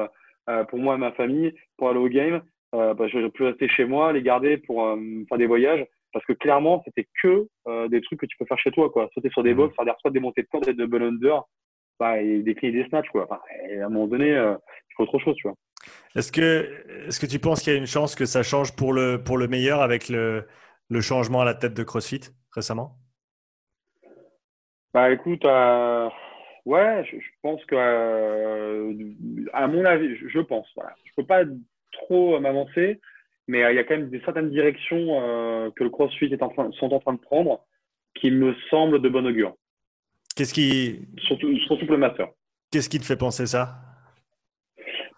euh, 0.49 0.65
pour 0.65 0.79
moi 0.79 0.95
et 0.95 0.99
ma 0.99 1.13
famille 1.13 1.55
pour 1.77 1.91
aller 1.91 1.99
au 1.99 2.09
game. 2.09 2.43
Euh, 2.75 2.95
bah, 2.95 3.07
je 3.09 3.27
peux 3.29 3.45
rester 3.45 3.69
chez 3.69 3.85
moi, 3.85 4.13
les 4.13 4.23
garder 4.23 4.57
pour 4.57 4.97
faire 5.29 5.39
des 5.39 5.47
voyages 5.47 5.87
parce 6.15 6.25
que 6.25 6.33
clairement, 6.33 6.81
c'était 6.87 7.09
que 7.21 7.49
euh, 7.67 7.89
des 7.89 8.01
trucs 8.01 8.21
que 8.21 8.27
tu 8.27 8.37
peux 8.39 8.47
faire 8.47 8.59
chez 8.59 8.71
toi, 8.71 8.89
quoi. 8.89 9.11
Sauter 9.13 9.31
sur 9.31 9.43
des 9.43 9.53
mmh. 9.53 9.57
box, 9.57 9.75
faire 9.75 9.85
des 9.85 9.93
soit 10.01 10.11
des 10.13 10.21
montées 10.21 10.43
de 10.43 10.47
corde, 10.47 10.65
des 10.65 10.73
double 10.73 11.03
under, 11.03 11.43
bah, 11.99 12.21
et 12.21 12.41
des 12.43 12.55
clés 12.55 12.71
des 12.71 12.87
snatchs, 12.89 13.09
quoi. 13.11 13.25
Enfin, 13.25 13.41
à 13.81 13.85
un 13.85 13.89
moment 13.89 14.07
donné, 14.07 14.31
euh, 14.31 14.55
faut 14.97 15.03
autre 15.03 15.19
chose, 15.19 15.35
tu 15.37 15.49
vois. 15.49 15.57
Est-ce 16.15 16.31
que, 16.31 17.09
est-ce 17.09 17.19
que 17.19 17.27
tu 17.27 17.41
penses 17.41 17.63
qu'il 17.63 17.73
y 17.73 17.77
a 17.77 17.79
une 17.79 17.87
chance 17.87 18.15
que 18.15 18.25
ça 18.27 18.45
change 18.45 18.77
pour 18.77 18.93
le, 18.93 19.23
pour 19.23 19.37
le 19.37 19.49
meilleur 19.49 19.83
avec 19.83 20.09
le, 20.09 20.47
le 20.89 21.01
changement 21.01 21.41
à 21.41 21.45
la 21.45 21.55
tête 21.55 21.75
de 21.75 21.83
CrossFit 21.83 22.21
récemment? 22.55 22.97
Bah 24.95 25.11
écoute, 25.11 25.45
euh, 25.45 26.09
ouais, 26.65 27.05
je, 27.11 27.17
pense 27.43 27.65
que, 27.65 27.75
à 29.53 29.67
mon 29.67 29.85
avis, 29.85 30.17
je, 30.17 30.39
pense, 30.39 30.69
voilà. 30.77 30.95
Je 31.05 31.11
peux 31.17 31.27
pas 31.27 31.43
trop 31.91 32.39
m'avancer, 32.39 33.01
mais 33.47 33.65
euh, 33.65 33.73
il 33.73 33.77
y 33.77 33.79
a 33.79 33.85
quand 33.85 33.97
même 33.97 34.11
des 34.11 34.21
certaines 34.21 34.51
directions 34.51 35.71
que 35.77 35.85
le 35.85 35.91
CrossFit 35.91 36.27
est 36.27 36.43
en 36.43 36.49
train, 36.49 36.71
sont 36.73 36.93
en 36.93 37.01
train 37.01 37.15
de 37.15 37.19
prendre 37.19 37.65
qui 38.15 38.31
me 38.31 38.55
semblent 38.71 39.01
de 39.01 39.09
bon 39.09 39.27
augure. 39.27 39.55
Qu'est-ce 40.37 40.55
qui. 40.55 41.07
Surtout, 41.19 41.57
surtout 41.67 41.87
pour 41.87 41.95
le 41.95 42.01
master. 42.01 42.29
Qu'est-ce 42.71 42.89
qui 42.89 42.99
te 42.99 43.05
fait 43.05 43.17
penser 43.17 43.47
ça? 43.47 43.77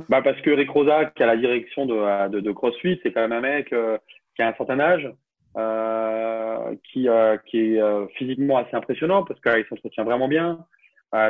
Bah 0.08 0.20
parce 0.22 0.40
que 0.42 0.50
Rick 0.50 0.70
Rosa, 0.70 1.06
qui 1.06 1.22
a 1.22 1.26
la 1.26 1.36
direction 1.36 1.86
de, 1.86 2.28
de, 2.28 2.40
de 2.40 2.52
CrossFit, 2.52 3.00
c'est 3.02 3.12
quand 3.12 3.22
même 3.22 3.32
un 3.32 3.40
mec 3.40 3.74
qui 4.34 4.42
a 4.42 4.48
un 4.48 4.54
certain 4.54 4.78
âge, 4.78 5.10
euh, 5.56 6.74
qui, 6.92 7.08
euh, 7.08 7.38
qui 7.46 7.76
est 7.76 7.80
euh, 7.80 8.06
physiquement 8.18 8.58
assez 8.58 8.76
impressionnant 8.76 9.24
parce 9.24 9.40
qu'il 9.40 9.64
s'entretient 9.70 10.04
vraiment 10.04 10.28
bien. 10.28 10.66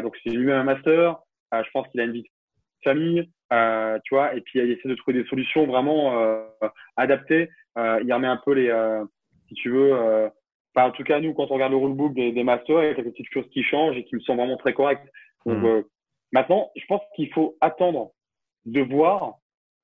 donc 0.02 0.16
c'est 0.24 0.30
lui-même 0.30 0.56
un 0.56 0.64
master. 0.64 1.18
je 1.52 1.70
pense 1.72 1.86
qu'il 1.88 2.00
a 2.00 2.04
une 2.04 2.12
vie 2.12 2.28
famille, 2.84 3.28
tu 3.50 4.14
vois, 4.14 4.34
et 4.34 4.40
puis 4.40 4.58
il 4.60 4.70
essaie 4.70 4.88
de 4.88 4.94
trouver 4.94 5.22
des 5.22 5.28
solutions 5.28 5.66
vraiment 5.66 6.40
adaptées. 6.96 7.50
il 7.76 8.12
remet 8.12 8.26
un 8.26 8.40
peu 8.44 8.52
les, 8.52 8.72
si 9.48 9.54
tu 9.54 9.70
veux, 9.70 10.30
en 10.74 10.90
tout 10.90 11.04
cas 11.04 11.20
nous 11.20 11.34
quand 11.34 11.50
on 11.50 11.54
regarde 11.54 11.72
le 11.72 11.78
rulebook 11.78 12.14
des, 12.14 12.32
des 12.32 12.44
masters, 12.44 12.82
il 12.82 12.86
y 12.86 12.90
a 12.90 12.94
quelques 12.94 13.12
petites 13.12 13.32
choses 13.32 13.48
qui 13.50 13.62
changent 13.62 13.96
et 13.96 14.04
qui 14.04 14.16
me 14.16 14.20
sont 14.20 14.36
vraiment 14.36 14.56
très 14.56 14.74
correctes. 14.74 15.06
Donc 15.44 15.62
mmh. 15.62 15.84
maintenant, 16.32 16.70
je 16.76 16.84
pense 16.86 17.02
qu'il 17.14 17.32
faut 17.32 17.56
attendre 17.60 18.10
de 18.64 18.80
voir 18.80 19.34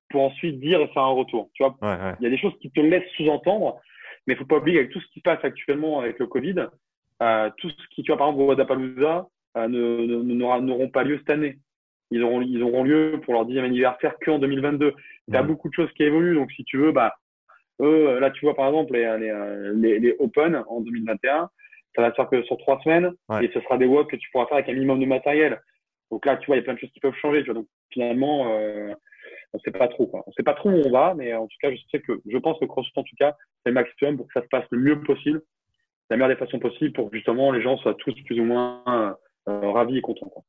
pour 0.09 0.23
ensuite 0.23 0.59
dire 0.59 0.81
et 0.81 0.87
faire 0.89 1.03
un 1.03 1.13
retour. 1.13 1.49
Tu 1.53 1.63
vois, 1.63 1.75
il 2.19 2.23
y 2.23 2.27
a 2.27 2.29
des 2.29 2.37
choses 2.37 2.57
qui 2.59 2.69
te 2.71 2.81
laissent 2.81 3.09
sous-entendre 3.15 3.79
mais 4.25 4.33
il 4.33 4.37
faut 4.37 4.45
pas 4.45 4.57
oublier 4.57 4.79
avec 4.79 4.91
tout 4.91 5.01
ce 5.01 5.07
qui 5.07 5.19
se 5.19 5.23
passe 5.23 5.43
actuellement 5.43 5.99
avec 5.99 6.19
le 6.19 6.27
Covid, 6.27 6.67
euh, 7.21 7.49
tout 7.57 7.69
ce 7.69 7.87
qui, 7.93 8.03
tu 8.03 8.11
vois, 8.11 8.17
par 8.17 8.29
exemple, 8.29 8.45
Wadapalooza 8.47 9.27
euh, 9.57 9.67
ne, 9.67 10.59
n'auront 10.61 10.89
pas 10.89 11.03
lieu 11.03 11.17
cette 11.19 11.29
année. 11.29 11.59
Ils 12.13 12.23
auront, 12.23 12.41
ils 12.41 12.61
auront 12.61 12.83
lieu 12.83 13.19
pour 13.23 13.33
leur 13.33 13.45
dixième 13.45 13.65
anniversaire 13.65 14.13
qu'en 14.23 14.37
2022. 14.37 14.93
Il 15.27 15.33
y 15.33 15.37
a 15.37 15.41
beaucoup 15.41 15.67
de 15.67 15.73
choses 15.73 15.91
qui 15.93 16.03
évoluent. 16.03 16.35
Donc, 16.35 16.51
si 16.51 16.63
tu 16.63 16.77
veux, 16.77 16.91
bah, 16.91 17.15
eux, 17.81 18.19
là, 18.19 18.29
tu 18.29 18.45
vois, 18.45 18.55
par 18.55 18.67
exemple, 18.67 18.93
les, 18.93 19.17
les, 19.73 19.99
les, 19.99 20.15
Open 20.19 20.63
en 20.67 20.81
2021, 20.81 21.49
ça 21.95 22.01
va 22.01 22.11
se 22.11 22.15
faire 22.15 22.29
que 22.29 22.43
sur 22.43 22.57
trois 22.57 22.79
semaines 22.83 23.11
et 23.41 23.49
ce 23.53 23.59
sera 23.61 23.77
des 23.77 23.85
walks 23.85 24.11
que 24.11 24.15
tu 24.15 24.29
pourras 24.31 24.45
faire 24.45 24.57
avec 24.57 24.69
un 24.69 24.73
minimum 24.73 24.99
de 24.99 25.05
matériel. 25.05 25.59
Donc 26.11 26.25
là, 26.27 26.37
tu 26.37 26.45
vois, 26.45 26.55
il 26.55 26.59
y 26.59 26.61
a 26.61 26.63
plein 26.63 26.75
de 26.75 26.79
choses 26.79 26.91
qui 26.91 26.99
peuvent 26.99 27.15
changer. 27.15 27.39
Tu 27.39 27.45
vois. 27.45 27.55
Donc, 27.55 27.67
finalement, 27.91 28.47
euh, 28.51 28.93
on 29.53 29.57
ne 29.57 29.61
sait 29.63 29.77
pas 29.77 29.87
trop. 29.87 30.05
Quoi. 30.05 30.23
On 30.27 30.29
ne 30.29 30.33
sait 30.33 30.43
pas 30.43 30.53
trop 30.53 30.69
où 30.69 30.81
on 30.85 30.91
va, 30.91 31.15
mais 31.15 31.33
en 31.33 31.47
tout 31.47 31.57
cas, 31.61 31.71
je 31.71 31.77
sais 31.91 31.99
que 31.99 32.21
je 32.25 32.37
pense 32.37 32.59
que 32.59 32.65
CrossFit, 32.65 32.91
en 32.95 33.03
tout 33.03 33.15
cas, 33.17 33.35
c'est 33.63 33.69
le 33.69 33.75
maximum 33.75 34.17
pour 34.17 34.27
que 34.27 34.33
ça 34.33 34.41
se 34.41 34.49
passe 34.49 34.65
le 34.69 34.79
mieux 34.79 35.01
possible, 35.01 35.41
la 36.09 36.17
meilleure 36.17 36.29
des 36.29 36.45
façons 36.45 36.59
possibles, 36.59 36.93
pour 36.93 37.09
que 37.09 37.17
justement 37.17 37.51
les 37.51 37.61
gens 37.61 37.77
soient 37.77 37.95
tous 37.95 38.13
plus 38.25 38.39
ou 38.39 38.43
moins 38.43 38.83
euh, 39.47 39.71
ravis 39.71 39.97
et 39.97 40.01
contents. 40.01 40.31
Euh, 40.35 40.41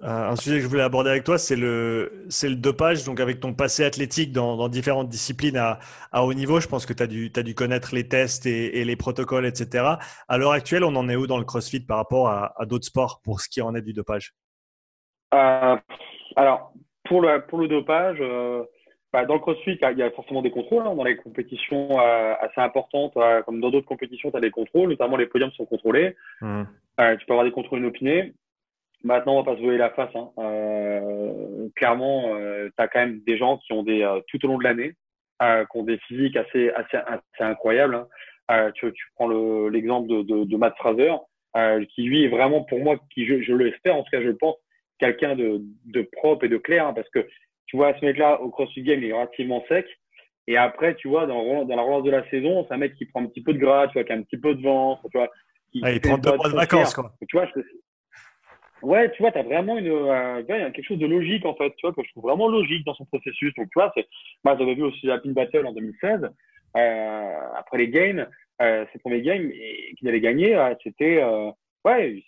un 0.00 0.36
sujet 0.36 0.56
que 0.56 0.62
je 0.62 0.68
voulais 0.68 0.82
aborder 0.82 1.10
avec 1.10 1.24
toi, 1.24 1.38
c'est 1.38 1.56
le, 1.56 2.24
c'est 2.28 2.48
le 2.48 2.54
dopage. 2.54 3.04
Donc, 3.04 3.18
avec 3.18 3.40
ton 3.40 3.52
passé 3.52 3.84
athlétique 3.84 4.32
dans, 4.32 4.68
différentes 4.68 5.08
disciplines 5.08 5.56
à, 5.56 5.78
haut 6.22 6.34
niveau, 6.34 6.60
je 6.60 6.68
pense 6.68 6.86
que 6.86 6.92
tu 6.92 7.02
as 7.02 7.06
dû, 7.06 7.32
as 7.34 7.42
dû 7.42 7.54
connaître 7.54 7.94
les 7.94 8.08
tests 8.08 8.46
et, 8.46 8.84
les 8.84 8.96
protocoles, 8.96 9.46
etc. 9.46 9.84
À 10.28 10.38
l'heure 10.38 10.52
actuelle, 10.52 10.84
on 10.84 10.94
en 10.94 11.08
est 11.08 11.16
où 11.16 11.26
dans 11.26 11.38
le 11.38 11.44
CrossFit 11.44 11.80
par 11.80 11.96
rapport 11.96 12.28
à, 12.28 12.54
d'autres 12.66 12.86
sports 12.86 13.20
pour 13.24 13.40
ce 13.40 13.48
qui 13.48 13.60
en 13.60 13.74
est 13.74 13.82
du 13.82 13.92
dopage? 13.92 14.34
Euh, 15.34 15.76
Alors, 16.36 16.72
pour 17.04 17.20
le, 17.20 17.44
pour 17.46 17.58
le 17.58 17.66
dopage, 17.66 18.18
euh, 18.20 18.62
bah, 19.12 19.24
dans 19.24 19.34
le 19.34 19.40
crossfit, 19.40 19.78
il 19.82 19.98
y 19.98 20.02
a 20.02 20.10
forcément 20.12 20.42
des 20.42 20.52
contrôles. 20.52 20.86
Hein. 20.86 20.94
Dans 20.94 21.04
les 21.04 21.16
compétitions 21.16 21.98
euh, 22.00 22.34
assez 22.40 22.60
importantes, 22.60 23.14
comme 23.46 23.60
dans 23.60 23.70
d'autres 23.70 23.86
compétitions, 23.86 24.30
tu 24.30 24.36
as 24.36 24.40
des 24.40 24.52
contrôles, 24.52 24.90
notamment 24.90 25.16
les 25.16 25.26
podiums 25.26 25.50
sont 25.52 25.66
contrôlés. 25.66 26.14
Mmh. 26.40 26.62
tu 27.18 27.26
peux 27.26 27.32
avoir 27.32 27.44
des 27.44 27.50
contrôles 27.50 27.80
inopinés. 27.80 28.32
Maintenant, 29.04 29.34
on 29.34 29.42
va 29.42 29.52
pas 29.52 29.56
se 29.56 29.62
voiler 29.62 29.78
la 29.78 29.90
face. 29.90 30.14
Hein. 30.14 30.30
clairement, 31.76 32.36
tu 32.36 32.72
as 32.78 32.88
quand 32.88 33.00
même 33.00 33.20
des 33.26 33.38
gens 33.38 33.58
qui 33.58 33.72
ont 33.72 33.82
des, 33.82 34.06
tout 34.28 34.44
au 34.44 34.48
long 34.48 34.58
de 34.58 34.64
l'année, 34.64 34.94
qui 35.40 35.78
ont 35.78 35.84
des 35.84 35.98
physiques 35.98 36.36
assez, 36.36 36.70
assez, 36.70 36.96
assez 36.96 37.22
incroyables. 37.40 38.06
Hein. 38.48 38.70
Tu, 38.74 38.92
tu, 38.92 39.04
prends 39.14 39.28
l'exemple 39.68 40.08
de, 40.08 40.22
de, 40.22 40.44
de, 40.44 40.56
Matt 40.56 40.76
Fraser, 40.78 41.14
qui 41.94 42.02
lui 42.02 42.24
est 42.24 42.28
vraiment, 42.28 42.62
pour 42.64 42.80
moi, 42.80 42.96
qui 43.14 43.26
je, 43.26 43.40
je 43.42 43.52
l'espère, 43.54 43.94
en 43.94 44.02
tout 44.02 44.10
cas 44.10 44.20
je 44.20 44.28
le 44.28 44.36
pense, 44.36 44.56
quelqu'un 44.98 45.36
de, 45.36 45.62
de, 45.86 46.02
propre 46.02 46.44
et 46.44 46.48
de 46.48 46.56
clair, 46.56 46.86
hein, 46.86 46.92
parce 46.92 47.08
que 47.10 47.26
tu 47.66 47.76
vois, 47.76 47.94
ce 47.98 48.04
mec-là, 48.04 48.40
au 48.40 48.50
CrossFit 48.50 48.82
Game, 48.82 49.02
il 49.02 49.10
est 49.10 49.12
relativement 49.12 49.64
sec. 49.68 49.86
Et 50.46 50.56
après, 50.56 50.94
tu 50.94 51.08
vois, 51.08 51.26
dans, 51.26 51.64
dans 51.66 51.76
la 51.76 51.82
relance 51.82 52.04
de 52.04 52.10
la 52.10 52.28
saison, 52.30 52.64
c'est 52.66 52.74
un 52.74 52.78
mec 52.78 52.94
qui 52.94 53.04
prend 53.04 53.22
un 53.22 53.26
petit 53.26 53.42
peu 53.42 53.52
de 53.52 53.58
gras, 53.58 53.86
tu 53.88 53.94
vois, 53.94 54.04
qui 54.04 54.12
a 54.12 54.16
un 54.16 54.22
petit 54.22 54.38
peu 54.38 54.54
de 54.54 54.62
ventre, 54.62 55.02
tu 55.10 55.18
vois. 55.18 55.28
Qui 55.70 55.82
il 55.84 56.00
prend 56.00 56.16
deux 56.16 56.34
mois 56.34 56.48
de 56.48 56.54
vacances, 56.54 56.94
quoi. 56.94 57.12
Tu 57.28 57.36
vois, 57.36 57.46
Ouais, 58.82 59.10
tu 59.12 59.22
vois, 59.22 59.32
tu 59.32 59.38
as 59.38 59.42
vraiment 59.42 59.76
une, 59.78 59.88
euh, 59.88 60.42
quelque 60.44 60.82
chose 60.82 60.98
de 60.98 61.06
logique, 61.06 61.44
en 61.44 61.54
fait, 61.54 61.70
tu 61.76 61.86
vois, 61.86 61.92
que 61.92 62.02
je 62.04 62.10
trouve 62.12 62.24
vraiment 62.24 62.48
logique 62.48 62.84
dans 62.86 62.94
son 62.94 63.04
processus. 63.06 63.52
Donc, 63.54 63.66
tu 63.70 63.74
vois, 63.78 63.92
moi, 64.44 64.56
j'avais 64.58 64.74
vu 64.74 64.82
aussi 64.84 65.06
la 65.06 65.18
Pin 65.18 65.32
Battle 65.32 65.66
en 65.66 65.72
2016, 65.72 66.30
euh, 66.76 67.38
après 67.56 67.78
les 67.78 67.88
games, 67.88 68.28
euh, 68.62 68.84
ses 68.92 68.98
premiers 69.00 69.22
games 69.22 69.50
qu'il 69.98 70.08
avait 70.08 70.20
gagné, 70.20 70.54
euh, 70.54 70.74
c'était, 70.82 71.20
euh, 71.22 71.50
ouais, 71.84 72.22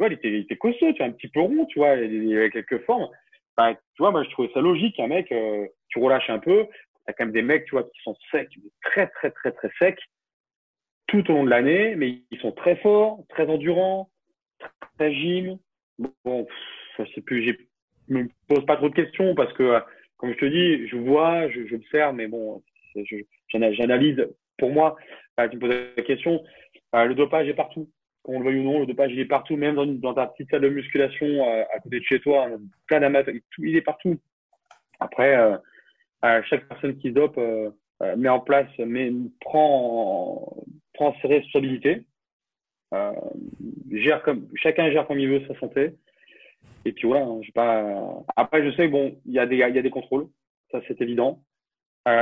ouais, 0.00 0.06
il 0.08 0.12
était, 0.12 0.28
il 0.28 0.34
était 0.40 0.56
costaud, 0.56 0.92
tu 0.92 0.98
vois, 0.98 1.06
un 1.06 1.12
petit 1.12 1.28
peu 1.28 1.40
rond, 1.40 1.64
tu 1.66 1.78
vois, 1.78 1.94
il 1.96 2.36
avait 2.36 2.50
quelques 2.50 2.84
formes. 2.84 3.08
Bah, 3.56 3.74
tu 3.74 3.80
vois, 4.02 4.10
moi, 4.10 4.22
je 4.24 4.30
trouvais 4.30 4.50
ça 4.52 4.60
logique, 4.60 4.98
un 5.00 5.06
mec, 5.06 5.30
euh, 5.32 5.66
tu 5.88 5.98
relâches 5.98 6.30
un 6.30 6.40
peu, 6.40 6.66
t'as 7.06 7.12
quand 7.12 7.24
même 7.24 7.32
des 7.34 7.42
mecs, 7.42 7.64
tu 7.66 7.72
vois, 7.72 7.84
qui 7.84 8.02
sont 8.02 8.16
secs, 8.30 8.48
très, 8.82 9.06
très, 9.08 9.30
très, 9.30 9.52
très 9.52 9.70
secs, 9.78 10.00
tout 11.06 11.30
au 11.30 11.34
long 11.34 11.44
de 11.44 11.50
l'année, 11.50 11.94
mais 11.96 12.22
ils 12.30 12.40
sont 12.40 12.52
très 12.52 12.76
forts, 12.76 13.20
très 13.28 13.46
endurants, 13.48 14.10
très 14.80 15.06
agiles. 15.06 15.58
Bon, 16.24 16.46
je 16.98 17.04
sais 17.14 17.20
plus, 17.20 17.44
je 17.44 18.14
me 18.14 18.28
pose 18.48 18.64
pas 18.66 18.76
trop 18.76 18.88
de 18.88 18.94
questions 18.94 19.34
parce 19.34 19.52
que, 19.52 19.80
comme 20.16 20.32
je 20.32 20.38
te 20.38 20.44
dis, 20.44 20.88
je 20.88 20.96
vois, 20.96 21.48
je, 21.50 21.66
je 21.66 21.76
observe, 21.76 22.14
mais 22.14 22.26
bon, 22.26 22.62
j'analyse. 23.48 24.26
Pour 24.58 24.70
moi, 24.70 24.96
tu 25.38 25.56
me 25.56 25.60
poses 25.60 25.74
la 25.96 26.02
question, 26.02 26.42
bah, 26.92 27.04
le 27.06 27.14
dopage 27.14 27.48
est 27.48 27.54
partout 27.54 27.88
qu'on 28.24 28.40
le 28.40 28.46
veuille 28.46 28.60
ou 28.60 28.64
non, 28.64 28.80
le 28.80 28.86
dopage, 28.86 29.12
il 29.12 29.20
est 29.20 29.26
partout, 29.26 29.56
même 29.56 29.76
dans, 30.00 30.14
ta 30.14 30.26
petite 30.26 30.50
salle 30.50 30.62
de 30.62 30.70
musculation 30.70 31.26
euh, 31.26 31.62
à 31.74 31.78
côté 31.78 32.00
de 32.00 32.04
chez 32.04 32.20
toi, 32.20 32.48
plein 32.86 33.00
d'amateurs, 33.00 33.34
il 33.58 33.76
est 33.76 33.82
partout. 33.82 34.18
Après, 34.98 35.36
euh, 35.36 35.56
euh, 36.24 36.42
chaque 36.48 36.66
personne 36.66 36.96
qui 36.98 37.12
dope 37.12 37.38
met 38.16 38.28
en 38.28 38.40
place, 38.40 38.68
mais 38.78 39.12
prend, 39.40 40.56
prend 40.94 41.14
ses 41.20 41.28
responsabilités, 41.28 42.06
gère 43.90 44.22
comme, 44.22 44.48
chacun 44.54 44.90
gère 44.90 45.06
comme 45.06 45.20
il 45.20 45.28
veut 45.28 45.46
sa 45.46 45.58
santé. 45.58 45.92
Et 46.84 46.92
puis 46.92 47.06
voilà, 47.06 47.26
hein. 47.26 48.24
Après, 48.36 48.64
je 48.64 48.76
sais, 48.76 48.88
bon, 48.88 49.18
il 49.26 49.32
y 49.32 49.38
a 49.38 49.46
des, 49.46 49.56
y 49.56 49.62
a 49.62 49.70
des 49.70 49.90
contrôles, 49.90 50.26
ça 50.70 50.80
c'est 50.86 51.00
évident. 51.00 51.42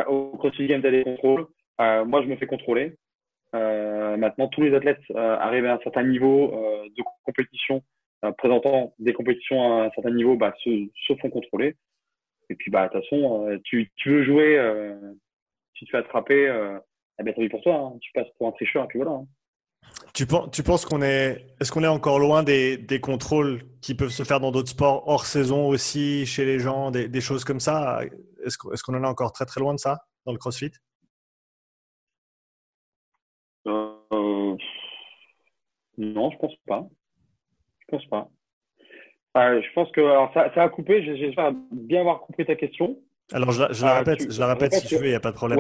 au 0.09 0.37
CrossFit 0.39 0.67
Games, 0.67 0.81
il 0.81 0.85
y 0.85 0.89
a 0.89 0.91
des 0.91 1.05
contrôles. 1.05 1.47
moi, 1.79 2.23
je 2.23 2.29
me 2.29 2.37
fais 2.37 2.47
contrôler. 2.47 2.97
Euh, 3.55 4.17
maintenant, 4.17 4.49
tous 4.49 4.63
les 4.63 4.75
athlètes 4.75 5.03
euh, 5.11 5.37
arrivés 5.37 5.69
à 5.69 5.75
un 5.75 5.81
certain 5.81 6.05
niveau 6.05 6.55
euh, 6.55 6.89
de 6.97 7.03
compétition, 7.25 7.83
présentant 8.39 8.95
des 8.99 9.13
compétitions 9.13 9.81
à 9.81 9.87
un 9.87 9.91
certain 9.91 10.11
niveau, 10.11 10.37
bah, 10.37 10.55
se, 10.63 11.15
font 11.21 11.31
contrôler. 11.31 11.77
Et 12.49 12.55
puis, 12.55 12.71
bah, 12.71 12.89
de 12.89 12.93
toute 12.93 13.03
façon, 13.03 13.61
tu, 13.65 13.91
veux 14.07 14.23
jouer, 14.23 14.59
si 15.75 15.81
tu 15.81 15.85
te 15.87 15.91
fais 15.91 15.99
attraper, 15.99 16.47
eh 17.19 17.23
bien, 17.23 17.33
tant 17.33 17.41
pis 17.41 17.49
pour 17.49 17.63
toi. 17.63 17.75
Hein. 17.75 17.99
Tu 18.01 18.13
passes 18.13 18.31
pour 18.39 18.47
un 18.47 18.53
tricheur, 18.53 18.85
et 18.85 18.87
puis 18.87 18.99
voilà. 18.99 19.13
Hein. 19.13 19.27
Tu 20.15 20.27
penses, 20.27 20.51
tu 20.51 20.63
penses 20.63 20.85
qu'on 20.85 21.01
est, 21.01 21.47
est-ce 21.61 21.73
qu'on 21.73 21.83
est 21.83 21.89
encore 21.89 22.19
loin 22.19 22.43
des, 22.43 23.01
contrôles 23.01 23.63
qui 23.81 23.95
peuvent 23.95 24.11
se 24.11 24.25
faire 24.25 24.41
dans 24.41 24.53
d'autres 24.53 24.69
sports 24.69 25.09
hors 25.09 25.25
saison 25.25 25.69
aussi, 25.69 26.27
chez 26.27 26.45
les 26.45 26.59
gens, 26.59 26.91
des, 26.91 27.21
choses 27.21 27.45
comme 27.45 27.61
ça? 27.61 28.01
Est-ce 28.45 28.83
qu'on 28.83 28.95
en 28.95 29.05
est 29.05 29.07
encore 29.07 29.33
très 29.33 29.47
très 29.47 29.61
loin 29.61 29.75
de 29.75 29.79
ça 29.79 29.99
dans 30.27 30.33
le 30.33 30.39
CrossFit? 30.39 30.73
Non, 35.99 36.31
je 36.31 36.39
pense 36.39 36.57
pas. 36.67 36.87
Je 37.81 37.87
pense 37.89 38.07
pas. 38.07 38.29
Euh, 39.37 39.63
je 39.63 39.73
pense 39.73 39.91
que 39.93 40.03
ça, 40.35 40.53
ça 40.55 40.63
a 40.65 40.69
coupé. 40.69 41.03
J'espère 41.05 41.53
bien 41.71 42.01
avoir 42.01 42.21
compris 42.21 42.45
ta 42.45 42.57
question. 42.57 42.99
Alors 43.33 43.53
je, 43.53 43.63
je 43.71 43.85
la 43.85 43.97
euh, 43.97 43.99
répète, 43.99 44.33
je 44.33 44.41
la 44.41 44.47
répète 44.49 44.75
si 44.75 44.87
tu 44.87 44.97
veux, 44.97 45.07
il 45.07 45.11
n'y 45.11 45.15
a 45.15 45.21
pas 45.21 45.31
de 45.31 45.37
problème. 45.37 45.59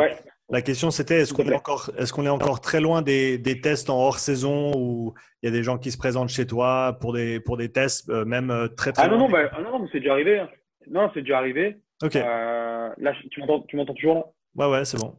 La 0.50 0.62
question 0.62 0.90
c'était 0.90 1.20
est-ce 1.20 1.32
qu'on 1.32 1.44
est 1.44 1.54
encore, 1.54 1.90
est-ce 1.98 2.12
qu'on 2.12 2.26
est 2.26 2.30
encore 2.30 2.60
très 2.60 2.80
loin 2.80 3.02
des, 3.02 3.38
des, 3.38 3.60
tests 3.60 3.88
en 3.88 3.98
hors 3.98 4.18
saison 4.18 4.72
où 4.76 5.14
il 5.42 5.46
y 5.46 5.48
a 5.48 5.52
des 5.52 5.62
gens 5.62 5.78
qui 5.78 5.90
se 5.90 5.98
présentent 5.98 6.28
chez 6.28 6.46
toi 6.46 6.98
pour 7.00 7.12
des 7.12 7.40
pour 7.40 7.56
des 7.56 7.70
tests 7.70 8.10
euh, 8.10 8.24
même 8.24 8.68
très 8.76 8.92
très. 8.92 9.04
Ah 9.04 9.08
non 9.08 9.18
non, 9.18 9.28
bah, 9.28 9.50
ah 9.52 9.62
non, 9.62 9.78
non 9.78 9.88
c'est 9.90 10.00
déjà 10.00 10.12
arrivé. 10.12 10.40
Hein. 10.40 10.48
Non, 10.90 11.10
c'est 11.14 11.22
déjà 11.22 11.38
arrivé. 11.38 11.78
Ok. 12.02 12.14
là, 12.14 13.12
tu 13.30 13.40
m'entends, 13.40 13.94
toujours 13.94 14.14
là? 14.14 14.24
Ouais 14.56 14.70
ouais, 14.70 14.84
c'est 14.84 14.98
bon. 14.98 15.14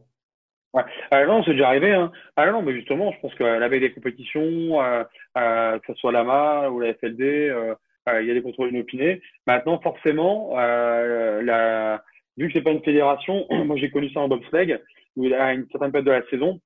Ouais. 0.74 0.82
Euh, 1.14 1.26
non, 1.26 1.42
c'est 1.44 1.52
déjà 1.52 1.68
arrivé. 1.68 1.92
Hein. 1.92 2.10
Ah 2.36 2.50
non, 2.50 2.60
mais 2.60 2.74
justement, 2.74 3.12
je 3.12 3.20
pense 3.20 3.34
qu'à 3.36 3.58
la 3.58 3.68
veille 3.68 3.80
des 3.80 3.92
compétitions, 3.92 4.82
euh, 4.82 5.04
euh, 5.38 5.78
que 5.78 5.92
ce 5.92 6.00
soit 6.00 6.10
l'AMA 6.10 6.68
ou 6.70 6.80
la 6.80 6.92
FLD, 6.94 7.22
euh, 7.22 7.74
il 8.20 8.26
y 8.26 8.30
a 8.30 8.34
des 8.34 8.42
contrôles 8.42 8.70
inopinés. 8.70 9.22
Maintenant, 9.46 9.80
forcément, 9.80 10.56
la, 10.56 12.02
vu 12.36 12.48
que 12.48 12.52
c'est 12.54 12.62
pas 12.62 12.72
une 12.72 12.82
fédération, 12.82 13.46
moi 13.64 13.76
j'ai 13.76 13.90
connu 13.90 14.10
ça 14.10 14.20
en 14.20 14.28
bobsleigh, 14.28 14.78
où 15.16 15.26
à 15.26 15.54
une 15.54 15.66
certaine 15.70 15.92
période 15.92 16.06
de 16.06 16.10
la 16.10 16.26
saison, 16.28 16.60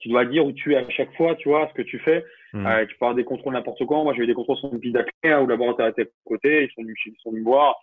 tu 0.00 0.08
dois 0.08 0.24
dire 0.24 0.44
où 0.44 0.52
tu 0.52 0.74
es 0.74 0.76
à 0.76 0.88
chaque 0.90 1.14
fois, 1.16 1.36
tu 1.36 1.48
vois, 1.48 1.68
ce 1.68 1.74
que 1.74 1.82
tu 1.82 1.98
fais. 2.00 2.24
Hmm. 2.52 2.66
Euh, 2.66 2.86
tu 2.86 2.96
peux 2.98 3.04
avoir 3.04 3.14
des 3.14 3.24
contrôles 3.24 3.54
n'importe 3.54 3.84
quoi. 3.86 4.02
Moi, 4.02 4.14
j'ai 4.14 4.22
eu 4.22 4.26
des 4.26 4.34
contrôles 4.34 4.56
sur 4.56 4.72
une 4.72 4.80
piste 4.80 4.94
d'athlète 4.94 5.12
hein, 5.24 5.40
où 5.40 5.46
la 5.46 5.56
barre 5.56 5.88
était 5.88 6.02
à 6.02 6.06
côté, 6.24 6.64
ils 6.64 6.70
sont 6.74 6.82
venus, 6.82 6.98
ils 7.06 7.14
sont 7.22 7.30
venus 7.30 7.44
voir. 7.44 7.76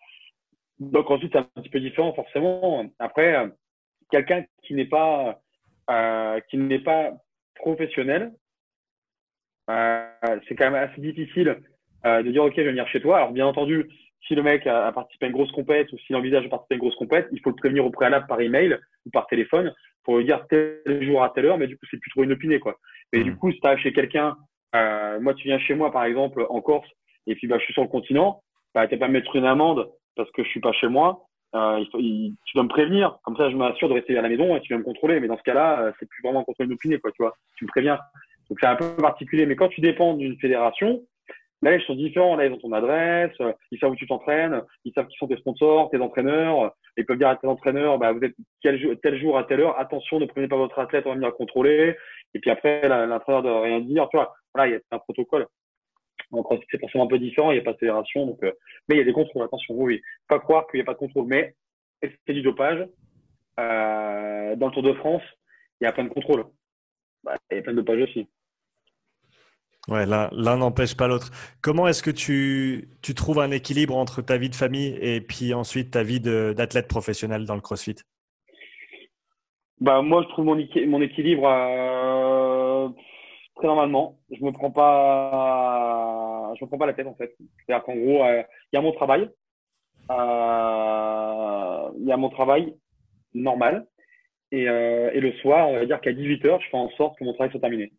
Donc 0.80 1.10
ensuite, 1.10 1.32
c'est 1.32 1.40
un 1.40 1.48
petit 1.56 1.70
peu 1.70 1.80
différent, 1.80 2.14
forcément. 2.14 2.86
Après, 3.00 3.36
euh, 3.36 3.48
quelqu'un 4.12 4.46
qui 4.64 4.74
n'est 4.74 4.86
pas, 4.86 5.40
euh, 5.90 6.40
qui 6.50 6.58
n'est 6.58 6.80
pas 6.80 7.14
professionnel, 7.56 8.34
euh, 9.70 10.06
c'est 10.48 10.56
quand 10.56 10.72
même 10.72 10.90
assez 10.90 11.00
difficile 11.00 11.62
euh, 12.06 12.24
de 12.24 12.32
dire, 12.32 12.44
OK, 12.44 12.54
je 12.56 12.62
vais 12.62 12.70
venir 12.70 12.88
chez 12.88 13.02
toi. 13.02 13.18
Alors, 13.18 13.32
bien 13.32 13.48
entendu, 13.48 13.90
si 14.28 14.36
le 14.36 14.44
mec 14.44 14.68
a, 14.68 14.92
participé 14.92 15.26
à 15.26 15.30
une 15.30 15.36
grosse 15.36 15.52
compète 15.52 15.92
ou 15.92 15.98
s'il 16.00 16.16
envisage 16.16 16.44
de 16.44 16.50
participer 16.50 16.76
à 16.76 16.78
une 16.78 16.82
grosse 16.82 16.96
compète, 16.96 17.28
il 17.32 17.40
faut 17.42 17.50
le 17.50 17.56
prévenir 17.56 17.86
au 17.86 17.90
préalable 17.90 18.28
par 18.28 18.42
email 18.42 18.78
ou 19.06 19.10
par 19.10 19.28
téléphone 19.28 19.74
pour 20.04 20.18
lui 20.18 20.26
dire 20.26 20.46
tel 20.50 20.82
jour 21.02 21.24
à 21.24 21.30
telle 21.30 21.46
heure, 21.46 21.58
mais 21.58 21.68
du 21.68 21.78
coup, 21.78 21.86
c'est 21.90 22.00
plus 22.00 22.12
trop 22.12 22.24
inopiné, 22.24 22.60
quoi. 22.60 22.76
Mais 23.14 23.24
du 23.24 23.32
mmh. 23.32 23.38
coup, 23.38 23.52
si 23.52 23.60
tu 23.60 23.78
chez 23.80 23.94
quelqu'un, 23.94 24.36
euh, 24.76 25.20
moi, 25.20 25.34
tu 25.34 25.48
viens 25.48 25.60
chez 25.60 25.76
moi, 25.76 25.92
par 25.92 26.04
exemple, 26.04 26.46
en 26.50 26.62
Corse, 26.62 26.88
et 27.28 27.36
puis 27.36 27.48
bah, 27.48 27.58
je 27.60 27.64
suis 27.64 27.74
sur 27.74 27.84
le 27.84 27.90
continent, 27.90 28.42
bah, 28.74 28.88
tu 28.88 28.98
pas 28.98 29.08
me 29.08 29.14
mettre 29.14 29.36
une 29.36 29.46
amende 29.46 29.90
parce 30.16 30.30
que 30.32 30.44
je 30.44 30.50
suis 30.50 30.60
pas 30.60 30.74
chez 30.74 30.88
moi. 30.88 31.26
Euh, 31.56 31.84
il 31.98 32.36
tu 32.46 32.54
dois 32.56 32.64
me 32.64 32.70
prévenir, 32.70 33.18
comme 33.24 33.36
ça 33.36 33.50
je 33.50 33.56
m'assure 33.56 33.90
de 33.90 33.96
rester 33.96 34.16
à 34.16 34.22
la 34.22 34.30
maison 34.30 34.56
et 34.56 34.62
tu 34.62 34.68
viens 34.68 34.78
me 34.78 34.84
contrôler. 34.84 35.20
Mais 35.20 35.28
dans 35.28 35.38
ce 35.38 35.44
cas-là, 35.44 35.82
euh, 35.82 35.92
c'est 36.00 36.08
plus 36.08 36.22
vraiment 36.22 36.42
un 36.42 36.44
contrôle 36.44 36.68
inopiné, 36.68 37.00
quoi, 37.00 37.12
tu 37.12 37.24
vois. 37.24 37.34
Tu 37.58 37.66
me 37.66 37.70
préviens. 37.70 37.98
Donc 38.50 38.60
c'est 38.62 38.68
un 38.68 38.76
peu 38.76 38.96
particulier. 38.96 39.46
Mais 39.46 39.56
quand 39.56 39.70
tu 39.70 39.82
dépends 39.82 40.14
d'une 40.16 40.38
fédération, 40.40 41.02
Là, 41.62 41.76
ils 41.76 41.82
sont 41.84 41.96
différents. 41.96 42.36
Là, 42.36 42.46
ils 42.46 42.54
ont 42.54 42.58
ton 42.58 42.72
adresse, 42.72 43.34
euh, 43.42 43.54
ils 43.72 43.80
savent 43.80 43.92
où 43.92 43.96
tu 43.96 44.08
t'entraînes, 44.08 44.62
ils 44.86 44.94
savent 44.94 45.08
qui 45.08 45.18
sont 45.18 45.28
tes 45.28 45.38
sponsors, 45.38 45.90
tes 45.90 46.00
entraîneurs. 46.00 46.74
Ils 46.98 47.06
peuvent 47.06 47.18
dire 47.18 47.30
à 47.30 47.36
tes 47.36 47.48
entraîneurs, 47.48 47.98
bah, 47.98 48.12
vous 48.14 48.22
êtes 48.24 48.36
tel 48.62 49.20
jour 49.20 49.38
à 49.38 49.44
telle 49.44 49.62
heure, 49.62 49.80
attention, 49.80 50.20
ne 50.20 50.26
prenez 50.26 50.48
pas 50.48 50.58
votre 50.58 50.80
athlète, 50.80 51.06
on 51.06 51.10
va 51.10 51.16
venir 51.16 51.34
contrôler. 51.36 51.96
Et 52.34 52.40
puis 52.40 52.50
après, 52.50 52.88
l'entraîneur 52.88 53.44
ne 53.44 53.50
doit 53.50 53.62
rien 53.62 53.80
dire. 53.82 54.08
Tu 54.10 54.18
vois, 54.18 54.34
voilà, 54.54 54.70
il 54.70 54.74
y 54.74 54.76
a 54.76 54.96
un 54.96 55.00
protocole. 55.00 55.48
C'est 56.72 56.80
forcément 56.80 57.06
un 57.06 57.08
peu 57.08 57.20
différent, 57.20 57.52
il 57.52 57.56
n'y 57.56 57.62
a 57.62 57.64
pas 57.64 57.74
de 57.74 57.78
fédération. 57.78 58.26
Donc, 58.26 58.44
euh, 58.44 58.52
mais 58.88 58.96
il 58.96 58.98
y 59.00 59.02
a 59.02 59.06
des 59.06 59.14
contrôles, 59.14 59.44
attention, 59.44 59.76
oui. 59.76 60.02
Pas 60.28 60.40
croire 60.40 60.68
qu'il 60.68 60.78
n'y 60.78 60.84
a 60.84 60.86
pas 60.86 60.94
de 60.94 61.00
contrôle. 61.00 61.26
Mais 61.28 61.56
c'est 62.02 62.34
du 62.34 62.42
dopage. 62.42 62.88
Euh, 63.60 64.56
dans 64.56 64.68
le 64.68 64.72
Tour 64.72 64.84
de 64.84 64.94
France, 64.94 65.24
il 65.82 65.86
y 65.86 65.88
a 65.88 65.92
plein 65.92 66.06
de 66.06 66.10
contrôles. 66.10 66.46
Bah, 67.24 67.36
il 67.52 67.58
y 67.58 67.60
a 67.60 67.64
plein 67.64 67.74
de 67.74 67.82
dopage 67.82 68.04
aussi. 68.04 68.28
Ouais, 69.90 70.06
l'un 70.06 70.58
n'empêche 70.58 70.96
pas 70.96 71.08
l'autre. 71.08 71.32
Comment 71.62 71.88
est-ce 71.88 72.04
que 72.04 72.12
tu, 72.12 72.90
tu, 73.02 73.16
trouves 73.16 73.40
un 73.40 73.50
équilibre 73.50 73.98
entre 73.98 74.22
ta 74.22 74.38
vie 74.38 74.50
de 74.50 74.56
famille 74.56 74.96
et 75.02 75.20
puis 75.20 75.54
ensuite 75.56 75.92
ta 75.92 76.04
vie 76.04 76.20
d'athlète 76.20 76.88
professionnel 76.88 77.46
dans 77.46 77.56
le 77.56 77.62
CrossFit? 77.62 77.96
Bah, 79.82 80.04
Moi, 80.04 80.24
je 80.24 80.28
trouve 80.30 80.46
mon, 80.46 80.58
équilibre 81.02 81.48
euh, 81.48 82.90
très 83.56 83.66
normalement. 83.66 84.20
Je 84.30 84.44
me 84.44 84.52
prends 84.52 84.70
pas, 84.70 86.54
je 86.60 86.64
me 86.64 86.68
prends 86.68 86.78
pas 86.78 86.86
la 86.86 86.94
tête 86.94 87.08
en 87.08 87.16
fait. 87.16 87.36
C'est-à-dire 87.66 87.84
qu'en 87.84 87.96
gros, 87.96 88.24
euh, 88.24 88.44
il 88.72 88.76
y 88.76 88.78
a 88.78 88.82
mon 88.82 88.92
travail. 88.92 89.28
Euh, 90.12 91.90
il 91.98 92.06
y 92.06 92.12
a 92.12 92.18
mon 92.18 92.30
travail 92.30 92.76
normal. 93.34 93.88
Et, 94.52 94.64
et 94.64 95.20
le 95.20 95.32
soir, 95.42 95.70
on 95.70 95.74
va 95.74 95.86
dire 95.86 96.02
qu'à 96.02 96.12
18h, 96.12 96.62
je 96.62 96.70
fais 96.70 96.78
en 96.78 96.90
sorte 96.92 97.18
que 97.18 97.24
mon 97.24 97.34
travail 97.34 97.52
soit 97.52 97.60
terminé. 97.60 97.92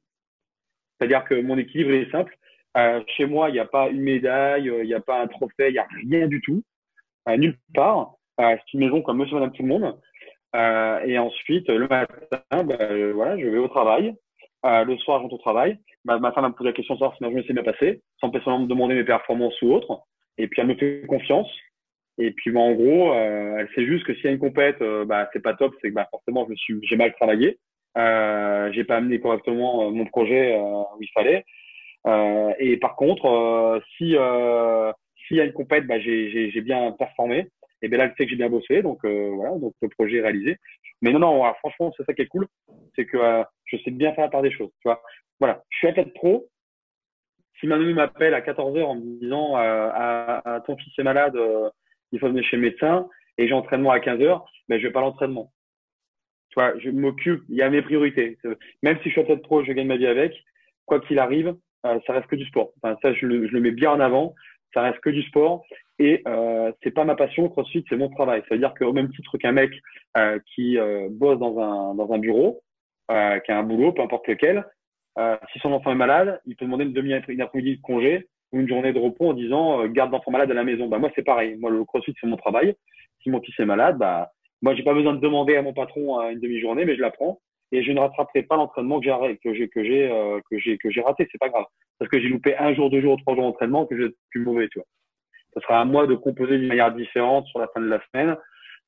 C'est-à-dire 1.00 1.24
que 1.24 1.40
mon 1.40 1.56
équilibre 1.56 1.92
est 1.92 2.10
simple. 2.10 2.36
Euh, 2.76 3.02
chez 3.16 3.26
moi, 3.26 3.48
il 3.48 3.52
n'y 3.52 3.58
a 3.58 3.64
pas 3.64 3.88
une 3.88 4.02
médaille, 4.02 4.68
euh, 4.68 4.84
il 4.84 4.86
n'y 4.86 4.94
a 4.94 5.00
pas 5.00 5.20
un 5.20 5.26
trophée, 5.26 5.68
il 5.68 5.72
n'y 5.72 5.78
a 5.78 5.88
rien 6.08 6.28
du 6.28 6.40
tout, 6.42 6.62
euh, 7.28 7.36
nulle 7.36 7.56
part. 7.74 8.14
Euh, 8.40 8.56
c'est 8.56 8.74
une 8.74 8.80
maison 8.80 9.02
comme 9.02 9.18
monsieur, 9.18 9.34
madame, 9.34 9.52
tout 9.52 9.62
le 9.62 9.68
monde. 9.68 9.98
Et 11.06 11.18
ensuite, 11.18 11.68
le 11.68 11.86
matin, 11.88 12.64
bah, 12.64 13.12
voilà, 13.14 13.38
je 13.38 13.46
vais 13.46 13.58
au 13.58 13.68
travail. 13.68 14.14
le 14.64 14.96
soir, 14.98 15.18
je 15.18 15.22
rentre 15.22 15.34
au 15.34 15.38
travail. 15.38 15.78
ma 16.04 16.32
femme 16.32 16.46
me 16.46 16.52
pose 16.52 16.66
la 16.66 16.72
question 16.72 16.94
de 16.94 16.98
savoir 16.98 17.16
si 17.16 17.22
ma 17.22 17.28
journée 17.30 17.46
s'est 17.46 17.52
bien 17.52 17.62
passée, 17.62 18.02
sans 18.20 18.28
spécialement 18.28 18.60
me 18.60 18.66
demander 18.66 18.94
mes 18.94 19.04
performances 19.04 19.60
ou 19.62 19.72
autres. 19.72 20.02
Et 20.38 20.48
puis, 20.48 20.60
elle 20.60 20.68
me 20.68 20.74
fait 20.74 21.04
confiance. 21.08 21.48
Et 22.18 22.32
puis, 22.32 22.50
bah, 22.50 22.60
en 22.60 22.72
gros, 22.72 23.14
elle 23.14 23.68
sait 23.74 23.86
juste 23.86 24.04
que 24.04 24.14
s'il 24.14 24.24
y 24.24 24.28
a 24.28 24.32
une 24.32 24.38
compète, 24.38 24.82
bah, 25.06 25.28
c'est 25.32 25.42
pas 25.42 25.54
top, 25.54 25.74
c'est 25.80 25.90
que 25.90 25.94
bah, 25.94 26.08
forcément, 26.10 26.46
j'ai 26.82 26.96
mal 26.96 27.14
travaillé. 27.14 27.58
Euh, 27.96 28.70
j'ai 28.72 28.84
pas 28.84 28.96
amené 28.96 29.20
correctement 29.20 29.86
euh, 29.86 29.90
mon 29.90 30.06
projet 30.06 30.54
euh, 30.54 30.60
où 30.60 31.02
il 31.02 31.08
fallait. 31.12 31.44
Euh, 32.06 32.52
et 32.58 32.76
par 32.76 32.96
contre, 32.96 33.26
euh, 33.26 33.80
si 33.96 34.14
s'il 35.26 35.36
y 35.36 35.40
a 35.40 35.44
une 35.44 35.52
compète, 35.52 35.86
bah, 35.86 36.00
j'ai 36.00 36.60
bien 36.60 36.92
performé. 36.92 37.48
Et 37.82 37.88
bien 37.88 37.98
là, 37.98 38.08
je 38.08 38.14
sais 38.16 38.24
que 38.24 38.30
j'ai 38.30 38.36
bien 38.36 38.50
bossé, 38.50 38.82
donc 38.82 39.04
voilà, 39.04 39.56
donc 39.56 39.74
le 39.80 39.88
projet 39.88 40.18
est 40.18 40.22
réalisé. 40.22 40.58
Mais 41.00 41.12
non, 41.12 41.18
non, 41.20 41.42
franchement, 41.54 41.92
c'est 41.96 42.04
ça 42.04 42.12
qui 42.12 42.22
est 42.22 42.26
cool, 42.26 42.46
c'est 42.94 43.06
que 43.06 43.16
je 43.64 43.76
sais 43.78 43.90
bien 43.90 44.12
faire 44.12 44.24
la 44.24 44.30
part 44.30 44.42
des 44.42 44.50
choses. 44.50 44.70
Tu 44.82 44.88
vois, 44.88 45.02
voilà, 45.38 45.62
je 45.70 45.78
suis 45.78 45.88
athlète 45.88 46.12
pro. 46.12 46.46
Si 47.58 47.66
Manu 47.66 47.94
m'appelle 47.94 48.34
à 48.34 48.42
14 48.42 48.76
h 48.76 48.82
en 48.82 48.96
me 48.96 49.20
disant 49.20 49.54
à, 49.56 50.62
ton 50.66 50.76
fils 50.76 50.92
est 50.98 51.02
malade, 51.02 51.38
il 52.12 52.18
faut 52.18 52.28
venir 52.28 52.44
chez 52.44 52.56
le 52.56 52.62
médecin, 52.62 53.08
et 53.38 53.48
j'ai 53.48 53.54
entraînement 53.54 53.92
à 53.92 54.00
15 54.00 54.18
h 54.18 54.42
ben 54.68 54.78
je 54.78 54.86
vais 54.86 54.92
pas 54.92 55.00
l'entraînement. 55.00 55.50
Tu 56.50 56.54
vois, 56.56 56.76
je 56.78 56.90
m'occupe, 56.90 57.42
il 57.48 57.56
y 57.56 57.62
a 57.62 57.70
mes 57.70 57.82
priorités. 57.82 58.38
Même 58.82 58.98
si 58.98 59.04
je 59.04 59.10
suis 59.10 59.20
athlète 59.20 59.42
pro, 59.42 59.64
je 59.64 59.72
gagne 59.72 59.86
ma 59.86 59.96
vie 59.96 60.06
avec, 60.06 60.34
quoi 60.84 61.00
qu'il 61.00 61.18
arrive, 61.18 61.54
euh, 61.86 61.98
ça 62.06 62.12
reste 62.12 62.26
que 62.26 62.36
du 62.36 62.44
sport. 62.46 62.72
Ça, 62.82 63.12
je 63.14 63.26
le, 63.26 63.60
mets 63.60 63.70
bien 63.70 63.92
en 63.92 64.00
avant. 64.00 64.34
Ça 64.74 64.82
reste 64.82 65.00
que 65.00 65.10
du 65.10 65.22
sport. 65.22 65.64
Et 66.00 66.22
euh, 66.26 66.72
c'est 66.82 66.92
pas 66.92 67.04
ma 67.04 67.14
passion, 67.14 67.48
CrossFit, 67.50 67.84
c'est 67.88 67.96
mon 67.96 68.08
travail. 68.08 68.42
Ça 68.48 68.54
veut 68.54 68.58
dire 68.58 68.72
qu'au 68.74 68.92
même 68.92 69.12
titre 69.12 69.36
qu'un 69.36 69.52
mec 69.52 69.70
euh, 70.16 70.38
qui 70.54 70.78
euh, 70.78 71.08
bosse 71.10 71.38
dans 71.38 71.58
un, 71.58 72.18
bureau, 72.18 72.62
qui 73.08 73.14
a 73.14 73.58
un 73.58 73.62
boulot, 73.62 73.92
peu 73.92 74.02
importe 74.02 74.26
lequel, 74.26 74.64
si 75.52 75.58
son 75.58 75.72
enfant 75.72 75.92
est 75.92 75.96
malade, 75.96 76.40
il 76.46 76.56
peut 76.56 76.64
demander 76.64 76.84
une 76.84 76.94
demi 76.94 77.12
une 77.28 77.42
après-midi 77.42 77.76
de 77.76 77.82
congé 77.82 78.28
ou 78.52 78.60
une 78.60 78.68
journée 78.68 78.94
de 78.94 78.98
repos 78.98 79.28
en 79.28 79.34
disant 79.34 79.86
garde 79.88 80.10
l'enfant 80.10 80.30
malade 80.30 80.50
à 80.50 80.54
la 80.54 80.64
maison. 80.64 80.86
Bah 80.86 80.98
moi 80.98 81.10
c'est 81.14 81.22
pareil. 81.22 81.56
Moi 81.56 81.70
le 81.70 81.84
CrossFit 81.84 82.14
c'est 82.18 82.26
mon 82.26 82.38
travail. 82.38 82.74
Si 83.22 83.28
mon 83.28 83.42
fils 83.42 83.54
est 83.58 83.66
malade, 83.66 83.98
bah 83.98 84.30
moi, 84.62 84.74
j'ai 84.74 84.82
pas 84.82 84.94
besoin 84.94 85.14
de 85.14 85.20
demander 85.20 85.56
à 85.56 85.62
mon 85.62 85.72
patron 85.72 86.18
à 86.18 86.32
une 86.32 86.40
demi-journée, 86.40 86.84
mais 86.84 86.96
je 86.96 87.00
la 87.00 87.10
prends 87.10 87.40
et 87.72 87.82
je 87.82 87.92
ne 87.92 88.00
rattraperai 88.00 88.42
pas 88.42 88.56
l'entraînement 88.56 89.00
que 89.00 89.06
j'ai 89.06 89.38
que 89.38 89.54
j'ai 89.54 89.70
j'ai 89.76 90.10
euh, 90.10 90.40
que 90.50 90.58
j'ai 90.58 90.76
que 90.76 90.90
j'ai 90.90 91.00
raté. 91.00 91.28
C'est 91.30 91.38
pas 91.38 91.48
grave 91.48 91.66
parce 91.98 92.10
que 92.10 92.20
j'ai 92.20 92.28
loupé 92.28 92.56
un 92.56 92.74
jour, 92.74 92.90
deux 92.90 93.00
jours, 93.00 93.18
trois 93.20 93.34
jours 93.34 93.44
d'entraînement 93.44 93.86
que 93.86 93.94
suis 93.96 94.14
plus 94.30 94.44
mauvais, 94.44 94.68
tu 94.68 94.78
vois. 94.78 94.86
Ça 95.54 95.60
sera 95.60 95.80
à 95.80 95.84
moi 95.84 96.06
de 96.06 96.14
composer 96.14 96.58
d'une 96.58 96.68
manière 96.68 96.92
différente 96.94 97.46
sur 97.46 97.58
la 97.58 97.68
fin 97.68 97.80
de 97.80 97.86
la 97.86 98.00
semaine 98.06 98.36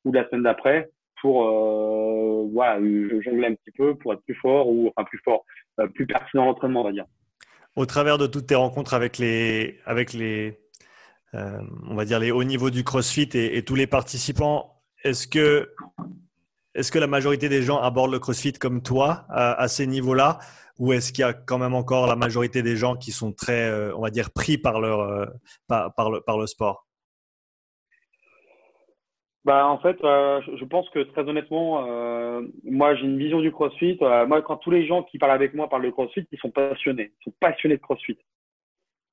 ou 0.04 0.12
la 0.12 0.28
semaine 0.28 0.42
d'après 0.42 0.90
pour 1.20 1.46
euh, 1.46 2.48
voilà 2.52 2.78
jongler 2.80 3.48
un 3.48 3.54
petit 3.54 3.70
peu 3.76 3.94
pour 3.94 4.12
être 4.12 4.22
plus 4.22 4.34
fort 4.34 4.68
ou 4.68 4.88
enfin 4.88 5.04
plus 5.04 5.20
fort, 5.24 5.44
euh, 5.80 5.86
plus 5.86 6.06
pertinent 6.06 6.46
l'entraînement, 6.46 6.80
on 6.80 6.84
va 6.84 6.92
dire. 6.92 7.06
Au 7.76 7.86
travers 7.86 8.18
de 8.18 8.26
toutes 8.26 8.46
tes 8.46 8.54
rencontres 8.54 8.94
avec 8.94 9.18
les 9.18 9.78
avec 9.86 10.12
les 10.12 10.58
euh, 11.34 11.60
on 11.88 11.94
va 11.94 12.04
dire 12.04 12.18
les 12.18 12.30
hauts 12.30 12.44
niveaux 12.44 12.70
du 12.70 12.84
CrossFit 12.84 13.30
et 13.34 13.62
tous 13.62 13.74
les 13.74 13.86
participants, 13.86 14.71
est-ce 15.04 15.26
que, 15.26 15.70
est 16.74 16.90
que 16.90 16.98
la 16.98 17.06
majorité 17.06 17.48
des 17.48 17.62
gens 17.62 17.78
abordent 17.78 18.12
le 18.12 18.18
CrossFit 18.18 18.52
comme 18.52 18.82
toi 18.82 19.26
à, 19.28 19.68
ces 19.68 19.86
niveaux-là 19.86 20.38
ou 20.78 20.92
est-ce 20.92 21.12
qu'il 21.12 21.22
y 21.22 21.28
a 21.28 21.32
quand 21.32 21.58
même 21.58 21.74
encore 21.74 22.06
la 22.06 22.16
majorité 22.16 22.62
des 22.62 22.76
gens 22.76 22.96
qui 22.96 23.12
sont 23.12 23.32
très, 23.32 23.68
euh, 23.68 23.94
on 23.96 24.00
va 24.00 24.10
dire, 24.10 24.30
pris 24.32 24.58
par, 24.58 24.80
leur, 24.80 25.00
euh, 25.00 25.26
par, 25.68 26.10
le, 26.10 26.20
par 26.20 26.38
le 26.38 26.46
sport? 26.46 26.86
Bah, 29.44 29.66
en 29.66 29.78
fait, 29.78 30.02
euh, 30.02 30.40
je 30.58 30.64
pense 30.64 30.88
que 30.90 31.00
très 31.00 31.22
honnêtement, 31.28 31.82
moi 32.64 32.94
j'ai 32.94 33.04
une 33.04 33.18
vision 33.18 33.40
du 33.40 33.50
CrossFit. 33.50 33.98
moi, 34.00 34.40
quand 34.42 34.56
tous 34.56 34.70
les 34.70 34.86
gens 34.86 35.02
qui 35.02 35.18
parlent 35.18 35.32
avec 35.32 35.52
moi 35.54 35.68
parlent 35.68 35.84
de 35.84 35.90
CrossFit, 35.90 36.26
ils 36.30 36.38
sont 36.38 36.50
passionnés. 36.50 37.12
Ils 37.20 37.24
sont 37.24 37.34
passionnés 37.40 37.76
de 37.76 37.82
CrossFit. 37.82 38.18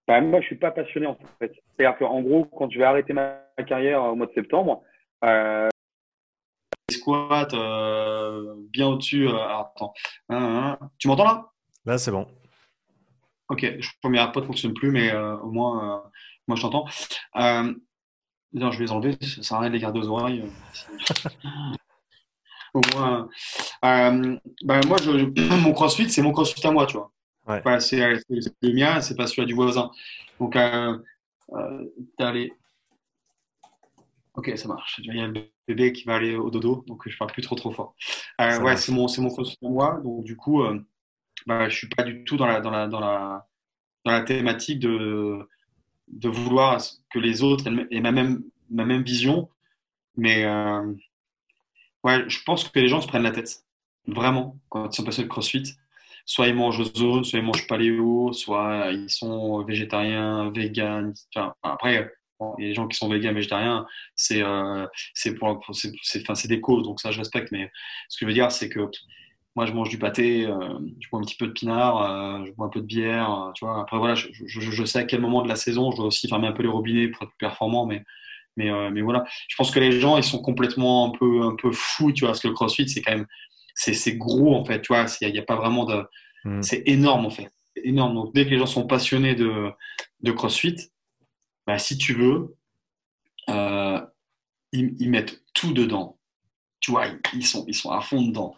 Bah, 0.07 0.21
moi, 0.21 0.39
je 0.41 0.45
suis 0.45 0.55
pas 0.55 0.71
passionné 0.71 1.07
en 1.07 1.17
fait. 1.39 1.51
C'est-à-dire 1.77 1.97
qu'en 1.97 2.21
gros, 2.21 2.45
quand 2.45 2.71
je 2.71 2.77
vais 2.77 2.85
arrêter 2.85 3.13
ma 3.13 3.41
carrière 3.67 4.03
au 4.03 4.15
mois 4.15 4.27
de 4.27 4.33
septembre, 4.33 4.83
squats 7.00 7.47
euh, 7.54 8.56
bien 8.72 8.88
au-dessus. 8.88 9.28
Euh, 9.28 9.60
attends. 9.60 9.93
Tu 10.97 11.08
m'entends 11.08 11.26
là? 11.26 11.52
Là, 11.86 11.97
c'est 11.97 12.12
bon. 12.12 12.28
Ok, 13.50 13.62
je 13.62 13.89
crois 13.97 14.02
que 14.04 14.08
mes 14.10 14.20
AirPods 14.20 14.41
ne 14.41 14.45
fonctionnent 14.45 14.74
plus, 14.74 14.91
mais 14.91 15.12
euh, 15.12 15.36
au 15.38 15.52
moins, 15.52 16.04
moi, 16.47 16.56
je 16.56 16.62
t'entends. 16.62 16.86
non, 17.36 18.72
je 18.72 18.78
vais 18.78 18.86
les 18.86 18.91
enlever, 18.91 19.18
ça 19.22 19.43
sert 19.43 19.58
à 19.58 19.62
rien 19.62 19.70
de 19.70 19.74
les 19.74 19.80
garder 19.80 20.00
aux 20.00 20.08
oreilles. 20.10 20.43
au 22.74 22.82
moins. 22.93 23.28
Ben, 23.82 24.39
moi, 24.88 24.97
je, 25.02 25.62
mon 25.64 25.74
crossfit, 25.74 26.10
c'est 26.10 26.22
mon 26.22 26.32
crossfit 26.32 26.66
à 26.68 26.72
moi, 26.72 26.86
tu 26.86 26.97
vois. 26.97 27.12
Ouais. 27.47 27.80
c'est 27.80 27.97
le 27.97 28.74
mien, 28.74 29.02
c'est 29.02 29.16
pas 29.16 29.26
celui 29.26 29.47
du 29.47 29.56
voisin. 29.56 29.89
Donc, 30.39 30.56
euh, 30.56 31.00
les 32.34 32.54
Ok, 34.39 34.53
ça 34.55 34.69
marche. 34.69 35.01
Il 35.03 35.13
y 35.13 35.19
a 35.19 35.27
le 35.27 35.51
bébé 35.67 35.91
qui 35.91 36.05
va 36.05 36.15
aller 36.15 36.37
au 36.37 36.49
dodo, 36.49 36.85
donc 36.87 37.05
je 37.05 37.17
parle 37.17 37.29
plus 37.29 37.41
trop 37.41 37.55
trop 37.55 37.71
fort. 37.71 37.93
Euh, 38.39 38.61
ouais, 38.61 38.77
c'est 38.77 38.93
mon, 38.93 39.09
c'est 39.09 39.21
mon 39.21 39.35
moi. 39.63 39.99
Donc 40.01 40.23
du 40.23 40.37
coup, 40.37 40.63
euh, 40.63 40.79
bah, 41.45 41.67
je 41.67 41.75
suis 41.75 41.89
pas 41.89 42.03
du 42.03 42.23
tout 42.23 42.37
dans 42.37 42.47
la, 42.47 42.61
dans 42.61 42.71
la, 42.71 42.87
dans 42.87 43.01
la, 43.01 43.45
dans 44.05 44.13
la 44.13 44.21
thématique 44.21 44.79
de, 44.79 45.45
de 46.07 46.29
vouloir 46.29 46.79
que 47.11 47.19
les 47.19 47.43
autres 47.43 47.65
aient 47.91 47.99
ma 47.99 48.13
même, 48.13 48.45
ma 48.69 48.85
même 48.85 49.03
vision. 49.03 49.49
Mais 50.15 50.45
euh, 50.45 50.93
ouais, 52.05 52.23
je 52.29 52.41
pense 52.45 52.69
que 52.69 52.79
les 52.79 52.87
gens 52.87 53.01
se 53.01 53.09
prennent 53.09 53.23
la 53.23 53.31
tête. 53.31 53.65
Vraiment, 54.07 54.57
quand 54.69 54.87
ils 54.87 54.95
sont 54.95 55.03
passés 55.03 55.23
le 55.23 55.27
crossfit. 55.27 55.73
Soit 56.25 56.47
ils 56.47 56.55
mangent 56.55 56.93
zone, 56.95 57.25
soit 57.25 57.39
ils 57.39 57.45
mangent 57.45 57.67
paléo, 57.67 58.31
soit 58.31 58.91
ils 58.93 59.09
sont 59.09 59.65
végétariens, 59.65 60.49
véganes. 60.49 61.13
Enfin, 61.35 61.55
après, 61.61 62.09
il 62.57 62.63
y 62.63 62.65
a 62.67 62.69
des 62.69 62.75
gens 62.75 62.87
qui 62.87 62.97
sont 62.97 63.09
véganes, 63.09 63.35
végétariens, 63.35 63.85
c'est 64.15 64.41
euh, 64.41 64.85
c'est 65.13 66.47
des 66.47 66.61
causes, 66.61 66.83
donc 66.83 66.99
ça 67.01 67.11
je 67.11 67.19
respecte. 67.19 67.51
Mais 67.51 67.71
ce 68.07 68.17
que 68.17 68.25
je 68.25 68.27
veux 68.27 68.33
dire, 68.33 68.51
c'est 68.51 68.69
que 68.69 68.89
moi 69.55 69.65
je 69.65 69.73
mange 69.73 69.89
du 69.89 69.97
pâté, 69.97 70.45
euh, 70.45 70.79
je 70.99 71.09
bois 71.09 71.19
un 71.19 71.23
petit 71.23 71.35
peu 71.35 71.47
de 71.47 71.51
pinard, 71.51 72.01
euh, 72.01 72.45
je 72.45 72.51
bois 72.51 72.67
un 72.67 72.69
peu 72.69 72.81
de 72.81 72.85
bière, 72.85 73.31
euh, 73.31 73.51
tu 73.53 73.65
vois. 73.65 73.81
Après 73.81 73.97
voilà, 73.97 74.15
je, 74.15 74.27
je, 74.31 74.61
je, 74.61 74.85
sais 74.85 74.99
à 74.99 75.03
quel 75.03 75.21
moment 75.21 75.41
de 75.41 75.49
la 75.49 75.55
saison 75.55 75.91
je 75.91 75.97
dois 75.97 76.05
aussi 76.05 76.27
fermer 76.27 76.47
un 76.47 76.53
peu 76.53 76.63
les 76.63 76.69
robinets 76.69 77.07
pour 77.09 77.23
être 77.23 77.29
plus 77.29 77.37
performant, 77.37 77.85
mais 77.85 78.03
mais, 78.57 78.69
mais 78.91 79.01
voilà. 79.01 79.23
Je 79.47 79.55
pense 79.55 79.71
que 79.71 79.79
les 79.79 79.99
gens 79.99 80.17
ils 80.17 80.23
sont 80.23 80.41
complètement 80.41 81.07
un 81.07 81.17
peu 81.17 81.41
un 81.43 81.55
peu 81.55 81.71
fous, 81.71 82.11
tu 82.11 82.21
vois, 82.21 82.29
parce 82.29 82.41
que 82.41 82.47
le 82.47 82.53
CrossFit 82.53 82.87
c'est 82.89 83.01
quand 83.01 83.13
même 83.13 83.27
c'est 83.75 84.17
gros 84.17 84.55
en 84.55 84.65
fait, 84.65 84.81
tu 84.81 84.93
vois. 84.93 85.05
Il 85.21 85.31
n'y 85.31 85.39
a, 85.39 85.43
pas 85.43 85.55
vraiment 85.55 85.85
de, 85.85 86.03
hmm. 86.43 86.61
c'est 86.61 86.83
énorme 86.85 87.25
en 87.25 87.29
fait, 87.29 87.49
énorme. 87.83 88.15
Donc 88.15 88.33
dès 88.33 88.45
que 88.45 88.49
les 88.49 88.59
gens 88.59 88.65
sont 88.65 88.87
passionnés 88.87 89.35
de 89.35 89.69
de 90.21 90.31
CrossFit, 90.31 90.75
bah, 91.70 91.78
si 91.78 91.99
tu 91.99 92.15
veux, 92.15 92.57
ils, 93.47 94.95
ils 94.99 95.09
mettent 95.11 95.43
tout 95.53 95.72
dedans. 95.72 96.17
Tu 96.80 96.89
vois, 96.89 97.05
ils 97.34 97.45
sont, 97.45 97.63
ils 97.67 97.76
sont 97.76 97.91
à 97.91 98.01
fond 98.01 98.24
dedans. 98.24 98.55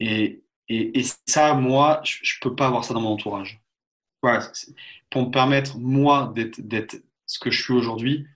Et, 0.00 0.42
et, 0.68 1.04
ça, 1.28 1.54
moi, 1.54 2.00
je 2.02 2.18
ne 2.18 2.40
peux 2.40 2.56
pas 2.56 2.66
avoir 2.66 2.82
ça 2.82 2.94
dans 2.94 3.00
mon 3.00 3.10
entourage. 3.10 3.62
pour 4.20 5.22
me 5.22 5.30
permettre, 5.30 5.78
moi, 5.78 6.34
d'être 6.34 6.96
ce 7.26 7.38
que 7.38 7.52
je 7.52 7.62
suis 7.62 7.74
aujourd'hui, 7.74 8.26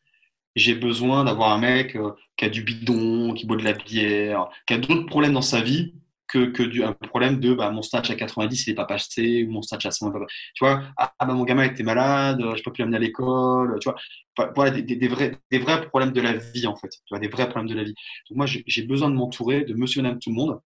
j'ai 0.55 0.77
besoin 0.77 1.25
d'avoir 1.25 1.51
un 1.51 1.59
mec 1.59 1.97
euh, 1.97 2.13
qui 2.37 2.45
a 2.45 2.49
du 2.49 2.63
bidon, 2.63 3.35
qui 3.35 3.45
boit 3.45 3.57
de 3.57 3.65
la 3.65 3.73
bière, 3.73 4.49
qui 4.69 4.75
a 4.75 4.79
d'autres 4.79 5.07
problèmes 5.07 5.33
dans 5.33 5.43
sa 5.43 5.63
vie 5.63 5.95
que, 6.45 6.63
du, 6.63 6.83
un 6.85 6.93
problème 6.93 7.41
de 7.41 7.55
bah, 7.55 7.71
mon 7.71 7.83
stage 7.83 8.11
à 8.11 8.15
90, 8.15 8.67
il 8.67 8.71
n'est 8.71 8.75
pas 8.75 8.85
passé, 8.85 9.45
ou 9.45 9.53
mon 9.53 9.63
stage 9.63 9.87
à 9.87 9.91
100, 9.91 10.13
tu 10.55 10.65
vois, 10.65 10.83
ah, 10.97 11.13
bah, 11.19 11.33
mon 11.33 11.45
gamin 11.45 11.65
était 11.65 11.83
malade, 11.83 12.39
je 12.41 12.47
ne 12.47 12.63
peux 12.63 12.73
plus 12.73 12.83
l'amener 12.83 12.97
à 12.97 13.01
l'école, 13.01 13.79
tu 13.81 13.89
vois, 13.89 14.53
voilà, 14.55 14.71
des, 14.71 15.09
vrais, 15.09 15.39
des 15.51 15.59
vrais 15.59 15.87
problèmes 15.89 16.13
de 16.13 16.21
la 16.21 16.35
vie, 16.35 16.67
en 16.67 16.77
fait, 16.77 16.89
tu 16.89 17.01
vois, 17.11 17.19
des 17.19 17.29
vrais 17.29 17.49
problèmes 17.49 17.69
de 17.69 17.75
la 17.75 17.85
vie. 17.85 17.95
Donc, 18.29 18.37
moi, 18.37 18.47
j'ai 18.47 18.83
besoin 18.83 19.11
de 19.11 19.15
m'entourer 19.15 19.65
de 19.65 19.75
monsieur 19.75 20.05
et 20.05 20.19
tout 20.19 20.31
le 20.31 20.37
monde 20.37 20.61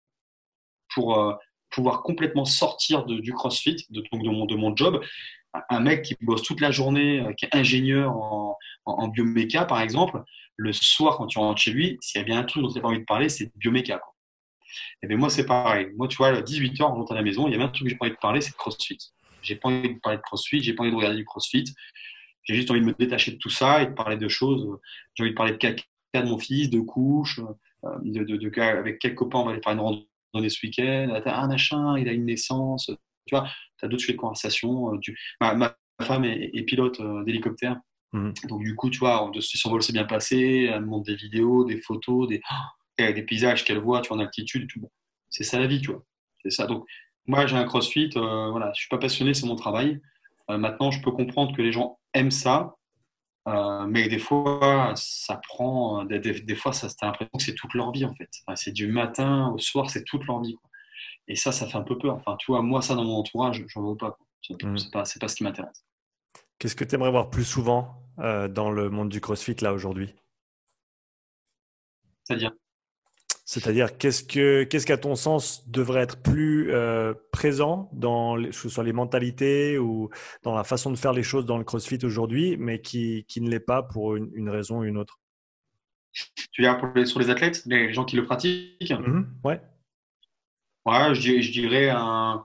pour 0.95 1.19
euh, 1.19 1.35
pouvoir 1.71 2.03
complètement 2.03 2.45
sortir 2.45 3.05
de, 3.05 3.19
du 3.19 3.33
CrossFit, 3.33 3.87
de, 3.91 4.03
mon, 4.13 4.47
de 4.47 4.57
mon 4.57 4.75
job. 4.75 5.01
Un 5.71 5.81
mec 5.81 6.03
qui 6.03 6.17
bosse 6.21 6.43
toute 6.43 6.61
la 6.61 6.71
journée, 6.71 7.21
euh, 7.21 7.33
qui 7.33 7.45
est 7.47 7.55
ingénieur 7.55 8.13
en, 8.17 8.57
en, 8.85 9.09
bioméca, 9.09 9.65
par 9.65 9.81
exemple, 9.81 10.23
le 10.57 10.73
soir, 10.73 11.17
quand 11.19 11.27
tu 11.27 11.39
rentres 11.39 11.61
chez 11.61 11.71
lui, 11.71 11.99
s'il 12.01 12.21
y 12.21 12.23
a 12.23 12.25
bien 12.25 12.39
un 12.39 12.45
truc 12.45 12.63
dont 12.63 12.69
tu 12.69 12.77
n'as 12.77 12.83
pas 12.83 12.89
envie 12.89 13.01
de 13.01 13.05
parler, 13.05 13.29
c'est 13.29 13.51
bioméca. 13.57 14.01
Et 15.03 15.07
bien 15.07 15.17
moi, 15.17 15.31
c'est 15.31 15.47
pareil. 15.47 15.89
Moi, 15.97 16.09
tu 16.09 16.17
vois, 16.17 16.29
à 16.29 16.41
18h, 16.41 16.83
on 16.83 16.95
rentre 16.95 17.13
à 17.13 17.15
la 17.15 17.23
maison, 17.23 17.47
il 17.47 17.53
y 17.53 17.55
a 17.55 17.59
bien 17.59 17.67
un 17.67 17.71
truc 17.71 17.85
que 17.85 17.91
j'ai 17.91 17.97
pas 17.97 18.07
envie 18.07 18.15
de 18.15 18.21
parler, 18.21 18.41
c'est 18.41 18.53
de 18.53 18.57
CrossFit. 18.57 18.99
J'ai 19.43 19.57
pas 19.57 19.69
envie 19.69 19.95
de 19.95 20.01
parler 20.01 20.19
de 20.19 20.23
CrossFit, 20.23 20.63
j'ai 20.63 20.75
pas 20.75 20.83
envie 20.83 20.93
de 20.93 20.97
regarder 20.97 21.17
du 21.17 21.25
CrossFit. 21.25 21.65
J'ai 22.45 22.55
juste 22.55 22.71
envie 22.71 22.81
de 22.81 22.87
me 22.87 22.95
détacher 22.95 23.33
de 23.33 23.37
tout 23.39 23.51
ça 23.51 23.83
et 23.83 23.87
de 23.87 23.93
parler 23.93 24.17
de 24.17 24.29
choses. 24.29 24.79
J'ai 25.15 25.25
envie 25.25 25.33
de 25.33 25.37
parler 25.37 25.53
de 25.53 25.59
caca 25.59 25.83
de 26.15 26.29
mon 26.29 26.39
fils, 26.39 26.71
de 26.71 26.81
couches, 26.81 27.41
euh, 27.85 27.91
de, 28.03 28.25
de, 28.25 28.37
de, 28.37 28.61
avec 28.61 28.99
quel 28.99 29.15
copain 29.15 29.39
on 29.39 29.45
va 29.45 29.53
aller 29.53 29.61
faire 29.63 29.73
une 29.73 29.81
randonnée 29.81 30.49
ce 30.49 30.65
week-end, 30.65 31.21
un 31.25 31.49
machin, 31.49 31.99
il 31.99 32.09
a 32.09 32.13
une 32.13 32.27
naissance, 32.27 32.91
tu 33.27 33.35
vois, 33.35 33.49
tu 33.79 33.85
as 33.85 33.89
d'autres 33.89 34.03
sujets 34.03 34.15
de 34.15 34.19
conversation. 34.19 34.95
Euh, 34.95 34.99
ma, 35.41 35.77
femme 36.03 36.25
est, 36.25 36.63
pilote 36.67 37.01
euh, 37.01 37.25
d'hélicoptère, 37.25 37.81
mhm. 38.13 38.35
donc 38.49 38.63
du 38.63 38.75
coup, 38.75 38.91
tu 38.91 38.99
vois, 38.99 39.31
si 39.41 39.57
son 39.59 39.71
vol 39.71 39.83
s'est 39.83 39.93
bien 39.93 40.05
passé, 40.05 40.69
elle 40.73 40.83
me 40.83 40.87
montre 40.87 41.07
des 41.07 41.17
vidéos, 41.17 41.65
des 41.65 41.79
photos, 41.79 42.29
des, 42.29 42.41
des 42.99 43.23
paysages 43.23 43.65
qu'elle 43.65 43.79
voit, 43.79 44.01
tu 44.01 44.09
vois, 44.09 44.19
en 44.19 44.21
altitude, 44.21 44.69
tout. 44.69 44.81
C'est 45.31 45.45
ça 45.45 45.59
la 45.59 45.67
vie, 45.67 45.81
tu 45.81 45.91
vois. 45.91 46.05
C'est 46.43 46.51
ça. 46.51 46.67
Donc, 46.67 46.87
moi, 47.27 47.47
j'ai 47.47 47.57
un 47.57 47.65
crossfit, 47.65 48.11
euh, 48.17 48.51
voilà, 48.51 48.73
je 48.75 48.81
suis 48.81 48.89
pas 48.89 48.99
passionné, 48.99 49.35
c'est 49.35 49.47
mon 49.47 49.57
travail. 49.57 50.01
maintenant, 50.49 50.91
je 50.91 51.03
peux 51.03 51.11
comprendre 51.11 51.57
que 51.57 51.63
les 51.63 51.73
gens 51.73 51.99
aiment 52.15 52.31
ça, 52.31 52.77
euh, 53.49 53.87
mais 53.87 54.09
des 54.09 54.19
fois, 54.19 54.93
ça 54.97 55.41
prend. 55.49 56.05
Des, 56.05 56.19
des, 56.19 56.57
fois, 56.57 56.73
ça, 56.73 56.89
t'as 56.89 57.07
l'impression 57.07 57.31
que 57.37 57.43
c'est 57.43 57.55
toute 57.55 57.75
leur 57.75 57.93
vie, 57.93 58.05
en 58.05 58.15
fait. 58.15 58.29
c'est 58.57 58.73
du 58.73 58.89
matin 58.89 59.53
au 59.55 59.59
soir, 59.59 59.89
c'est 59.91 60.05
toute 60.05 60.25
leur 60.27 60.41
vie. 60.41 60.57
Et 61.29 61.37
ça, 61.37 61.53
ça 61.53 61.67
fait 61.67 61.77
un 61.77 61.83
peu 61.83 61.97
peur. 61.97 62.17
Enfin, 62.17 62.37
tu 62.39 62.51
vois, 62.51 62.63
moi, 62.63 62.83
ça, 62.83 62.95
dans 62.95 63.05
mon 63.05 63.17
entourage, 63.17 63.65
je 63.67 63.79
n'en 63.79 63.91
veux 63.91 63.97
pas. 63.97 64.19
Mm. 64.51 64.77
C'est 64.77 64.91
pas, 64.91 65.05
pas 65.21 65.29
ce 65.29 65.37
qui 65.37 65.45
m'intéresse. 65.45 65.85
Qu'est-ce 66.59 66.75
que 66.75 66.85
tu 66.85 66.95
aimerais 66.95 67.11
voir 67.11 67.31
plus 67.31 67.45
souvent 67.45 68.03
euh, 68.19 68.49
dans 68.49 68.71
le 68.71 68.91
monde 68.91 69.11
du 69.11 69.21
CrossFit, 69.21 69.57
là, 69.61 69.73
aujourd'hui? 69.73 70.15
C'est-à-dire? 72.25 72.51
C'est-à-dire, 73.49 73.97
qu'est-ce 73.97 74.25
que, 74.25 74.65
qu'est-ce 74.65 74.85
qu'à 74.87 74.99
ton 74.99 75.15
sens 75.15 75.71
devrait 75.71 76.03
être 76.03 76.21
plus 76.21 76.73
euh, 76.73 77.15
présent 77.31 77.89
dans 77.93 78.35
les, 78.35 78.49
que 78.49 78.57
ce 78.57 78.69
soit 78.69 78.83
les 78.83 78.93
mentalités 78.93 79.79
ou 79.79 80.11
dans 80.43 80.53
la 80.53 80.65
façon 80.65 80.91
de 80.91 80.97
faire 80.97 81.13
les 81.13 81.23
choses 81.23 81.47
dans 81.47 81.57
le 81.57 81.63
CrossFit 81.63 82.01
aujourd'hui, 82.03 82.57
mais 82.59 82.81
qui, 82.81 83.25
qui 83.29 83.41
ne 83.41 83.49
l'est 83.49 83.61
pas 83.61 83.85
pour 83.85 84.17
une, 84.17 84.51
raison 84.51 84.81
ou 84.81 84.85
une 84.85 84.99
autre? 84.99 85.21
Tu 86.13 86.61
veux 86.61 86.69
dire 86.69 86.77
pour 86.77 86.89
les, 86.97 87.07
sur 87.07 87.21
les 87.21 87.31
athlètes, 87.31 87.63
les 87.67 87.93
gens 87.93 88.05
qui 88.05 88.17
le 88.17 88.25
pratiquent? 88.25 88.91
Mmh 88.91 89.23
Ouais. 89.45 89.61
Ouais, 90.85 91.15
je, 91.15 91.41
je 91.41 91.53
dirais 91.53 91.91
un, 91.91 92.45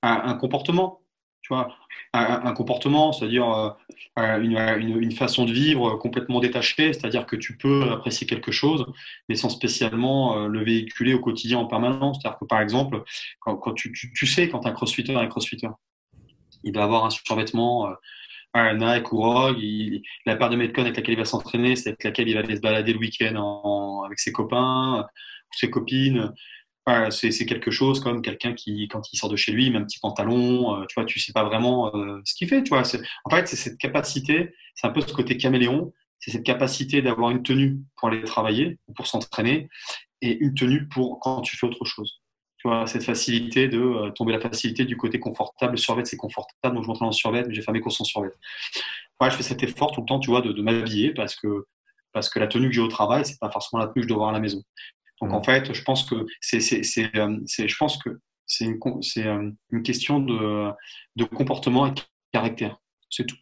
un 0.00 0.34
comportement. 0.34 1.02
Tu 1.42 1.52
vois, 1.52 1.68
un, 2.12 2.52
comportement, 2.52 3.12
c'est-à-dire 3.12 3.76
euh, 4.18 4.40
une, 4.40 5.02
une, 5.02 5.12
façon 5.12 5.44
de 5.44 5.52
vivre 5.52 5.96
complètement 5.96 6.40
détachée, 6.40 6.92
c'est-à-dire 6.92 7.26
que 7.26 7.36
tu 7.36 7.56
peux 7.56 7.90
apprécier 7.90 8.26
quelque 8.26 8.50
chose, 8.50 8.86
mais 9.28 9.34
sans 9.34 9.50
spécialement 9.50 10.38
euh, 10.38 10.48
le 10.48 10.64
véhiculer 10.64 11.14
au 11.14 11.20
quotidien 11.20 11.58
en 11.58 11.66
permanence. 11.66 12.18
C'est-à-dire 12.20 12.38
que 12.38 12.46
par 12.46 12.60
exemple, 12.60 13.02
quand, 13.40 13.74
tu, 13.74 14.26
sais 14.26 14.48
quand 14.48 14.66
un 14.66 14.72
crossfitter 14.72 15.12
est 15.14 15.28
crossfitter, 15.28 15.68
il 16.64 16.74
va 16.74 16.84
avoir 16.84 17.04
un 17.04 17.10
survêtement. 17.10 17.88
Euh, 17.88 17.94
Nike 18.56 19.12
ou 19.12 19.18
Rogue, 19.18 19.62
la 20.24 20.34
paire 20.34 20.48
de 20.48 20.56
Metcon 20.56 20.80
avec 20.80 20.96
laquelle 20.96 21.14
il 21.14 21.18
va 21.18 21.26
s'entraîner, 21.26 21.76
c'est 21.76 21.90
avec 21.90 22.02
laquelle 22.02 22.28
il 22.28 22.34
va 22.34 22.40
aller 22.40 22.56
se 22.56 22.60
balader 22.60 22.94
le 22.94 22.98
week-end 22.98 24.02
avec 24.04 24.18
ses 24.18 24.32
copains 24.32 25.02
ou 25.02 25.56
ses 25.56 25.70
copines 25.70 26.32
c'est 27.10 27.46
quelque 27.46 27.70
chose 27.70 28.00
comme 28.00 28.22
quelqu'un 28.22 28.54
qui, 28.54 28.88
quand 28.88 29.12
il 29.12 29.16
sort 29.16 29.28
de 29.28 29.36
chez 29.36 29.52
lui, 29.52 29.66
il 29.66 29.72
met 29.72 29.78
un 29.78 29.84
petit 29.84 29.98
pantalon, 29.98 30.80
euh, 30.80 30.86
tu 30.86 30.94
vois, 30.94 31.04
tu 31.04 31.20
sais 31.20 31.32
pas 31.32 31.44
vraiment 31.44 31.94
euh, 31.94 32.20
ce 32.24 32.34
qu'il 32.34 32.48
fait, 32.48 32.62
tu 32.62 32.70
vois. 32.70 32.82
En 33.24 33.30
fait, 33.30 33.48
c'est 33.48 33.56
cette 33.56 33.78
capacité, 33.78 34.54
c'est 34.74 34.86
un 34.86 34.90
peu 34.90 35.00
ce 35.00 35.12
côté 35.12 35.36
caméléon, 35.36 35.92
c'est 36.18 36.30
cette 36.30 36.44
capacité 36.44 37.02
d'avoir 37.02 37.30
une 37.30 37.42
tenue 37.42 37.78
pour 37.96 38.08
aller 38.08 38.22
travailler, 38.22 38.78
pour 38.96 39.06
s'entraîner, 39.06 39.68
et 40.20 40.36
une 40.38 40.54
tenue 40.54 40.88
pour 40.88 41.20
quand 41.20 41.42
tu 41.42 41.56
fais 41.56 41.66
autre 41.66 41.84
chose. 41.84 42.20
Tu 42.58 42.66
vois, 42.66 42.86
cette 42.86 43.04
facilité 43.04 43.68
de 43.68 43.80
euh, 43.80 44.10
tomber 44.10 44.32
la 44.32 44.40
facilité 44.40 44.84
du 44.84 44.96
côté 44.96 45.20
confortable. 45.20 45.72
Le 45.72 45.78
survêt, 45.78 46.04
c'est 46.04 46.16
confortable, 46.16 46.74
donc 46.74 46.84
je 46.84 46.88
m'entraîne 46.88 47.08
en 47.08 47.12
survêt, 47.12 47.44
mais 47.46 47.54
j'ai 47.54 47.62
fait 47.62 47.72
mes 47.72 47.80
courses 47.80 48.00
en 48.00 48.04
survêt. 48.04 48.30
Ouais, 49.20 49.30
je 49.30 49.36
fais 49.36 49.42
cet 49.42 49.62
effort 49.62 49.92
tout 49.92 50.00
le 50.00 50.06
temps, 50.06 50.18
tu 50.18 50.30
vois, 50.30 50.42
de, 50.42 50.62
m'habiller 50.62 51.12
parce 51.12 51.36
que 51.36 51.66
parce 52.12 52.30
que 52.30 52.38
la 52.38 52.46
tenue 52.46 52.68
que 52.68 52.74
j'ai 52.74 52.80
au 52.80 52.88
travail, 52.88 53.24
c'est 53.24 53.38
pas 53.38 53.50
forcément 53.50 53.80
la 53.80 53.86
tenue 53.88 53.96
que 53.96 54.02
je 54.02 54.08
dois 54.08 54.16
avoir 54.16 54.30
à 54.30 54.32
la 54.32 54.40
maison. 54.40 54.62
Donc 55.20 55.32
en 55.32 55.40
mm. 55.40 55.44
fait, 55.44 55.72
je 55.72 55.82
pense 55.82 56.04
que 56.04 56.26
c'est, 56.40 56.60
euh, 57.16 57.38
je 57.46 57.76
pense 57.76 57.96
que 58.02 58.20
c'est 58.46 58.64
une, 58.64 58.78
c'est 59.02 59.26
euh, 59.26 59.50
une 59.70 59.82
question 59.82 60.20
de, 60.20 60.70
de 61.16 61.24
comportement 61.24 61.86
et 61.86 61.92
de 61.92 62.00
caractère. 62.32 62.78
C'est 63.10 63.26
tout. 63.26 63.36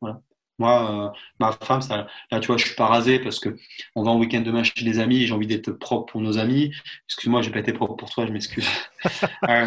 Voilà. 0.00 0.20
Moi, 0.60 1.08
euh, 1.08 1.18
ma 1.40 1.52
femme, 1.52 1.80
ça, 1.80 2.06
là, 2.30 2.38
tu 2.38 2.48
vois, 2.48 2.58
je 2.58 2.66
suis 2.66 2.74
pas 2.74 2.86
rasé 2.86 3.18
parce 3.18 3.40
que 3.40 3.56
on 3.96 4.02
va 4.02 4.10
en 4.10 4.18
week-end 4.18 4.42
demain 4.42 4.62
chez 4.62 4.84
des 4.84 4.98
amis, 4.98 5.26
j'ai 5.26 5.32
envie 5.32 5.46
d'être 5.46 5.72
propre 5.72 6.12
pour 6.12 6.20
nos 6.20 6.36
amis. 6.36 6.70
Excuse-moi, 7.08 7.40
j'ai 7.40 7.50
pas 7.50 7.60
été 7.60 7.72
propre 7.72 7.94
pour 7.94 8.10
toi, 8.10 8.26
je 8.26 8.32
m'excuse. 8.32 8.68
euh, 9.48 9.66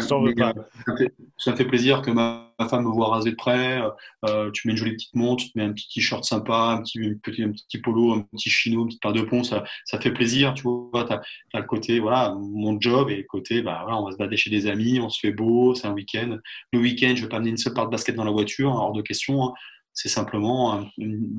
ça, 1.36 1.50
me 1.50 1.56
fait 1.56 1.64
plaisir 1.64 2.00
que 2.00 2.12
ma, 2.12 2.48
femme 2.70 2.84
me 2.84 2.90
voit 2.90 3.08
rasé 3.08 3.32
de 3.32 3.36
près. 3.36 3.82
Euh, 4.24 4.52
tu 4.52 4.68
mets 4.68 4.74
une 4.74 4.78
jolie 4.78 4.92
petite 4.92 5.16
montre, 5.16 5.44
tu 5.44 5.50
mets 5.56 5.64
un 5.64 5.72
petit 5.72 5.88
t-shirt 5.88 6.22
sympa, 6.22 6.76
un 6.78 6.82
petit, 6.82 7.00
petit, 7.20 7.42
un 7.42 7.50
petit 7.50 7.78
polo, 7.78 8.12
un 8.12 8.20
petit 8.20 8.48
chino, 8.48 8.82
une 8.82 8.86
petite 8.86 9.02
paire 9.02 9.12
de 9.12 9.22
pont, 9.22 9.42
ça, 9.42 9.64
ça 9.84 9.98
fait 9.98 10.12
plaisir, 10.12 10.54
tu 10.54 10.62
vois. 10.62 11.04
Tu 11.04 11.12
as, 11.12 11.20
le 11.58 11.66
côté, 11.66 11.98
voilà, 11.98 12.32
mon 12.38 12.80
job 12.80 13.10
et 13.10 13.16
le 13.16 13.24
côté, 13.24 13.62
bah, 13.62 13.80
voilà, 13.82 13.98
on 13.98 14.04
va 14.04 14.12
se 14.12 14.16
balader 14.16 14.36
chez 14.36 14.50
des 14.50 14.68
amis, 14.68 15.00
on 15.00 15.08
se 15.08 15.18
fait 15.18 15.32
beau, 15.32 15.74
c'est 15.74 15.88
un 15.88 15.92
week-end. 15.92 16.38
Le 16.72 16.78
week-end, 16.78 17.14
je 17.16 17.22
vais 17.22 17.28
pas 17.28 17.38
amener 17.38 17.50
une 17.50 17.56
seule 17.56 17.74
paire 17.74 17.86
de 17.86 17.90
basket 17.90 18.14
dans 18.14 18.22
la 18.22 18.30
voiture, 18.30 18.70
hors 18.70 18.92
de 18.92 19.02
question. 19.02 19.42
Hein 19.42 19.54
c'est 19.94 20.08
simplement 20.08 20.74
un, 20.74 20.84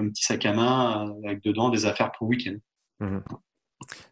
petit 0.10 0.23
sac 0.23 0.45
à 0.45 0.53
main 0.53 1.14
avec 1.26 1.44
dedans 1.44 1.69
des 1.69 1.86
affaires 1.86 2.11
pour 2.14 2.27
le 2.27 2.36
week-end. 2.36 2.56
Mhm. 3.02 3.23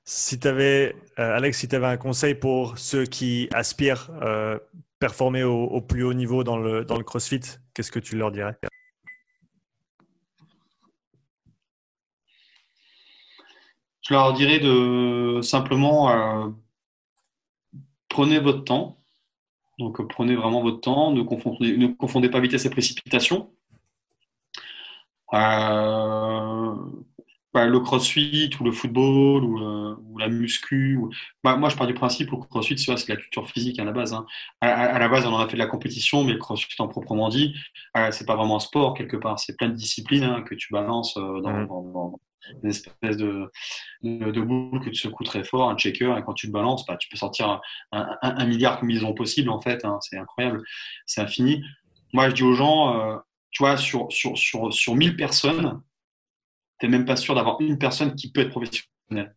Si 0.03 0.39
tu 0.39 0.47
avais, 0.47 0.95
euh, 1.17 1.35
Alex, 1.35 1.59
si 1.59 1.67
tu 1.67 1.75
avais 1.75 1.87
un 1.87 1.97
conseil 1.97 2.35
pour 2.35 2.77
ceux 2.77 3.05
qui 3.05 3.47
aspirent 3.53 4.11
euh, 4.21 4.59
performer 4.99 5.43
au, 5.43 5.81
plus 5.81 6.03
haut 6.03 6.13
niveau 6.13 6.43
dans 6.43 6.57
le, 6.57 6.83
dans 6.83 6.97
le 6.97 7.03
CrossFit, 7.03 7.39
qu'est-ce 7.73 7.91
que 7.91 7.99
tu 7.99 8.17
leur 8.17 8.31
dirais? 8.31 8.55
Je 14.01 14.13
leur 14.13 14.33
dirais 14.33 14.59
de 14.59 15.39
simplement 15.41 16.11
euh, 16.11 16.49
prenez 18.09 18.39
votre 18.39 18.65
temps. 18.65 18.99
Donc 19.79 20.05
prenez 20.09 20.35
vraiment 20.35 20.61
votre 20.61 20.81
temps, 20.81 21.11
ne 21.11 21.23
confondez, 21.23 21.77
ne 21.77 21.87
confondez 21.87 22.29
pas 22.29 22.41
vitesse 22.41 22.65
et 22.65 22.69
précipitation. 22.69 23.53
Euh, 25.33 26.75
bah, 27.53 27.67
le 27.67 27.79
crossfit 27.79 28.49
ou 28.59 28.63
le 28.63 28.71
football 28.71 29.43
ou, 29.43 29.59
euh, 29.59 29.95
la 30.17 30.27
muscu. 30.27 30.99
Bah, 31.43 31.55
moi, 31.55 31.69
je 31.69 31.75
pars 31.75 31.85
du 31.85 31.93
principe 31.93 32.31
que 32.31 32.35
le 32.35 32.41
crossfit, 32.41 32.77
c'est 32.77 33.07
la 33.09 33.15
culture 33.15 33.47
physique 33.47 33.79
à 33.79 33.83
la 33.83 33.91
base. 33.91 34.13
Hein. 34.13 34.25
À, 34.61 34.97
la 34.97 35.07
base, 35.07 35.25
on 35.27 35.33
aurait 35.33 35.45
fait 35.47 35.53
de 35.53 35.59
la 35.59 35.67
compétition, 35.67 36.23
mais 36.23 36.33
le 36.33 36.39
crossfit 36.39 36.75
en 36.79 36.87
proprement 36.87 37.29
dit, 37.29 37.53
euh, 37.95 38.09
c'est 38.11 38.25
pas 38.25 38.35
vraiment 38.35 38.55
un 38.55 38.59
sport 38.59 38.95
quelque 38.95 39.17
part. 39.17 39.39
C'est 39.39 39.55
plein 39.55 39.69
de 39.69 39.75
disciplines 39.75 40.23
hein, 40.23 40.41
que 40.41 40.55
tu 40.55 40.73
balances 40.73 41.15
euh, 41.17 41.41
mmh. 41.41 41.67
dans, 41.67 42.19
une 42.63 42.69
espèce 42.69 43.17
de, 43.17 43.51
de, 44.01 44.41
boule 44.41 44.81
que 44.81 44.89
tu 44.89 44.95
secoues 44.95 45.23
très 45.23 45.43
fort, 45.43 45.69
un 45.69 45.77
checker, 45.77 46.13
et 46.17 46.23
quand 46.23 46.33
tu 46.33 46.47
le 46.47 46.51
balances, 46.51 46.85
bah, 46.85 46.97
tu 46.97 47.07
peux 47.07 47.17
sortir 47.17 47.61
un, 47.91 48.45
milliard 48.45 48.75
de 48.75 48.79
combinaisons 48.81 49.13
possibles 49.13 49.49
en 49.49 49.61
fait. 49.61 49.85
Hein. 49.85 49.97
c'est 50.01 50.17
incroyable, 50.17 50.61
c'est 51.05 51.21
infini. 51.21 51.63
Moi, 52.11 52.29
je 52.29 52.35
dis 52.35 52.43
aux 52.43 52.53
gens, 52.53 53.21
tu 53.53 53.63
vois, 53.63 53.77
sur, 53.77 54.11
sur, 54.11 54.37
sur, 54.37 54.73
sur 54.73 54.95
1000 54.95 55.15
personnes, 55.15 55.81
tu 56.79 56.85
n'es 56.85 56.97
même 56.97 57.05
pas 57.05 57.15
sûr 57.15 57.35
d'avoir 57.35 57.61
une 57.61 57.77
personne 57.77 58.15
qui 58.15 58.31
peut 58.31 58.41
être 58.41 58.49
professionnelle. 58.49 59.35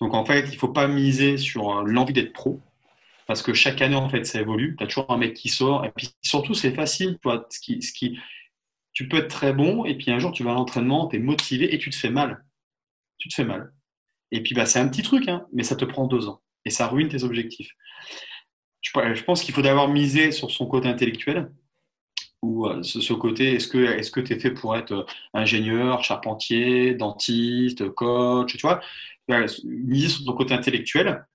Donc 0.00 0.14
en 0.14 0.24
fait, 0.24 0.40
il 0.40 0.52
ne 0.52 0.58
faut 0.58 0.72
pas 0.72 0.88
miser 0.88 1.36
sur 1.36 1.70
euh, 1.70 1.84
l'envie 1.84 2.14
d'être 2.14 2.32
pro, 2.32 2.60
parce 3.26 3.42
que 3.42 3.52
chaque 3.52 3.82
année, 3.82 3.96
en 3.96 4.08
fait, 4.08 4.24
ça 4.24 4.40
évolue. 4.40 4.74
Tu 4.76 4.84
as 4.84 4.86
toujours 4.86 5.10
un 5.10 5.18
mec 5.18 5.34
qui 5.34 5.48
sort, 5.48 5.84
et 5.84 5.90
puis 5.94 6.10
surtout, 6.22 6.54
c'est 6.54 6.72
facile. 6.72 7.18
Tu, 8.92 9.08
peux 9.08 9.18
être 9.18 9.28
très 9.28 9.52
bon, 9.52 9.84
et 9.84 9.96
puis 9.96 10.10
un 10.10 10.18
jour, 10.18 10.32
tu 10.32 10.42
vas 10.42 10.52
à 10.52 10.54
l'entraînement, 10.54 11.08
tu 11.08 11.16
es 11.16 11.18
motivé, 11.18 11.74
et 11.74 11.78
tu 11.78 11.90
te 11.90 11.96
fais 11.96 12.10
mal. 12.10 12.44
Tu 13.18 13.28
te 13.28 13.34
fais 13.34 13.44
mal. 13.44 13.72
Et 14.30 14.42
puis, 14.42 14.54
bah, 14.54 14.64
c'est 14.66 14.78
un 14.78 14.88
petit 14.88 15.02
truc, 15.02 15.28
hein, 15.28 15.46
mais 15.52 15.62
ça 15.62 15.76
te 15.76 15.84
prend 15.84 16.06
deux 16.06 16.28
ans, 16.28 16.40
et 16.64 16.70
ça 16.70 16.86
ruine 16.86 17.08
tes 17.08 17.24
objectifs. 17.24 17.70
Je 18.82 19.22
pense 19.24 19.42
qu'il 19.42 19.54
faut 19.54 19.62
d'abord 19.62 19.88
miser 19.88 20.30
sur 20.30 20.50
son 20.50 20.66
côté 20.66 20.88
intellectuel, 20.88 21.50
ou 22.46 22.66
euh, 22.66 22.82
ce, 22.82 23.12
côté, 23.12 23.54
est-ce 23.54 23.68
que 23.68 23.78
est-ce 23.78 24.10
que 24.10 24.20
tu 24.20 24.34
es 24.34 24.38
fait 24.38 24.52
pour 24.52 24.76
être 24.76 24.92
euh, 24.92 25.04
ingénieur, 25.34 26.04
charpentier, 26.04 26.94
dentiste, 26.94 27.88
coach, 27.90 28.56
tu 28.56 28.66
vois, 28.66 28.80
miser 29.64 30.08
sur 30.08 30.24
ton 30.24 30.32
côté 30.34 30.54
intellectuel. 30.54 31.26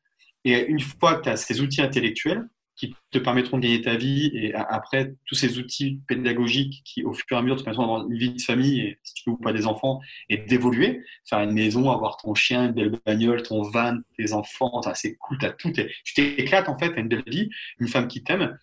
Et 0.45 0.65
une 0.65 0.79
fois 0.79 1.15
que 1.15 1.23
tu 1.23 1.29
as 1.29 1.37
ces 1.37 1.61
outils 1.61 1.81
intellectuels 1.81 2.47
qui 2.77 2.95
te 3.11 3.19
permettront 3.19 3.57
de 3.57 3.63
gagner 3.63 3.81
ta 3.81 3.95
vie, 3.95 4.31
et 4.33 4.55
après 4.55 5.13
tous 5.25 5.35
ces 5.35 5.59
outils 5.59 5.99
pédagogiques 6.07 6.81
qui, 6.85 7.03
au 7.03 7.13
fur 7.13 7.25
et 7.31 7.35
à 7.35 7.41
mesure, 7.41 7.57
te 7.57 7.63
permettront 7.63 7.83
d'avoir 7.83 8.07
une 8.07 8.17
vie 8.17 8.33
de 8.33 8.41
famille, 8.41 8.97
si 9.03 9.13
tu 9.13 9.29
veux 9.29 9.35
ou 9.35 9.37
pas 9.37 9.53
des 9.53 9.67
enfants, 9.67 9.99
et 10.29 10.37
d'évoluer, 10.37 11.03
faire 11.25 11.41
une 11.41 11.51
maison, 11.51 11.91
avoir 11.91 12.17
ton 12.17 12.33
chien, 12.33 12.67
une 12.67 12.71
belle 12.71 12.99
bagnole, 13.05 13.43
ton 13.43 13.61
van, 13.61 13.97
tes 14.17 14.33
enfants, 14.33 14.81
c'est 14.95 15.15
cool, 15.17 15.37
as 15.41 15.51
tout, 15.51 15.71
tu 15.71 16.13
t'éclates 16.15 16.69
en 16.69 16.79
fait, 16.79 16.93
une 16.97 17.09
belle 17.09 17.23
vie, 17.27 17.49
une 17.79 17.87
femme 17.87 18.07
qui 18.07 18.23
t'aime, 18.23 18.57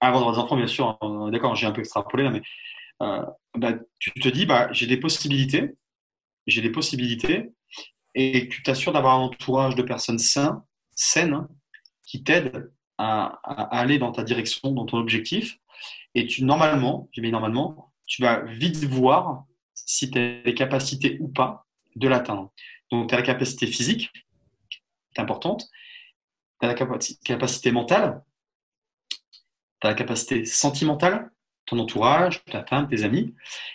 avant 0.00 0.18
d'avoir 0.18 0.34
des 0.34 0.40
enfants, 0.40 0.56
bien 0.56 0.66
sûr, 0.66 0.98
d'accord, 1.32 1.56
j'ai 1.56 1.66
un 1.66 1.72
peu 1.72 1.80
extrapolé 1.80 2.24
là, 2.24 2.30
mais 2.30 2.42
euh, 3.02 3.24
bah, 3.56 3.74
tu 3.98 4.12
te 4.12 4.28
dis, 4.28 4.46
bah, 4.46 4.68
j'ai 4.72 4.86
des 4.86 4.96
possibilités, 4.96 5.74
j'ai 6.46 6.62
des 6.62 6.70
possibilités, 6.70 7.50
et 8.14 8.48
tu 8.48 8.62
t'assures 8.62 8.92
d'avoir 8.92 9.16
un 9.16 9.24
entourage 9.24 9.74
de 9.74 9.82
personnes 9.82 10.18
saines, 10.18 10.60
saines 10.94 11.46
qui 12.04 12.22
t'aident 12.22 12.72
à, 12.96 13.38
aller 13.76 13.98
dans 13.98 14.12
ta 14.12 14.24
direction, 14.24 14.72
dans 14.72 14.86
ton 14.86 14.98
objectif, 14.98 15.58
et 16.14 16.26
tu, 16.26 16.44
normalement, 16.44 17.08
j'ai 17.12 17.30
normalement, 17.30 17.92
tu 18.06 18.22
vas 18.22 18.40
vite 18.42 18.84
voir 18.84 19.44
si 19.74 20.10
tu 20.10 20.18
as 20.18 20.42
les 20.42 20.54
capacités 20.54 21.18
ou 21.20 21.28
pas 21.28 21.66
de 21.94 22.08
l'atteindre. 22.08 22.52
Donc, 22.90 23.08
tu 23.08 23.14
as 23.14 23.18
la 23.18 23.24
capacité 23.24 23.66
physique, 23.66 24.10
qui 24.70 24.80
est 25.16 25.20
importante, 25.20 25.68
tu 26.60 26.66
as 26.66 26.68
la 26.68 26.74
capacité 26.74 27.70
mentale, 27.70 28.22
tu 29.80 29.86
as 29.86 29.90
la 29.90 29.94
capacité 29.94 30.44
sentimentale, 30.44 31.30
ton 31.66 31.78
entourage, 31.78 32.44
ta 32.44 32.64
femme, 32.64 32.88
tes 32.88 33.04
amis, 33.04 33.34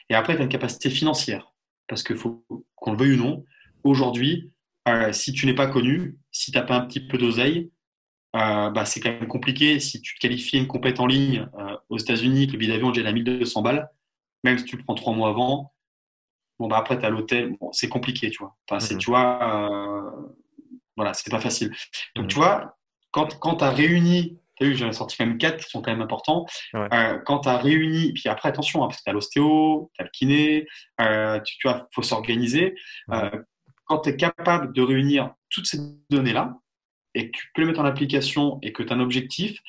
et 0.10 0.16
après, 0.16 0.36
tu 0.36 0.42
as 0.42 0.44
une 0.44 0.50
capacité 0.50 0.90
financière. 0.90 1.54
Parce 1.88 2.04
qu'il 2.04 2.18
faut 2.18 2.46
qu'on 2.76 2.92
le 2.94 2.98
veuille 2.98 3.20
ou 3.20 3.24
non, 3.24 3.46
aujourd'hui, 3.84 4.52
euh, 4.88 5.14
si 5.14 5.32
tu 5.32 5.46
n'es 5.46 5.54
pas 5.54 5.68
connu, 5.68 6.18
si 6.32 6.52
tu 6.52 6.58
n'as 6.58 6.64
pas 6.64 6.76
un 6.76 6.86
petit 6.86 7.00
peu 7.00 7.18
d'oseille, 7.18 7.72
euh, 8.36 8.70
bah, 8.72 8.86
c'est 8.86 9.00
quand 9.00 9.12
même 9.12 9.28
compliqué. 9.28 9.80
Si 9.80 10.02
tu 10.02 10.16
te 10.16 10.20
qualifies 10.20 10.58
une 10.58 10.68
compète 10.68 11.00
en 11.00 11.06
ligne 11.06 11.48
euh, 11.60 11.78
aux 11.90 11.98
États-Unis, 11.98 12.48
que 12.48 12.54
le 12.54 12.58
billet 12.58 12.74
d'avion 12.74 12.92
déjà 12.92 13.08
à 13.08 13.12
1200 13.12 13.62
balles, 13.62 13.90
même 14.44 14.58
si 14.58 14.66
tu 14.66 14.76
le 14.76 14.84
prends 14.84 14.96
trois 14.96 15.14
mois 15.14 15.30
avant, 15.30 15.74
bon, 16.60 16.68
bah, 16.68 16.78
après, 16.78 17.00
tu 17.00 17.06
as 17.06 17.10
l'hôtel, 17.10 17.56
bon, 17.60 17.72
c'est 17.72 17.90
compliqué, 17.90 18.30
tu 18.30 18.40
vois. 18.40 18.56
Enfin, 18.68 18.80
c'est, 18.80 18.96
mmh. 18.96 19.00
tu 19.00 19.10
vois, 19.10 20.14
voilà, 20.98 21.14
c'est 21.14 21.30
pas 21.30 21.40
facile. 21.40 21.72
Donc, 22.16 22.26
mmh. 22.26 22.30
tu 22.30 22.36
vois, 22.36 22.78
quand, 23.12 23.40
quand 23.40 23.58
tu 23.58 23.64
as 23.64 23.70
réuni 23.70 24.40
tu 24.58 24.66
as 24.66 24.70
vu, 24.70 24.76
j'en 24.76 24.90
ai 24.90 24.94
sorti 24.94 25.18
quand 25.18 25.26
même 25.26 25.38
quatre 25.38 25.64
qui 25.64 25.70
sont 25.70 25.82
quand 25.82 25.92
même 25.92 26.02
importants. 26.02 26.46
Euh, 26.76 27.20
quand 27.26 27.40
tu 27.40 27.50
as 27.50 27.58
réuni, 27.58 28.14
puis 28.14 28.30
après, 28.30 28.50
attention, 28.50 28.84
hein, 28.84 28.88
parce 28.88 28.98
que 28.98 29.04
tu 29.04 29.10
as 29.10 29.14
l'ostéo, 29.14 29.92
tu 29.96 30.02
as 30.02 30.06
le 30.06 30.10
kiné, 30.12 30.68
euh, 31.02 31.40
tu, 31.42 31.68
vois, 31.68 31.88
il 31.92 31.96
faut 31.96 32.04
s'organiser. 32.04 32.76
Euh, 33.12 33.30
quand 33.86 34.00
tu 34.00 34.10
es 34.10 34.16
capable 34.16 34.74
de 34.74 34.82
réunir 34.82 35.34
toutes 35.50 35.66
ces 35.66 35.80
données-là 36.10 36.56
et 37.16 37.32
que 37.32 37.38
tu 37.38 37.48
peux 37.54 37.62
les 37.62 37.68
mettre 37.68 37.82
en 37.82 37.86
application 37.86 38.60
et 38.62 38.72
que 38.72 38.84
tu 38.84 38.94
as 38.94 38.96
un 38.96 39.00
objectif, 39.00 39.60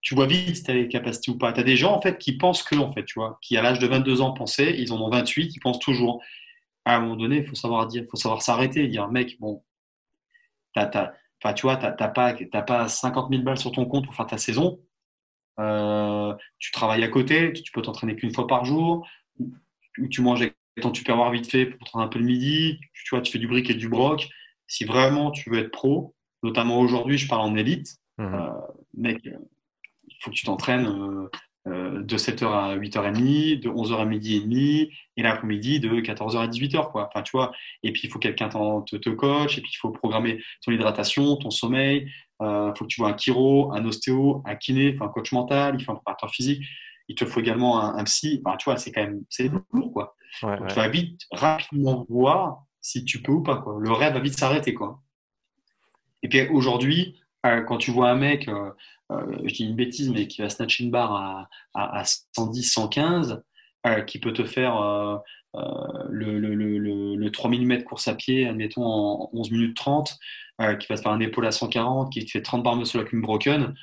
tu 0.00 0.14
vois 0.14 0.26
vite 0.26 0.56
si 0.56 0.62
tu 0.64 0.70
as 0.70 0.74
les 0.74 0.88
capacités 0.88 1.30
ou 1.30 1.38
pas. 1.38 1.52
Tu 1.52 1.60
as 1.60 1.62
des 1.62 1.76
gens 1.76 1.94
en 1.94 2.00
fait 2.00 2.18
qui 2.18 2.36
pensent 2.36 2.62
que, 2.62 2.74
en 2.74 2.92
fait, 2.92 3.04
tu 3.04 3.14
vois, 3.18 3.38
qui 3.40 3.56
à 3.56 3.62
l'âge 3.62 3.78
de 3.78 3.86
22 3.86 4.20
ans 4.20 4.32
pensaient, 4.32 4.74
ils 4.78 4.92
en 4.92 5.00
ont 5.00 5.10
28, 5.10 5.54
ils 5.54 5.60
pensent 5.60 5.78
toujours. 5.78 6.20
À 6.84 6.96
un 6.96 7.00
moment 7.00 7.16
donné, 7.16 7.36
il 7.36 7.46
faut 7.46 7.54
savoir 7.54 7.86
dire, 7.86 8.04
faut 8.10 8.16
savoir 8.16 8.42
s'arrêter, 8.42 8.88
dire, 8.88 9.08
mec, 9.08 9.38
bon, 9.38 9.62
tu 10.74 10.80
as, 10.80 11.14
Enfin, 11.42 11.54
tu 11.54 11.62
vois, 11.62 11.76
tu 11.76 11.84
n'as 11.84 12.08
pas, 12.08 12.34
pas 12.62 12.88
50 12.88 13.30
000 13.30 13.42
balles 13.42 13.58
sur 13.58 13.72
ton 13.72 13.84
compte 13.84 14.04
pour 14.04 14.14
faire 14.14 14.26
ta 14.26 14.38
saison. 14.38 14.80
Euh, 15.58 16.34
tu 16.58 16.70
travailles 16.70 17.02
à 17.02 17.08
côté, 17.08 17.52
tu 17.52 17.72
peux 17.72 17.82
t'entraîner 17.82 18.14
qu'une 18.14 18.32
fois 18.32 18.46
par 18.46 18.64
jour, 18.64 19.06
ou 19.40 20.08
tu 20.08 20.22
manges 20.22 20.42
avec 20.42 20.56
ton 20.80 20.92
tupperware 20.92 21.30
vite 21.32 21.50
fait 21.50 21.66
pour 21.66 21.78
t'entraîner 21.80 22.04
un 22.04 22.08
peu 22.08 22.18
le 22.20 22.24
midi, 22.24 22.80
tu 22.94 23.14
vois, 23.14 23.20
tu 23.20 23.32
fais 23.32 23.38
du 23.38 23.48
brick 23.48 23.68
et 23.70 23.74
du 23.74 23.88
broc. 23.88 24.28
Si 24.66 24.84
vraiment 24.84 25.30
tu 25.32 25.50
veux 25.50 25.58
être 25.58 25.72
pro, 25.72 26.14
notamment 26.42 26.78
aujourd'hui, 26.78 27.18
je 27.18 27.28
parle 27.28 27.42
en 27.42 27.56
élite, 27.56 27.96
mmh. 28.18 28.22
euh, 28.22 28.50
mec, 28.94 29.18
il 29.24 30.16
faut 30.20 30.30
que 30.30 30.36
tu 30.36 30.46
t'entraînes 30.46 30.86
euh, 31.68 32.02
de 32.02 32.16
7h 32.16 32.44
à 32.44 32.76
8h30, 32.76 33.60
de 33.60 33.68
11h 33.68 34.00
à 34.00 34.04
midi 34.04 34.36
et 34.36 34.40
demi, 34.40 34.90
et 35.16 35.22
l'après-midi 35.22 35.78
de 35.78 36.00
14h 36.00 36.36
à 36.38 36.48
18h, 36.48 36.90
quoi. 36.90 37.08
Enfin, 37.08 37.22
tu 37.22 37.30
vois. 37.36 37.52
Et 37.84 37.92
puis, 37.92 38.02
il 38.04 38.10
faut 38.10 38.18
quelqu'un 38.18 38.48
te, 38.48 38.96
te 38.96 39.10
coach, 39.10 39.58
et 39.58 39.60
puis 39.60 39.70
il 39.72 39.76
faut 39.76 39.90
programmer 39.90 40.42
ton 40.64 40.72
hydratation, 40.72 41.36
ton 41.36 41.50
sommeil. 41.50 42.10
Il 42.40 42.46
euh, 42.46 42.74
faut 42.74 42.84
que 42.84 42.88
tu 42.88 43.00
vois 43.00 43.10
un 43.10 43.16
chiro, 43.16 43.72
un 43.72 43.84
ostéo, 43.84 44.42
un 44.44 44.56
kiné, 44.56 44.96
un 45.00 45.06
coach 45.06 45.30
mental, 45.30 45.76
il 45.78 45.84
faut 45.84 45.92
un 45.92 45.96
préparateur 45.96 46.30
physique. 46.30 46.64
Il 47.06 47.14
te 47.14 47.24
faut 47.24 47.38
également 47.38 47.80
un, 47.80 48.04
psy. 48.04 48.42
Enfin, 48.44 48.56
tu 48.56 48.64
vois, 48.64 48.76
c'est 48.76 48.90
quand 48.90 49.02
même, 49.02 49.22
c'est 49.28 49.48
lourd, 49.72 49.92
quoi. 49.92 50.16
Tu 50.40 50.46
vas 50.46 50.88
vite, 50.88 51.20
rapidement 51.30 52.04
voir 52.08 52.64
si 52.80 53.04
tu 53.04 53.22
peux 53.22 53.32
ou 53.32 53.42
pas, 53.42 53.58
quoi. 53.58 53.76
Le 53.78 53.92
rêve 53.92 54.14
va 54.14 54.20
vite 54.20 54.36
s'arrêter, 54.36 54.74
quoi. 54.74 55.00
Et 56.24 56.28
puis, 56.28 56.48
aujourd'hui, 56.48 57.21
quand 57.42 57.78
tu 57.78 57.90
vois 57.90 58.10
un 58.10 58.14
mec, 58.14 58.48
euh, 59.12 59.36
je 59.44 59.54
dis 59.54 59.64
une 59.64 59.76
bêtise, 59.76 60.10
mais 60.10 60.26
qui 60.26 60.42
va 60.42 60.48
snatcher 60.48 60.84
une 60.84 60.90
barre 60.90 61.14
à, 61.14 61.48
à, 61.74 62.04
110, 62.36 62.62
115, 62.62 63.42
euh, 63.86 64.00
qui 64.02 64.18
peut 64.18 64.32
te 64.32 64.44
faire 64.44 64.76
euh, 64.76 65.16
le, 66.08 66.38
le, 66.38 66.54
le, 66.54 67.16
le, 67.16 67.30
3000 67.30 67.66
mètres 67.66 67.84
course 67.84 68.08
à 68.08 68.14
pied, 68.14 68.46
admettons, 68.46 68.84
en 68.84 69.30
11 69.32 69.50
minutes 69.50 69.76
30, 69.76 70.18
qui 70.78 70.86
va 70.88 70.96
te 70.96 71.02
faire 71.02 71.12
un 71.12 71.20
épaule 71.20 71.46
à 71.46 71.52
140, 71.52 72.12
qui 72.12 72.24
te 72.24 72.30
fait 72.30 72.42
30 72.42 72.62
barres 72.62 72.76
muscle 72.76 72.98
avec 72.98 73.12
une 73.12 73.20
broken, 73.20 73.74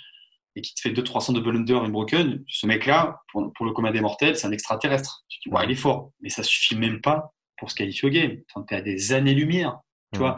et 0.56 0.62
qui 0.62 0.74
te 0.74 0.82
fait 0.82 0.92
200-300 0.92 1.34
de 1.34 1.50
under 1.50 1.84
une 1.84 1.92
broken, 1.92 2.44
ce 2.48 2.66
mec-là, 2.66 3.22
pour, 3.32 3.66
le 3.66 3.72
commun 3.72 3.92
des 3.92 4.02
mortels, 4.02 4.36
c'est 4.36 4.48
un 4.48 4.52
extraterrestre. 4.52 5.26
Tu 5.28 5.40
dis, 5.46 5.54
ouais, 5.54 5.66
il 5.66 5.72
est 5.72 5.76
fort, 5.76 6.12
mais 6.22 6.30
ça 6.30 6.42
suffit 6.44 6.76
même 6.76 7.02
pas 7.02 7.34
pour 7.58 7.70
se 7.70 7.76
qualifier 7.76 8.08
au 8.08 8.12
game. 8.12 8.38
Tu 8.48 8.74
es 8.74 8.78
à 8.78 8.82
des 8.82 9.14
années-lumière. 9.14 9.80
Tu 10.14 10.20
vois 10.20 10.38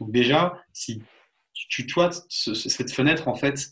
Donc 0.00 0.10
déjà, 0.10 0.58
si 0.72 1.00
tu, 1.68 1.86
tu 1.86 1.94
vois, 1.94 2.10
cette 2.28 2.92
fenêtre, 2.92 3.28
en 3.28 3.34
fait, 3.34 3.68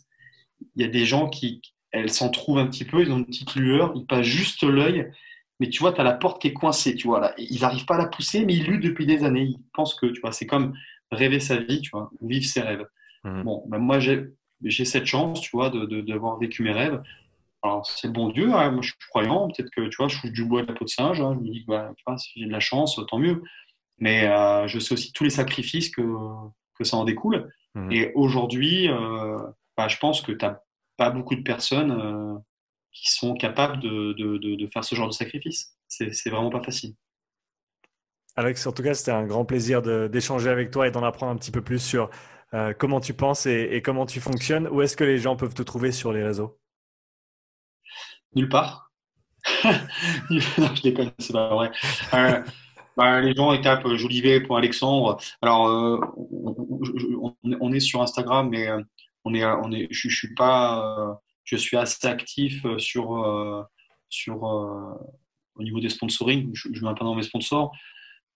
il 0.75 0.81
y 0.81 0.85
a 0.85 0.89
des 0.89 1.05
gens 1.05 1.29
qui, 1.29 1.61
elles 1.91 2.11
s'en 2.11 2.29
trouvent 2.29 2.59
un 2.59 2.67
petit 2.67 2.85
peu, 2.85 3.01
ils 3.01 3.11
ont 3.11 3.17
une 3.17 3.25
petite 3.25 3.55
lueur, 3.55 3.93
ils 3.95 4.05
passent 4.05 4.25
juste 4.25 4.63
l'œil, 4.63 5.11
mais 5.59 5.69
tu 5.69 5.79
vois, 5.79 5.93
tu 5.93 6.01
as 6.01 6.03
la 6.03 6.13
porte 6.13 6.41
qui 6.41 6.47
est 6.47 6.53
coincée, 6.53 6.95
tu 6.95 7.07
vois, 7.07 7.19
là. 7.19 7.33
Ils 7.37 7.61
n'arrivent 7.61 7.85
pas 7.85 7.95
à 7.95 7.99
la 7.99 8.07
pousser, 8.07 8.45
mais 8.45 8.55
ils 8.55 8.65
luttent 8.65 8.83
depuis 8.83 9.05
des 9.05 9.23
années. 9.23 9.43
Ils 9.43 9.59
pensent 9.73 9.93
que, 9.95 10.07
tu 10.07 10.19
vois, 10.19 10.31
c'est 10.31 10.47
comme 10.47 10.73
rêver 11.11 11.39
sa 11.39 11.57
vie, 11.57 11.81
tu 11.81 11.91
vois, 11.91 12.09
ou 12.19 12.27
vivre 12.27 12.45
ses 12.45 12.61
rêves. 12.61 12.85
Mmh. 13.23 13.43
Bon, 13.43 13.63
ben 13.67 13.77
moi, 13.77 13.99
j'ai 13.99 14.85
cette 14.85 15.05
chance, 15.05 15.41
tu 15.41 15.51
vois, 15.53 15.69
d'avoir 15.69 16.37
de, 16.37 16.45
vécu 16.45 16.63
mes 16.63 16.71
rêves. 16.71 17.01
Alors, 17.63 17.85
c'est 17.85 18.07
le 18.07 18.13
bon 18.13 18.29
Dieu, 18.29 18.51
hein. 18.51 18.71
moi 18.71 18.81
je 18.81 18.89
suis 18.89 18.97
croyant, 19.09 19.49
peut-être 19.49 19.69
que, 19.69 19.87
tu 19.87 19.97
vois, 19.97 20.07
je 20.07 20.19
touche 20.19 20.31
du 20.31 20.45
bois 20.45 20.63
de 20.63 20.67
la 20.67 20.73
peau 20.73 20.85
de 20.85 20.89
singe, 20.89 21.21
hein. 21.21 21.37
je 21.39 21.47
me 21.47 21.53
dis, 21.53 21.63
bah, 21.67 21.93
tu 21.95 22.03
vois, 22.07 22.17
si 22.17 22.31
j'ai 22.39 22.47
de 22.47 22.51
la 22.51 22.59
chance, 22.59 22.99
tant 23.07 23.19
mieux. 23.19 23.43
Mais 23.99 24.27
euh, 24.27 24.67
je 24.67 24.79
sais 24.79 24.93
aussi 24.93 25.13
tous 25.13 25.23
les 25.23 25.29
sacrifices 25.29 25.91
que, 25.91 26.01
que 26.77 26.83
ça 26.83 26.97
en 26.97 27.05
découle. 27.05 27.51
Mmh. 27.75 27.91
Et 27.91 28.11
aujourd'hui, 28.15 28.89
euh, 28.89 29.37
bah, 29.77 29.87
je 29.87 29.97
pense 29.97 30.21
que 30.21 30.31
tu 30.31 30.45
n'as 30.45 30.59
pas 30.97 31.09
beaucoup 31.09 31.35
de 31.35 31.41
personnes 31.41 31.91
euh, 31.91 32.37
qui 32.91 33.11
sont 33.11 33.33
capables 33.33 33.79
de, 33.79 34.13
de, 34.13 34.37
de, 34.37 34.67
faire 34.67 34.83
ce 34.83 34.95
genre 34.95 35.07
de 35.07 35.13
sacrifice. 35.13 35.75
C'est 35.87 36.29
vraiment 36.29 36.49
pas 36.49 36.63
facile. 36.63 36.95
Alex, 38.35 38.65
en 38.65 38.71
tout 38.71 38.83
cas, 38.83 38.93
c'était 38.93 39.11
un 39.11 39.25
grand 39.25 39.45
plaisir 39.45 39.81
d'échanger 39.81 40.49
avec 40.49 40.71
toi 40.71 40.87
et 40.87 40.91
d'en 40.91 41.03
apprendre 41.03 41.33
un 41.33 41.35
petit 41.35 41.51
peu 41.51 41.61
plus 41.61 41.79
sur 41.79 42.09
euh, 42.53 42.73
comment 42.77 42.99
tu 42.99 43.13
penses 43.13 43.45
et, 43.45 43.81
comment 43.83 44.05
tu 44.05 44.19
fonctionnes. 44.19 44.67
Où 44.67 44.81
est-ce 44.81 44.95
que 44.95 45.03
les 45.03 45.17
gens 45.17 45.35
peuvent 45.35 45.53
te 45.53 45.63
trouver 45.63 45.91
sur 45.91 46.13
les 46.13 46.23
réseaux? 46.23 46.59
Nulle 48.35 48.49
part. 48.49 48.91
non, 49.63 50.69
je 50.75 50.81
déconne, 50.81 51.11
c'est 51.17 51.33
pas 51.33 51.49
vrai. 51.49 51.71
Euh, 53.01 53.03
bah, 53.03 53.21
les 53.21 53.33
gens 53.33 53.53
étapent 53.53 53.87
jolivet.alexandre. 53.95 55.17
Alors, 55.41 55.67
euh, 55.67 55.99
on, 57.59 57.73
est 57.73 57.79
sur 57.79 58.01
Instagram, 58.01 58.49
mais 58.49 58.67
euh, 58.67 58.81
on 59.25 59.33
est, 59.33 59.45
on 59.45 59.71
est, 59.71 59.87
je, 59.91 60.09
suis 60.09 60.33
pas, 60.33 61.19
je 61.43 61.55
suis 61.55 61.77
assez 61.77 62.07
actif 62.07 62.65
sur, 62.77 63.67
sur 64.09 64.43
au 64.43 65.63
niveau 65.63 65.79
des 65.79 65.89
sponsoring. 65.89 66.51
Je, 66.53 66.69
mets 66.81 66.87
un 66.87 66.93
peu 66.93 67.05
dans 67.05 67.15
mes 67.15 67.23
sponsors. 67.23 67.71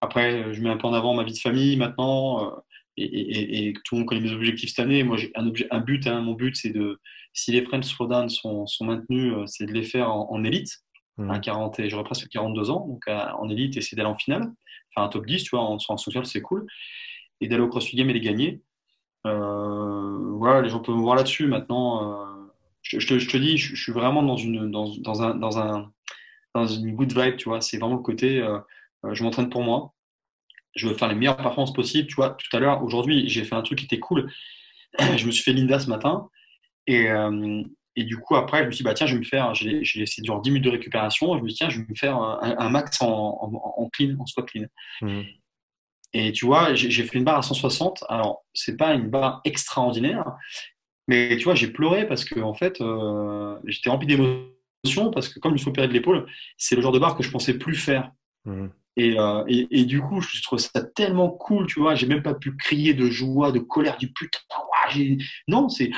Après, 0.01 0.53
je 0.53 0.61
mets 0.61 0.69
un 0.69 0.77
peu 0.77 0.87
en 0.87 0.93
avant 0.93 1.13
ma 1.13 1.23
vie 1.23 1.33
de 1.33 1.39
famille 1.39 1.77
maintenant. 1.77 2.53
Et, 2.97 3.73
tout 3.83 3.95
le 3.95 3.99
monde 3.99 4.07
connaît 4.07 4.21
mes 4.21 4.31
objectifs 4.31 4.69
cette 4.69 4.85
année. 4.85 5.03
Moi, 5.03 5.17
j'ai 5.17 5.31
un, 5.35 5.79
but. 5.79 6.07
Hein, 6.07 6.21
mon 6.21 6.33
but, 6.33 6.55
c'est 6.55 6.69
de, 6.69 6.99
si 7.33 7.51
les 7.51 7.63
French 7.63 7.85
Slowdown 7.85 8.29
sont, 8.29 8.65
sont 8.67 8.85
maintenus, 8.85 9.33
c'est 9.47 9.65
de 9.65 9.73
les 9.73 9.83
faire 9.83 10.11
en 10.11 10.43
élite. 10.43 10.84
Mmh. 11.17 11.31
À 11.31 11.39
40 11.39 11.79
et 11.79 11.89
j'aurais 11.89 12.03
presque 12.03 12.27
42 12.27 12.69
ans, 12.71 12.85
donc 12.89 13.07
en 13.07 13.49
élite, 13.49 13.77
essayer 13.77 13.95
d'aller 13.95 14.09
en 14.09 14.17
finale, 14.17 14.51
faire 14.93 15.03
un 15.03 15.07
top 15.07 15.25
10, 15.25 15.43
tu 15.43 15.51
vois, 15.51 15.61
en, 15.61 15.77
en 15.87 15.97
social, 15.97 16.25
c'est 16.25 16.41
cool. 16.41 16.67
Et 17.39 17.47
d'aller 17.47 17.61
au 17.61 17.69
CrossFit 17.69 17.95
Game 17.95 18.09
et 18.09 18.13
les 18.13 18.19
gagner. 18.19 18.61
Euh, 19.25 20.37
voilà, 20.37 20.61
les 20.61 20.69
gens 20.69 20.79
peuvent 20.79 20.95
me 20.95 21.01
voir 21.01 21.15
là-dessus. 21.15 21.47
Maintenant, 21.47 22.21
euh, 22.21 22.51
je, 22.81 23.05
te, 23.05 23.17
je, 23.19 23.29
te, 23.29 23.37
dis, 23.37 23.57
je, 23.57 23.75
suis 23.75 23.91
vraiment 23.91 24.23
dans 24.23 24.37
une, 24.37 24.69
dans, 24.71 24.89
dans, 24.97 25.23
un, 25.23 25.35
dans, 25.35 25.57
un, 25.57 25.91
dans 26.53 26.67
une 26.67 26.95
good 26.95 27.17
vibe, 27.17 27.37
tu 27.37 27.49
vois. 27.49 27.61
C'est 27.61 27.77
vraiment 27.77 27.95
le 27.95 28.01
côté, 28.01 28.41
euh, 28.41 28.59
je 29.11 29.23
m'entraîne 29.23 29.49
pour 29.49 29.63
moi. 29.63 29.93
Je 30.75 30.87
veux 30.87 30.93
faire 30.93 31.07
les 31.07 31.15
meilleures 31.15 31.37
performances 31.37 31.73
possibles. 31.73 32.07
Tu 32.07 32.15
vois, 32.15 32.31
tout 32.31 32.55
à 32.55 32.59
l'heure, 32.59 32.83
aujourd'hui, 32.83 33.27
j'ai 33.29 33.43
fait 33.43 33.55
un 33.55 33.61
truc 33.61 33.79
qui 33.79 33.85
était 33.85 33.99
cool. 33.99 34.31
je 34.99 35.25
me 35.25 35.31
suis 35.31 35.43
fait 35.43 35.53
Linda 35.53 35.79
ce 35.79 35.89
matin. 35.89 36.29
Et, 36.87 37.09
et 37.95 38.03
du 38.03 38.17
coup, 38.17 38.35
après, 38.35 38.59
je 38.61 38.65
me 38.65 38.71
suis 38.71 38.77
dit, 38.79 38.83
bah, 38.83 38.93
tiens, 38.93 39.07
je 39.07 39.13
vais 39.13 39.19
me 39.19 39.25
faire, 39.25 39.53
j'ai 39.55 39.79
de 39.79 40.41
10 40.41 40.49
minutes 40.49 40.65
de 40.65 40.69
récupération. 40.69 41.37
Je 41.37 41.43
me 41.43 41.47
suis 41.47 41.53
dit, 41.53 41.57
tiens, 41.57 41.69
je 41.69 41.79
vais 41.79 41.85
me 41.87 41.95
faire 41.95 42.17
un, 42.17 42.69
max 42.69 43.01
en, 43.01 43.07
en, 43.07 43.89
clean, 43.89 44.15
en 44.19 44.25
squat 44.25 44.45
clean. 44.45 44.65
Mmh. 45.01 45.21
Et 46.13 46.31
tu 46.31 46.45
vois, 46.45 46.73
j'ai 46.73 47.03
fait 47.03 47.17
une 47.17 47.23
barre 47.23 47.39
à 47.39 47.41
160. 47.41 48.03
Alors, 48.09 48.43
c'est 48.53 48.75
pas 48.75 48.93
une 48.93 49.09
barre 49.09 49.41
extraordinaire, 49.45 50.25
mais 51.07 51.37
tu 51.37 51.45
vois, 51.45 51.55
j'ai 51.55 51.67
pleuré 51.67 52.07
parce 52.07 52.25
que, 52.25 52.39
en 52.39 52.53
fait, 52.53 52.81
euh, 52.81 53.57
j'étais 53.65 53.89
rempli 53.89 54.07
d'émotions 54.07 55.11
parce 55.11 55.29
que, 55.29 55.39
comme 55.39 55.55
il 55.55 55.61
faut 55.61 55.69
opéré 55.69 55.87
de 55.87 55.93
l'épaule, 55.93 56.25
c'est 56.57 56.75
le 56.75 56.81
genre 56.81 56.91
de 56.91 56.99
barre 56.99 57.15
que 57.15 57.23
je 57.23 57.31
pensais 57.31 57.57
plus 57.57 57.75
faire. 57.75 58.11
Mmh. 58.43 58.67
Euh, 58.97 59.43
et, 59.47 59.67
et, 59.71 59.85
du 59.85 60.01
coup, 60.01 60.21
je 60.21 60.41
trouve 60.41 60.59
ça 60.59 60.81
tellement 60.81 61.29
cool, 61.29 61.67
tu 61.67 61.79
vois. 61.79 61.95
J'ai 61.95 62.07
même 62.07 62.23
pas 62.23 62.33
pu 62.33 62.55
crier 62.55 62.93
de 62.93 63.09
joie, 63.09 63.51
de 63.51 63.59
colère, 63.59 63.97
du 63.97 64.11
putain. 64.11 64.39
Non, 65.47 65.69
c'est, 65.69 65.91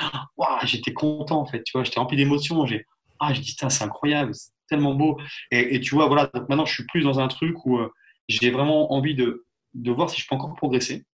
j'étais 0.64 0.92
content 0.92 1.40
en 1.40 1.46
fait, 1.46 1.62
tu 1.64 1.72
vois. 1.72 1.84
J'étais 1.84 2.00
rempli 2.00 2.16
d'émotions. 2.16 2.66
J'ai, 2.66 2.86
ah, 3.20 3.32
c'est 3.34 3.82
incroyable, 3.82 4.34
c'est 4.34 4.50
tellement 4.68 4.94
beau. 4.94 5.18
Et, 5.50 5.80
tu 5.80 5.94
vois, 5.94 6.06
voilà. 6.06 6.30
Maintenant, 6.48 6.66
je 6.66 6.74
suis 6.74 6.84
plus 6.86 7.02
dans 7.02 7.20
un 7.20 7.28
truc 7.28 7.64
où 7.66 7.78
euh, 7.78 7.92
j'ai 8.28 8.50
vraiment 8.50 8.92
envie 8.92 9.14
de, 9.14 9.46
de 9.74 9.90
voir 9.92 10.10
si 10.10 10.20
je 10.20 10.26
peux 10.28 10.34
encore 10.34 10.54
progresser. 10.54 11.04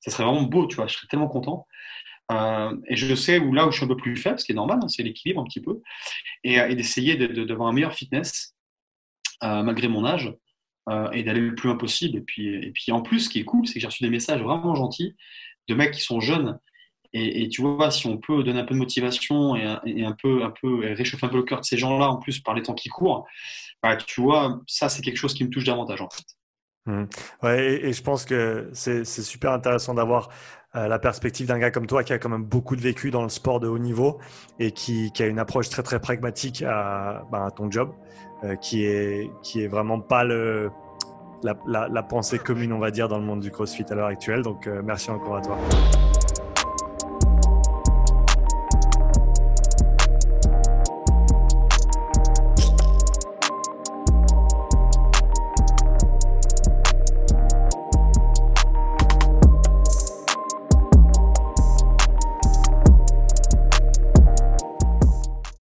Ça 0.00 0.10
serait 0.10 0.24
vraiment 0.24 0.42
beau, 0.42 0.66
tu 0.66 0.76
vois. 0.76 0.86
Je 0.86 0.94
serais 0.94 1.06
tellement 1.08 1.28
content. 1.28 1.66
Euh, 2.30 2.76
et 2.88 2.96
je 2.96 3.14
sais 3.14 3.38
où 3.38 3.54
là 3.54 3.66
où 3.66 3.70
je 3.70 3.76
suis 3.76 3.84
un 3.84 3.88
peu 3.88 3.96
plus 3.96 4.16
faible, 4.16 4.38
ce 4.38 4.44
qui 4.44 4.52
est 4.52 4.54
normal, 4.54 4.80
hein, 4.82 4.88
c'est 4.88 5.02
l'équilibre 5.02 5.40
un 5.40 5.44
petit 5.44 5.62
peu, 5.62 5.80
et, 6.44 6.56
et 6.56 6.74
d'essayer 6.74 7.16
d'avoir 7.16 7.68
un 7.68 7.72
meilleur 7.72 7.94
fitness 7.94 8.54
malgré 9.40 9.88
mon 9.88 10.04
âge. 10.04 10.34
Euh, 10.88 11.10
et 11.10 11.22
d'aller 11.22 11.40
le 11.40 11.54
plus 11.54 11.68
loin 11.68 11.76
possible. 11.76 12.16
Et 12.16 12.22
puis, 12.22 12.48
et 12.48 12.70
puis 12.72 12.92
en 12.92 13.02
plus, 13.02 13.20
ce 13.20 13.28
qui 13.28 13.40
est 13.40 13.44
cool, 13.44 13.66
c'est 13.66 13.74
que 13.74 13.80
j'ai 13.80 13.86
reçu 13.86 14.02
des 14.02 14.08
messages 14.08 14.40
vraiment 14.40 14.74
gentils 14.74 15.14
de 15.68 15.74
mecs 15.74 15.92
qui 15.92 16.00
sont 16.00 16.20
jeunes. 16.20 16.58
Et, 17.14 17.48
tu 17.48 17.62
vois, 17.62 17.90
si 17.90 18.06
on 18.06 18.18
peut 18.18 18.42
donner 18.42 18.60
un 18.60 18.64
peu 18.64 18.74
de 18.74 18.78
motivation 18.78 19.56
et, 19.56 19.64
un, 19.64 20.12
peu, 20.12 20.42
un 20.42 20.52
peu 20.60 20.80
réchauffer 20.94 21.24
un 21.24 21.30
peu 21.30 21.38
le 21.38 21.42
cœur 21.42 21.60
de 21.60 21.64
ces 21.64 21.78
gens-là, 21.78 22.10
en 22.10 22.16
plus 22.16 22.40
par 22.40 22.54
les 22.54 22.62
temps 22.62 22.74
qui 22.74 22.90
courent, 22.90 23.26
bah, 23.82 23.96
tu 23.96 24.20
vois, 24.20 24.60
ça 24.66 24.88
c'est 24.88 25.02
quelque 25.02 25.16
chose 25.16 25.34
qui 25.34 25.44
me 25.44 25.50
touche 25.50 25.64
davantage 25.64 26.02
en 26.02 26.08
fait. 26.10 26.24
Mmh. 26.86 27.04
Ouais, 27.42 27.80
et, 27.84 27.92
je 27.92 28.02
pense 28.02 28.24
que 28.24 28.68
c'est 28.72 29.04
super 29.04 29.52
intéressant 29.52 29.94
d'avoir 29.94 30.28
euh, 30.76 30.86
la 30.86 30.98
perspective 30.98 31.46
d'un 31.46 31.58
gars 31.58 31.70
comme 31.70 31.86
toi 31.86 32.04
qui 32.04 32.12
a 32.12 32.18
quand 32.18 32.28
même 32.28 32.44
beaucoup 32.44 32.76
de 32.76 32.82
vécu 32.82 33.10
dans 33.10 33.22
le 33.22 33.30
sport 33.30 33.58
de 33.58 33.68
haut 33.68 33.78
niveau 33.78 34.18
et 34.58 34.72
qui, 34.72 35.10
a 35.18 35.26
une 35.26 35.38
approche 35.38 35.70
très 35.70 35.82
très 35.82 36.00
pragmatique 36.00 36.62
à, 36.62 37.24
bah, 37.32 37.50
ton 37.54 37.70
job. 37.70 37.94
Euh, 38.44 38.54
qui 38.54 38.84
est 38.84 39.32
qui 39.42 39.64
est 39.64 39.66
vraiment 39.66 39.98
pas 39.98 40.22
le 40.22 40.70
la, 41.42 42.02
pensée 42.02 42.38
commune, 42.38 42.72
on 42.72 42.78
va 42.78 42.90
dire, 42.90 43.08
dans 43.08 43.18
le 43.18 43.24
monde 43.24 43.40
du 43.40 43.50
CrossFit 43.50 43.84
à 43.90 43.94
l'heure 43.94 44.06
actuelle. 44.06 44.42
Donc, 44.42 44.66
euh, 44.66 44.82
merci 44.84 45.10
encore 45.10 45.36
à 45.36 45.42
toi. 45.42 45.58